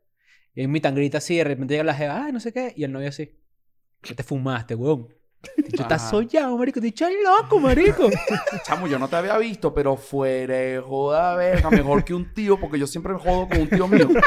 Y 0.56 0.62
en 0.62 0.72
mi 0.72 0.80
tangrita 0.80 1.18
así, 1.18 1.36
de 1.36 1.44
repente 1.44 1.74
llega 1.74 1.84
la 1.84 1.94
jeva, 1.94 2.24
ay, 2.24 2.32
no 2.32 2.40
sé 2.40 2.52
qué, 2.52 2.72
y 2.74 2.82
el 2.82 2.90
novio 2.90 3.10
así. 3.10 3.30
¿Qué 4.02 4.12
te 4.14 4.24
fumaste, 4.24 4.74
huevón? 4.74 5.14
Estás 5.56 6.02
Ajá. 6.02 6.10
soñado, 6.10 6.56
marico. 6.56 6.80
Te 6.80 6.86
dicho, 6.86 7.06
loco, 7.24 7.58
marico. 7.60 8.08
Chamo, 8.64 8.86
yo 8.86 8.98
no 8.98 9.08
te 9.08 9.16
había 9.16 9.36
visto, 9.38 9.72
pero 9.74 9.96
fuera 9.96 10.54
de 10.54 10.80
joda, 10.80 11.34
verga, 11.36 11.70
mejor 11.70 12.04
que 12.04 12.14
un 12.14 12.32
tío, 12.32 12.58
porque 12.58 12.78
yo 12.78 12.86
siempre 12.86 13.12
me 13.12 13.18
jodo 13.18 13.48
con 13.48 13.60
un 13.60 13.68
tío 13.68 13.86
mío. 13.88 14.08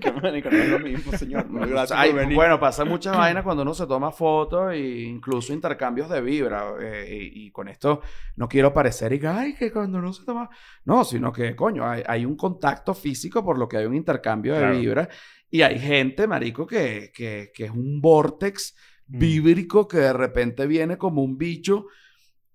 Que 0.00 0.12
marico, 0.12 0.50
no 0.50 0.56
es 0.58 0.68
lo 0.68 0.78
mismo, 0.78 1.12
señor. 1.16 1.48
No, 1.48 1.66
gracias 1.66 1.98
Ay, 1.98 2.10
por 2.10 2.20
venir. 2.20 2.34
bueno, 2.36 2.58
pasa 2.60 2.84
muchas 2.84 3.16
vainas 3.16 3.42
cuando 3.44 3.62
uno 3.62 3.72
se 3.72 3.86
toma 3.86 4.10
fotos 4.10 4.72
e 4.72 4.78
incluso 5.04 5.52
intercambios 5.52 6.10
de 6.10 6.20
vibra. 6.20 6.74
eh, 6.80 7.30
y, 7.32 7.46
y 7.46 7.50
con 7.50 7.68
esto 7.68 8.02
no 8.36 8.48
quiero 8.48 8.72
parecer 8.72 9.12
y 9.14 9.20
que, 9.20 9.26
ay, 9.28 9.54
que 9.54 9.72
cuando 9.72 9.98
uno 9.98 10.12
se 10.12 10.24
toma... 10.24 10.50
No, 10.84 11.04
sino 11.04 11.32
que, 11.32 11.54
coño, 11.56 11.88
hay, 11.88 12.02
hay 12.06 12.24
un 12.26 12.36
contacto 12.36 12.92
físico 12.92 13.42
por 13.44 13.56
lo 13.58 13.68
que 13.68 13.78
hay 13.78 13.86
un 13.86 13.94
intercambio 13.94 14.54
de 14.54 14.60
Claro. 14.60 14.78
vibra. 14.78 15.08
Y 15.50 15.62
hay 15.62 15.78
gente, 15.78 16.26
marico, 16.26 16.66
que, 16.66 17.12
que, 17.14 17.52
que 17.54 17.64
es 17.66 17.70
un 17.70 18.00
vortex 18.00 18.74
Mm. 19.06 19.18
víbrico 19.18 19.86
que 19.88 19.98
de 19.98 20.12
repente 20.12 20.66
viene 20.66 20.96
como 20.98 21.22
un 21.22 21.36
bicho 21.36 21.86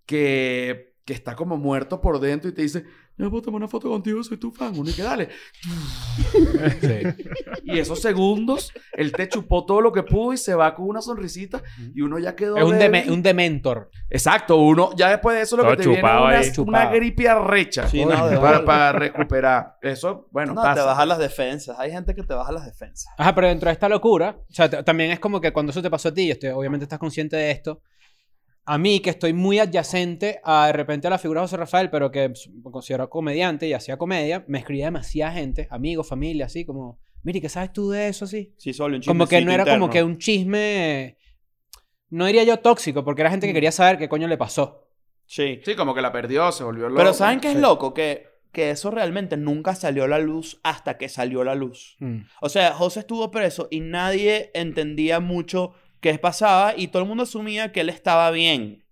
que, 0.06 0.96
que 1.06 1.14
está 1.14 1.36
como 1.36 1.58
muerto 1.58 2.02
por 2.02 2.20
dentro 2.20 2.50
y 2.50 2.54
te 2.54 2.64
dice, 2.64 2.86
yo 3.26 3.30
puedo 3.30 3.42
tomar 3.44 3.58
una 3.60 3.68
foto 3.68 3.90
contigo, 3.90 4.24
soy 4.24 4.38
tu 4.38 4.52
fan. 4.52 4.74
Uno 4.78 4.90
y 4.90 4.94
que 4.94 5.04
dale. 5.04 5.30
Y 7.64 7.78
esos 7.80 8.02
segundos, 8.02 8.72
él 8.94 9.12
te 9.12 9.28
chupó 9.30 9.66
todo 9.66 9.82
lo 9.82 9.92
que 9.92 10.04
pudo 10.04 10.34
y 10.34 10.38
se 10.38 10.56
va 10.56 10.74
con 10.74 10.88
una 10.88 11.02
sonrisita 11.02 11.62
y 11.94 12.02
uno 12.02 12.18
ya 12.20 12.36
quedó... 12.36 12.58
Es 12.58 12.64
un, 12.64 12.78
débil. 12.80 13.02
deme- 13.04 13.12
un 13.14 13.22
dementor. 13.22 13.90
Exacto, 14.10 14.58
uno 14.58 14.92
ya 14.96 15.10
después 15.10 15.36
de 15.36 15.44
eso 15.44 15.58
lo 15.58 15.64
Todo 15.64 15.72
que 15.78 15.84
te 15.84 15.90
viene 15.90 16.00
es 16.00 16.04
una, 16.04 16.28
ahí. 16.30 16.44
una 16.46 16.52
Chupado. 16.52 16.92
gripe 16.96 17.30
arrecha 17.30 17.88
Sí, 17.88 18.06
no, 18.06 18.28
de 18.28 18.38
para, 18.38 18.92
recuperar. 18.94 19.78
Eso, 19.82 20.28
bueno, 20.32 20.54
No, 20.54 20.62
te 20.62 20.68
pasa. 20.68 20.86
bajan 20.86 21.08
las 21.10 21.20
defensas. 21.20 21.78
Hay 21.80 21.92
gente 21.92 22.16
que 22.16 22.24
te 22.24 22.34
baja 22.34 22.52
las 22.52 22.66
defensas. 22.66 23.12
Ajá, 23.18 23.36
pero 23.36 23.48
dentro 23.48 23.68
de 23.68 23.74
esta 23.74 23.90
locura, 23.90 24.38
o 24.50 24.54
sea, 24.54 24.70
t- 24.70 24.82
también 24.84 25.12
es 25.12 25.20
como 25.20 25.40
que 25.42 25.52
cuando 25.54 25.72
eso 25.72 25.82
te 25.82 25.90
pasó 25.90 26.10
a 26.10 26.14
ti, 26.14 26.32
este, 26.32 26.52
obviamente 26.52 26.86
estás 26.86 27.00
consciente 27.00 27.36
de 27.36 27.52
esto. 27.52 27.82
A 28.72 28.78
mí, 28.78 29.00
que 29.00 29.10
estoy 29.10 29.34
muy 29.34 29.58
adyacente 29.58 30.42
a 30.44 30.68
de 30.68 30.74
repente 30.74 31.08
a 31.08 31.10
la 31.10 31.18
figura 31.18 31.42
de 31.42 31.46
José 31.46 31.58
Rafael, 31.58 31.90
pero 31.90 32.12
que 32.12 32.30
me 32.30 32.72
considero 32.72 33.10
comediante 33.10 33.68
y 33.68 33.74
hacía 33.74 33.98
comedia, 33.98 34.46
me 34.48 34.60
escribía 34.60 34.86
demasiada 34.86 35.32
gente, 35.32 35.68
amigos, 35.72 36.08
familia, 36.08 36.46
así 36.46 36.66
como, 36.66 37.00
mire, 37.24 37.42
¿qué 37.42 37.50
sabes 37.50 37.74
tú 37.74 37.90
de 37.90 38.10
eso? 38.10 38.26
Así. 38.26 38.54
Sí, 38.58 38.72
solo 38.74 38.98
un 38.98 39.02
Como 39.02 39.26
que 39.26 39.42
no 39.42 39.52
era 39.52 39.66
como 39.66 39.90
que 39.90 40.04
un 40.04 40.20
chisme, 40.20 41.18
no 42.12 42.28
diría 42.28 42.44
yo 42.44 42.60
tóxico, 42.60 43.04
porque 43.04 43.24
era 43.24 43.32
gente 43.32 43.48
que 43.48 43.54
quería 43.54 43.72
saber 43.72 43.98
qué 43.98 44.08
coño 44.08 44.28
le 44.28 44.38
pasó. 44.38 44.88
Sí. 45.26 45.62
Sí, 45.66 45.74
como 45.76 45.96
que 45.96 46.04
la 46.04 46.12
perdió, 46.12 46.52
se 46.52 46.64
volvió 46.64 46.90
loco. 46.90 46.98
Pero 47.00 47.14
¿saben 47.16 47.40
qué 47.40 47.48
es 47.48 47.56
Sí. 47.56 47.62
loco? 47.62 47.96
Que, 47.96 48.28
que 48.52 48.70
eso 48.70 48.92
realmente 48.92 49.36
nunca 49.36 49.74
salió 49.74 50.04
a 50.04 50.08
la 50.08 50.20
luz 50.20 50.60
hasta 50.62 51.00
que 51.00 51.10
salió 51.10 51.42
a 51.42 51.46
la 51.46 51.56
luz. 51.56 51.98
Mm. 52.02 52.20
O 52.40 52.50
sea, 52.50 52.74
José 52.74 53.00
estuvo 53.00 53.32
preso 53.32 53.68
y 53.72 53.80
nadie 53.80 54.52
entendía 54.54 55.20
mucho 55.20 55.74
qué 56.02 56.18
pasaba 56.18 56.74
y 56.76 56.88
todo 56.88 57.02
el 57.04 57.08
mundo 57.08 57.24
asumía 57.24 57.72
que 57.72 57.82
él 57.82 57.89
estaba 57.89 58.32
bien. 58.32 58.86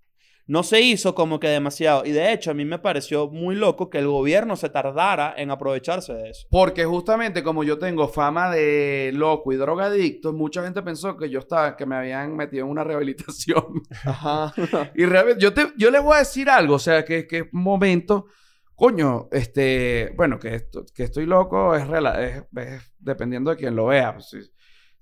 no 0.49 0.63
se 0.63 0.79
hizo 0.79 1.13
como 1.13 1.39
que 1.41 1.47
demasiado. 1.49 2.05
Y 2.05 2.11
de 2.11 2.31
hecho, 2.31 2.51
a 2.51 2.53
mí 2.53 2.63
me 2.63 2.79
pareció 2.79 3.27
muy 3.27 3.53
loco 3.55 3.89
que 3.89 3.97
el 3.97 4.07
gobierno 4.07 4.55
se 4.55 4.69
tardara 4.69 5.33
en 5.37 5.51
aprovecharse 5.51 6.13
de 6.13 6.29
eso. 6.29 6.47
Porque 6.49 6.85
justamente 6.85 7.43
como 7.43 7.65
yo 7.65 7.77
tengo 7.77 8.07
fama 8.07 8.49
de 8.49 9.11
loco 9.13 9.51
y 9.51 9.57
drogadicto, 9.57 10.31
mucha 10.31 10.63
gente 10.63 10.81
pensó 10.81 11.17
que 11.17 11.29
yo 11.29 11.39
estaba, 11.39 11.75
que 11.75 11.85
me 11.85 11.97
habían 11.97 12.35
metido 12.35 12.63
en 12.63 12.71
una 12.71 12.85
rehabilitación. 12.85 13.65
Ajá. 14.05 14.53
y 14.95 15.05
realmente, 15.05 15.41
yo, 15.41 15.53
te, 15.53 15.73
yo 15.77 15.91
les 15.91 16.01
voy 16.01 16.15
a 16.15 16.19
decir 16.19 16.49
algo, 16.49 16.75
o 16.75 16.79
sea, 16.79 17.03
que, 17.03 17.27
que 17.27 17.49
momento, 17.51 18.27
coño, 18.73 19.27
este, 19.31 20.13
bueno, 20.15 20.39
que, 20.39 20.55
esto, 20.55 20.85
que 20.95 21.03
estoy 21.03 21.25
loco 21.25 21.75
es, 21.75 21.83
es 22.55 22.91
dependiendo 22.99 23.51
de 23.51 23.57
quien 23.57 23.75
lo 23.75 23.87
vea. 23.87 24.13
pues, 24.13 24.29
si, 24.29 24.39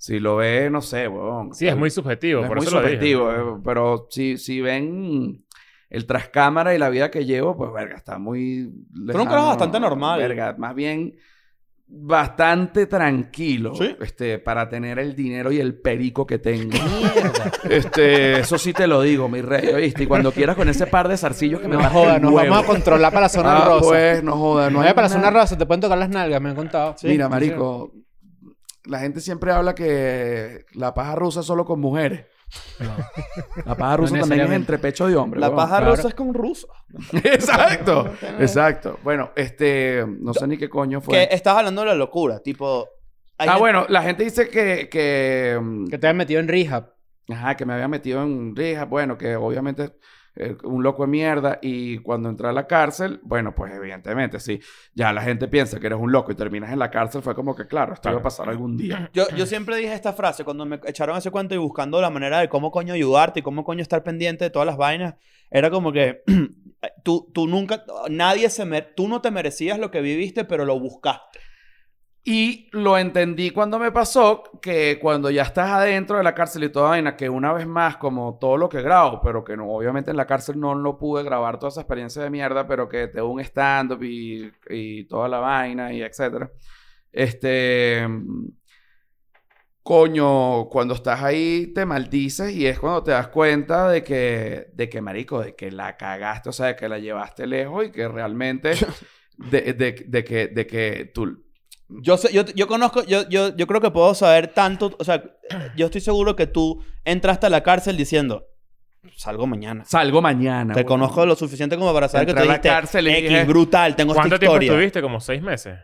si 0.06 0.20
lo 0.20 0.36
ve, 0.36 0.70
no 0.70 0.82
sé, 0.82 1.08
weón. 1.08 1.54
Sí, 1.54 1.68
es 1.68 1.76
muy 1.76 1.90
subjetivo. 1.90 2.42
Es 2.42 2.48
por 2.48 2.58
muy 2.58 2.66
eso 2.68 2.76
lo 2.76 2.82
dije. 2.82 2.94
subjetivo, 2.96 3.32
eh, 3.32 3.62
pero 3.64 4.08
si, 4.10 4.38
si 4.38 4.62
ven 4.62 5.44
el 5.90 6.06
trascámara 6.06 6.76
y 6.76 6.78
la 6.78 6.90
vida 6.90 7.10
que 7.10 7.26
llevo, 7.26 7.58
pues 7.58 7.72
verga, 7.74 7.96
está 7.96 8.20
muy... 8.20 8.72
un 8.94 9.08
carajo 9.26 9.48
bastante 9.48 9.80
normal. 9.80 10.20
Verga, 10.20 10.56
más 10.60 10.76
bien 10.76 11.16
bastante 11.88 12.88
tranquilo. 12.88 13.74
¿Sí? 13.76 13.96
Este, 14.02 14.40
para 14.40 14.68
tener 14.70 14.98
el 15.00 15.16
dinero 15.16 15.52
y 15.52 15.60
el 15.60 15.76
perico 15.80 16.26
que 16.26 16.40
tengo. 16.40 16.78
Este, 17.70 18.40
eso 18.40 18.58
sí 18.58 18.74
te 18.74 18.88
lo 18.88 19.02
digo, 19.02 19.28
mi 19.30 19.42
rey, 19.42 19.68
¿oíste? 19.70 20.04
Y 20.04 20.08
cuando 20.08 20.32
quieras 20.32 20.56
con 20.56 20.68
ese 20.70 20.88
par 20.88 21.08
de 21.08 21.18
zarcillos 21.18 21.62
que 21.62 21.68
me 21.68 21.76
No 21.78 21.90
joda, 21.90 22.20
nos 22.20 22.32
huevo. 22.32 22.50
vamos 22.54 22.64
a 22.64 22.68
controlar 22.74 23.12
para 23.12 23.22
la 23.26 23.30
zona 23.30 23.58
Ah, 23.58 23.66
rosa. 23.66 23.88
pues, 23.90 24.24
no 24.24 24.34
joda, 24.38 24.70
no 24.70 24.80
No 24.80 24.86
hay 24.86 24.94
para 24.94 25.08
la 25.08 25.14
zona 25.14 25.30
rosa, 25.32 25.58
te 25.58 25.66
pueden 25.66 25.82
tocar 25.82 25.98
las 25.98 26.10
nalgas, 26.10 26.42
me 26.42 26.50
han 26.50 26.56
contado. 26.56 26.96
Sí, 26.98 27.08
Mira, 27.08 27.26
sí, 27.26 27.32
marico, 27.32 27.92
la 28.86 29.00
gente 29.00 29.20
siempre 29.22 29.52
habla 29.52 29.76
que 29.76 30.66
la 30.74 30.94
paja 30.94 31.16
rusa 31.16 31.40
es 31.42 31.46
solo 31.46 31.66
con 31.66 31.80
mujeres. 31.80 32.26
La 33.66 33.76
paja 33.76 33.92
No 33.92 33.98
rusa 33.98 34.20
también 34.20 34.42
es 34.42 34.52
entre 34.52 34.78
pecho 34.78 35.08
de 35.08 35.16
hombre. 35.16 35.40
La 35.40 35.54
paja 35.54 35.78
claro. 35.78 35.96
rusa 35.96 36.08
es 36.10 36.14
con 36.16 36.34
ruso. 36.34 36.68
exacto, 37.24 38.14
exacto. 38.40 39.00
Bueno, 39.04 39.32
este, 39.36 40.06
no 40.20 40.34
sé 40.34 40.48
ni 40.48 40.58
qué 40.58 40.70
coño 40.70 41.02
fue. 41.02 41.16
Que 41.28 41.36
estás 41.36 41.58
hablando 41.58 41.82
de 41.82 41.88
la 41.88 41.96
locura, 41.96 42.40
tipo... 42.40 42.88
Ah, 43.38 43.46
gente- 43.46 43.60
bueno, 43.60 43.86
la 43.90 44.02
gente 44.04 44.24
dice 44.24 44.48
que, 44.48 44.88
que, 44.90 45.60
Que 45.90 45.98
te 45.98 46.08
han 46.08 46.16
metido 46.16 46.40
en 46.40 46.48
rehab. 46.48 46.94
ajá, 47.30 47.56
que 47.58 47.66
me 47.66 47.74
había 47.74 47.88
metido 47.90 48.24
en 48.24 48.56
rija, 48.56 48.86
bueno, 48.86 49.18
que 49.18 49.36
obviamente 49.36 49.94
eh, 50.36 50.56
un 50.64 50.84
loco 50.84 51.04
de 51.04 51.08
mierda 51.10 51.60
y 51.62 52.00
cuando 52.00 52.30
entré 52.30 52.48
a 52.48 52.52
la 52.52 52.68
cárcel, 52.68 53.20
bueno, 53.24 53.54
pues 53.56 53.74
evidentemente, 53.74 54.40
sí, 54.40 54.60
ya 54.94 55.14
la 55.14 55.22
gente 55.22 55.48
piensa 55.48 55.80
que 55.80 55.88
eres 55.88 56.00
un 56.00 56.12
loco 56.12 56.32
y 56.32 56.36
terminas 56.36 56.72
en 56.72 56.80
la 56.80 56.92
cárcel, 56.92 57.22
fue 57.22 57.34
como 57.36 57.56
que, 57.56 57.68
claro, 57.68 57.94
esto 57.94 58.10
iba 58.10 58.20
a 58.20 58.24
pasar 58.24 58.50
algún 58.50 58.76
día. 58.78 59.10
Yo, 59.14 59.28
yo 59.36 59.46
siempre 59.46 59.78
dije 59.78 59.94
esta 59.94 60.14
frase 60.14 60.44
cuando 60.44 60.66
me 60.66 60.80
echaron 60.86 61.18
ese 61.18 61.32
cuento 61.32 61.56
y 61.56 61.58
buscando 61.58 62.02
la 62.02 62.10
manera 62.10 62.40
de 62.40 62.50
cómo 62.50 62.72
coño 62.72 62.94
ayudarte 62.94 63.40
y 63.40 63.44
cómo 63.44 63.64
coño 63.64 63.82
estar 63.82 64.04
pendiente 64.04 64.44
de 64.44 64.50
todas 64.50 64.66
las 64.66 64.78
vainas. 64.78 65.16
Era 65.50 65.70
como 65.70 65.92
que 65.92 66.22
tú, 67.04 67.32
tú 67.34 67.48
nunca, 67.48 67.84
nadie 68.10 68.50
se 68.50 68.66
mer- 68.66 68.94
tú 68.96 69.08
no 69.08 69.22
te 69.22 69.32
merecías 69.32 69.80
lo 69.80 69.92
que 69.92 70.02
viviste, 70.02 70.44
pero 70.46 70.66
lo 70.66 70.80
buscaste. 70.80 71.40
Y 72.28 72.70
lo 72.72 72.98
entendí 72.98 73.52
cuando 73.52 73.78
me 73.78 73.92
pasó 73.92 74.42
que 74.60 74.98
cuando 75.00 75.30
ya 75.30 75.44
estás 75.44 75.70
adentro 75.70 76.18
de 76.18 76.24
la 76.24 76.34
cárcel 76.34 76.64
y 76.64 76.70
toda 76.72 76.90
vaina, 76.90 77.16
que 77.16 77.30
una 77.30 77.54
vez 77.54 77.68
más, 77.68 77.98
como 77.98 78.40
todo 78.40 78.58
lo 78.58 78.68
que 78.68 78.82
grabo, 78.82 79.22
pero 79.22 79.44
que 79.44 79.56
no, 79.56 79.70
obviamente 79.70 80.10
en 80.10 80.18
la 80.18 80.26
cárcel 80.26 80.60
no 80.60 80.74
lo 80.74 80.98
pude 80.98 81.24
grabar 81.24 81.60
toda 81.60 81.70
esa 81.70 81.82
experiencia 81.82 82.24
de 82.24 82.32
mierda, 82.32 82.66
pero 82.68 82.90
que 82.90 83.08
te 83.10 83.22
un 83.22 83.40
stand-up 83.42 84.02
y, 84.04 84.52
y 84.70 85.04
toda 85.06 85.28
la 85.30 85.38
vaina 85.40 85.94
y 85.94 86.02
etcétera. 86.02 86.50
Este. 87.12 88.08
Coño, 89.84 90.68
cuando 90.70 90.96
estás 90.96 91.22
ahí 91.22 91.68
te 91.74 91.86
maldices 91.86 92.52
y 92.54 92.66
es 92.66 92.80
cuando 92.80 93.04
te 93.04 93.12
das 93.12 93.28
cuenta 93.28 93.88
de 93.90 94.04
que, 94.04 94.68
de 94.74 94.90
que, 94.90 95.00
marico, 95.00 95.42
de 95.42 95.56
que 95.56 95.70
la 95.72 95.96
cagaste, 95.96 96.50
o 96.50 96.52
sea, 96.52 96.68
de 96.68 96.76
que 96.76 96.90
la 96.90 96.98
llevaste 96.98 97.46
lejos 97.46 97.86
y 97.86 97.92
que 97.92 98.08
realmente, 98.08 98.72
de, 99.38 99.74
de- 99.74 100.06
de 100.08 100.24
que, 100.24 100.48
de 100.48 100.66
que 100.66 101.12
tú, 101.14 101.45
Yo, 101.88 102.18
sé, 102.18 102.34
yo, 102.34 102.44
yo 102.56 102.68
conozco, 102.68 103.04
yo, 103.04 103.28
yo, 103.30 103.56
yo 103.56 103.68
creo 103.68 103.80
que 103.80 103.92
puedo 103.92 104.14
saber 104.16 104.48
tanto, 104.48 104.96
o 104.98 105.04
sea, 105.04 105.24
yo 105.76 105.86
estoy 105.86 106.02
seguro 106.02 106.36
que 106.36 106.48
tú 106.48 106.84
entraste 107.04 107.46
a 107.46 107.50
la 107.50 107.62
cárcel 107.62 107.96
diciendo, 107.96 108.48
salgo 109.16 109.46
mañana. 109.46 109.86
Salgo 109.86 110.22
mañana. 110.22 110.74
Te 110.74 110.80
weón. 110.80 110.88
conozco 110.88 111.26
lo 111.26 111.36
suficiente 111.36 111.78
como 111.78 111.94
para 111.94 112.08
saber 112.08 112.26
que 112.26 112.32
Entré 112.32 112.44
tú 112.46 112.50
a 112.50 112.54
la 112.54 112.58
dijiste, 112.58 112.70
cárcel 112.70 113.08
y 113.08 113.12
X, 113.12 113.30
dije- 113.30 113.46
brutal, 113.46 113.96
tengo 113.96 114.14
esta 114.14 114.22
¿Cuánto 114.24 114.40
tiempo 114.40 114.60
estuviste? 114.60 115.02
Como 115.02 115.20
seis 115.20 115.42
meses. 115.42 115.78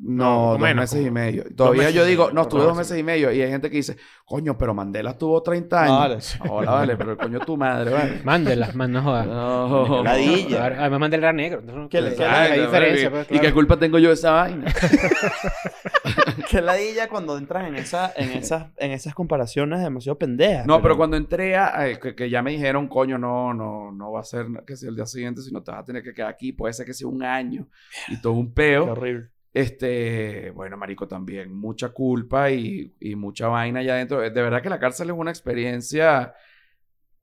No, 0.00 0.50
dos 0.52 0.60
menos, 0.60 0.82
meses 0.82 0.96
como- 0.98 1.08
y 1.08 1.10
medio. 1.10 1.44
Todavía 1.56 1.80
meses 1.82 1.94
yo 1.96 2.04
digo, 2.04 2.30
no, 2.30 2.42
estuve 2.42 2.62
dos 2.62 2.76
meses 2.76 2.96
y 2.96 3.02
medio. 3.02 3.32
Y 3.32 3.42
hay 3.42 3.50
gente 3.50 3.68
que 3.68 3.78
dice, 3.78 3.96
coño, 4.24 4.56
pero 4.56 4.72
Mandela 4.72 5.18
tuvo 5.18 5.42
30 5.42 5.82
años. 5.82 6.38
Vale. 6.38 6.50
Hola, 6.52 6.70
vale, 6.70 6.96
pero 6.96 7.10
el 7.12 7.16
coño 7.18 7.40
tu 7.40 7.56
madre, 7.56 7.90
vale. 7.92 8.20
Mándelas, 8.24 8.76
man, 8.76 8.92
no 8.92 9.02
jodas. 9.02 9.26
No. 9.26 10.04
Ladilla. 10.04 10.66
Además, 10.66 11.00
Mandela 11.00 11.26
era 11.28 11.32
negro. 11.32 11.60
entonces 11.60 11.88
¿Qué 11.90 11.98
qué 11.98 12.60
diferencia, 12.60 13.06
¿Y- 13.06 13.10
pues, 13.10 13.26
¿Y 13.32 13.38
qué 13.40 13.52
culpa 13.52 13.76
tengo 13.76 13.98
yo 13.98 14.08
de 14.08 14.14
esa 14.14 14.30
vaina? 14.32 14.72
Que 16.48 16.62
ladilla 16.62 17.08
cuando 17.08 17.36
entras 17.36 17.66
en, 17.68 17.74
esa, 17.74 18.12
en, 18.16 18.30
esas, 18.30 18.66
en 18.78 18.92
esas 18.92 19.14
comparaciones 19.14 19.80
demasiado 19.82 20.16
pendejas. 20.18 20.64
No, 20.66 20.80
pero 20.80 20.96
cuando 20.96 21.16
entré 21.16 21.56
a... 21.56 21.88
eh, 21.88 21.98
que, 21.98 22.14
que 22.14 22.30
ya 22.30 22.40
me 22.42 22.52
dijeron, 22.52 22.88
coño, 22.88 23.18
no, 23.18 23.52
no, 23.52 23.92
no 23.92 24.12
va 24.12 24.20
a 24.20 24.24
ser 24.24 24.46
que 24.66 24.76
sea 24.76 24.88
el 24.88 24.96
día 24.96 25.04
siguiente, 25.06 25.42
sino 25.42 25.62
te 25.62 25.70
vas 25.72 25.80
a 25.80 25.84
tener 25.84 26.02
que 26.02 26.14
quedar 26.14 26.30
aquí. 26.30 26.52
Puede 26.52 26.72
ser 26.72 26.86
que 26.86 26.94
sea 26.94 27.06
un 27.08 27.22
año. 27.22 27.68
Y 28.08 28.20
todo 28.22 28.32
un 28.34 28.46
Qué 28.48 28.52
peo. 28.54 28.92
horrible. 28.92 29.28
Este, 29.52 30.50
bueno, 30.50 30.76
marico, 30.76 31.08
también 31.08 31.54
mucha 31.54 31.88
culpa 31.90 32.50
y, 32.50 32.94
y 33.00 33.14
mucha 33.16 33.48
vaina 33.48 33.80
allá 33.80 33.94
adentro. 33.94 34.20
De 34.20 34.30
verdad 34.30 34.62
que 34.62 34.68
la 34.70 34.78
cárcel 34.78 35.10
es 35.10 35.16
una 35.16 35.30
experiencia, 35.30 36.34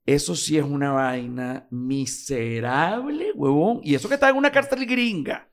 eso 0.06 0.36
sí 0.36 0.58
es 0.58 0.64
una 0.64 0.92
vaina 0.92 1.68
miserable, 1.72 3.32
huevón. 3.34 3.80
Y 3.84 3.96
eso 3.96 4.08
que 4.08 4.16
está 4.16 4.30
en 4.30 4.38
una 4.38 4.52
cárcel 4.52 4.86
gringa, 4.86 5.50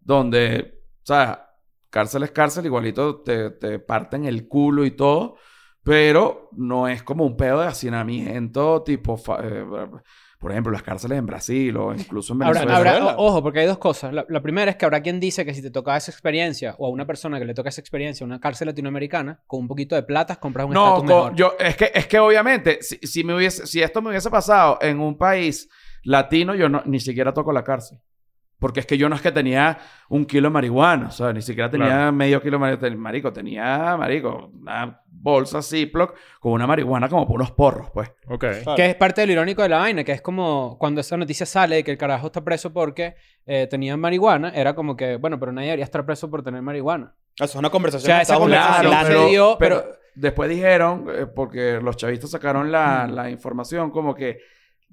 donde, 0.00 0.80
o 1.02 1.06
sea, 1.06 1.48
cárcel 1.90 2.22
es 2.22 2.30
cárcel, 2.30 2.66
igualito 2.66 3.20
te, 3.22 3.50
te 3.50 3.78
parten 3.78 4.24
el 4.24 4.48
culo 4.48 4.84
y 4.84 4.92
todo, 4.92 5.36
pero 5.82 6.50
no 6.52 6.88
es 6.88 7.02
como 7.02 7.24
un 7.24 7.36
pedo 7.36 7.60
de 7.60 7.68
hacinamiento 7.68 8.82
tipo, 8.82 9.18
eh, 9.42 9.64
por 10.38 10.52
ejemplo, 10.52 10.70
las 10.72 10.82
cárceles 10.84 11.18
en 11.18 11.26
Brasil 11.26 11.76
o 11.76 11.92
incluso 11.92 12.32
en 12.32 12.38
Venezuela. 12.40 13.14
ojo, 13.16 13.42
porque 13.42 13.60
hay 13.60 13.66
dos 13.66 13.78
cosas. 13.78 14.12
La, 14.12 14.24
la 14.28 14.40
primera 14.40 14.70
es 14.70 14.76
que 14.76 14.84
habrá 14.84 15.00
quien 15.02 15.18
dice 15.18 15.44
que 15.44 15.52
si 15.52 15.60
te 15.62 15.70
toca 15.70 15.96
esa 15.96 16.10
experiencia, 16.12 16.74
o 16.78 16.86
a 16.86 16.90
una 16.90 17.06
persona 17.06 17.38
que 17.38 17.44
le 17.44 17.54
toca 17.54 17.70
esa 17.70 17.80
experiencia, 17.80 18.22
en 18.24 18.30
una 18.30 18.40
cárcel 18.40 18.66
latinoamericana, 18.68 19.40
con 19.46 19.60
un 19.60 19.68
poquito 19.68 19.96
de 19.96 20.04
plata, 20.04 20.36
compras 20.36 20.66
un 20.66 20.74
No, 20.74 20.86
estatus 20.88 21.04
mejor. 21.08 21.34
yo, 21.34 21.52
es 21.58 21.76
que, 21.76 21.90
es 21.92 22.06
que 22.06 22.18
obviamente, 22.20 22.78
si, 22.82 22.98
si 22.98 23.24
me 23.24 23.34
hubiese, 23.34 23.66
si 23.66 23.82
esto 23.82 24.00
me 24.00 24.10
hubiese 24.10 24.30
pasado 24.30 24.78
en 24.80 25.00
un 25.00 25.18
país 25.18 25.68
latino, 26.04 26.54
yo 26.54 26.68
no, 26.68 26.82
ni 26.86 27.00
siquiera 27.00 27.34
toco 27.34 27.52
la 27.52 27.64
cárcel. 27.64 27.98
Porque 28.60 28.80
es 28.80 28.86
que 28.86 28.98
yo 28.98 29.08
no 29.08 29.14
es 29.14 29.22
que 29.22 29.30
tenía 29.30 29.78
un 30.08 30.24
kilo 30.24 30.48
de 30.48 30.52
marihuana, 30.52 31.08
o 31.08 31.10
sea, 31.12 31.32
ni 31.32 31.42
siquiera 31.42 31.70
tenía 31.70 31.86
Claro. 31.88 32.12
medio 32.12 32.40
kilo 32.42 32.58
de 32.58 32.58
marihuana. 32.60 32.96
Marico, 32.96 33.32
tenía, 33.32 33.96
marico, 33.96 34.50
una 34.52 35.00
bolsa 35.20 35.62
Ziploc 35.62 36.14
con 36.40 36.52
una 36.52 36.66
marihuana 36.66 37.08
como 37.08 37.26
por 37.26 37.36
unos 37.36 37.50
porros, 37.52 37.90
pues. 37.92 38.08
Ok. 38.28 38.44
Claro. 38.62 38.76
Que 38.76 38.86
es 38.86 38.94
parte 38.94 39.20
de 39.22 39.26
lo 39.28 39.32
irónico 39.34 39.62
de 39.62 39.68
la 39.68 39.78
vaina, 39.78 40.04
que 40.04 40.12
es 40.12 40.22
como 40.22 40.76
cuando 40.78 41.00
esa 41.00 41.16
noticia 41.16 41.44
sale 41.46 41.76
de 41.76 41.84
que 41.84 41.90
el 41.90 41.98
carajo 41.98 42.26
está 42.28 42.42
preso 42.44 42.72
porque 42.72 43.16
eh, 43.46 43.66
tenía 43.68 43.96
marihuana, 43.96 44.50
era 44.54 44.74
como 44.74 44.96
que, 44.96 45.16
bueno, 45.16 45.38
pero 45.40 45.52
nadie 45.52 45.68
debería 45.68 45.84
estar 45.84 46.04
preso 46.06 46.30
por 46.30 46.42
tener 46.42 46.62
marihuana. 46.62 47.14
Eso 47.36 47.44
es 47.44 47.54
una 47.56 47.70
conversación. 47.70 48.06
O 48.06 48.06
sea, 48.06 48.16
que 48.18 48.22
esa 48.22 48.32
estamos 48.34 48.50
conversación 48.52 48.92
hablando. 48.94 49.22
se 49.24 49.30
dio, 49.30 49.56
pero- 49.58 49.84
después 50.14 50.50
dijeron, 50.50 51.06
eh, 51.14 51.26
porque 51.26 51.80
los 51.82 51.96
chavistas 51.96 52.30
sacaron 52.30 52.70
la, 52.72 53.06
la 53.06 53.30
información, 53.30 53.90
como 53.90 54.14
que, 54.14 54.38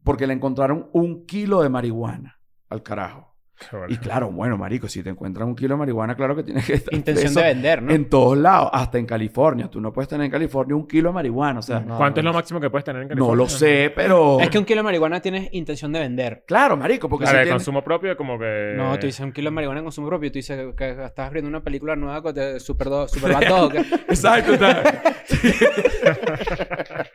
porque 0.03 0.27
le 0.27 0.33
encontraron 0.33 0.89
un 0.93 1.25
kilo 1.25 1.61
de 1.61 1.69
marihuana 1.69 2.39
al 2.69 2.83
carajo. 2.83 3.34
Bueno. 3.71 3.85
Y 3.89 3.97
claro, 3.97 4.31
bueno, 4.31 4.57
marico, 4.57 4.87
si 4.89 5.01
te 5.01 5.09
encuentran 5.09 5.47
un 5.47 5.55
kilo 5.55 5.75
de 5.75 5.79
marihuana, 5.79 6.15
claro 6.15 6.35
que 6.35 6.43
tienes 6.43 6.65
que 6.65 6.73
estar 6.73 6.93
Intención 6.93 7.33
de 7.33 7.41
vender, 7.43 7.81
¿no? 7.81 7.93
en 7.93 8.09
todos 8.09 8.37
lados, 8.37 8.69
hasta 8.73 8.97
en 8.97 9.05
California. 9.05 9.69
Tú 9.69 9.79
no 9.79 9.93
puedes 9.93 10.09
tener 10.09 10.25
en 10.25 10.31
California 10.31 10.75
un 10.75 10.85
kilo 10.87 11.09
de 11.09 11.13
marihuana, 11.15 11.59
o 11.59 11.61
sea, 11.61 11.79
No. 11.79 11.97
¿Cuánto 11.97 12.19
es 12.19 12.23
lo 12.25 12.33
máximo 12.33 12.59
que 12.59 12.69
puedes 12.69 12.83
tener 12.83 13.01
en 13.03 13.07
California? 13.07 13.31
no 13.31 13.35
lo 13.43 13.47
sé, 13.49 13.91
pero 13.95 14.39
Es 14.41 14.49
que 14.49 14.57
un 14.57 14.65
kilo 14.65 14.79
de 14.79 14.83
marihuana 14.83 15.21
tienes 15.21 15.47
intención 15.53 15.91
de 15.93 15.99
vender. 15.99 16.43
claro, 16.45 16.75
marico, 16.75 17.07
porque 17.07 17.25
A 17.25 17.29
si 17.29 17.33
ver, 17.35 17.43
tienes- 17.45 17.61
consumo 17.61 17.81
propio 17.83 18.17
como 18.17 18.37
que... 18.37 18.73
No, 18.75 18.99
tú 18.99 19.05
dices 19.07 19.21
un 19.21 19.31
kilo 19.31 19.49
de 19.49 19.55
marihuana 19.55 19.79
en 19.79 19.85
consumo 19.85 20.07
propio. 20.09 20.29
Tú 20.31 20.39
dices 20.39 20.59
que 20.77 20.89
estás 20.89 21.27
abriendo 21.27 21.47
una 21.49 21.63
película 21.63 21.95
nueva 21.95 22.21
con 22.21 22.35
de 22.35 22.59
Super, 22.59 22.89
do, 22.89 23.07
Super 23.07 23.31
Bad 23.33 23.47
Dog. 23.47 23.75
Exacto, 24.09 24.53
está- 24.53 24.83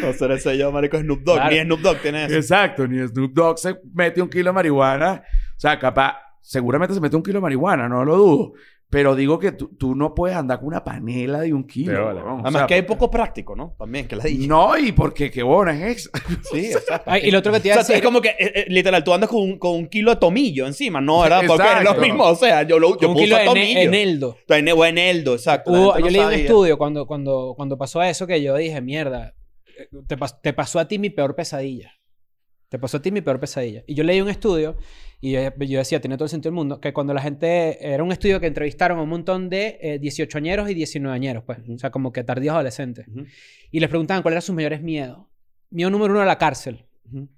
No 0.00 0.12
seré 0.12 0.34
ese 0.34 0.56
yo, 0.56 0.70
marico, 0.72 0.98
Snoop 0.98 1.22
Dogg. 1.22 1.36
Claro. 1.36 1.50
Ni 1.54 1.60
Snoop 1.62 1.80
Dogg 1.80 1.98
tiene 1.98 2.24
eso. 2.26 2.34
Exacto, 2.36 2.86
ni 2.86 3.06
Snoop 3.06 3.32
Dogg 3.32 3.58
se 3.58 3.76
mete 3.92 4.22
un 4.22 4.28
kilo 4.28 4.50
de 4.50 4.52
marihuana. 4.52 5.13
O 5.14 5.60
sea, 5.60 5.78
capaz, 5.78 6.16
seguramente 6.40 6.94
se 6.94 7.00
mete 7.00 7.16
un 7.16 7.22
kilo 7.22 7.38
de 7.38 7.42
marihuana, 7.42 7.88
no 7.88 8.04
lo 8.04 8.16
dudo. 8.16 8.52
Pero 8.90 9.16
digo 9.16 9.40
que 9.40 9.50
tú, 9.50 9.74
tú 9.76 9.96
no 9.96 10.14
puedes 10.14 10.36
andar 10.36 10.58
con 10.58 10.68
una 10.68 10.84
panela 10.84 11.40
de 11.40 11.52
un 11.52 11.66
kilo. 11.66 12.04
Bola. 12.04 12.22
weón. 12.22 12.34
O 12.36 12.40
Además 12.42 12.52
sea, 12.60 12.66
que 12.68 12.74
hay 12.74 12.82
poco 12.82 13.10
práctico, 13.10 13.56
¿no? 13.56 13.74
También, 13.76 14.06
que 14.06 14.14
la 14.14 14.22
dije. 14.22 14.46
No, 14.46 14.78
y 14.78 14.92
porque 14.92 15.32
qué 15.32 15.42
bueno 15.42 15.72
es 15.72 15.96
eso. 15.96 16.10
Sí, 16.52 16.66
exacto. 16.72 17.10
Ay, 17.10 17.22
y 17.24 17.30
lo 17.32 17.40
otro 17.40 17.50
que 17.50 17.58
te 17.60 17.70
O 17.70 17.72
iba 17.72 17.80
a 17.80 17.84
sea, 17.84 17.94
decir... 17.94 17.96
es 17.96 18.02
como 18.02 18.20
que, 18.20 18.28
eh, 18.28 18.52
eh, 18.54 18.64
literal, 18.68 19.02
tú 19.02 19.12
andas 19.12 19.28
con 19.30 19.42
un, 19.42 19.58
con 19.58 19.72
un 19.72 19.88
kilo 19.88 20.12
de 20.12 20.18
tomillo 20.18 20.64
encima, 20.66 21.00
¿no? 21.00 21.22
¿Verdad? 21.22 21.42
Porque 21.44 21.66
es 21.78 21.82
lo 21.82 21.94
mismo. 21.94 22.24
O 22.24 22.36
sea, 22.36 22.62
yo 22.62 22.78
lo 22.78 22.96
yo 23.00 23.08
un 23.08 23.16
kilo 23.16 23.36
de 23.36 23.44
tomillo. 23.46 23.80
eneldo. 23.80 24.36
En, 24.48 24.68
o 24.68 24.84
eneldo, 24.84 25.32
exacto. 25.34 25.72
Hubo- 25.72 25.94
yo 25.98 26.00
no 26.04 26.10
leí 26.10 26.18
un 26.20 26.24
sabía. 26.26 26.38
estudio 26.38 26.78
cuando, 26.78 27.06
cuando, 27.06 27.54
cuando 27.56 27.76
pasó 27.76 28.00
eso 28.00 28.28
que 28.28 28.40
yo 28.42 28.54
dije, 28.56 28.80
mierda, 28.80 29.34
te, 30.06 30.16
pas- 30.16 30.38
te 30.40 30.52
pasó 30.52 30.78
a 30.78 30.86
ti 30.86 31.00
mi 31.00 31.10
peor 31.10 31.34
pesadilla. 31.34 31.90
Te 32.74 32.78
pasó 32.80 32.96
a 32.96 33.02
ti 33.02 33.12
mi 33.12 33.20
peor 33.20 33.38
pesadilla. 33.38 33.84
Y 33.86 33.94
yo 33.94 34.02
leí 34.02 34.20
un 34.20 34.28
estudio 34.28 34.76
y 35.20 35.30
yo, 35.30 35.40
yo 35.60 35.78
decía, 35.78 36.00
tiene 36.00 36.16
todo 36.16 36.24
el 36.24 36.28
sentido 36.30 36.50
del 36.50 36.56
mundo, 36.56 36.80
que 36.80 36.92
cuando 36.92 37.14
la 37.14 37.22
gente... 37.22 37.78
Era 37.94 38.02
un 38.02 38.10
estudio 38.10 38.40
que 38.40 38.48
entrevistaron 38.48 38.98
a 38.98 39.02
un 39.02 39.08
montón 39.08 39.48
de 39.48 39.78
eh, 39.80 40.00
18añeros 40.00 40.68
y 40.68 40.74
19añeros, 40.74 41.44
pues. 41.44 41.58
Ujú. 41.60 41.74
O 41.74 41.78
sea, 41.78 41.90
como 41.92 42.12
que 42.12 42.24
tardíos 42.24 42.52
adolescentes. 42.54 43.06
Ujú, 43.06 43.26
Y 43.70 43.78
les 43.78 43.88
preguntaban 43.88 44.22
cuáles 44.24 44.34
eran 44.38 44.42
sus 44.42 44.54
mayores 44.56 44.82
miedos. 44.82 45.18
Miedo 45.70 45.88
número 45.90 46.10
uno 46.12 46.20
era 46.22 46.26
la 46.26 46.38
cárcel, 46.38 46.84
ujú. 47.06 47.28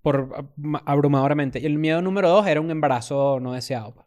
por 0.00 0.30
ab- 0.30 0.82
abrumadoramente. 0.86 1.60
Y 1.60 1.66
el 1.66 1.78
miedo 1.78 2.00
número 2.00 2.30
dos 2.30 2.46
era 2.46 2.60
un 2.62 2.70
embarazo 2.70 3.38
no 3.38 3.52
deseado. 3.52 4.05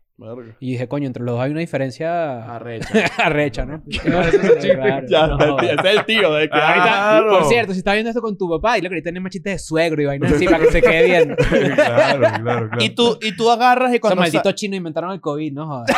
Y 0.60 0.72
dije, 0.72 0.88
coño, 0.88 1.08
entre 1.08 1.24
los 1.24 1.36
dos 1.36 1.44
hay 1.44 1.52
una 1.52 1.62
diferencia 1.62 2.56
Arrecha. 2.56 2.88
arrecha, 3.24 3.66
¿no? 3.66 3.82
Ya, 3.90 5.02
Claro, 5.08 5.38
no. 5.38 5.60
ese 5.60 5.74
es 5.76 5.98
el 5.98 6.06
tío 6.06 6.34
de 6.34 6.44
que 6.44 6.50
Claro. 6.50 7.40
Por 7.40 7.46
cierto, 7.48 7.72
si 7.74 7.80
estás 7.80 7.94
viendo 7.94 8.10
esto 8.10 8.22
con 8.22 8.38
tu 8.38 8.50
papá, 8.50 8.76
dile 8.76 8.90
que 8.90 8.96
ahorita 8.96 9.06
tienes 9.08 9.24
machiste 9.24 9.50
de 9.52 9.60
suegro 9.60 10.02
y 10.02 10.06
vainas 10.06 10.32
así 10.34 10.46
para 10.46 10.60
que 10.60 10.72
se 10.72 10.82
quede 10.82 11.04
viendo. 11.06 11.36
claro, 11.36 12.20
claro, 12.20 12.70
claro. 12.70 12.70
Y 12.80 12.90
tú, 12.90 13.18
y 13.22 13.36
tú 13.36 13.50
agarras 13.50 13.94
y 13.94 14.00
cuando... 14.00 14.22
malditos 14.22 14.44
sa- 14.52 14.56
chinos 14.56 14.78
inventaron 14.78 15.12
el 15.12 15.22
COVID, 15.22 15.54
¿no? 15.54 15.68
Joder. 15.68 15.96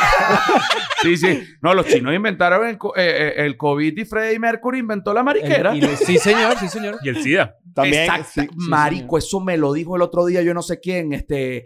Sí, 1.02 1.18
sí. 1.18 1.44
No, 1.62 1.74
los 1.74 1.86
chinos 1.88 2.14
inventaron 2.14 2.68
el, 2.68 2.76
eh, 2.76 2.78
eh, 2.98 3.34
el 3.38 3.58
COVID 3.58 3.98
y 3.98 4.06
Freddie 4.06 4.40
Mercury 4.40 4.80
inventó 4.80 5.14
la 5.14 5.24
mariquera. 5.24 5.72
El- 5.72 5.78
y 5.78 5.82
le- 5.82 5.98
sí, 5.98 6.18
señor, 6.18 6.58
sí, 6.60 6.68
señor. 6.68 6.98
Y 7.04 7.10
el 7.10 7.18
SIDA. 7.24 7.56
También... 7.74 8.04
Exacto. 8.04 8.26
sí. 8.34 8.48
Marico, 8.56 9.18
eso 9.18 9.40
me 9.40 9.58
lo 9.58 9.74
dijo 9.74 9.96
el 9.96 10.02
otro 10.02 10.26
día 10.26 10.42
yo 10.42 10.54
no 10.54 10.62
sé 10.62 10.80
quién, 10.80 11.14
este... 11.14 11.66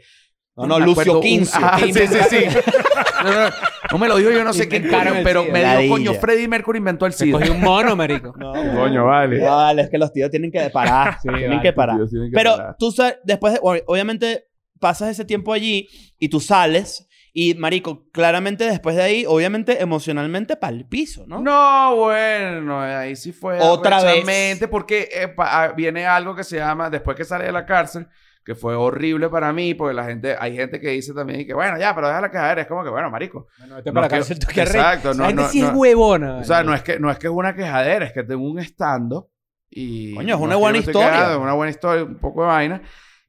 No, 0.57 0.65
no, 0.67 0.79
Lucio 0.79 0.91
acuerdo, 1.01 1.15
un- 1.15 1.21
Quincio. 1.21 1.57
Ajá, 1.65 1.77
Que 1.77 1.93
sí, 1.93 2.07
sí, 2.07 2.17
sí. 2.29 2.45
No, 3.23 3.31
no, 3.31 3.49
no 3.91 3.97
me 3.97 4.07
lo 4.07 4.17
dijo 4.17 4.29
yo 4.31 4.43
no 4.43 4.53
sé 4.53 4.67
quién, 4.67 4.83
el 4.85 5.23
pero 5.23 5.43
me 5.45 5.59
dijo, 5.59 5.73
Ladilla. 5.73 5.89
coño, 5.89 6.13
Freddie 6.13 6.47
Mercury 6.47 6.77
inventó 6.77 7.05
el 7.05 7.13
SIDA. 7.13 7.31
cogió 7.39 7.53
un 7.53 7.61
mono, 7.61 7.95
marico. 7.95 8.33
No, 8.37 8.53
Coño, 8.53 9.05
vale. 9.05 9.39
Vale, 9.41 9.81
es 9.83 9.89
que 9.89 9.97
los 9.97 10.11
tíos 10.13 10.29
tienen 10.29 10.51
que 10.51 10.69
parar. 10.69 11.17
tienen 11.21 11.49
vale. 11.49 11.61
que 11.61 11.73
parar. 11.73 11.97
Tienen 12.09 12.29
que 12.29 12.35
Pero 12.35 12.55
parar. 12.57 12.75
tú 12.77 12.91
sabes, 12.91 13.17
después, 13.23 13.53
de- 13.53 13.59
ob- 13.61 13.83
obviamente, 13.87 14.45
pasas 14.79 15.09
ese 15.09 15.25
tiempo 15.25 15.53
allí 15.53 15.87
y 16.19 16.29
tú 16.29 16.39
sales 16.39 17.07
y, 17.33 17.53
marico, 17.55 18.05
claramente 18.11 18.63
después 18.65 18.95
de 18.95 19.01
ahí, 19.03 19.25
obviamente, 19.27 19.81
emocionalmente, 19.81 20.55
para 20.55 20.73
el 20.75 20.85
piso, 20.87 21.25
¿no? 21.27 21.39
No, 21.41 21.95
bueno, 21.97 22.79
ahí 22.81 23.15
sí 23.15 23.31
fue 23.33 23.59
Otra 23.59 24.01
vez. 24.03 24.59
porque 24.69 25.09
eh, 25.11 25.27
pa- 25.29 25.63
ah, 25.63 25.73
viene 25.73 26.05
algo 26.05 26.35
que 26.35 26.43
se 26.43 26.57
llama, 26.57 26.89
después 26.89 27.17
que 27.17 27.25
sale 27.25 27.45
de 27.45 27.51
la 27.51 27.65
cárcel, 27.65 28.07
que 28.45 28.53
fue 28.55 28.75
horrible 28.75 29.27
para 29.29 29.51
mí, 29.51 29.73
porque 29.73 29.95
la 29.95 30.05
gente, 30.05 30.35
hay 30.39 30.55
gente 30.55 30.79
que 30.79 30.89
dice 30.91 31.13
también 31.13 31.45
que, 31.47 31.53
bueno, 31.55 31.79
ya, 31.79 31.95
pero 31.95 32.07
déjala 32.07 32.29
caer, 32.29 32.59
es 32.59 32.67
como 32.67 32.83
que, 32.83 32.89
bueno, 32.91 33.09
marico. 33.09 33.47
Bueno, 33.57 33.75
vete 33.77 33.91
No 33.91 34.01
para 34.01 34.17
es 34.17 34.27
que- 34.27 34.35
tú 34.35 34.47
exacto, 34.61 35.13
no, 35.15 35.23
La 35.23 35.27
gente 35.29 35.41
no, 35.43 35.49
sí 35.49 35.61
es 35.61 35.71
huevona. 35.73 36.37
O 36.37 36.43
sea, 36.43 36.63
no 36.63 36.73
es 36.75 36.83
que, 36.83 36.99
no 36.99 37.09
es 37.09 37.17
que 37.17 37.25
es 37.27 37.33
una 37.33 37.55
quejadera, 37.55 38.05
es 38.05 38.13
que 38.13 38.23
tengo 38.23 38.47
un 38.47 38.59
estando 38.59 39.29
y... 39.69 40.13
Coño, 40.13 40.35
es 40.35 40.41
una 40.41 40.55
buena 40.57 40.77
historia. 40.77 41.09
quejando, 41.11 41.31
Es 41.33 41.39
una 41.39 41.53
buena 41.53 41.71
historia, 41.71 42.03
un 42.03 42.19
poco 42.19 42.41
de 42.43 42.47
vaina. 42.47 42.81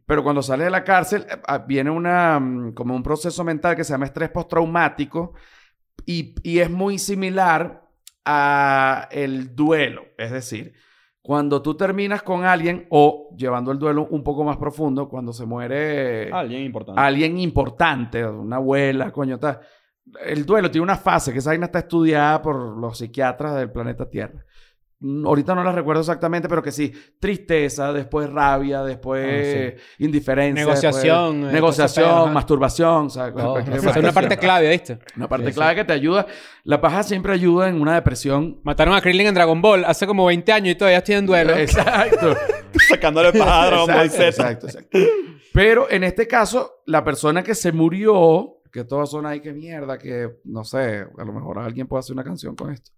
Pero 0.05 0.23
cuando 0.23 0.43
sale 0.43 0.65
de 0.65 0.71
la 0.71 0.85
cárcel, 0.85 1.27
eh, 1.29 1.37
ah, 1.49 1.59
viene 1.67 1.91
una, 1.91 2.39
mm, 2.39 2.75
como 2.75 2.95
un 2.95 3.03
proceso 3.03 3.43
mental 3.43 3.75
que 3.75 3.83
se 3.85 3.93
llama 3.95 4.05
estrés 4.05 4.29
postraumático 4.29 5.33
y, 6.05 6.35
y 6.43 6.59
es 6.61 6.71
muy 6.71 6.99
similar 6.99 7.83
a 8.25 9.09
el 9.11 9.57
duelo. 9.57 10.05
Es 10.19 10.31
decir, 10.31 10.75
cuando 11.27 11.61
tú 11.61 11.77
terminas 11.77 12.23
con 12.23 12.45
alguien 12.45 12.87
o 12.89 13.35
llevando 13.37 13.73
el 13.73 13.81
duelo 13.81 14.07
un 14.13 14.23
poco 14.23 14.45
más 14.45 14.59
profundo, 14.59 15.09
cuando 15.09 15.33
se 15.33 15.45
muere 15.45 16.31
Alguien 16.31 16.63
importante. 16.63 17.01
alguien 17.01 17.41
importante, 17.41 18.25
una 18.25 18.57
abuela, 18.57 19.11
coño, 19.11 19.37
tal. 19.37 19.59
El 20.25 20.47
duelo 20.47 20.71
tiene 20.71 20.85
una 20.85 20.97
fase 20.97 21.33
que 21.33 21.41
esa 21.41 21.51
vaina 21.51 21.67
está 21.67 21.81
estudiada 21.81 22.41
por 22.41 22.79
los 22.79 22.99
psiquiatras 22.99 23.57
del 23.57 23.73
planeta 23.73 24.09
Tierra. 24.09 24.45
Mm, 24.99 25.27
Ahorita 25.27 25.55
no 25.55 25.63
la 25.63 25.73
recuerdo 25.73 26.01
exactamente, 26.01 26.49
pero 26.49 26.63
que 26.63 26.73
sí, 26.73 26.91
tristeza, 27.21 27.93
después 27.93 28.31
rabia, 28.31 28.83
después 28.83 29.75
indiferencia. 29.99 30.65
Negociación, 30.65 31.35
después- 31.35 31.51
eh, 31.51 31.53
negociación, 31.53 32.33
masturbación. 32.33 33.07
o 33.07 33.11
sea, 33.11 33.27
Oh, 33.37 33.59
es 33.59 33.97
una 33.97 34.13
parte 34.13 34.39
clave, 34.39 34.71
¿viste? 34.71 34.99
Una 35.17 35.29
parte 35.29 35.47
Sí, 35.49 35.53
sí. 35.53 35.57
clave 35.59 35.75
que 35.75 35.85
te 35.85 35.93
ayuda. 35.93 36.27
La 36.65 36.81
paja 36.81 37.03
siempre 37.03 37.35
ayuda 37.35 37.69
en 37.69 37.79
una 37.81 37.95
depresión. 37.95 38.59
Mataron 38.65 38.95
a 38.95 39.03
Krillin 39.03 39.27
en 39.27 39.35
Dragon 39.35 39.61
Ball 39.61 39.85
hace 39.85 40.07
como 40.07 40.25
20 40.25 40.51
años 40.53 40.73
y 40.73 40.79
todavía 40.79 40.99
estoy 40.99 41.17
en 41.17 41.27
duelo. 41.27 41.55
Exacto. 41.57 42.35
Sacándole 42.89 43.33
paja 43.35 43.63
a 43.63 43.67
Dragon 43.67 43.87
Ball 43.87 44.07
Exacto, 44.07 44.23
Z. 44.23 44.29
exacto, 44.29 44.67
exacto. 44.67 44.99
Pero 45.53 45.91
en 45.91 46.05
este 46.05 46.27
caso, 46.27 46.83
la 46.87 47.05
persona 47.05 47.43
que 47.43 47.55
se 47.55 47.71
murió, 47.71 48.61
que 48.73 48.85
todas 48.85 49.11
son 49.11 49.27
ahí 49.27 49.41
que 49.41 49.53
mierda, 49.53 49.99
que 49.99 50.37
no 50.45 50.65
sé, 50.65 51.05
a 51.19 51.25
lo 51.25 51.33
mejor 51.35 51.59
alguien 51.59 51.87
puede 51.87 52.01
hacer 52.01 52.15
una 52.15 52.25
canción 52.25 52.57
con 52.57 52.73
esto. 52.73 52.93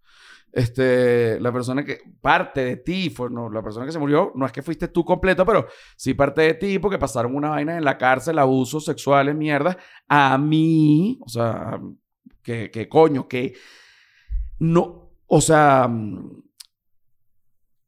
Este, 0.52 1.38
la 1.40 1.52
persona 1.52 1.84
que 1.84 2.00
parte 2.20 2.64
de 2.64 2.76
ti, 2.76 3.10
fue, 3.10 3.30
no, 3.30 3.50
la 3.50 3.62
persona 3.62 3.84
que 3.84 3.92
se 3.92 3.98
murió, 3.98 4.32
no 4.34 4.46
es 4.46 4.52
que 4.52 4.62
fuiste 4.62 4.88
tú 4.88 5.04
completo, 5.04 5.44
pero 5.44 5.66
sí 5.96 6.14
parte 6.14 6.42
de 6.42 6.54
ti 6.54 6.78
porque 6.78 6.98
pasaron 6.98 7.36
una 7.36 7.50
vaina 7.50 7.76
en 7.76 7.84
la 7.84 7.98
cárcel, 7.98 8.38
abusos 8.38 8.84
sexuales, 8.84 9.34
mierda. 9.34 9.76
A 10.08 10.38
mí, 10.38 11.18
o 11.20 11.28
sea, 11.28 11.78
que, 12.42 12.70
que 12.70 12.88
coño, 12.88 13.28
que 13.28 13.54
no, 14.58 15.10
o 15.26 15.40
sea, 15.40 15.88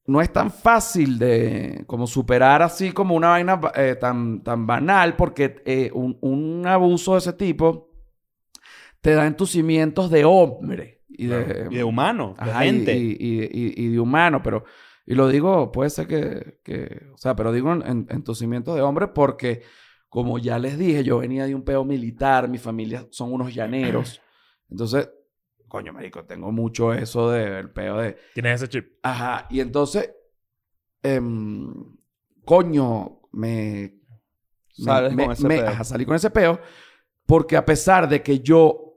no 0.07 0.21
es 0.21 0.33
tan 0.33 0.51
fácil 0.51 1.19
de 1.19 1.85
como 1.87 2.07
superar 2.07 2.63
así 2.63 2.93
como 2.93 3.15
una 3.15 3.29
vaina 3.31 3.61
eh, 3.75 3.97
tan, 3.99 4.43
tan 4.43 4.67
banal 4.67 5.17
porque 5.17 5.63
eh, 5.65 5.91
un, 5.95 6.19
un 6.21 6.67
abuso 6.67 7.13
de 7.13 7.19
ese 7.19 7.33
tipo 7.33 7.91
te 9.01 9.15
da 9.15 9.27
entucimientos 9.27 10.11
de 10.11 10.25
hombre 10.25 11.00
y 11.25 11.27
de, 11.27 11.69
Y 11.71 11.75
de 11.77 11.85
humano, 11.85 12.35
de 12.43 12.51
Ajá, 12.51 12.63
gente. 12.63 12.97
Y, 12.97 13.17
y- 13.21 13.89
de 13.89 14.01
humano, 14.01 14.43
pero... 14.43 14.65
Y 15.07 15.15
lo 15.15 15.29
digo, 15.29 15.73
puede 15.73 15.91
ser 15.91 16.07
que... 16.07 16.61
que- 16.63 17.07
o 17.13 17.17
sea, 17.19 17.35
pero 17.37 17.53
digo 17.53 17.73
en, 17.73 17.83
en- 17.87 18.07
entucimientos 18.11 18.75
de 18.77 18.83
hombre 18.83 19.09
porque, 19.09 19.63
como 20.09 20.39
ya 20.39 20.59
les 20.59 20.79
dije, 20.79 21.03
yo 21.05 21.19
venía 21.19 21.47
de 21.47 21.55
un 21.55 21.63
peo 21.65 21.85
militar, 21.85 22.49
mi 22.49 22.59
familia 22.59 23.07
son 23.11 23.33
unos 23.33 23.53
llaneros. 23.55 24.21
Entonces, 24.71 25.11
coño, 25.69 25.93
marico, 25.93 26.25
tengo 26.25 26.53
mucho 26.53 26.93
eso 26.93 27.31
del 27.31 27.71
peo 27.71 27.99
de... 27.99 28.17
Tienes 28.35 28.63
ese 28.63 28.69
chip. 28.69 28.87
Ajá, 29.03 29.47
y 29.51 29.61
entonces, 29.61 30.11
em, 31.03 31.73
coño, 32.45 33.21
me... 33.33 33.95
me- 34.79 34.85
Sales 34.85 35.15
me- 35.15 35.25
con 35.25 35.33
ese 35.33 35.49
me- 35.49 35.57
peo. 35.59 35.69
ajá, 35.69 35.85
salí 35.85 36.05
con 36.05 36.17
ese 36.17 36.31
peo 36.31 36.61
porque 37.27 37.57
a 37.57 37.65
pesar 37.65 38.09
de 38.09 38.23
que 38.23 38.41
yo 38.41 38.90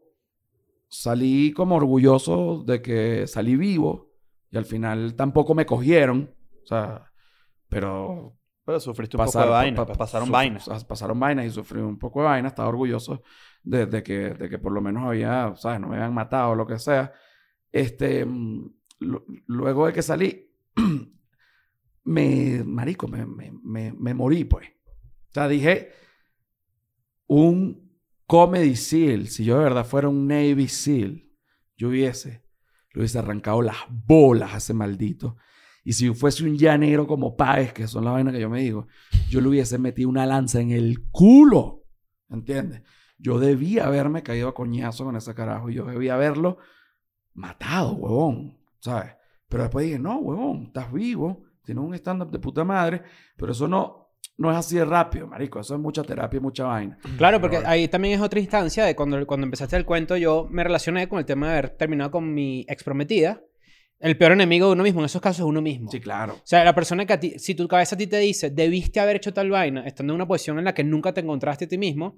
salí 0.93 1.51
como 1.53 1.75
orgulloso 1.75 2.63
de 2.65 2.81
que 2.81 3.25
salí 3.27 3.55
vivo 3.55 4.11
y 4.51 4.57
al 4.57 4.65
final 4.65 5.15
tampoco 5.15 5.55
me 5.55 5.65
cogieron, 5.65 6.33
o 6.63 6.65
sea, 6.67 7.11
pero 7.67 8.37
Pero 8.63 8.79
sufriste 8.79 9.17
un 9.17 9.25
pasaron, 9.25 9.47
poco 9.47 9.55
de 9.57 9.63
vaina. 9.63 9.75
pa- 9.77 9.85
pues, 9.87 9.97
pasaron 9.97 10.31
vainas. 10.31 10.67
pas- 10.67 10.85
Pasaron 10.85 11.19
vainas 11.19 11.45
y 11.47 11.49
sufrí 11.49 11.81
un 11.81 11.97
poco 11.97 12.19
de 12.21 12.25
vainas. 12.27 12.51
Estaba 12.51 12.69
orgulloso 12.69 13.23
de, 13.63 13.87
de 13.87 14.03
que, 14.03 14.29
de 14.35 14.47
que 14.49 14.59
por 14.59 14.71
lo 14.71 14.81
menos 14.81 15.03
había, 15.05 15.53
¿sabes? 15.55 15.79
No 15.81 15.87
me 15.87 15.95
habían 15.95 16.13
matado 16.13 16.51
o 16.51 16.55
lo 16.55 16.65
que 16.67 16.77
sea. 16.77 17.11
Este, 17.71 18.23
mm, 18.25 18.71
lu- 18.99 19.25
luego 19.47 19.87
de 19.87 19.93
que 19.93 20.01
salí, 20.03 20.49
me, 22.05 22.63
marico, 22.63 23.07
me, 23.07 23.25
me, 23.25 23.51
me, 23.63 23.91
me 23.93 24.13
morí, 24.13 24.43
pues. 24.45 24.67
O 24.67 25.33
sea, 25.33 25.47
dije, 25.47 25.89
un 27.27 27.82
Comedy 28.33 28.75
SEAL, 28.75 29.27
si 29.27 29.45
yo 29.45 29.59
de 29.59 29.65
verdad 29.65 29.85
fuera 29.85 30.09
un 30.09 30.25
Navy 30.25 30.67
SEAL, 30.67 31.23
yo 31.77 31.89
hubiese, 31.89 32.43
hubiese 32.95 33.19
arrancado 33.19 33.61
las 33.61 33.75
bolas 33.91 34.55
a 34.55 34.57
ese 34.57 34.73
maldito. 34.73 35.37
Y 35.83 35.93
si 35.93 36.11
fuese 36.15 36.43
un 36.43 36.57
llanero 36.57 37.05
como 37.05 37.37
Páez, 37.37 37.73
que 37.73 37.87
son 37.87 38.05
las 38.05 38.13
vainas 38.15 38.33
que 38.33 38.39
yo 38.39 38.49
me 38.49 38.61
digo, 38.61 38.87
yo 39.29 39.39
le 39.39 39.49
hubiese 39.49 39.77
metido 39.77 40.09
una 40.09 40.25
lanza 40.25 40.59
en 40.59 40.71
el 40.71 41.07
culo. 41.11 41.83
¿Entiendes? 42.27 42.81
Yo 43.19 43.37
debía 43.37 43.85
haberme 43.85 44.23
caído 44.23 44.47
a 44.47 44.55
coñazo 44.55 45.05
con 45.05 45.15
ese 45.15 45.35
carajo. 45.35 45.69
Yo 45.69 45.85
debía 45.85 46.15
haberlo 46.15 46.57
matado, 47.35 47.93
huevón. 47.93 48.57
¿Sabes? 48.79 49.11
Pero 49.47 49.61
después 49.61 49.85
dije, 49.85 49.99
no, 49.99 50.17
huevón, 50.17 50.63
estás 50.69 50.91
vivo. 50.91 51.43
Tienes 51.63 51.83
un 51.83 51.93
stand-up 51.93 52.31
de 52.31 52.39
puta 52.39 52.63
madre. 52.63 53.03
Pero 53.37 53.51
eso 53.51 53.67
no, 53.67 54.02
no 54.37 54.51
es 54.51 54.57
así 54.57 54.75
de 54.75 54.85
rápido, 54.85 55.27
marico. 55.27 55.59
Eso 55.59 55.75
es 55.75 55.79
mucha 55.79 56.03
terapia 56.03 56.37
y 56.37 56.41
mucha 56.41 56.65
vaina. 56.65 56.97
Claro, 57.17 57.39
porque 57.39 57.57
ahí 57.65 57.87
también 57.87 58.15
es 58.15 58.21
otra 58.21 58.39
instancia 58.39 58.85
de 58.85 58.95
cuando, 58.95 59.25
cuando 59.27 59.45
empezaste 59.45 59.75
el 59.75 59.85
cuento, 59.85 60.17
yo 60.17 60.47
me 60.49 60.63
relacioné 60.63 61.07
con 61.07 61.19
el 61.19 61.25
tema 61.25 61.47
de 61.47 61.53
haber 61.53 61.69
terminado 61.71 62.11
con 62.11 62.33
mi 62.33 62.65
ex 62.67 62.83
prometida. 62.83 63.41
El 63.99 64.17
peor 64.17 64.33
enemigo 64.33 64.67
de 64.67 64.73
uno 64.73 64.83
mismo, 64.83 64.99
en 64.99 65.05
esos 65.05 65.21
casos, 65.21 65.39
es 65.39 65.45
uno 65.45 65.61
mismo. 65.61 65.89
Sí, 65.89 66.01
claro. 66.01 66.33
O 66.33 66.41
sea, 66.43 66.65
la 66.65 66.75
persona 66.75 67.05
que 67.05 67.13
a 67.13 67.19
ti, 67.19 67.39
si 67.39 67.55
tu 67.55 67.67
cabeza 67.69 67.95
a 67.95 67.97
ti 67.97 68.07
te 68.07 68.17
dice, 68.17 68.49
debiste 68.49 68.99
haber 68.99 69.15
hecho 69.15 69.33
tal 69.33 69.49
vaina, 69.49 69.85
estando 69.85 70.11
en 70.11 70.15
una 70.15 70.27
posición 70.27 70.59
en 70.59 70.65
la 70.65 70.73
que 70.73 70.83
nunca 70.83 71.13
te 71.13 71.21
encontraste 71.21 71.65
a 71.65 71.67
ti 71.69 71.77
mismo, 71.77 72.17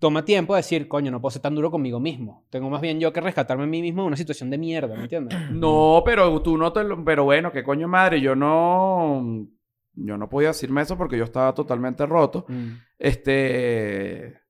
toma 0.00 0.24
tiempo 0.24 0.54
de 0.54 0.58
decir, 0.58 0.88
coño, 0.88 1.12
no 1.12 1.20
puedo 1.20 1.30
ser 1.30 1.42
tan 1.42 1.54
duro 1.54 1.70
conmigo 1.70 2.00
mismo. 2.00 2.44
Tengo 2.50 2.68
más 2.70 2.80
bien 2.80 2.98
yo 2.98 3.12
que 3.12 3.20
rescatarme 3.20 3.62
a 3.62 3.66
mí 3.68 3.80
mismo 3.80 4.02
de 4.02 4.08
una 4.08 4.16
situación 4.16 4.50
de 4.50 4.58
mierda, 4.58 4.96
¿me 4.96 5.02
entiendes? 5.02 5.38
No, 5.52 6.02
pero 6.04 6.42
tú 6.42 6.58
no 6.58 6.72
te 6.72 6.82
lo... 6.82 7.04
Pero 7.04 7.22
bueno, 7.22 7.52
qué 7.52 7.62
coño 7.62 7.86
madre. 7.86 8.20
Yo 8.20 8.34
no... 8.34 9.46
Yo 9.94 10.16
no 10.16 10.28
podía 10.28 10.48
decirme 10.48 10.82
eso 10.82 10.96
porque 10.96 11.18
yo 11.18 11.24
estaba 11.24 11.54
totalmente 11.54 12.06
roto. 12.06 12.46
Mm. 12.48 12.70
Este. 12.98 14.40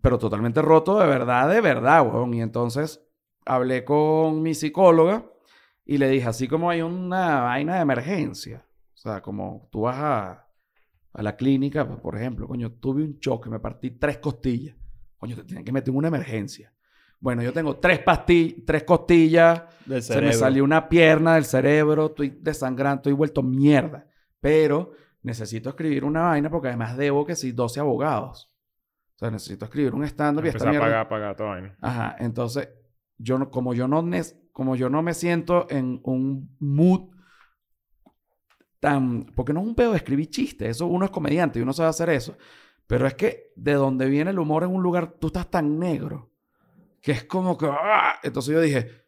Pero 0.00 0.18
totalmente 0.18 0.62
roto 0.62 0.98
de 0.98 1.06
verdad, 1.06 1.48
de 1.48 1.60
verdad, 1.60 2.06
weón. 2.06 2.34
Y 2.34 2.42
entonces 2.42 3.04
hablé 3.44 3.84
con 3.84 4.42
mi 4.42 4.54
psicóloga 4.54 5.26
y 5.84 5.98
le 5.98 6.08
dije, 6.08 6.28
así 6.28 6.48
como 6.48 6.70
hay 6.70 6.82
una 6.82 7.40
vaina 7.40 7.76
de 7.76 7.82
emergencia, 7.82 8.66
o 8.94 8.96
sea, 8.96 9.20
como 9.20 9.68
tú 9.70 9.82
vas 9.82 9.96
a, 9.96 10.48
a 11.12 11.22
la 11.22 11.36
clínica, 11.36 11.86
pues, 11.86 12.00
por 12.00 12.16
ejemplo, 12.16 12.48
coño, 12.48 12.72
tuve 12.72 13.02
un 13.02 13.18
choque, 13.18 13.50
me 13.50 13.60
partí 13.60 13.92
tres 13.92 14.18
costillas. 14.18 14.76
Coño, 15.18 15.36
te 15.36 15.44
tienen 15.44 15.64
que 15.64 15.72
meter 15.72 15.90
en 15.90 15.96
una 15.96 16.08
emergencia. 16.08 16.72
Bueno, 17.20 17.42
yo 17.42 17.52
tengo 17.52 17.76
tres 17.76 18.00
pastillas, 18.00 18.64
tres 18.66 18.82
costillas, 18.84 19.62
se 20.00 20.20
me 20.20 20.32
salió 20.32 20.62
una 20.64 20.88
pierna 20.88 21.36
del 21.36 21.44
cerebro, 21.44 22.06
estoy 22.06 22.38
desangrando, 22.40 22.96
estoy 22.96 23.12
vuelto 23.12 23.42
mierda. 23.42 24.06
Pero 24.44 24.92
necesito 25.22 25.70
escribir 25.70 26.04
una 26.04 26.24
vaina 26.24 26.50
porque 26.50 26.68
además 26.68 26.98
debo 26.98 27.24
que 27.24 27.34
sí 27.34 27.52
12 27.52 27.80
abogados. 27.80 28.54
O 29.14 29.18
sea, 29.18 29.30
necesito 29.30 29.64
escribir 29.64 29.94
un 29.94 30.04
estándar 30.04 30.44
y 30.44 30.48
esta 30.48 30.68
a 30.68 30.70
mierda. 30.70 30.86
pagar, 30.86 31.08
pagar 31.08 31.34
toda 31.34 31.48
vaina. 31.48 31.78
Ajá, 31.80 32.14
entonces, 32.18 32.68
yo 33.16 33.38
no, 33.38 33.50
como 33.50 33.72
yo 33.72 33.88
no 33.88 34.04
como 34.52 34.76
yo 34.76 34.90
no 34.90 35.00
me 35.00 35.14
siento 35.14 35.66
en 35.70 35.98
un 36.04 36.54
mood 36.60 37.08
tan, 38.80 39.24
porque 39.34 39.54
no 39.54 39.60
es 39.60 39.66
un 39.66 39.74
pedo 39.74 39.92
de 39.92 39.96
escribir 39.96 40.28
chistes, 40.28 40.68
eso 40.68 40.88
uno 40.88 41.06
es 41.06 41.10
comediante 41.10 41.58
y 41.58 41.62
uno 41.62 41.72
sabe 41.72 41.88
hacer 41.88 42.10
eso, 42.10 42.36
pero 42.86 43.06
es 43.06 43.14
que 43.14 43.50
de 43.56 43.72
donde 43.72 44.10
viene 44.10 44.30
el 44.30 44.38
humor 44.38 44.64
en 44.64 44.74
un 44.74 44.82
lugar, 44.82 45.14
tú 45.18 45.28
estás 45.28 45.50
tan 45.50 45.78
negro, 45.78 46.34
que 47.00 47.12
es 47.12 47.24
como 47.24 47.56
que, 47.56 47.64
¡ah! 47.66 48.16
entonces 48.22 48.52
yo 48.52 48.60
dije, 48.60 49.06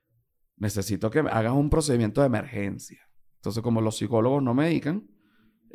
necesito 0.57 1.11
que 1.11 1.23
me 1.23 1.29
hagas 1.29 1.53
un 1.53 1.69
procedimiento 1.69 2.23
de 2.23 2.29
emergencia. 2.29 3.07
Entonces, 3.35 3.63
como 3.63 3.83
los 3.83 3.99
psicólogos 3.99 4.43
no 4.43 4.55
medican, 4.55 5.07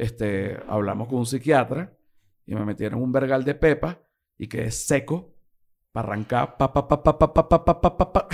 este, 0.02 0.58
hablamos 0.68 1.08
con 1.08 1.20
un 1.20 1.26
psiquiatra 1.26 1.94
y 2.46 2.56
me 2.56 2.66
metieron 2.66 3.02
un 3.02 3.12
vergal 3.12 3.44
de 3.44 3.56
pepa 3.56 4.00
y 4.38 4.48
quedé 4.48 4.72
seco 4.72 5.36
para 5.92 6.08
arrancar. 6.08 6.58
Pa, 6.58 6.72
pa, 6.74 6.88
pa, 6.88 7.04
pa, 7.04 7.18
pa, 7.20 7.34
pa, 7.34 7.48
pa, 7.50 7.66
pa, 7.66 7.82
pa, 7.82 7.98
pa, 7.98 8.14
pa. 8.14 8.28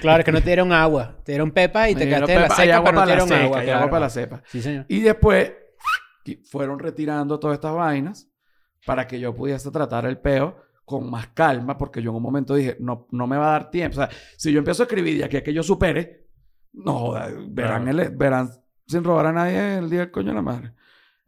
Claro, 0.00 0.20
es 0.20 0.24
que 0.24 0.32
no 0.32 0.40
te 0.40 0.46
dieron 0.46 0.72
agua. 0.72 1.16
Te 1.24 1.32
dieron 1.32 1.50
pepa 1.50 1.88
y 1.90 1.94
te 1.94 2.00
Me 2.00 2.06
dieron 2.06 2.26
quedaste 2.26 2.34
la 2.40 2.48
pepa, 2.48 2.54
hay 2.62 2.66
seca, 2.68 2.76
agua 2.76 2.90
pero 2.90 3.00
no 3.00 3.02
te 3.02 3.08
la 3.08 3.12
dieron 3.14 3.28
seca, 3.28 3.44
agua. 3.44 3.62
claro. 3.62 3.78
agua 3.78 3.90
para 3.90 4.00
la 4.00 4.10
cepa. 4.10 4.42
Sí, 4.46 4.62
señor. 4.62 4.84
Y 4.88 5.00
después 5.00 5.52
fueron 6.50 6.78
retirando 6.78 7.38
todas 7.40 7.54
estas 7.56 7.72
vainas 7.74 8.28
para 8.86 9.06
que 9.06 9.18
yo 9.18 9.34
pudiese 9.34 9.70
tratar 9.70 10.04
el 10.06 10.18
peo 10.18 10.56
con 10.84 11.10
más 11.10 11.28
calma, 11.28 11.76
porque 11.76 12.00
yo 12.00 12.10
en 12.10 12.16
un 12.16 12.22
momento 12.22 12.54
dije, 12.54 12.76
no, 12.80 13.06
no 13.10 13.26
me 13.26 13.36
va 13.36 13.48
a 13.48 13.52
dar 13.52 13.70
tiempo. 13.70 13.98
O 14.00 14.06
sea, 14.06 14.08
si 14.36 14.52
yo 14.52 14.58
empiezo 14.58 14.82
a 14.82 14.86
escribir 14.86 15.18
de 15.18 15.24
aquí 15.24 15.36
a 15.38 15.42
que 15.42 15.52
yo 15.52 15.62
supere, 15.62 16.28
no, 16.72 17.12
verán, 17.48 17.84
Claro. 17.84 18.02
el- 18.02 18.10
verán 18.16 18.50
sin 18.86 19.02
robar 19.04 19.26
a 19.26 19.32
nadie 19.32 19.78
el 19.78 19.90
día 19.90 20.00
del 20.00 20.10
coño 20.10 20.28
de 20.28 20.34
la 20.34 20.42
madre. 20.42 20.72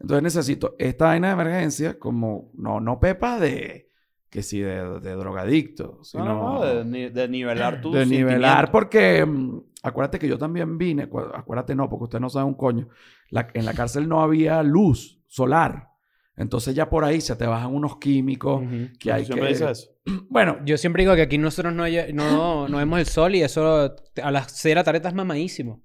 Entonces 0.00 0.22
necesito 0.22 0.74
esta 0.78 1.06
vaina 1.06 1.28
de 1.28 1.32
emergencia 1.34 1.98
como, 1.98 2.50
no, 2.54 2.80
no 2.80 2.98
pepa 2.98 3.38
de, 3.38 3.88
que 4.30 4.42
sí, 4.42 4.60
de, 4.60 5.00
de 5.00 5.10
drogadicto, 5.14 6.02
sino 6.02 6.24
No, 6.24 6.34
no, 6.34 6.54
no, 6.54 6.64
de, 6.64 6.84
ni- 6.84 7.08
de 7.10 7.28
nivelar 7.28 7.80
tu 7.80 7.92
de 7.92 8.06
nivelar, 8.06 8.70
porque 8.70 9.24
mm, 9.26 9.60
acuérdate 9.82 10.18
que 10.18 10.28
yo 10.28 10.38
también 10.38 10.78
vine, 10.78 11.08
cu- 11.08 11.20
acuérdate 11.20 11.74
no, 11.74 11.88
porque 11.90 12.04
usted 12.04 12.20
no 12.20 12.30
sabe 12.30 12.46
un 12.46 12.54
coño. 12.54 12.88
La- 13.28 13.48
en 13.52 13.64
la 13.66 13.74
cárcel 13.74 14.08
no 14.08 14.22
había 14.22 14.62
luz 14.62 15.20
solar. 15.26 15.88
Entonces 16.36 16.74
ya 16.74 16.88
por 16.88 17.04
ahí 17.04 17.20
se 17.20 17.36
te 17.36 17.46
bajan 17.46 17.74
unos 17.74 17.98
químicos 17.98 18.62
Ujú. 18.62 18.88
que 18.98 19.12
hay 19.12 19.26
Siempre 19.26 19.48
que... 19.48 19.52
dices 19.54 19.70
eso. 19.70 19.90
Bueno, 20.30 20.56
Yo 20.64 20.78
siempre 20.78 21.02
digo 21.02 21.14
que 21.14 21.22
aquí 21.22 21.36
nosotros 21.36 21.74
no, 21.74 21.82
hay- 21.82 22.12
no, 22.14 22.66
no 22.68 22.78
vemos 22.78 22.98
el 23.00 23.06
sol 23.06 23.34
y 23.34 23.42
eso 23.42 23.94
a 24.22 24.30
las 24.30 24.50
6 24.52 24.70
de 24.70 24.74
la 24.76 24.84
tarde 24.84 24.96
estás 24.98 25.12
mamadísimo. 25.12 25.82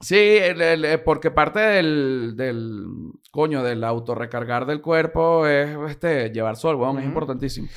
Sí, 0.00 0.16
el- 0.16 0.60
el- 0.60 0.84
eh, 0.84 0.98
porque 0.98 1.30
parte 1.30 1.60
del, 1.60 2.34
del 2.36 2.84
coño, 3.30 3.62
del 3.62 3.82
autorrecargar 3.84 4.66
del 4.66 4.80
cuerpo 4.80 5.46
es 5.46 5.76
este, 5.90 6.30
llevar 6.30 6.56
sol, 6.56 6.76
weón, 6.76 6.98
es 6.98 7.04
importantísimo. 7.04 7.68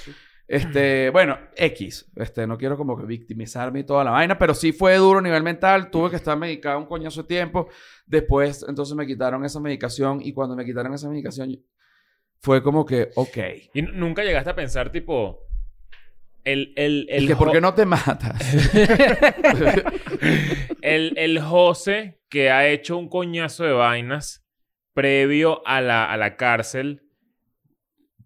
Este, 0.48 1.10
bueno, 1.12 1.38
X. 1.56 2.12
Este, 2.16 2.46
no 2.48 2.58
quiero 2.58 2.78
como 2.78 2.98
que 2.98 3.06
victimizarme 3.06 3.80
y 3.80 3.84
toda 3.84 4.04
la 4.04 4.12
vaina, 4.12 4.38
pero 4.38 4.54
sí 4.54 4.72
fue 4.72 4.96
duro 4.98 5.20
a 5.20 5.22
nivel 5.22 5.44
mental. 5.44 5.90
Tuve 5.90 6.10
que 6.10 6.16
estar 6.18 6.38
medicado 6.38 6.78
un 6.80 6.86
coñazo 6.86 7.22
de 7.24 7.28
tiempo. 7.28 7.68
Después, 8.06 8.66
entonces 8.68 8.96
me 8.96 9.08
quitaron 9.08 9.46
esa 9.46 9.60
medicación 9.60 10.20
y 10.22 10.34
cuando 10.34 10.56
me 10.56 10.66
quitaron 10.66 10.94
esa 10.94 11.08
medicación 11.10 11.58
fue 12.40 12.62
como 12.64 12.86
que, 12.86 13.10
ok. 13.16 13.38
Y 13.74 13.82
nunca 13.84 14.24
llegaste 14.24 14.50
a 14.50 14.56
pensar, 14.56 14.92
tipo... 14.92 15.40
El, 16.44 16.74
el, 16.76 17.06
el, 17.10 17.28
que, 17.28 17.36
¿por 17.36 17.52
qué 17.52 17.62
no 17.62 17.76
te 17.76 17.86
matas? 17.86 18.42
el, 20.82 21.14
el 21.18 21.40
José 21.40 22.20
que 22.30 22.50
ha 22.50 22.68
hecho 22.68 22.98
un 22.98 23.10
coñazo 23.10 23.64
de 23.64 23.74
vainas 23.74 24.44
previo 24.94 25.66
a 25.68 25.82
la, 25.82 26.06
a 26.12 26.18
la 26.18 26.36
cárcel 26.36 27.04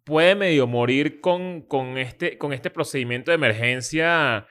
puede 0.03 0.36
medio 0.36 0.68
morir 0.68 1.20
con, 1.20 1.61
con, 1.63 1.97
este, 1.97 2.38
con 2.38 2.53
este 2.53 2.70
procedimiento 2.70 3.32
de 3.32 3.36
emergencia. 3.36 4.45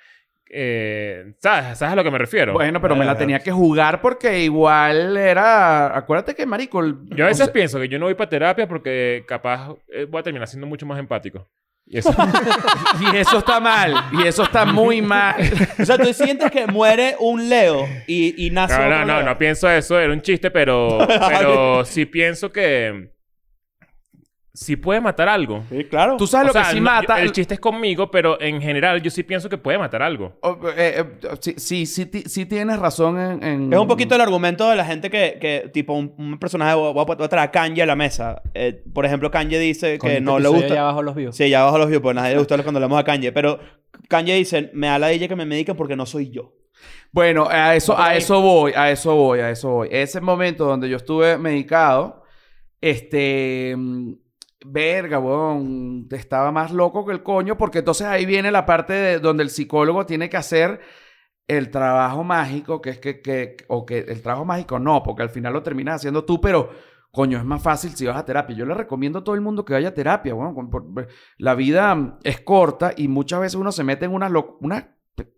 eh, 0.51 1.35
¿sabes? 1.41 1.79
¿Sabes 1.79 1.93
a 1.93 1.97
lo 1.97 2.05
que 2.05 2.11
me 2.11 2.19
refiero? 2.19 2.53
bueno, 2.53 2.81
pero 2.81 2.97
me 2.97 3.05
la 3.05 3.13
Eh. 3.13 3.17
tenía 3.17 3.39
que 3.39 3.53
jugar 3.53 4.01
porque 4.01 4.41
igual 4.41 5.17
era... 5.17 5.97
Acuérdate 5.97 6.35
que, 6.35 6.45
marico... 6.45 6.81
el- 6.81 6.97
Yo 7.17 7.25
a 7.25 7.29
veces 7.29 7.43
o 7.43 7.45
sea, 7.47 7.53
pienso 7.53 7.81
que 7.81 7.89
yo 7.89 7.99
no 7.99 8.07
voy 8.07 8.15
para 8.15 8.29
terapia 8.31 8.69
porque 8.69 9.25
capaz 9.27 9.75
eh, 9.93 10.07
voy 10.09 10.21
a 10.21 10.25
terminar 10.25 10.49
siendo 10.49 10.67
mucho 10.67 10.87
más 10.87 10.99
empático. 10.99 11.49
Y 11.87 11.99
eso, 11.99 12.15
Y 13.13 13.17
eso 13.17 13.39
está 13.39 13.61
mal. 13.61 13.95
Y 14.13 14.27
eso 14.27 14.43
está 14.45 14.65
muy 14.65 15.03
mal. 15.03 15.37
O 15.79 15.85
sea, 15.85 15.99
tú 15.99 16.13
sientes 16.15 16.51
que 16.51 16.67
muere 16.67 17.17
un 17.19 17.49
Leo 17.49 17.87
y, 18.07 18.47
y 18.47 18.51
nace 18.51 18.75
no, 18.75 18.81
no, 18.81 18.87
otro 18.87 19.07
no, 19.07 19.17
Leo. 19.19 19.27
no 19.27 19.39
pienso 19.39 19.69
eso, 19.69 19.99
era 20.01 20.13
un 20.13 20.23
chiste, 20.23 20.51
pero, 20.51 20.99
pero 21.29 21.85
sí 21.85 22.07
pienso 22.07 22.51
que 22.53 23.14
sí 24.55 24.77
puede 24.77 25.01
matar 25.01 25.29
algo. 25.29 25.65
Sí, 25.69 25.85
claro. 25.85 26.17
Tú 26.17 26.27
sabes 26.29 26.45
O 26.45 26.47
lo 26.49 26.53
sea, 26.53 26.63
que 26.63 26.69
sí 26.71 26.77
no, 26.77 26.85
mata... 26.85 27.21
El 27.21 27.33
chiste 27.33 27.55
es 27.55 27.61
conmigo, 27.61 28.09
pero 28.11 28.41
en 28.41 28.63
general 28.63 29.03
yo 29.03 29.11
sí 29.11 29.25
pienso 29.25 29.49
que 29.49 29.59
puede 29.59 29.79
matar 29.79 30.01
algo. 30.01 30.39
Oh, 30.43 30.57
eh, 30.77 31.05
eh, 31.23 31.29
sí, 31.41 31.55
sí, 31.59 31.87
sí, 31.87 32.07
ti- 32.07 32.23
sí 32.27 32.47
tienes 32.47 32.79
razón 32.79 33.19
en, 33.21 33.43
en- 33.43 33.73
Es 33.73 33.79
un 33.79 33.89
poquito 33.89 34.15
el 34.15 34.21
argumento 34.21 34.71
de 34.71 34.77
la 34.77 34.85
gente 34.85 35.11
que, 35.11 35.39
que 35.41 35.69
tipo, 35.75 35.93
un, 35.95 36.15
un 36.17 36.39
personaje, 36.39 36.75
voy 36.77 36.95
a, 36.97 37.25
a 37.25 37.29
traer 37.29 37.49
a 37.49 37.51
Kanye 37.51 37.83
a 37.83 37.87
la 37.87 37.97
mesa. 37.97 38.41
Eh, 38.55 38.81
por 38.95 39.05
ejemplo, 39.05 39.29
Kanye 39.31 39.59
dice 39.59 39.99
que 39.99 40.21
no 40.21 40.39
le 40.39 40.49
gusta... 40.49 40.69
Ya 40.75 40.83
abajo 40.83 41.03
los 41.03 41.17
views. 41.17 41.35
Sí, 41.37 41.51
ya 41.51 41.63
abajo 41.63 41.77
los 41.79 41.89
views, 41.89 42.01
pues 42.01 42.17
a 42.17 42.21
nadie 42.21 42.35
le 42.35 42.39
gusta 42.39 42.57
cuando 42.63 42.79
hablamos 42.79 42.99
a 43.01 43.05
Kanye. 43.05 43.33
Pero 43.33 43.59
Kanye 44.09 44.37
dice, 44.37 44.71
me 44.73 44.87
da 44.87 44.99
la 45.01 45.13
idea 45.13 45.27
que 45.27 45.35
me 45.37 45.47
mediquen 45.47 45.75
porque 45.77 45.97
no 45.97 46.07
soy 46.07 46.31
yo. 46.31 46.53
Bueno, 47.11 47.49
a 47.51 47.75
eso, 47.75 47.95
Va 47.95 48.09
a 48.09 48.15
eso 48.17 48.41
voy, 48.41 48.73
a 48.77 48.91
eso 48.91 49.15
voy, 49.17 49.41
a 49.41 49.51
eso 49.51 49.69
voy. 49.71 49.89
Ese 49.91 50.21
momento 50.21 50.65
donde 50.65 50.89
yo 50.89 50.97
estuve 50.97 51.39
medicado, 51.39 52.23
este, 52.81 53.75
mm, 53.77 54.13
verga, 54.65 55.19
weón, 55.19 56.09
estaba 56.11 56.51
más 56.51 56.73
loco 56.73 57.05
que 57.05 57.13
el 57.13 57.23
coño, 57.23 57.57
porque 57.57 57.79
entonces 57.81 58.07
ahí 58.07 58.25
viene 58.27 58.51
la 58.51 58.65
parte 58.67 58.93
de 58.95 59.19
donde 59.19 59.43
el 59.43 59.51
psicólogo 59.51 60.07
tiene 60.07 60.29
que 60.31 60.37
hacer 60.37 60.81
el 61.47 61.71
trabajo 61.71 62.25
mágico, 62.25 62.81
que 62.81 62.91
es 62.91 62.99
que, 62.99 63.21
que, 63.21 63.57
o 63.69 63.85
que 63.85 63.99
el 63.99 64.23
trabajo 64.23 64.45
mágico 64.47 64.79
no, 64.79 65.03
porque 65.03 65.23
al 65.23 65.29
final 65.31 65.53
lo 65.53 65.63
terminas 65.63 65.97
haciendo 65.97 66.25
tú, 66.25 66.41
pero 66.41 66.71
coño, 67.13 67.39
es 67.39 67.45
más 67.45 67.63
fácil 67.63 67.95
si 67.95 68.07
vas 68.07 68.17
a 68.17 68.25
terapia. 68.25 68.57
Yo 68.57 68.67
le 68.67 68.75
recomiendo 68.75 69.19
a 69.21 69.25
todo 69.25 69.35
el 69.35 69.41
mundo 69.43 69.65
que 69.65 69.75
vaya 69.75 69.89
a 69.91 69.95
terapia, 69.95 70.35
weón, 70.35 70.55
con- 70.55 70.71
por- 70.71 71.07
la 71.39 71.55
vida 71.55 71.95
mm, 71.95 72.19
es 72.25 72.41
corta 72.41 72.93
y 72.97 73.07
muchas 73.09 73.41
veces 73.41 73.55
uno 73.57 73.71
se 73.71 73.85
mete 73.85 74.07
en 74.07 74.13
unas, 74.13 74.33
unas 74.61 74.87
pe- 75.15 75.33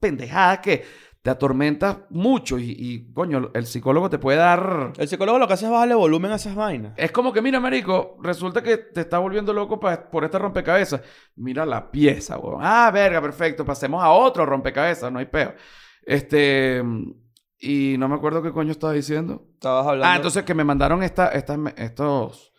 pendejadas 0.00 0.60
que 0.60 0.82
te 1.22 1.28
atormenta 1.30 2.06
mucho 2.10 2.58
y, 2.58 2.70
y, 2.78 3.12
coño, 3.12 3.50
el 3.52 3.66
psicólogo 3.66 4.08
te 4.08 4.18
puede 4.18 4.38
dar... 4.38 4.92
El 4.96 5.06
psicólogo 5.06 5.38
lo 5.38 5.46
que 5.46 5.52
hace 5.52 5.66
es 5.66 5.70
bajarle 5.70 5.94
volumen 5.94 6.30
a 6.32 6.36
esas 6.36 6.54
vainas. 6.54 6.94
Es 6.96 7.12
como 7.12 7.30
que, 7.32 7.42
mira, 7.42 7.60
marico, 7.60 8.16
resulta 8.22 8.62
que 8.62 8.78
te 8.78 9.02
está 9.02 9.18
volviendo 9.18 9.52
loco 9.52 9.78
pa- 9.78 10.08
por 10.10 10.24
este 10.24 10.38
rompecabezas. 10.38 11.02
Mira 11.36 11.66
la 11.66 11.90
pieza, 11.90 12.38
weón. 12.38 12.60
Ah, 12.62 12.90
verga, 12.90 13.20
perfecto. 13.20 13.66
Pasemos 13.66 14.02
a 14.02 14.10
otro 14.12 14.46
rompecabezas, 14.46 15.12
no 15.12 15.18
hay 15.18 15.26
peo. 15.26 15.54
Este... 16.06 16.82
Y 17.62 17.96
no 17.98 18.08
me 18.08 18.14
acuerdo 18.14 18.42
qué 18.42 18.52
coño 18.52 18.70
estaba 18.72 18.94
diciendo. 18.94 19.46
Estabas 19.52 19.86
hablando... 19.86 20.06
Ah, 20.06 20.16
entonces 20.16 20.44
que 20.44 20.54
me 20.54 20.64
mandaron 20.64 21.02
esta, 21.02 21.28
estas 21.28 21.58
estos 21.76 22.54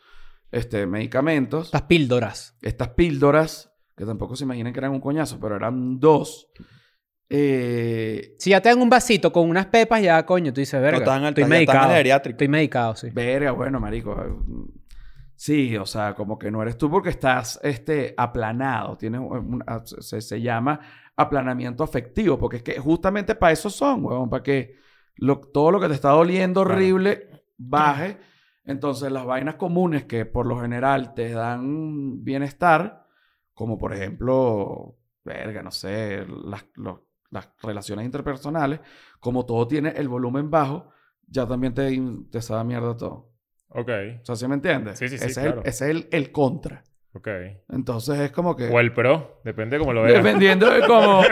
este, 0.51 0.85
medicamentos, 0.85 1.65
Estas 1.65 1.81
píldoras. 1.83 2.55
estas 2.61 2.89
píldoras, 2.89 3.73
que 3.97 4.05
tampoco 4.05 4.35
se 4.35 4.43
imaginen 4.43 4.71
que 4.71 4.79
eran 4.79 4.91
un 4.91 4.99
coñazo, 5.01 5.39
pero 5.39 5.55
eran 5.55 5.99
dos. 5.99 6.49
Eh, 7.33 8.35
Si 8.39 8.49
ya 8.49 8.59
te 8.61 8.67
dan 8.67 8.81
un 8.81 8.89
vasito 8.89 9.31
con 9.31 9.49
unas 9.49 9.67
pepas, 9.67 10.01
ya 10.01 10.25
coño, 10.25 10.51
tú 10.51 10.59
dices, 10.59 10.81
verga. 10.81 11.19
No, 11.19 11.29
estoy 11.29 11.45
medicado. 11.45 11.89
geriátrico. 11.93 12.33
Estoy 12.35 12.47
medicado, 12.49 12.95
sí. 12.95 13.09
Verga, 13.11 13.51
bueno, 13.51 13.79
marico. 13.79 14.11
eh, 14.21 14.33
Sí, 15.35 15.75
o 15.77 15.85
sea, 15.87 16.13
como 16.13 16.37
que 16.37 16.51
no 16.51 16.61
eres 16.61 16.77
tú 16.77 16.89
porque 16.91 17.09
estás 17.09 17.59
este, 17.63 18.13
aplanado. 18.15 18.95
Tienes 18.97 19.21
un- 19.21 19.63
se, 19.85 20.21
se 20.21 20.39
llama 20.41 20.79
aplanamiento 21.15 21.83
afectivo, 21.83 22.37
porque 22.37 22.57
es 22.57 22.63
que 22.63 22.77
justamente 22.79 23.33
para 23.33 23.51
eso 23.53 23.69
son, 23.71 24.05
weón, 24.05 24.29
para 24.29 24.43
que 24.43 24.75
lo- 25.15 25.39
todo 25.39 25.71
lo 25.71 25.79
que 25.79 25.87
te 25.87 25.95
está 25.95 26.09
doliendo 26.09 26.61
Claro. 26.63 26.75
horrible 26.75 27.29
baje. 27.57 28.17
Entonces, 28.65 29.11
las 29.11 29.25
vainas 29.25 29.55
comunes 29.55 30.03
que 30.05 30.25
por 30.25 30.45
lo 30.45 30.59
general 30.59 31.13
te 31.15 31.31
dan 31.31 32.23
bienestar, 32.23 33.07
como 33.55 33.77
por 33.79 33.93
ejemplo, 33.95 34.97
verga, 35.23 35.63
no 35.63 35.71
sé, 35.71 36.23
las, 36.45 36.65
lo- 36.75 37.07
las 37.31 37.49
relaciones 37.63 38.05
interpersonales, 38.05 38.79
como 39.19 39.45
todo 39.45 39.67
tiene 39.67 39.89
el 39.95 40.07
volumen 40.07 40.49
bajo, 40.51 40.89
ya 41.27 41.47
también 41.47 41.73
te, 41.73 41.99
te 42.31 42.41
sabe 42.41 42.63
mierda 42.65 42.95
todo. 42.95 43.29
Ok, 43.69 43.89
O 44.21 44.25
sea, 44.25 44.35
¿sí 44.35 44.47
me 44.47 44.55
entiendes? 44.55 44.99
Sí, 44.99 45.07
sí, 45.09 45.17
sí, 45.17 45.25
ese, 45.25 45.39
es 45.39 45.45
claro. 45.47 45.61
el, 45.63 45.67
ese 45.69 45.85
es 45.85 45.91
el, 45.91 46.07
el 46.11 46.31
contra. 46.33 46.83
ok. 47.13 47.27
Entonces 47.69 48.19
es 48.19 48.31
como 48.31 48.55
que... 48.55 48.67
O 48.67 48.79
el 48.81 48.93
pro, 48.93 49.39
depende 49.45 49.77
de 49.77 49.79
cómo 49.79 49.93
lo 49.93 50.03
veas. 50.03 50.21
Dependiendo 50.23 50.69
de 50.69 50.85
cómo... 50.85 51.21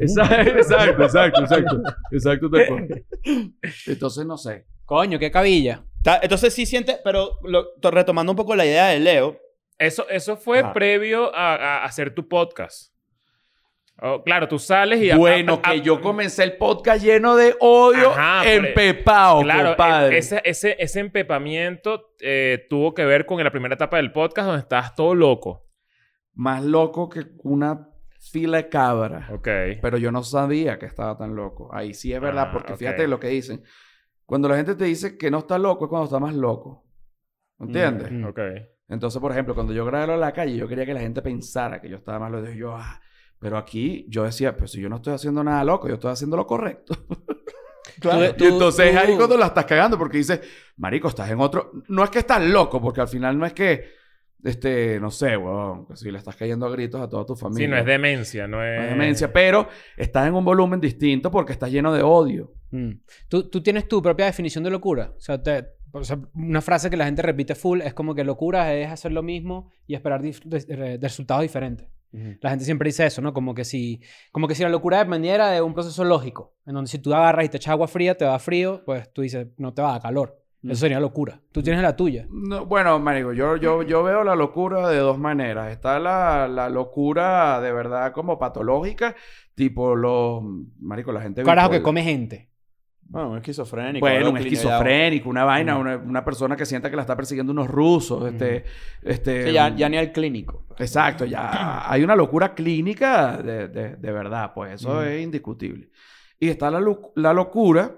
Exacto, 0.00 0.50
exacto, 0.58 1.02
exacto, 1.04 1.40
exacto. 1.42 1.82
Exacto. 2.12 2.50
Entonces, 3.86 4.26
no 4.26 4.36
sé. 4.36 4.66
Coño, 4.84 5.18
qué 5.18 5.30
cabilla. 5.30 5.84
Entonces 6.22 6.54
sí 6.54 6.66
siente, 6.66 6.98
pero 7.02 7.38
lo- 7.42 7.66
retomando 7.90 8.32
un 8.32 8.36
poco 8.36 8.54
la 8.54 8.64
idea 8.64 8.86
de 8.86 9.00
Leo, 9.00 9.36
Eso, 9.78 10.08
eso 10.08 10.36
fue 10.36 10.60
Ajá. 10.60 10.72
previo 10.72 11.34
a, 11.34 11.54
a 11.54 11.84
hacer 11.84 12.14
tu 12.14 12.26
podcast. 12.28 12.92
Oh, 14.00 14.22
claro, 14.22 14.46
tú 14.46 14.58
sales 14.60 15.00
y... 15.02 15.10
Bueno, 15.12 15.60
a- 15.62 15.70
a- 15.70 15.72
que 15.72 15.80
yo 15.80 16.00
comencé 16.00 16.44
el 16.44 16.56
podcast 16.56 17.02
lleno 17.04 17.34
de 17.34 17.56
odio, 17.60 18.10
Ajá, 18.10 18.48
empepado, 18.48 19.40
Claro, 19.42 19.70
compadre. 19.70 20.14
e- 20.14 20.18
ese, 20.18 20.40
ese, 20.44 20.76
ese 20.78 21.00
empepamiento 21.00 22.12
eh, 22.20 22.66
tuvo 22.70 22.94
que 22.94 23.04
ver 23.04 23.26
con 23.26 23.42
la 23.42 23.50
primera 23.50 23.74
etapa 23.74 23.96
del 23.96 24.12
podcast 24.12 24.46
donde 24.46 24.62
estabas 24.62 24.94
todo 24.94 25.14
loco. 25.16 25.66
Más 26.34 26.62
loco 26.62 27.08
que 27.08 27.24
una 27.42 27.88
fila 28.20 28.58
de 28.58 28.68
cabras. 28.68 29.30
Ok. 29.30 29.48
Pero 29.82 29.98
yo 29.98 30.12
no 30.12 30.22
sabía 30.22 30.78
que 30.78 30.86
estaba 30.86 31.16
tan 31.18 31.34
loco. 31.34 31.68
Ahí 31.74 31.92
sí 31.94 32.12
es 32.12 32.20
verdad, 32.20 32.46
Ah, 32.50 32.52
porque 32.52 32.76
fíjate 32.76 33.08
lo 33.08 33.18
que 33.18 33.28
dicen. 33.28 33.64
Cuando 34.26 34.48
la 34.48 34.56
gente 34.56 34.76
te 34.76 34.84
dice 34.84 35.18
que 35.18 35.28
no 35.30 35.38
está 35.38 35.58
loco 35.58 35.86
es 35.86 35.88
cuando 35.88 36.04
está 36.04 36.20
más 36.20 36.34
loco. 36.34 36.84
¿Entiendes? 37.58 38.12
Mm. 38.12 38.24
Ok. 38.26 38.38
Entonces, 38.88 39.20
por 39.20 39.32
ejemplo, 39.32 39.54
cuando 39.54 39.72
yo 39.72 39.84
grabé 39.84 40.06
lo 40.06 40.12
de 40.14 40.18
la 40.20 40.32
calle, 40.32 40.56
yo 40.56 40.66
quería 40.68 40.86
que 40.86 40.94
la 40.94 41.00
gente 41.00 41.20
pensara 41.22 41.80
que 41.80 41.88
yo 41.88 41.96
estaba 41.96 42.28
loco. 42.30 42.48
Y 42.50 42.56
yo, 42.56 42.74
ah, 42.74 43.00
pero 43.38 43.56
aquí 43.58 44.06
yo 44.08 44.24
decía, 44.24 44.56
pues 44.56 44.70
si 44.72 44.80
yo 44.80 44.88
no 44.88 44.96
estoy 44.96 45.12
haciendo 45.14 45.44
nada 45.44 45.62
loco, 45.64 45.88
yo 45.88 45.94
estoy 45.94 46.10
haciendo 46.12 46.36
lo 46.36 46.46
correcto. 46.46 46.94
Claro. 48.00 48.32
Tú- 48.36 48.44
y 48.44 48.48
entonces 48.48 48.92
tú- 48.92 48.98
ahí 48.98 49.16
cuando 49.16 49.36
la 49.36 49.46
estás 49.46 49.64
cagando, 49.64 49.98
porque 49.98 50.18
dices, 50.18 50.40
marico, 50.76 51.08
estás 51.08 51.30
en 51.30 51.40
otro... 51.40 51.72
No 51.88 52.04
es 52.04 52.10
que 52.10 52.20
estás 52.20 52.40
loco, 52.42 52.80
porque 52.80 53.00
al 53.00 53.08
final 53.08 53.36
no 53.36 53.44
es 53.44 53.52
que, 53.52 53.86
este, 54.44 55.00
no 55.00 55.10
sé, 55.10 55.36
weón, 55.36 55.84
que 55.86 55.96
si 55.96 56.10
le 56.12 56.18
estás 56.18 56.36
cayendo 56.36 56.66
a 56.66 56.70
gritos 56.70 57.00
a 57.00 57.08
toda 57.08 57.26
tu 57.26 57.34
familia. 57.34 57.66
Sí, 57.66 57.70
no 57.70 57.76
es 57.76 57.84
demencia, 57.84 58.46
no 58.46 58.62
es... 58.62 58.76
No 58.78 58.84
es 58.84 58.90
demencia, 58.90 59.32
pero 59.32 59.68
estás 59.96 60.28
en 60.28 60.34
un 60.34 60.44
volumen 60.44 60.80
distinto 60.80 61.30
porque 61.30 61.52
estás 61.52 61.72
lleno 61.72 61.92
de 61.92 62.02
odio. 62.02 62.52
Mm. 62.70 62.90
¿Tú, 63.28 63.48
tú 63.50 63.62
tienes 63.62 63.88
tu 63.88 64.00
propia 64.00 64.26
definición 64.26 64.62
de 64.62 64.70
locura. 64.70 65.12
O 65.16 65.20
sea, 65.20 65.42
te- 65.42 65.66
o 65.92 66.04
sea, 66.04 66.18
una 66.34 66.60
frase 66.60 66.90
que 66.90 66.96
la 66.96 67.04
gente 67.06 67.22
repite 67.22 67.54
full 67.54 67.80
es 67.80 67.94
como 67.94 68.14
que 68.14 68.24
locura 68.24 68.74
es 68.74 68.90
hacer 68.90 69.12
lo 69.12 69.22
mismo 69.22 69.70
y 69.86 69.94
esperar 69.94 70.22
dif- 70.22 70.42
de- 70.44 70.98
resultados 70.98 71.42
diferentes. 71.42 71.88
La 72.40 72.48
gente 72.48 72.64
siempre 72.64 72.88
dice 72.88 73.04
eso, 73.04 73.20
¿no? 73.20 73.34
Como 73.34 73.54
que 73.54 73.66
si, 73.66 74.00
como 74.32 74.48
que 74.48 74.54
si 74.54 74.62
la 74.62 74.70
locura 74.70 74.98
dependiera 74.98 75.50
de 75.50 75.60
un 75.60 75.74
proceso 75.74 76.04
lógico, 76.04 76.54
en 76.64 76.72
donde 76.74 76.90
si 76.90 76.98
tú 76.98 77.12
agarras 77.12 77.44
y 77.44 77.48
te 77.50 77.58
echas 77.58 77.72
agua 77.72 77.86
fría, 77.86 78.16
te 78.16 78.24
da 78.24 78.38
frío, 78.38 78.82
pues 78.86 79.12
tú 79.12 79.20
dices, 79.20 79.48
no 79.58 79.74
te 79.74 79.82
va 79.82 79.90
a 79.90 79.92
dar 79.92 80.02
calor. 80.02 80.42
Mm. 80.62 80.70
Eso 80.70 80.80
sería 80.80 81.00
locura. 81.00 81.40
Tú 81.52 81.62
tienes 81.62 81.82
la 81.82 81.94
tuya. 81.96 82.26
No, 82.30 82.64
bueno, 82.64 82.98
marico, 82.98 83.34
yo, 83.34 83.56
yo, 83.56 83.82
yo 83.82 84.02
veo 84.02 84.24
la 84.24 84.34
locura 84.34 84.88
de 84.88 84.96
dos 84.96 85.18
maneras. 85.18 85.70
Está 85.70 85.98
la, 85.98 86.48
la 86.48 86.70
locura 86.70 87.60
de 87.60 87.72
verdad 87.72 88.12
como 88.12 88.38
patológica, 88.38 89.14
tipo 89.54 89.94
los... 89.94 90.42
Marico, 90.80 91.12
la 91.12 91.20
gente... 91.20 91.42
Carajo 91.42 91.68
que 91.68 91.76
bipolar. 91.80 91.84
come 91.84 92.02
gente. 92.02 92.47
Bueno, 93.08 93.30
un 93.30 93.36
esquizofrénico. 93.38 94.04
Bueno, 94.06 94.30
un 94.30 94.36
esquizofrénico, 94.38 95.28
una 95.30 95.44
vaina, 95.44 95.76
Mm. 95.76 95.80
una, 95.80 95.96
una 95.96 96.24
persona 96.24 96.56
que 96.56 96.66
sienta 96.66 96.90
que 96.90 96.96
la 96.96 97.02
está 97.02 97.16
persiguiendo 97.16 97.52
unos 97.52 97.68
rusos, 97.68 98.30
este... 98.32 98.64
este 99.02 99.44
ya- 99.52 99.68
Sí, 99.68 99.72
ya, 99.72 99.76
ya 99.76 99.88
ni 99.88 99.96
al 99.96 100.12
clínico. 100.12 100.66
Exacto, 100.78 101.24
ya 101.24 101.90
hay 101.90 102.04
una 102.04 102.14
locura 102.14 102.54
clínica 102.54 103.38
de, 103.38 103.68
de- 103.68 103.96
de 103.96 104.12
verdad, 104.12 104.52
pues 104.54 104.74
eso 104.74 105.02
es 105.02 105.22
indiscutible. 105.22 105.88
Y 106.38 106.48
está 106.48 106.70
la, 106.70 106.80
la 107.16 107.32
locura, 107.32 107.96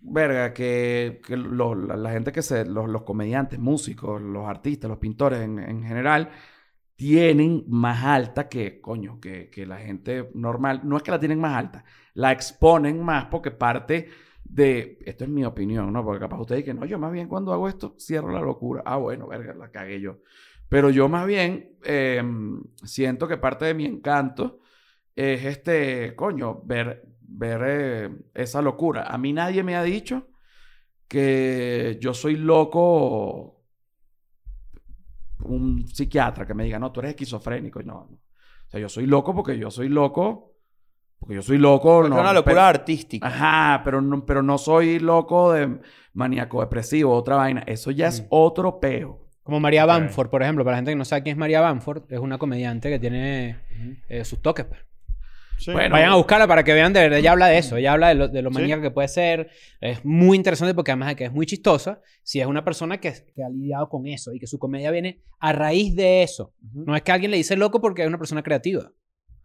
verga, 0.00 0.52
que, 0.54 1.20
que 1.26 1.36
lo- 1.36 1.74
la, 1.74 1.96
la 1.96 2.10
gente 2.12 2.32
que 2.32 2.42
se, 2.42 2.64
los, 2.64 2.88
los 2.88 3.02
comediantes, 3.02 3.58
músicos, 3.58 4.20
los 4.22 4.48
artistas, 4.48 4.88
los 4.88 4.98
pintores 4.98 5.40
en, 5.40 5.58
en 5.58 5.82
general, 5.82 6.30
tienen 6.96 7.64
más 7.68 8.02
alta 8.04 8.48
que, 8.48 8.80
coño, 8.80 9.20
que, 9.20 9.50
que 9.50 9.66
la 9.66 9.78
gente 9.78 10.30
normal. 10.34 10.80
No 10.84 10.96
es 10.96 11.02
que 11.02 11.10
la 11.10 11.20
tienen 11.20 11.38
más 11.38 11.56
alta, 11.56 11.84
la 12.14 12.32
exponen 12.32 13.02
más 13.02 13.26
porque 13.26 13.50
parte 13.50 14.08
de, 14.44 14.98
esto 15.04 15.24
es 15.24 15.30
mi 15.30 15.44
opinión, 15.44 15.92
¿no? 15.92 16.04
Porque 16.04 16.20
capaz 16.20 16.40
ustedes 16.40 16.64
dicen, 16.64 16.78
no, 16.80 16.86
yo 16.86 16.98
más 16.98 17.12
bien 17.12 17.28
cuando 17.28 17.52
hago 17.52 17.68
esto 17.68 17.94
cierro 17.98 18.32
la 18.32 18.40
locura. 18.40 18.82
Ah, 18.86 18.96
bueno, 18.96 19.26
verga, 19.28 19.54
la 19.54 19.70
cagué 19.70 20.00
yo. 20.00 20.18
Pero 20.68 20.90
yo 20.90 21.08
más 21.08 21.26
bien 21.26 21.76
eh, 21.84 22.22
siento 22.84 23.28
que 23.28 23.36
parte 23.36 23.66
de 23.66 23.74
mi 23.74 23.84
encanto 23.86 24.60
es 25.14 25.44
este, 25.44 26.14
coño, 26.16 26.62
ver, 26.64 27.04
ver 27.20 27.60
eh, 27.66 28.10
esa 28.34 28.62
locura. 28.62 29.04
A 29.04 29.18
mí 29.18 29.32
nadie 29.32 29.62
me 29.62 29.76
ha 29.76 29.82
dicho 29.82 30.28
que 31.08 31.98
yo 32.00 32.14
soy 32.14 32.36
loco, 32.36 33.55
un 35.40 35.86
psiquiatra 35.88 36.46
que 36.46 36.54
me 36.54 36.64
diga, 36.64 36.78
no, 36.78 36.92
tú 36.92 37.00
eres 37.00 37.10
esquizofrénico. 37.10 37.82
No, 37.82 38.06
no. 38.10 38.16
O 38.16 38.70
sea, 38.70 38.80
yo 38.80 38.88
soy 38.88 39.06
loco 39.06 39.34
porque 39.34 39.58
yo 39.58 39.70
soy 39.70 39.88
loco, 39.88 40.54
porque 41.18 41.34
yo 41.36 41.42
soy 41.42 41.58
loco. 41.58 42.04
Es 42.04 42.10
no, 42.10 42.20
una 42.20 42.32
locura 42.32 42.54
pero- 42.54 42.60
artística. 42.66 43.26
Ajá, 43.26 43.82
pero 43.84 44.00
no, 44.00 44.24
pero 44.26 44.42
no 44.42 44.58
soy 44.58 44.98
loco 44.98 45.52
de 45.52 45.78
maníaco 46.14 46.60
depresivo, 46.60 47.14
otra 47.14 47.36
vaina. 47.36 47.62
Eso 47.66 47.90
ya 47.90 48.08
es 48.08 48.22
Mm. 48.22 48.26
otro 48.30 48.80
peo. 48.80 49.22
Como 49.42 49.60
María 49.60 49.84
Ok. 49.84 49.88
Bamford, 49.88 50.28
por 50.30 50.42
ejemplo. 50.42 50.64
Para 50.64 50.74
la 50.74 50.78
gente 50.78 50.90
que 50.90 50.96
no 50.96 51.04
sabe 51.04 51.22
quién 51.22 51.34
es 51.34 51.38
María 51.38 51.60
Bamford, 51.60 52.04
es 52.12 52.18
una 52.18 52.38
comediante 52.38 52.88
que 52.90 52.98
tiene 52.98 53.58
eh, 54.08 54.24
sus 54.24 54.40
toques. 54.42 54.66
Sí. 55.58 55.72
Bueno, 55.72 55.90
Vayan 55.90 56.10
a 56.10 56.16
buscarla 56.16 56.46
para 56.46 56.62
que 56.64 56.72
vean 56.74 56.92
de 56.92 57.00
verdad. 57.00 57.18
Ella 57.18 57.32
habla 57.32 57.46
de 57.48 57.58
eso. 57.58 57.76
Ella 57.76 57.92
habla 57.92 58.08
de 58.08 58.14
lo, 58.14 58.28
de 58.28 58.42
lo 58.42 58.50
Sí. 58.52 58.62
que 58.66 58.90
puede 58.90 59.08
ser. 59.08 59.50
Es 59.80 60.04
muy 60.04 60.36
interesante 60.36 60.74
porque 60.74 60.90
además 60.90 61.08
de 61.08 61.16
que 61.16 61.24
es 61.24 61.32
muy 61.32 61.46
chistosa, 61.46 62.00
si 62.22 62.40
es 62.40 62.46
una 62.46 62.64
persona 62.64 62.98
que, 62.98 63.12
que 63.34 63.42
ha 63.42 63.48
lidiado 63.48 63.88
con 63.88 64.06
eso 64.06 64.32
y 64.32 64.38
que 64.38 64.46
su 64.46 64.58
comedia 64.58 64.90
viene 64.90 65.22
a 65.40 65.52
raíz 65.52 65.94
de 65.96 66.22
eso. 66.22 66.52
No 66.72 66.94
es 66.94 67.02
que 67.02 67.12
alguien 67.12 67.30
le 67.30 67.36
dice 67.38 67.56
loco 67.56 67.80
porque 67.80 68.02
es 68.02 68.08
una 68.08 68.18
persona 68.18 68.42
creativa. 68.42 68.90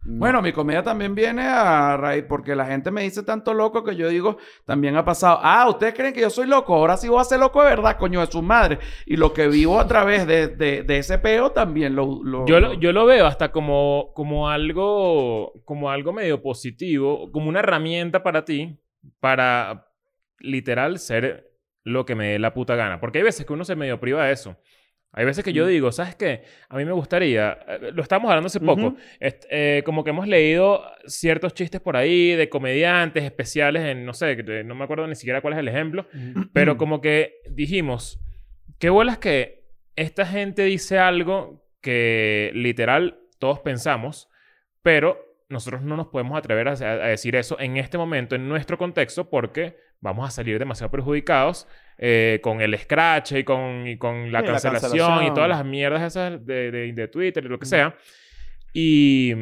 Bueno, 0.04 0.42
mi 0.42 0.52
comedia 0.52 0.82
también 0.82 1.14
viene 1.14 1.42
a 1.42 1.96
raíz, 1.96 2.24
porque 2.28 2.56
la 2.56 2.66
gente 2.66 2.90
me 2.90 3.02
dice 3.02 3.22
tanto 3.22 3.54
loco 3.54 3.84
que 3.84 3.94
yo 3.94 4.08
digo, 4.08 4.36
también 4.66 4.96
ha 4.96 5.04
pasado, 5.04 5.38
ah, 5.42 5.68
¿ustedes 5.68 5.94
creen 5.94 6.12
que 6.12 6.20
yo 6.22 6.28
soy 6.30 6.48
loco? 6.48 6.74
Ahora 6.74 6.96
sí 6.96 7.08
voy 7.08 7.20
a 7.20 7.24
ser 7.24 7.38
loco 7.38 7.62
de 7.62 7.70
verdad, 7.70 7.96
coño, 7.98 8.20
de 8.20 8.26
su 8.26 8.42
madre. 8.42 8.80
Y 9.06 9.16
lo 9.16 9.32
que 9.32 9.46
vivo 9.46 9.78
a 9.78 9.86
través 9.86 10.26
de, 10.26 10.48
de, 10.48 10.82
de 10.82 10.98
ese 10.98 11.18
peo 11.18 11.52
también 11.52 11.94
lo... 11.94 12.20
lo- 12.24 12.44
Yo 12.46 12.58
lo, 12.58 12.68
lo- 12.70 12.74
yo 12.74 12.92
lo 12.92 13.06
veo 13.06 13.26
hasta 13.26 13.52
como, 13.52 14.10
como 14.14 14.48
algo 14.48 15.52
como 15.64 15.88
algo 15.90 16.12
medio 16.12 16.42
positivo, 16.42 17.30
como 17.30 17.48
una 17.48 17.60
herramienta 17.60 18.24
para 18.24 18.44
ti 18.44 18.80
para 19.20 19.86
literal 20.40 20.98
ser 20.98 21.48
lo 21.84 22.04
que 22.06 22.14
me 22.16 22.28
dé 22.32 22.38
la 22.38 22.54
puta 22.54 22.74
gana. 22.76 23.00
Porque 23.00 23.18
hay 23.18 23.24
veces 23.24 23.46
que 23.46 23.52
uno 23.52 23.64
se 23.64 23.76
medio 23.76 24.00
priva 24.00 24.24
de 24.26 24.32
eso. 24.32 24.56
Hay 25.14 25.24
veces 25.26 25.44
que 25.44 25.52
yo 25.52 25.66
Mm. 25.66 25.68
digo, 25.68 25.92
¿sabes 25.92 26.14
qué? 26.16 26.42
A 26.70 26.76
mí 26.76 26.84
me 26.86 26.92
gustaría, 26.92 27.58
eh, 27.68 27.90
lo 27.92 28.02
estábamos 28.02 28.30
hablando 28.30 28.46
hace 28.46 28.60
poco, 28.60 28.96
eh, 29.20 29.82
como 29.84 30.04
que 30.04 30.10
hemos 30.10 30.26
leído 30.26 30.82
ciertos 31.06 31.52
chistes 31.52 31.80
por 31.82 31.96
ahí 31.96 32.34
de 32.34 32.48
comediantes 32.48 33.22
especiales 33.24 33.82
en, 33.84 34.06
no 34.06 34.14
sé, 34.14 34.36
de- 34.36 34.64
no 34.64 34.74
me 34.74 34.84
acuerdo 34.84 35.06
ni 35.06 35.14
siquiera 35.14 35.40
cuál 35.42 35.52
es 35.54 35.58
el 35.60 35.68
ejemplo, 35.68 36.06
pero 36.54 36.76
como 36.78 37.00
que 37.02 37.40
dijimos, 37.50 38.20
qué 38.78 38.88
bolas 38.88 39.18
que 39.18 39.64
esta 39.96 40.24
gente 40.24 40.62
dice 40.64 40.98
algo 40.98 41.62
que 41.82 42.50
literal 42.54 43.18
todos 43.38 43.58
pensamos, 43.60 44.30
pero 44.82 45.18
nosotros 45.50 45.82
no 45.82 45.96
nos 45.98 46.06
podemos 46.06 46.38
atrever 46.38 46.68
a, 46.68 46.72
a 46.72 47.08
decir 47.08 47.36
eso 47.36 47.60
en 47.60 47.76
este 47.76 47.98
momento, 47.98 48.34
en 48.34 48.48
nuestro 48.48 48.78
contexto, 48.78 49.28
porque 49.28 49.76
vamos 50.02 50.28
a 50.28 50.30
salir 50.30 50.58
demasiado 50.58 50.90
perjudicados 50.90 51.66
eh, 51.96 52.40
con 52.42 52.60
el 52.60 52.76
scratch 52.78 53.32
y 53.32 53.44
con, 53.44 53.86
y 53.86 53.96
con 53.96 54.30
la, 54.30 54.40
Sí, 54.40 54.46
la 54.46 54.52
cancelación, 54.52 54.90
cancelación. 55.08 55.24
y 55.32 55.34
todas 55.34 55.48
las 55.48 55.64
mierdas 55.64 56.02
esas 56.02 56.44
de, 56.44 56.70
de, 56.70 56.92
de 56.92 57.08
Twitter 57.08 57.42
y 57.44 57.48
lo 57.48 57.58
que 57.58 57.64
sea. 57.66 57.96
Y, 58.74 59.32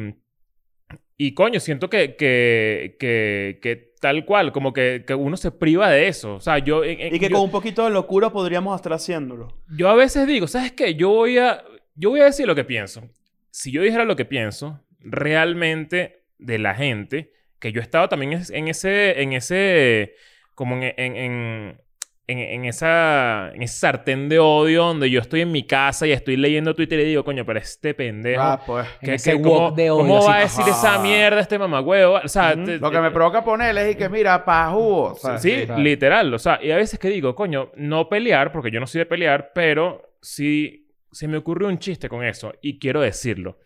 y 1.17 1.33
coño, 1.33 1.59
siento 1.59 1.89
que, 1.89 2.15
que, 2.15 2.95
que, 2.99 3.59
que 3.61 3.91
tal 3.99 4.25
cual, 4.25 4.51
como 4.51 4.73
que, 4.73 5.03
que 5.05 5.13
uno 5.13 5.37
se 5.37 5.51
priva 5.51 5.89
de 5.89 6.07
eso. 6.07 6.35
O 6.35 6.39
sea, 6.39 6.57
yo... 6.59 6.83
en- 6.83 7.13
Y 7.15 7.19
que 7.19 7.29
yo- 7.29 7.35
con 7.35 7.41
un 7.45 7.51
poquito 7.51 7.83
de 7.83 7.91
locura 7.91 8.29
podríamos 8.31 8.75
estar 8.75 8.93
haciéndolo. 8.93 9.47
yo 9.75 9.89
a 9.89 9.95
veces 9.95 10.27
digo, 10.27 10.47
¿sabes 10.47 10.71
qué? 10.71 10.95
Yo 10.95 11.09
voy 11.09 11.37
a, 11.37 11.63
yo 11.95 12.09
voy 12.11 12.21
a 12.21 12.25
decir 12.25 12.47
lo 12.47 12.55
que 12.55 12.63
pienso. 12.63 13.09
Si 13.51 13.71
yo 13.71 13.81
dijera 13.81 14.05
lo 14.05 14.15
que 14.15 14.25
pienso, 14.25 14.81
realmente 14.99 16.23
de 16.39 16.57
la 16.57 16.73
gente, 16.73 17.31
que 17.59 17.71
yo 17.71 17.79
he 17.81 17.83
estado 17.83 18.09
también 18.09 18.33
en 18.51 18.67
ese, 18.67 19.21
en 19.21 19.33
ese, 19.33 20.15
como 20.61 20.75
en, 20.75 20.83
en, 20.95 21.15
en, 21.15 21.81
en, 22.27 22.37
en 22.37 22.65
esa, 22.65 23.49
en 23.51 23.63
ese 23.63 23.79
sartén 23.79 24.29
de 24.29 24.37
odio 24.37 24.83
donde 24.85 25.09
yo 25.09 25.19
estoy 25.19 25.41
en 25.41 25.51
mi 25.51 25.65
casa 25.65 26.05
y 26.05 26.11
estoy 26.11 26.37
leyendo 26.37 26.75
Twitter 26.75 26.99
y 26.99 27.05
digo, 27.05 27.23
coño, 27.25 27.43
pero 27.47 27.57
este 27.57 27.95
pendejo. 27.95 28.39
Ah, 28.43 28.61
pues. 28.63 28.87
Que- 29.01 29.15
ese 29.15 29.31
que 29.37 29.41
¿cómo, 29.41 29.71
de 29.71 29.89
odio, 29.89 30.01
¿Cómo 30.03 30.23
va 30.27 30.35
a 30.37 30.39
decir 30.41 30.61
ajá. 30.61 30.69
esa 30.71 31.01
mierda 31.01 31.39
este 31.39 31.57
mamagüevo? 31.57 32.19
O 32.23 32.27
sea, 32.27 32.53
Ujú. 32.55 32.65
te- 32.65 32.77
Lo 32.77 32.91
que 32.91 32.99
me 33.01 33.09
provoca 33.09 33.43
ponerle 33.43 33.89
es 33.89 33.95
y 33.95 33.97
que 33.97 34.07
mira, 34.07 34.45
pa' 34.45 34.69
jugo. 34.69 35.13
o 35.13 35.15
sea, 35.15 35.39
Sí, 35.39 35.63
claro. 35.65 35.81
literal. 35.81 36.31
O 36.31 36.37
sea, 36.37 36.59
y 36.61 36.69
a 36.69 36.75
veces 36.75 36.99
que 36.99 37.09
digo, 37.09 37.33
coño, 37.33 37.71
no 37.75 38.07
pelear, 38.07 38.51
porque 38.51 38.69
yo 38.69 38.79
no 38.79 38.85
soy 38.85 38.99
de 38.99 39.05
pelear, 39.07 39.51
pero 39.55 40.13
sí 40.21 40.87
se 41.11 41.27
me 41.27 41.37
ocurrió 41.37 41.67
un 41.69 41.79
chiste 41.79 42.07
con 42.07 42.23
eso 42.23 42.53
y 42.61 42.77
quiero 42.77 43.01
decirlo. 43.01 43.57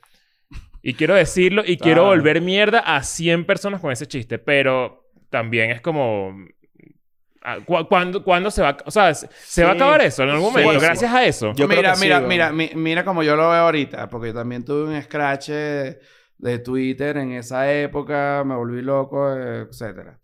Y 0.82 0.94
quiero 0.94 1.14
decirlo 1.16 1.62
y 1.66 1.78
quiero 1.78 2.06
volver 2.06 2.40
mierda 2.42 2.80
a 2.80 3.04
100 3.04 3.44
personas 3.46 3.82
con 3.82 3.92
ese 3.92 4.06
chiste, 4.08 4.40
pero 4.40 5.10
también 5.30 5.72
es 5.72 5.82
como... 5.82 6.34
ah, 7.46 7.58
¿cu- 7.66 7.88
¿Cuándo, 7.88 8.24
cuándo 8.24 8.50
se 8.52 8.62
va 8.62 8.70
a... 8.70 8.78
O 8.86 8.92
sea, 8.92 9.14
¿se 9.14 9.28
se 9.32 9.64
va 9.64 9.70
a 9.70 9.74
Sí. 9.74 9.78
acabar 9.78 10.02
eso 10.02 10.24
en 10.24 10.30
algún 10.30 10.50
Sí, 10.50 10.58
momento? 10.60 10.80
sí. 10.80 10.86
Gracias 10.86 11.14
a 11.14 11.24
eso. 11.26 11.54
Yo 11.54 11.68
creo 11.68 11.80
mira, 11.80 11.96
sí, 11.96 12.02
mira, 12.04 12.20
mira, 12.22 12.52
mi- 12.52 12.72
mira 12.76 13.06
como 13.06 13.24
yo 13.24 13.36
lo 13.36 13.44
veo 13.50 13.62
ahorita, 13.62 14.10
porque 14.10 14.28
yo 14.30 14.34
también 14.34 14.66
tuve 14.66 14.84
un 14.96 15.02
scratch 15.02 15.50
eh, 15.52 16.00
de 16.38 16.60
Twitter 16.60 17.18
en 17.18 17.32
esa 17.34 17.72
época, 17.72 18.44
me 18.46 18.56
volví 18.56 18.82
loco, 18.82 19.32
eh, 19.34 19.68
etcétera. 19.70 20.20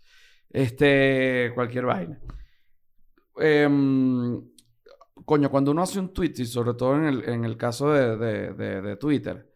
Este, 0.49 1.52
cualquier 1.56 1.85
vaina. 1.85 2.19
Em, 3.38 4.41
coño, 5.26 5.49
cuando 5.49 5.72
uno 5.72 5.81
hace 5.84 5.99
un 5.99 6.14
tweet, 6.14 6.34
y 6.38 6.45
sobre 6.45 6.73
todo 6.73 6.95
en 6.95 7.06
el, 7.06 7.30
en 7.30 7.45
el 7.45 7.57
caso 7.57 7.91
de, 7.91 8.18
de- 8.18 8.53
de- 8.53 8.81
de 8.81 8.95
Twitter, 8.98 9.48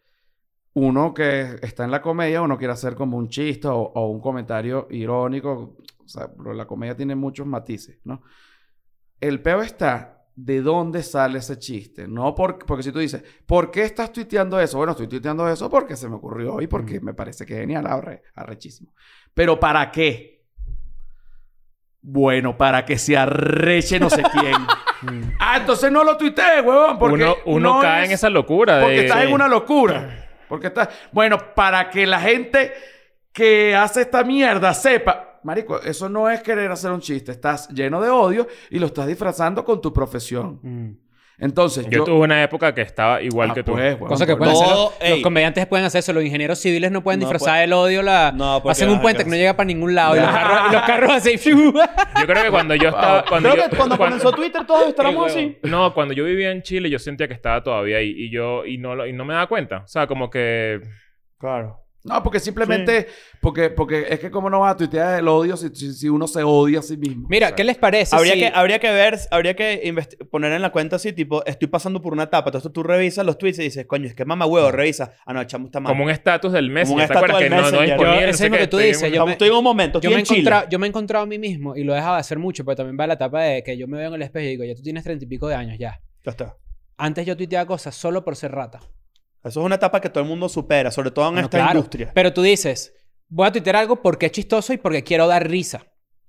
uno 0.74 1.14
que 1.14 1.58
está 1.62 1.84
en 1.86 1.92
la 1.92 2.02
comedia, 2.02 2.42
uno 2.42 2.58
quiere 2.58 2.74
hacer 2.74 2.96
como 2.96 3.18
un 3.18 3.30
chiste 3.30 3.68
o, 3.68 3.76
o 3.78 4.08
un 4.10 4.20
comentario 4.22 4.88
irónico. 4.92 5.78
O 6.06 6.10
sea, 6.10 6.30
la 6.54 6.66
comedia 6.66 6.96
tiene 6.96 7.16
muchos 7.16 7.46
matices, 7.48 8.00
¿no? 8.04 8.22
El 9.20 9.42
peo 9.42 9.62
está 9.62 10.12
de 10.36 10.62
dónde 10.62 11.02
sale 11.02 11.40
ese 11.40 11.58
chiste. 11.58 12.08
No 12.08 12.36
por, 12.36 12.60
porque 12.66 12.84
si 12.84 12.92
tú 12.92 13.00
dices, 13.00 13.24
¿por 13.46 13.72
qué 13.72 13.84
estás 13.84 14.12
tuiteando 14.12 14.60
eso? 14.60 14.78
Bueno, 14.78 14.92
estoy 14.92 15.08
tuiteando 15.08 15.48
eso 15.50 15.70
porque 15.70 15.96
se 15.96 16.10
me 16.10 16.16
ocurrió 16.16 16.62
y 16.62 16.68
porque 16.68 17.00
me 17.00 17.14
parece 17.14 17.46
que 17.46 17.54
es 17.54 17.60
genial, 17.62 17.86
arre- 17.86 18.22
arrechísimo. 18.36 18.92
Pero 19.34 19.60
¿para 19.60 19.90
qué? 19.92 20.46
Bueno, 22.02 22.56
para 22.56 22.86
que 22.86 22.98
se 22.98 23.18
arreche 23.18 24.00
no 24.00 24.10
sé 24.10 24.22
quién. 24.32 24.54
ah, 25.40 25.58
entonces 25.58 25.92
no 25.92 26.04
lo 26.04 26.16
tuiteé, 26.18 26.62
huevón. 26.62 27.00
Porque 27.00 27.24
uno 27.24 27.36
uno 27.46 27.74
no 27.76 27.82
cae 27.82 28.04
es- 28.04 28.10
en 28.10 28.14
esa 28.14 28.30
locura 28.30 28.82
porque 28.82 29.06
estás 29.06 29.24
en 29.24 29.34
una 29.34 29.48
locura. 29.48 30.22
Porque 30.48 30.68
estás... 30.68 30.90
Bueno, 31.12 31.40
para 31.56 31.90
que 31.90 32.06
la 32.06 32.20
gente 32.20 32.72
que 33.32 33.76
hace 33.76 34.02
esta 34.02 34.24
mierda 34.24 34.74
sepa... 34.76 35.25
Marico, 35.46 35.80
eso 35.82 36.10
no 36.10 36.30
es 36.30 36.42
querer 36.42 36.72
hacer 36.72 36.92
un 36.92 37.00
chiste. 37.02 37.32
Estás 37.32 37.70
lleno 37.70 38.02
de 38.02 38.10
odio 38.10 38.48
y 38.72 38.80
lo 38.80 38.88
estás 38.88 39.06
disfrazando 39.06 39.64
con 39.64 39.80
tu 39.80 39.94
profesión. 39.94 40.60
Mm. 40.64 40.98
Entonces, 41.38 41.84
Yo 41.86 41.98
yo... 42.00 42.04
tuve 42.06 42.20
una 42.22 42.42
época 42.42 42.74
que 42.74 42.82
estaba 42.82 43.22
igual 43.22 43.52
Ah, 43.52 43.54
que 43.54 43.62
tú. 43.64 43.74
pues, 43.74 43.94
huevón, 43.96 44.08
Cosa 44.08 44.26
que 44.26 44.38
pueden 44.38 44.54
hacer 44.56 44.68
No, 44.70 44.74
los, 45.00 45.10
los 45.10 45.20
comediantes 45.20 45.68
pueden 45.68 45.86
hacer 45.86 46.00
eso, 46.00 46.14
los 46.14 46.24
ingenieros 46.24 46.58
civiles 46.60 46.92
no 46.92 47.04
pueden 47.04 47.20
No 47.20 47.26
disfrazar 47.26 47.56
puede- 47.56 47.64
el 47.66 47.74
odio, 47.74 48.02
la 48.04 48.32
No, 48.32 48.56
hacen 48.70 48.90
un 48.90 49.02
puente 49.02 49.24
que 49.26 49.30
no 49.30 49.36
llega 49.36 49.54
para 49.56 49.68
ningún 49.68 49.94
lado 49.94 50.16
y 50.16 50.20
los 50.22 50.30
carros, 50.30 50.60
y 50.70 50.74
los 50.74 50.82
carros 50.84 51.12
así. 51.12 51.38
¡fiu! 51.38 51.74
Yo 51.74 52.26
creo 52.26 52.44
que 52.44 52.50
cuando 52.52 52.74
yo 52.76 52.88
estaba... 52.90 53.26
Cuando 53.26 53.52
Creo 53.52 53.66
yo- 53.66 53.70
que 53.70 53.76
cuando 53.76 53.98
comenzó 53.98 54.32
Twitter 54.32 54.66
todos 54.66 54.88
estábamos 54.88 55.28
así. 55.30 55.58
No, 55.64 55.94
cuando 55.94 56.14
yo 56.14 56.24
vivía 56.24 56.52
en 56.52 56.62
Chile 56.64 56.90
yo 56.90 56.98
sentía 57.00 57.28
que 57.28 57.34
estaba 57.34 57.62
todavía 57.62 57.98
ahí 57.98 58.14
y 58.18 58.32
yo 58.32 58.66
y 58.66 58.78
no 58.78 58.96
lo- 58.96 59.06
y 59.06 59.12
no 59.14 59.26
me 59.26 59.34
daba 59.34 59.48
cuenta, 59.48 59.80
o 59.84 59.88
sea, 59.88 60.08
como 60.08 60.30
que 60.30 60.80
Claro. 61.38 61.85
No, 62.06 62.22
porque 62.24 62.40
simplemente... 62.40 63.08
Porque, 63.42 63.70
porque 63.72 64.06
es 64.10 64.20
que 64.20 64.30
como 64.32 64.50
no 64.50 64.60
vas 64.60 64.74
a 64.74 64.78
tuitear 64.78 65.20
el 65.20 65.28
odio 65.28 65.58
si, 65.58 65.70
si, 65.74 65.92
si 65.94 66.08
uno 66.08 66.28
se 66.28 66.44
odia 66.44 66.80
a 66.80 66.82
sí 66.82 66.98
mismo. 66.98 67.28
Mira, 67.30 67.48
O 67.48 67.50
sea, 67.50 67.56
¿qué 67.56 67.64
les 67.64 67.78
parece? 67.78 68.16
Habría, 68.16 68.34
si- 68.34 68.40
que, 68.40 68.52
habría 68.54 68.80
que 68.80 68.92
ver, 68.92 69.20
habría 69.32 69.56
que 69.56 69.94
poner 70.32 70.52
en 70.54 70.62
la 70.62 70.72
cuenta 70.72 70.96
así, 70.96 71.14
tipo, 71.14 71.44
estoy 71.46 71.68
pasando 71.68 72.02
por 72.02 72.14
una 72.14 72.24
etapa. 72.24 72.50
Entonces 72.50 72.72
tú 72.72 72.84
revisas 72.84 73.26
los 73.26 73.38
tweets 73.38 73.60
y 73.60 73.64
dices, 73.64 73.86
coño, 73.86 74.06
es 74.08 74.16
que 74.16 74.24
mamá 74.26 74.46
huevo, 74.46 74.72
revisa. 74.72 75.14
Ah, 75.26 75.34
no, 75.34 75.44
chamo 75.46 75.66
está 75.66 75.80
mal. 75.80 75.92
como 75.92 76.04
un 76.06 76.10
estatus 76.12 76.52
del 76.54 76.70
mes, 76.70 76.88
Como 76.88 77.02
un 77.02 77.08
¿te 77.08 77.14
estatus 77.14 77.28
del 77.30 77.38
que 77.40 77.50
no, 77.50 77.58
no 77.58 77.82
es 77.82 78.42
lo 78.42 78.58
que 78.58 78.68
tú 78.68 78.78
dices, 78.78 79.02
yo 79.02 79.08
Estamos- 79.08 79.26
me- 79.28 79.32
estoy 79.34 79.48
en 79.50 79.54
un 79.56 79.64
momento, 79.64 80.00
yo 80.00 80.10
me, 80.12 80.16
he 80.18 80.20
en 80.20 80.26
Chile. 80.26 80.40
encontrado, 80.42 80.68
yo 80.70 80.80
me 80.80 80.86
he 80.86 80.90
encontrado 80.90 81.24
a 81.24 81.28
mí 81.28 81.40
mismo 81.40 81.76
y 81.76 81.84
lo 81.84 81.94
he 81.94 81.96
dejado 81.98 82.16
de 82.16 82.20
hacer 82.22 82.38
mucho, 82.40 82.64
pero 82.66 82.76
también 82.76 82.98
va 83.00 83.08
la 83.08 83.14
etapa 83.16 83.42
de 83.42 83.64
que 83.64 83.78
yo 83.78 83.88
me 83.88 83.98
veo 83.98 84.10
en 84.10 84.14
el 84.16 84.22
espejo 84.22 84.46
y 84.46 84.50
digo, 84.50 84.64
ya 84.64 84.76
tú 84.76 84.82
tienes 84.84 85.04
treinta 85.04 85.26
y 85.26 85.28
pico 85.28 85.48
de 85.48 85.56
años 85.56 85.78
ya. 85.80 86.00
Ya 86.24 86.32
está. 86.32 86.56
Antes 86.98 87.26
yo 87.26 87.36
tuiteaba 87.36 87.66
cosas 87.66 87.94
solo 87.96 88.24
por 88.24 88.36
ser 88.36 88.52
rata. 88.52 88.80
Eso 89.50 89.60
es 89.62 89.66
una 89.66 89.76
etapa 89.76 90.02
que 90.02 90.10
todo 90.10 90.24
el 90.24 90.30
mundo 90.30 90.50
supera, 90.50 90.92
sobre 90.92 91.12
todo 91.12 91.28
en 91.28 91.34
Bueno, 91.36 91.46
esta 91.46 91.58
claro. 91.60 91.78
industria. 91.80 92.12
Pero 92.14 92.34
tú 92.34 92.42
dices, 92.42 92.94
voy 93.28 93.48
a 93.48 93.52
tuitear 93.52 93.76
algo 93.76 94.02
porque 94.02 94.26
es 94.26 94.32
chistoso 94.32 94.74
y 94.74 94.78
porque 94.78 95.04
quiero 95.04 95.28
dar 95.28 95.48
risa. 95.48 95.86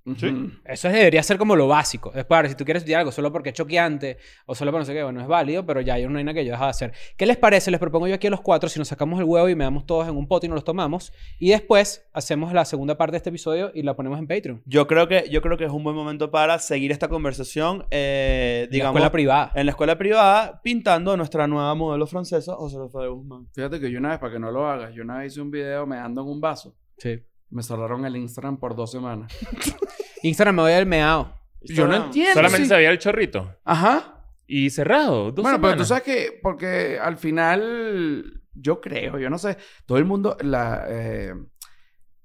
Ujú. 0.07 0.51
Eso 0.65 0.89
debería 0.89 1.23
ser 1.23 1.37
como 1.39 1.57
lo 1.57 1.69
básico. 1.69 2.11
Después, 2.15 2.37
ahora, 2.37 2.49
si 2.49 2.55
tú 2.55 2.65
quieres 2.65 2.83
tuitear 2.85 3.01
algo 3.01 3.13
solo 3.13 3.33
porque 3.33 3.51
es 3.51 3.55
choqueante 3.55 4.19
o 4.47 4.55
solo 4.55 4.71
por 4.71 4.81
no 4.81 4.85
sé 4.87 4.95
qué, 4.95 5.03
bueno, 5.03 5.21
es 5.21 5.27
válido, 5.27 5.67
pero 5.67 5.81
ya 5.81 5.95
hay 5.95 6.05
una 6.05 6.15
vaina 6.15 6.33
que 6.33 6.45
yo 6.45 6.49
he 6.49 6.53
dejado 6.53 6.67
de 6.67 6.71
hacer. 6.71 6.93
¿Qué 7.17 7.27
les 7.27 7.37
parece? 7.37 7.71
Les 7.71 7.81
propongo 7.81 8.07
yo 8.09 8.15
aquí 8.15 8.27
a 8.27 8.31
los 8.31 8.41
cuatro 8.41 8.69
si 8.69 8.79
nos 8.79 8.89
sacamos 8.89 9.19
el 9.19 9.25
huevo 9.27 9.49
y 9.49 9.55
me 9.55 9.65
damos 9.65 9.85
todos 9.87 10.09
en 10.09 10.17
un 10.17 10.27
pote 10.29 10.47
y 10.47 10.49
nos 10.49 10.57
los 10.57 10.65
tomamos. 10.65 11.13
Y 11.39 11.51
después 11.51 12.09
hacemos 12.13 12.53
la 12.53 12.65
segunda 12.65 12.97
parte 12.97 13.13
de 13.13 13.17
este 13.19 13.31
episodio 13.31 13.71
y 13.75 13.83
la 13.83 13.95
ponemos 13.95 14.19
en 14.19 14.27
Patreon. 14.27 14.63
Yo 14.65 14.87
creo 14.87 15.09
que, 15.09 15.29
yo 15.31 15.43
creo 15.43 15.59
que 15.59 15.65
es 15.65 15.73
un 15.73 15.83
buen 15.85 15.97
momento 15.97 16.31
para 16.31 16.59
seguir 16.59 16.93
esta 16.93 17.09
conversación, 17.09 17.85
eh, 17.91 18.63
En 18.65 18.71
la 18.71 18.73
digamos, 18.73 18.91
escuela 18.97 19.13
privada. 19.13 19.53
en 19.55 19.67
la 19.67 19.71
escuela 19.71 19.99
privada, 19.99 20.61
pintando 20.63 21.17
nuestra 21.17 21.47
nueva 21.47 21.75
modelo 21.75 22.07
francesa, 22.07 22.55
José 22.55 22.79
Rafael 22.79 23.11
Guzmán. 23.11 23.47
Fíjate 23.53 23.81
que 23.81 23.91
yo 23.91 23.99
una 23.99 24.11
vez, 24.11 24.19
para 24.19 24.33
que 24.33 24.39
no 24.39 24.51
lo 24.51 24.67
hagas, 24.69 24.95
yo 24.95 25.03
una 25.03 25.19
vez 25.19 25.33
hice 25.33 25.41
un 25.41 25.51
video 25.51 25.87
me 25.87 25.97
ando 25.99 26.23
en 26.23 26.29
un 26.29 26.41
vaso. 26.41 26.75
Sí. 26.99 27.19
Me 27.51 27.63
cerraron 27.63 28.05
el 28.05 28.17
Instagram 28.17 28.59
por 28.59 28.75
dos 28.75 28.91
semanas. 28.91 29.33
Instagram 30.23 30.57
me 30.57 30.63
voy 30.63 30.73
al 30.73 30.87
meao. 30.87 31.33
Yo 31.63 31.87
no 31.87 31.97
entiendo. 31.97 32.35
solamente 32.35 32.65
sí. 32.65 32.69
se 32.69 32.77
veía 32.77 32.91
el 32.91 32.99
chorrito 32.99 33.57
Ajá. 33.65 34.25
y 34.47 34.71
cerrado, 34.71 35.33
dos 35.33 35.43
bueno, 35.43 35.61
pero 35.61 35.77
tú 35.77 35.85
sabes 35.85 36.05
que, 36.05 36.39
porque 36.41 36.99
al 37.01 37.17
final, 37.17 38.41
yo 38.55 38.81
creo, 38.81 39.19
yo 39.19 39.29
no 39.31 39.39
sé, 39.39 39.57
todo 39.85 39.99
el 39.99 40.05
mundo, 40.05 40.37
la, 40.43 40.85
eh, 40.89 41.35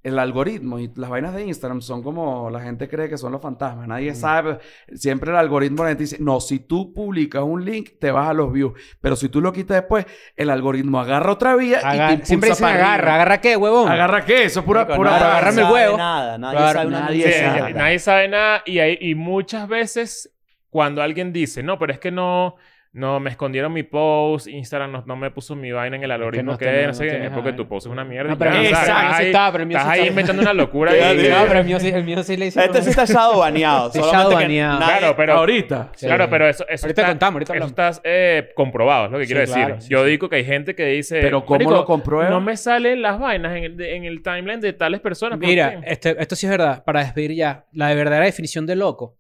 el 0.04 0.18
algoritmo 0.18 0.80
y 0.80 0.92
las 0.96 1.10
vainas 1.10 1.34
de 1.36 1.46
Instagram 1.46 1.82
son 1.82 2.02
como 2.02 2.50
la 2.50 2.60
gente 2.60 2.90
cree 2.90 3.08
que 3.08 3.18
son 3.18 3.32
los 3.32 3.42
fantasmas. 3.42 3.88
Nadie 3.88 4.16
sabe. 4.16 4.58
Siempre 4.94 5.32
el 5.32 5.38
algoritmo 5.38 5.84
la 5.84 5.90
gente 5.90 6.04
dice, 6.04 6.18
no, 6.20 6.40
si 6.40 6.60
tú 6.60 6.92
publicas 6.94 7.44
un 7.44 7.64
link, 7.64 7.92
te 8.00 8.12
vas 8.12 8.30
a 8.30 8.34
los 8.34 8.52
views. 8.52 8.74
Pero 9.00 9.16
si 9.16 9.30
tú 9.30 9.42
lo 9.42 9.54
quitas 9.54 9.78
después, 9.78 10.06
el 10.36 10.50
algoritmo 10.50 11.00
agarra 11.00 11.32
otra 11.32 11.56
vía 11.56 11.80
y 11.80 12.18
te 12.18 12.26
Siempre 12.26 12.50
dicen 12.50 12.64
para 12.64 12.94
agarra. 12.94 13.16
¿Agarra 13.16 13.42
qué, 13.42 13.56
huevón? 13.56 13.92
¿Agarra 13.92 14.26
qué? 14.26 14.46
Eso 14.46 14.62
es 14.62 14.66
pura... 14.66 14.88
Pura 14.88 15.12
nadie 15.42 15.62
el 15.62 15.72
huevo. 15.72 15.98
Nada, 15.98 16.38
nadie 16.38 16.74
sabe 16.74 16.88
una 16.88 17.00
nadie 17.02 17.32
Sí, 17.32 17.40
sabe. 17.40 17.74
nadie 17.74 18.00
sabe 18.00 18.28
nada 18.28 18.64
y, 18.66 18.80
hay, 18.80 18.98
y 19.00 19.16
muchas 19.16 19.68
veces 19.68 20.34
cuando 20.70 21.04
alguien 21.04 21.32
dice, 21.32 21.62
no, 21.62 21.78
pero 21.78 21.94
es 21.94 22.00
que 22.00 22.12
no, 22.12 22.56
no 22.94 23.22
me 23.22 23.30
escondieron 23.30 23.72
mi 23.72 23.84
post, 23.84 24.48
Instagram 24.48 24.92
no, 24.92 25.04
no 25.06 25.16
me 25.16 25.32
puso 25.32 25.56
mi 25.56 25.72
vaina 25.72 25.96
en 25.96 26.04
el 26.04 26.12
algoritmo 26.12 26.52
no 26.52 26.58
que, 26.58 26.66
tiene- 26.66 26.88
no 26.88 26.94
sé 26.94 27.06
no 27.06 27.12
qué, 27.30 27.30
porque 27.34 27.54
tu 27.54 27.66
post 27.66 27.88
es 27.88 27.92
una 27.92 28.04
mierda. 28.04 28.32
No, 28.32 28.38
pero 28.38 28.52
el 28.54 28.68
¿sabes? 28.76 29.18
sí- 29.18 29.24
estaba, 29.28 29.52
pero 29.54 29.62
el 29.64 29.68
mío 29.70 29.78
sí 29.78 29.82
Estás 29.84 29.94
ahí 30.00 30.08
inventando 30.10 30.42
una 30.42 30.54
locura 30.64 30.92
y-. 30.96 31.30
No, 31.30 31.46
pero 31.48 31.60
el 31.60 31.66
mío 31.66 31.80
sí, 31.80 31.88
el 31.88 32.04
mío 32.04 32.22
sí 32.22 32.36
le 32.36 32.48
hicieron... 32.48 32.70
Este 32.70 32.84
sí 32.84 32.90
está 32.90 33.06
shadow 33.06 33.40
baneado. 33.40 33.92
Shadow 33.94 34.30
que 34.30 34.36
baneado. 34.36 34.80
nadie- 34.82 34.98
Claro, 35.00 35.16
pero... 35.16 35.34
Ahorita. 35.36 35.90
Sí. 35.96 36.06
Claro, 36.06 36.30
pero 36.30 36.50
eso, 36.50 36.66
eso 36.68 36.86
Ahorita 36.86 37.02
está, 37.02 37.12
contamos, 37.14 37.34
ahorita 37.36 37.56
eso 37.56 37.66
está 37.68 37.92
eh, 38.04 38.50
comprobado, 38.56 39.06
es 39.06 39.12
lo 39.12 39.20
que 39.20 39.26
quiero 39.26 39.42
Sí, 39.46 39.48
decir. 39.48 39.66
claro, 39.66 39.82
sí, 39.82 39.90
Yo 39.90 40.04
sí. 40.04 40.10
digo 40.10 40.28
que 40.30 40.36
hay 40.36 40.44
gente 40.46 40.76
que 40.76 40.86
dice... 40.88 41.22
Pero 41.22 41.46
¿cómo 41.46 41.56
"Marico, 41.60 41.72
lo 41.72 41.86
comprueba? 41.86 42.30
No 42.30 42.42
me 42.42 42.58
salen 42.58 43.02
las 43.02 43.18
vainas 43.20 43.56
en 43.56 43.64
el, 43.64 43.78
de- 43.78 43.96
en 43.96 44.04
el 44.04 44.22
timeline 44.22 44.60
de 44.60 44.74
tales 44.74 45.00
personas. 45.00 45.40
¿por 45.40 45.48
Mira, 45.48 45.80
qué?". 45.80 45.92
este, 45.94 46.16
esto 46.22 46.36
sí 46.36 46.46
es 46.46 46.52
verdad. 46.52 46.84
Para 46.84 47.00
despedir 47.00 47.32
ya, 47.36 47.64
la 47.72 47.94
verdadera 47.94 48.26
definición 48.26 48.66
de 48.66 48.76
loco 48.76 49.16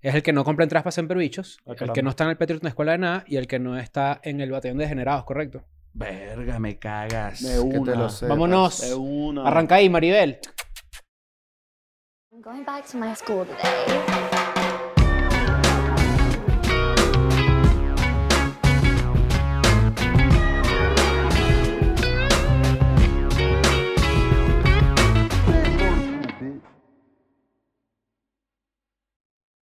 es 0.00 0.14
el 0.14 0.22
que 0.22 0.32
no 0.32 0.44
compra 0.44 0.64
entradas 0.64 0.84
para 0.84 0.92
siempre 0.92 1.18
bichos, 1.18 1.58
Ah, 1.66 1.74
el 1.78 1.92
que 1.92 2.02
no 2.02 2.10
está 2.10 2.24
en 2.24 2.30
el 2.30 2.36
Patreon 2.36 2.60
de 2.60 2.68
Escuela 2.68 2.92
de 2.92 2.98
Nada 2.98 3.24
y 3.26 3.36
el 3.36 3.46
que 3.46 3.58
no 3.58 3.76
está 3.78 4.20
en 4.22 4.40
el 4.40 4.50
batallón 4.50 4.78
de 4.78 4.84
degenerados, 4.84 5.24
¿correcto? 5.24 5.64
Verga, 5.92 6.58
me 6.58 6.78
cagas. 6.78 7.42
De 7.42 7.54
Que 7.54 7.54
te 7.70 7.78
una. 7.78 7.94
lo 7.94 8.08
sepas. 8.10 8.28
Vámonos. 8.28 8.80
De 8.82 8.94
una. 8.94 9.46
Arranca 9.46 9.76
ahí, 9.76 9.88
Maribel. 9.88 10.38
I'm 12.32 12.42
going 12.42 12.64
back 12.64 12.84
to 12.90 12.98
my 12.98 13.14
school 13.14 13.46
today. 13.46 14.55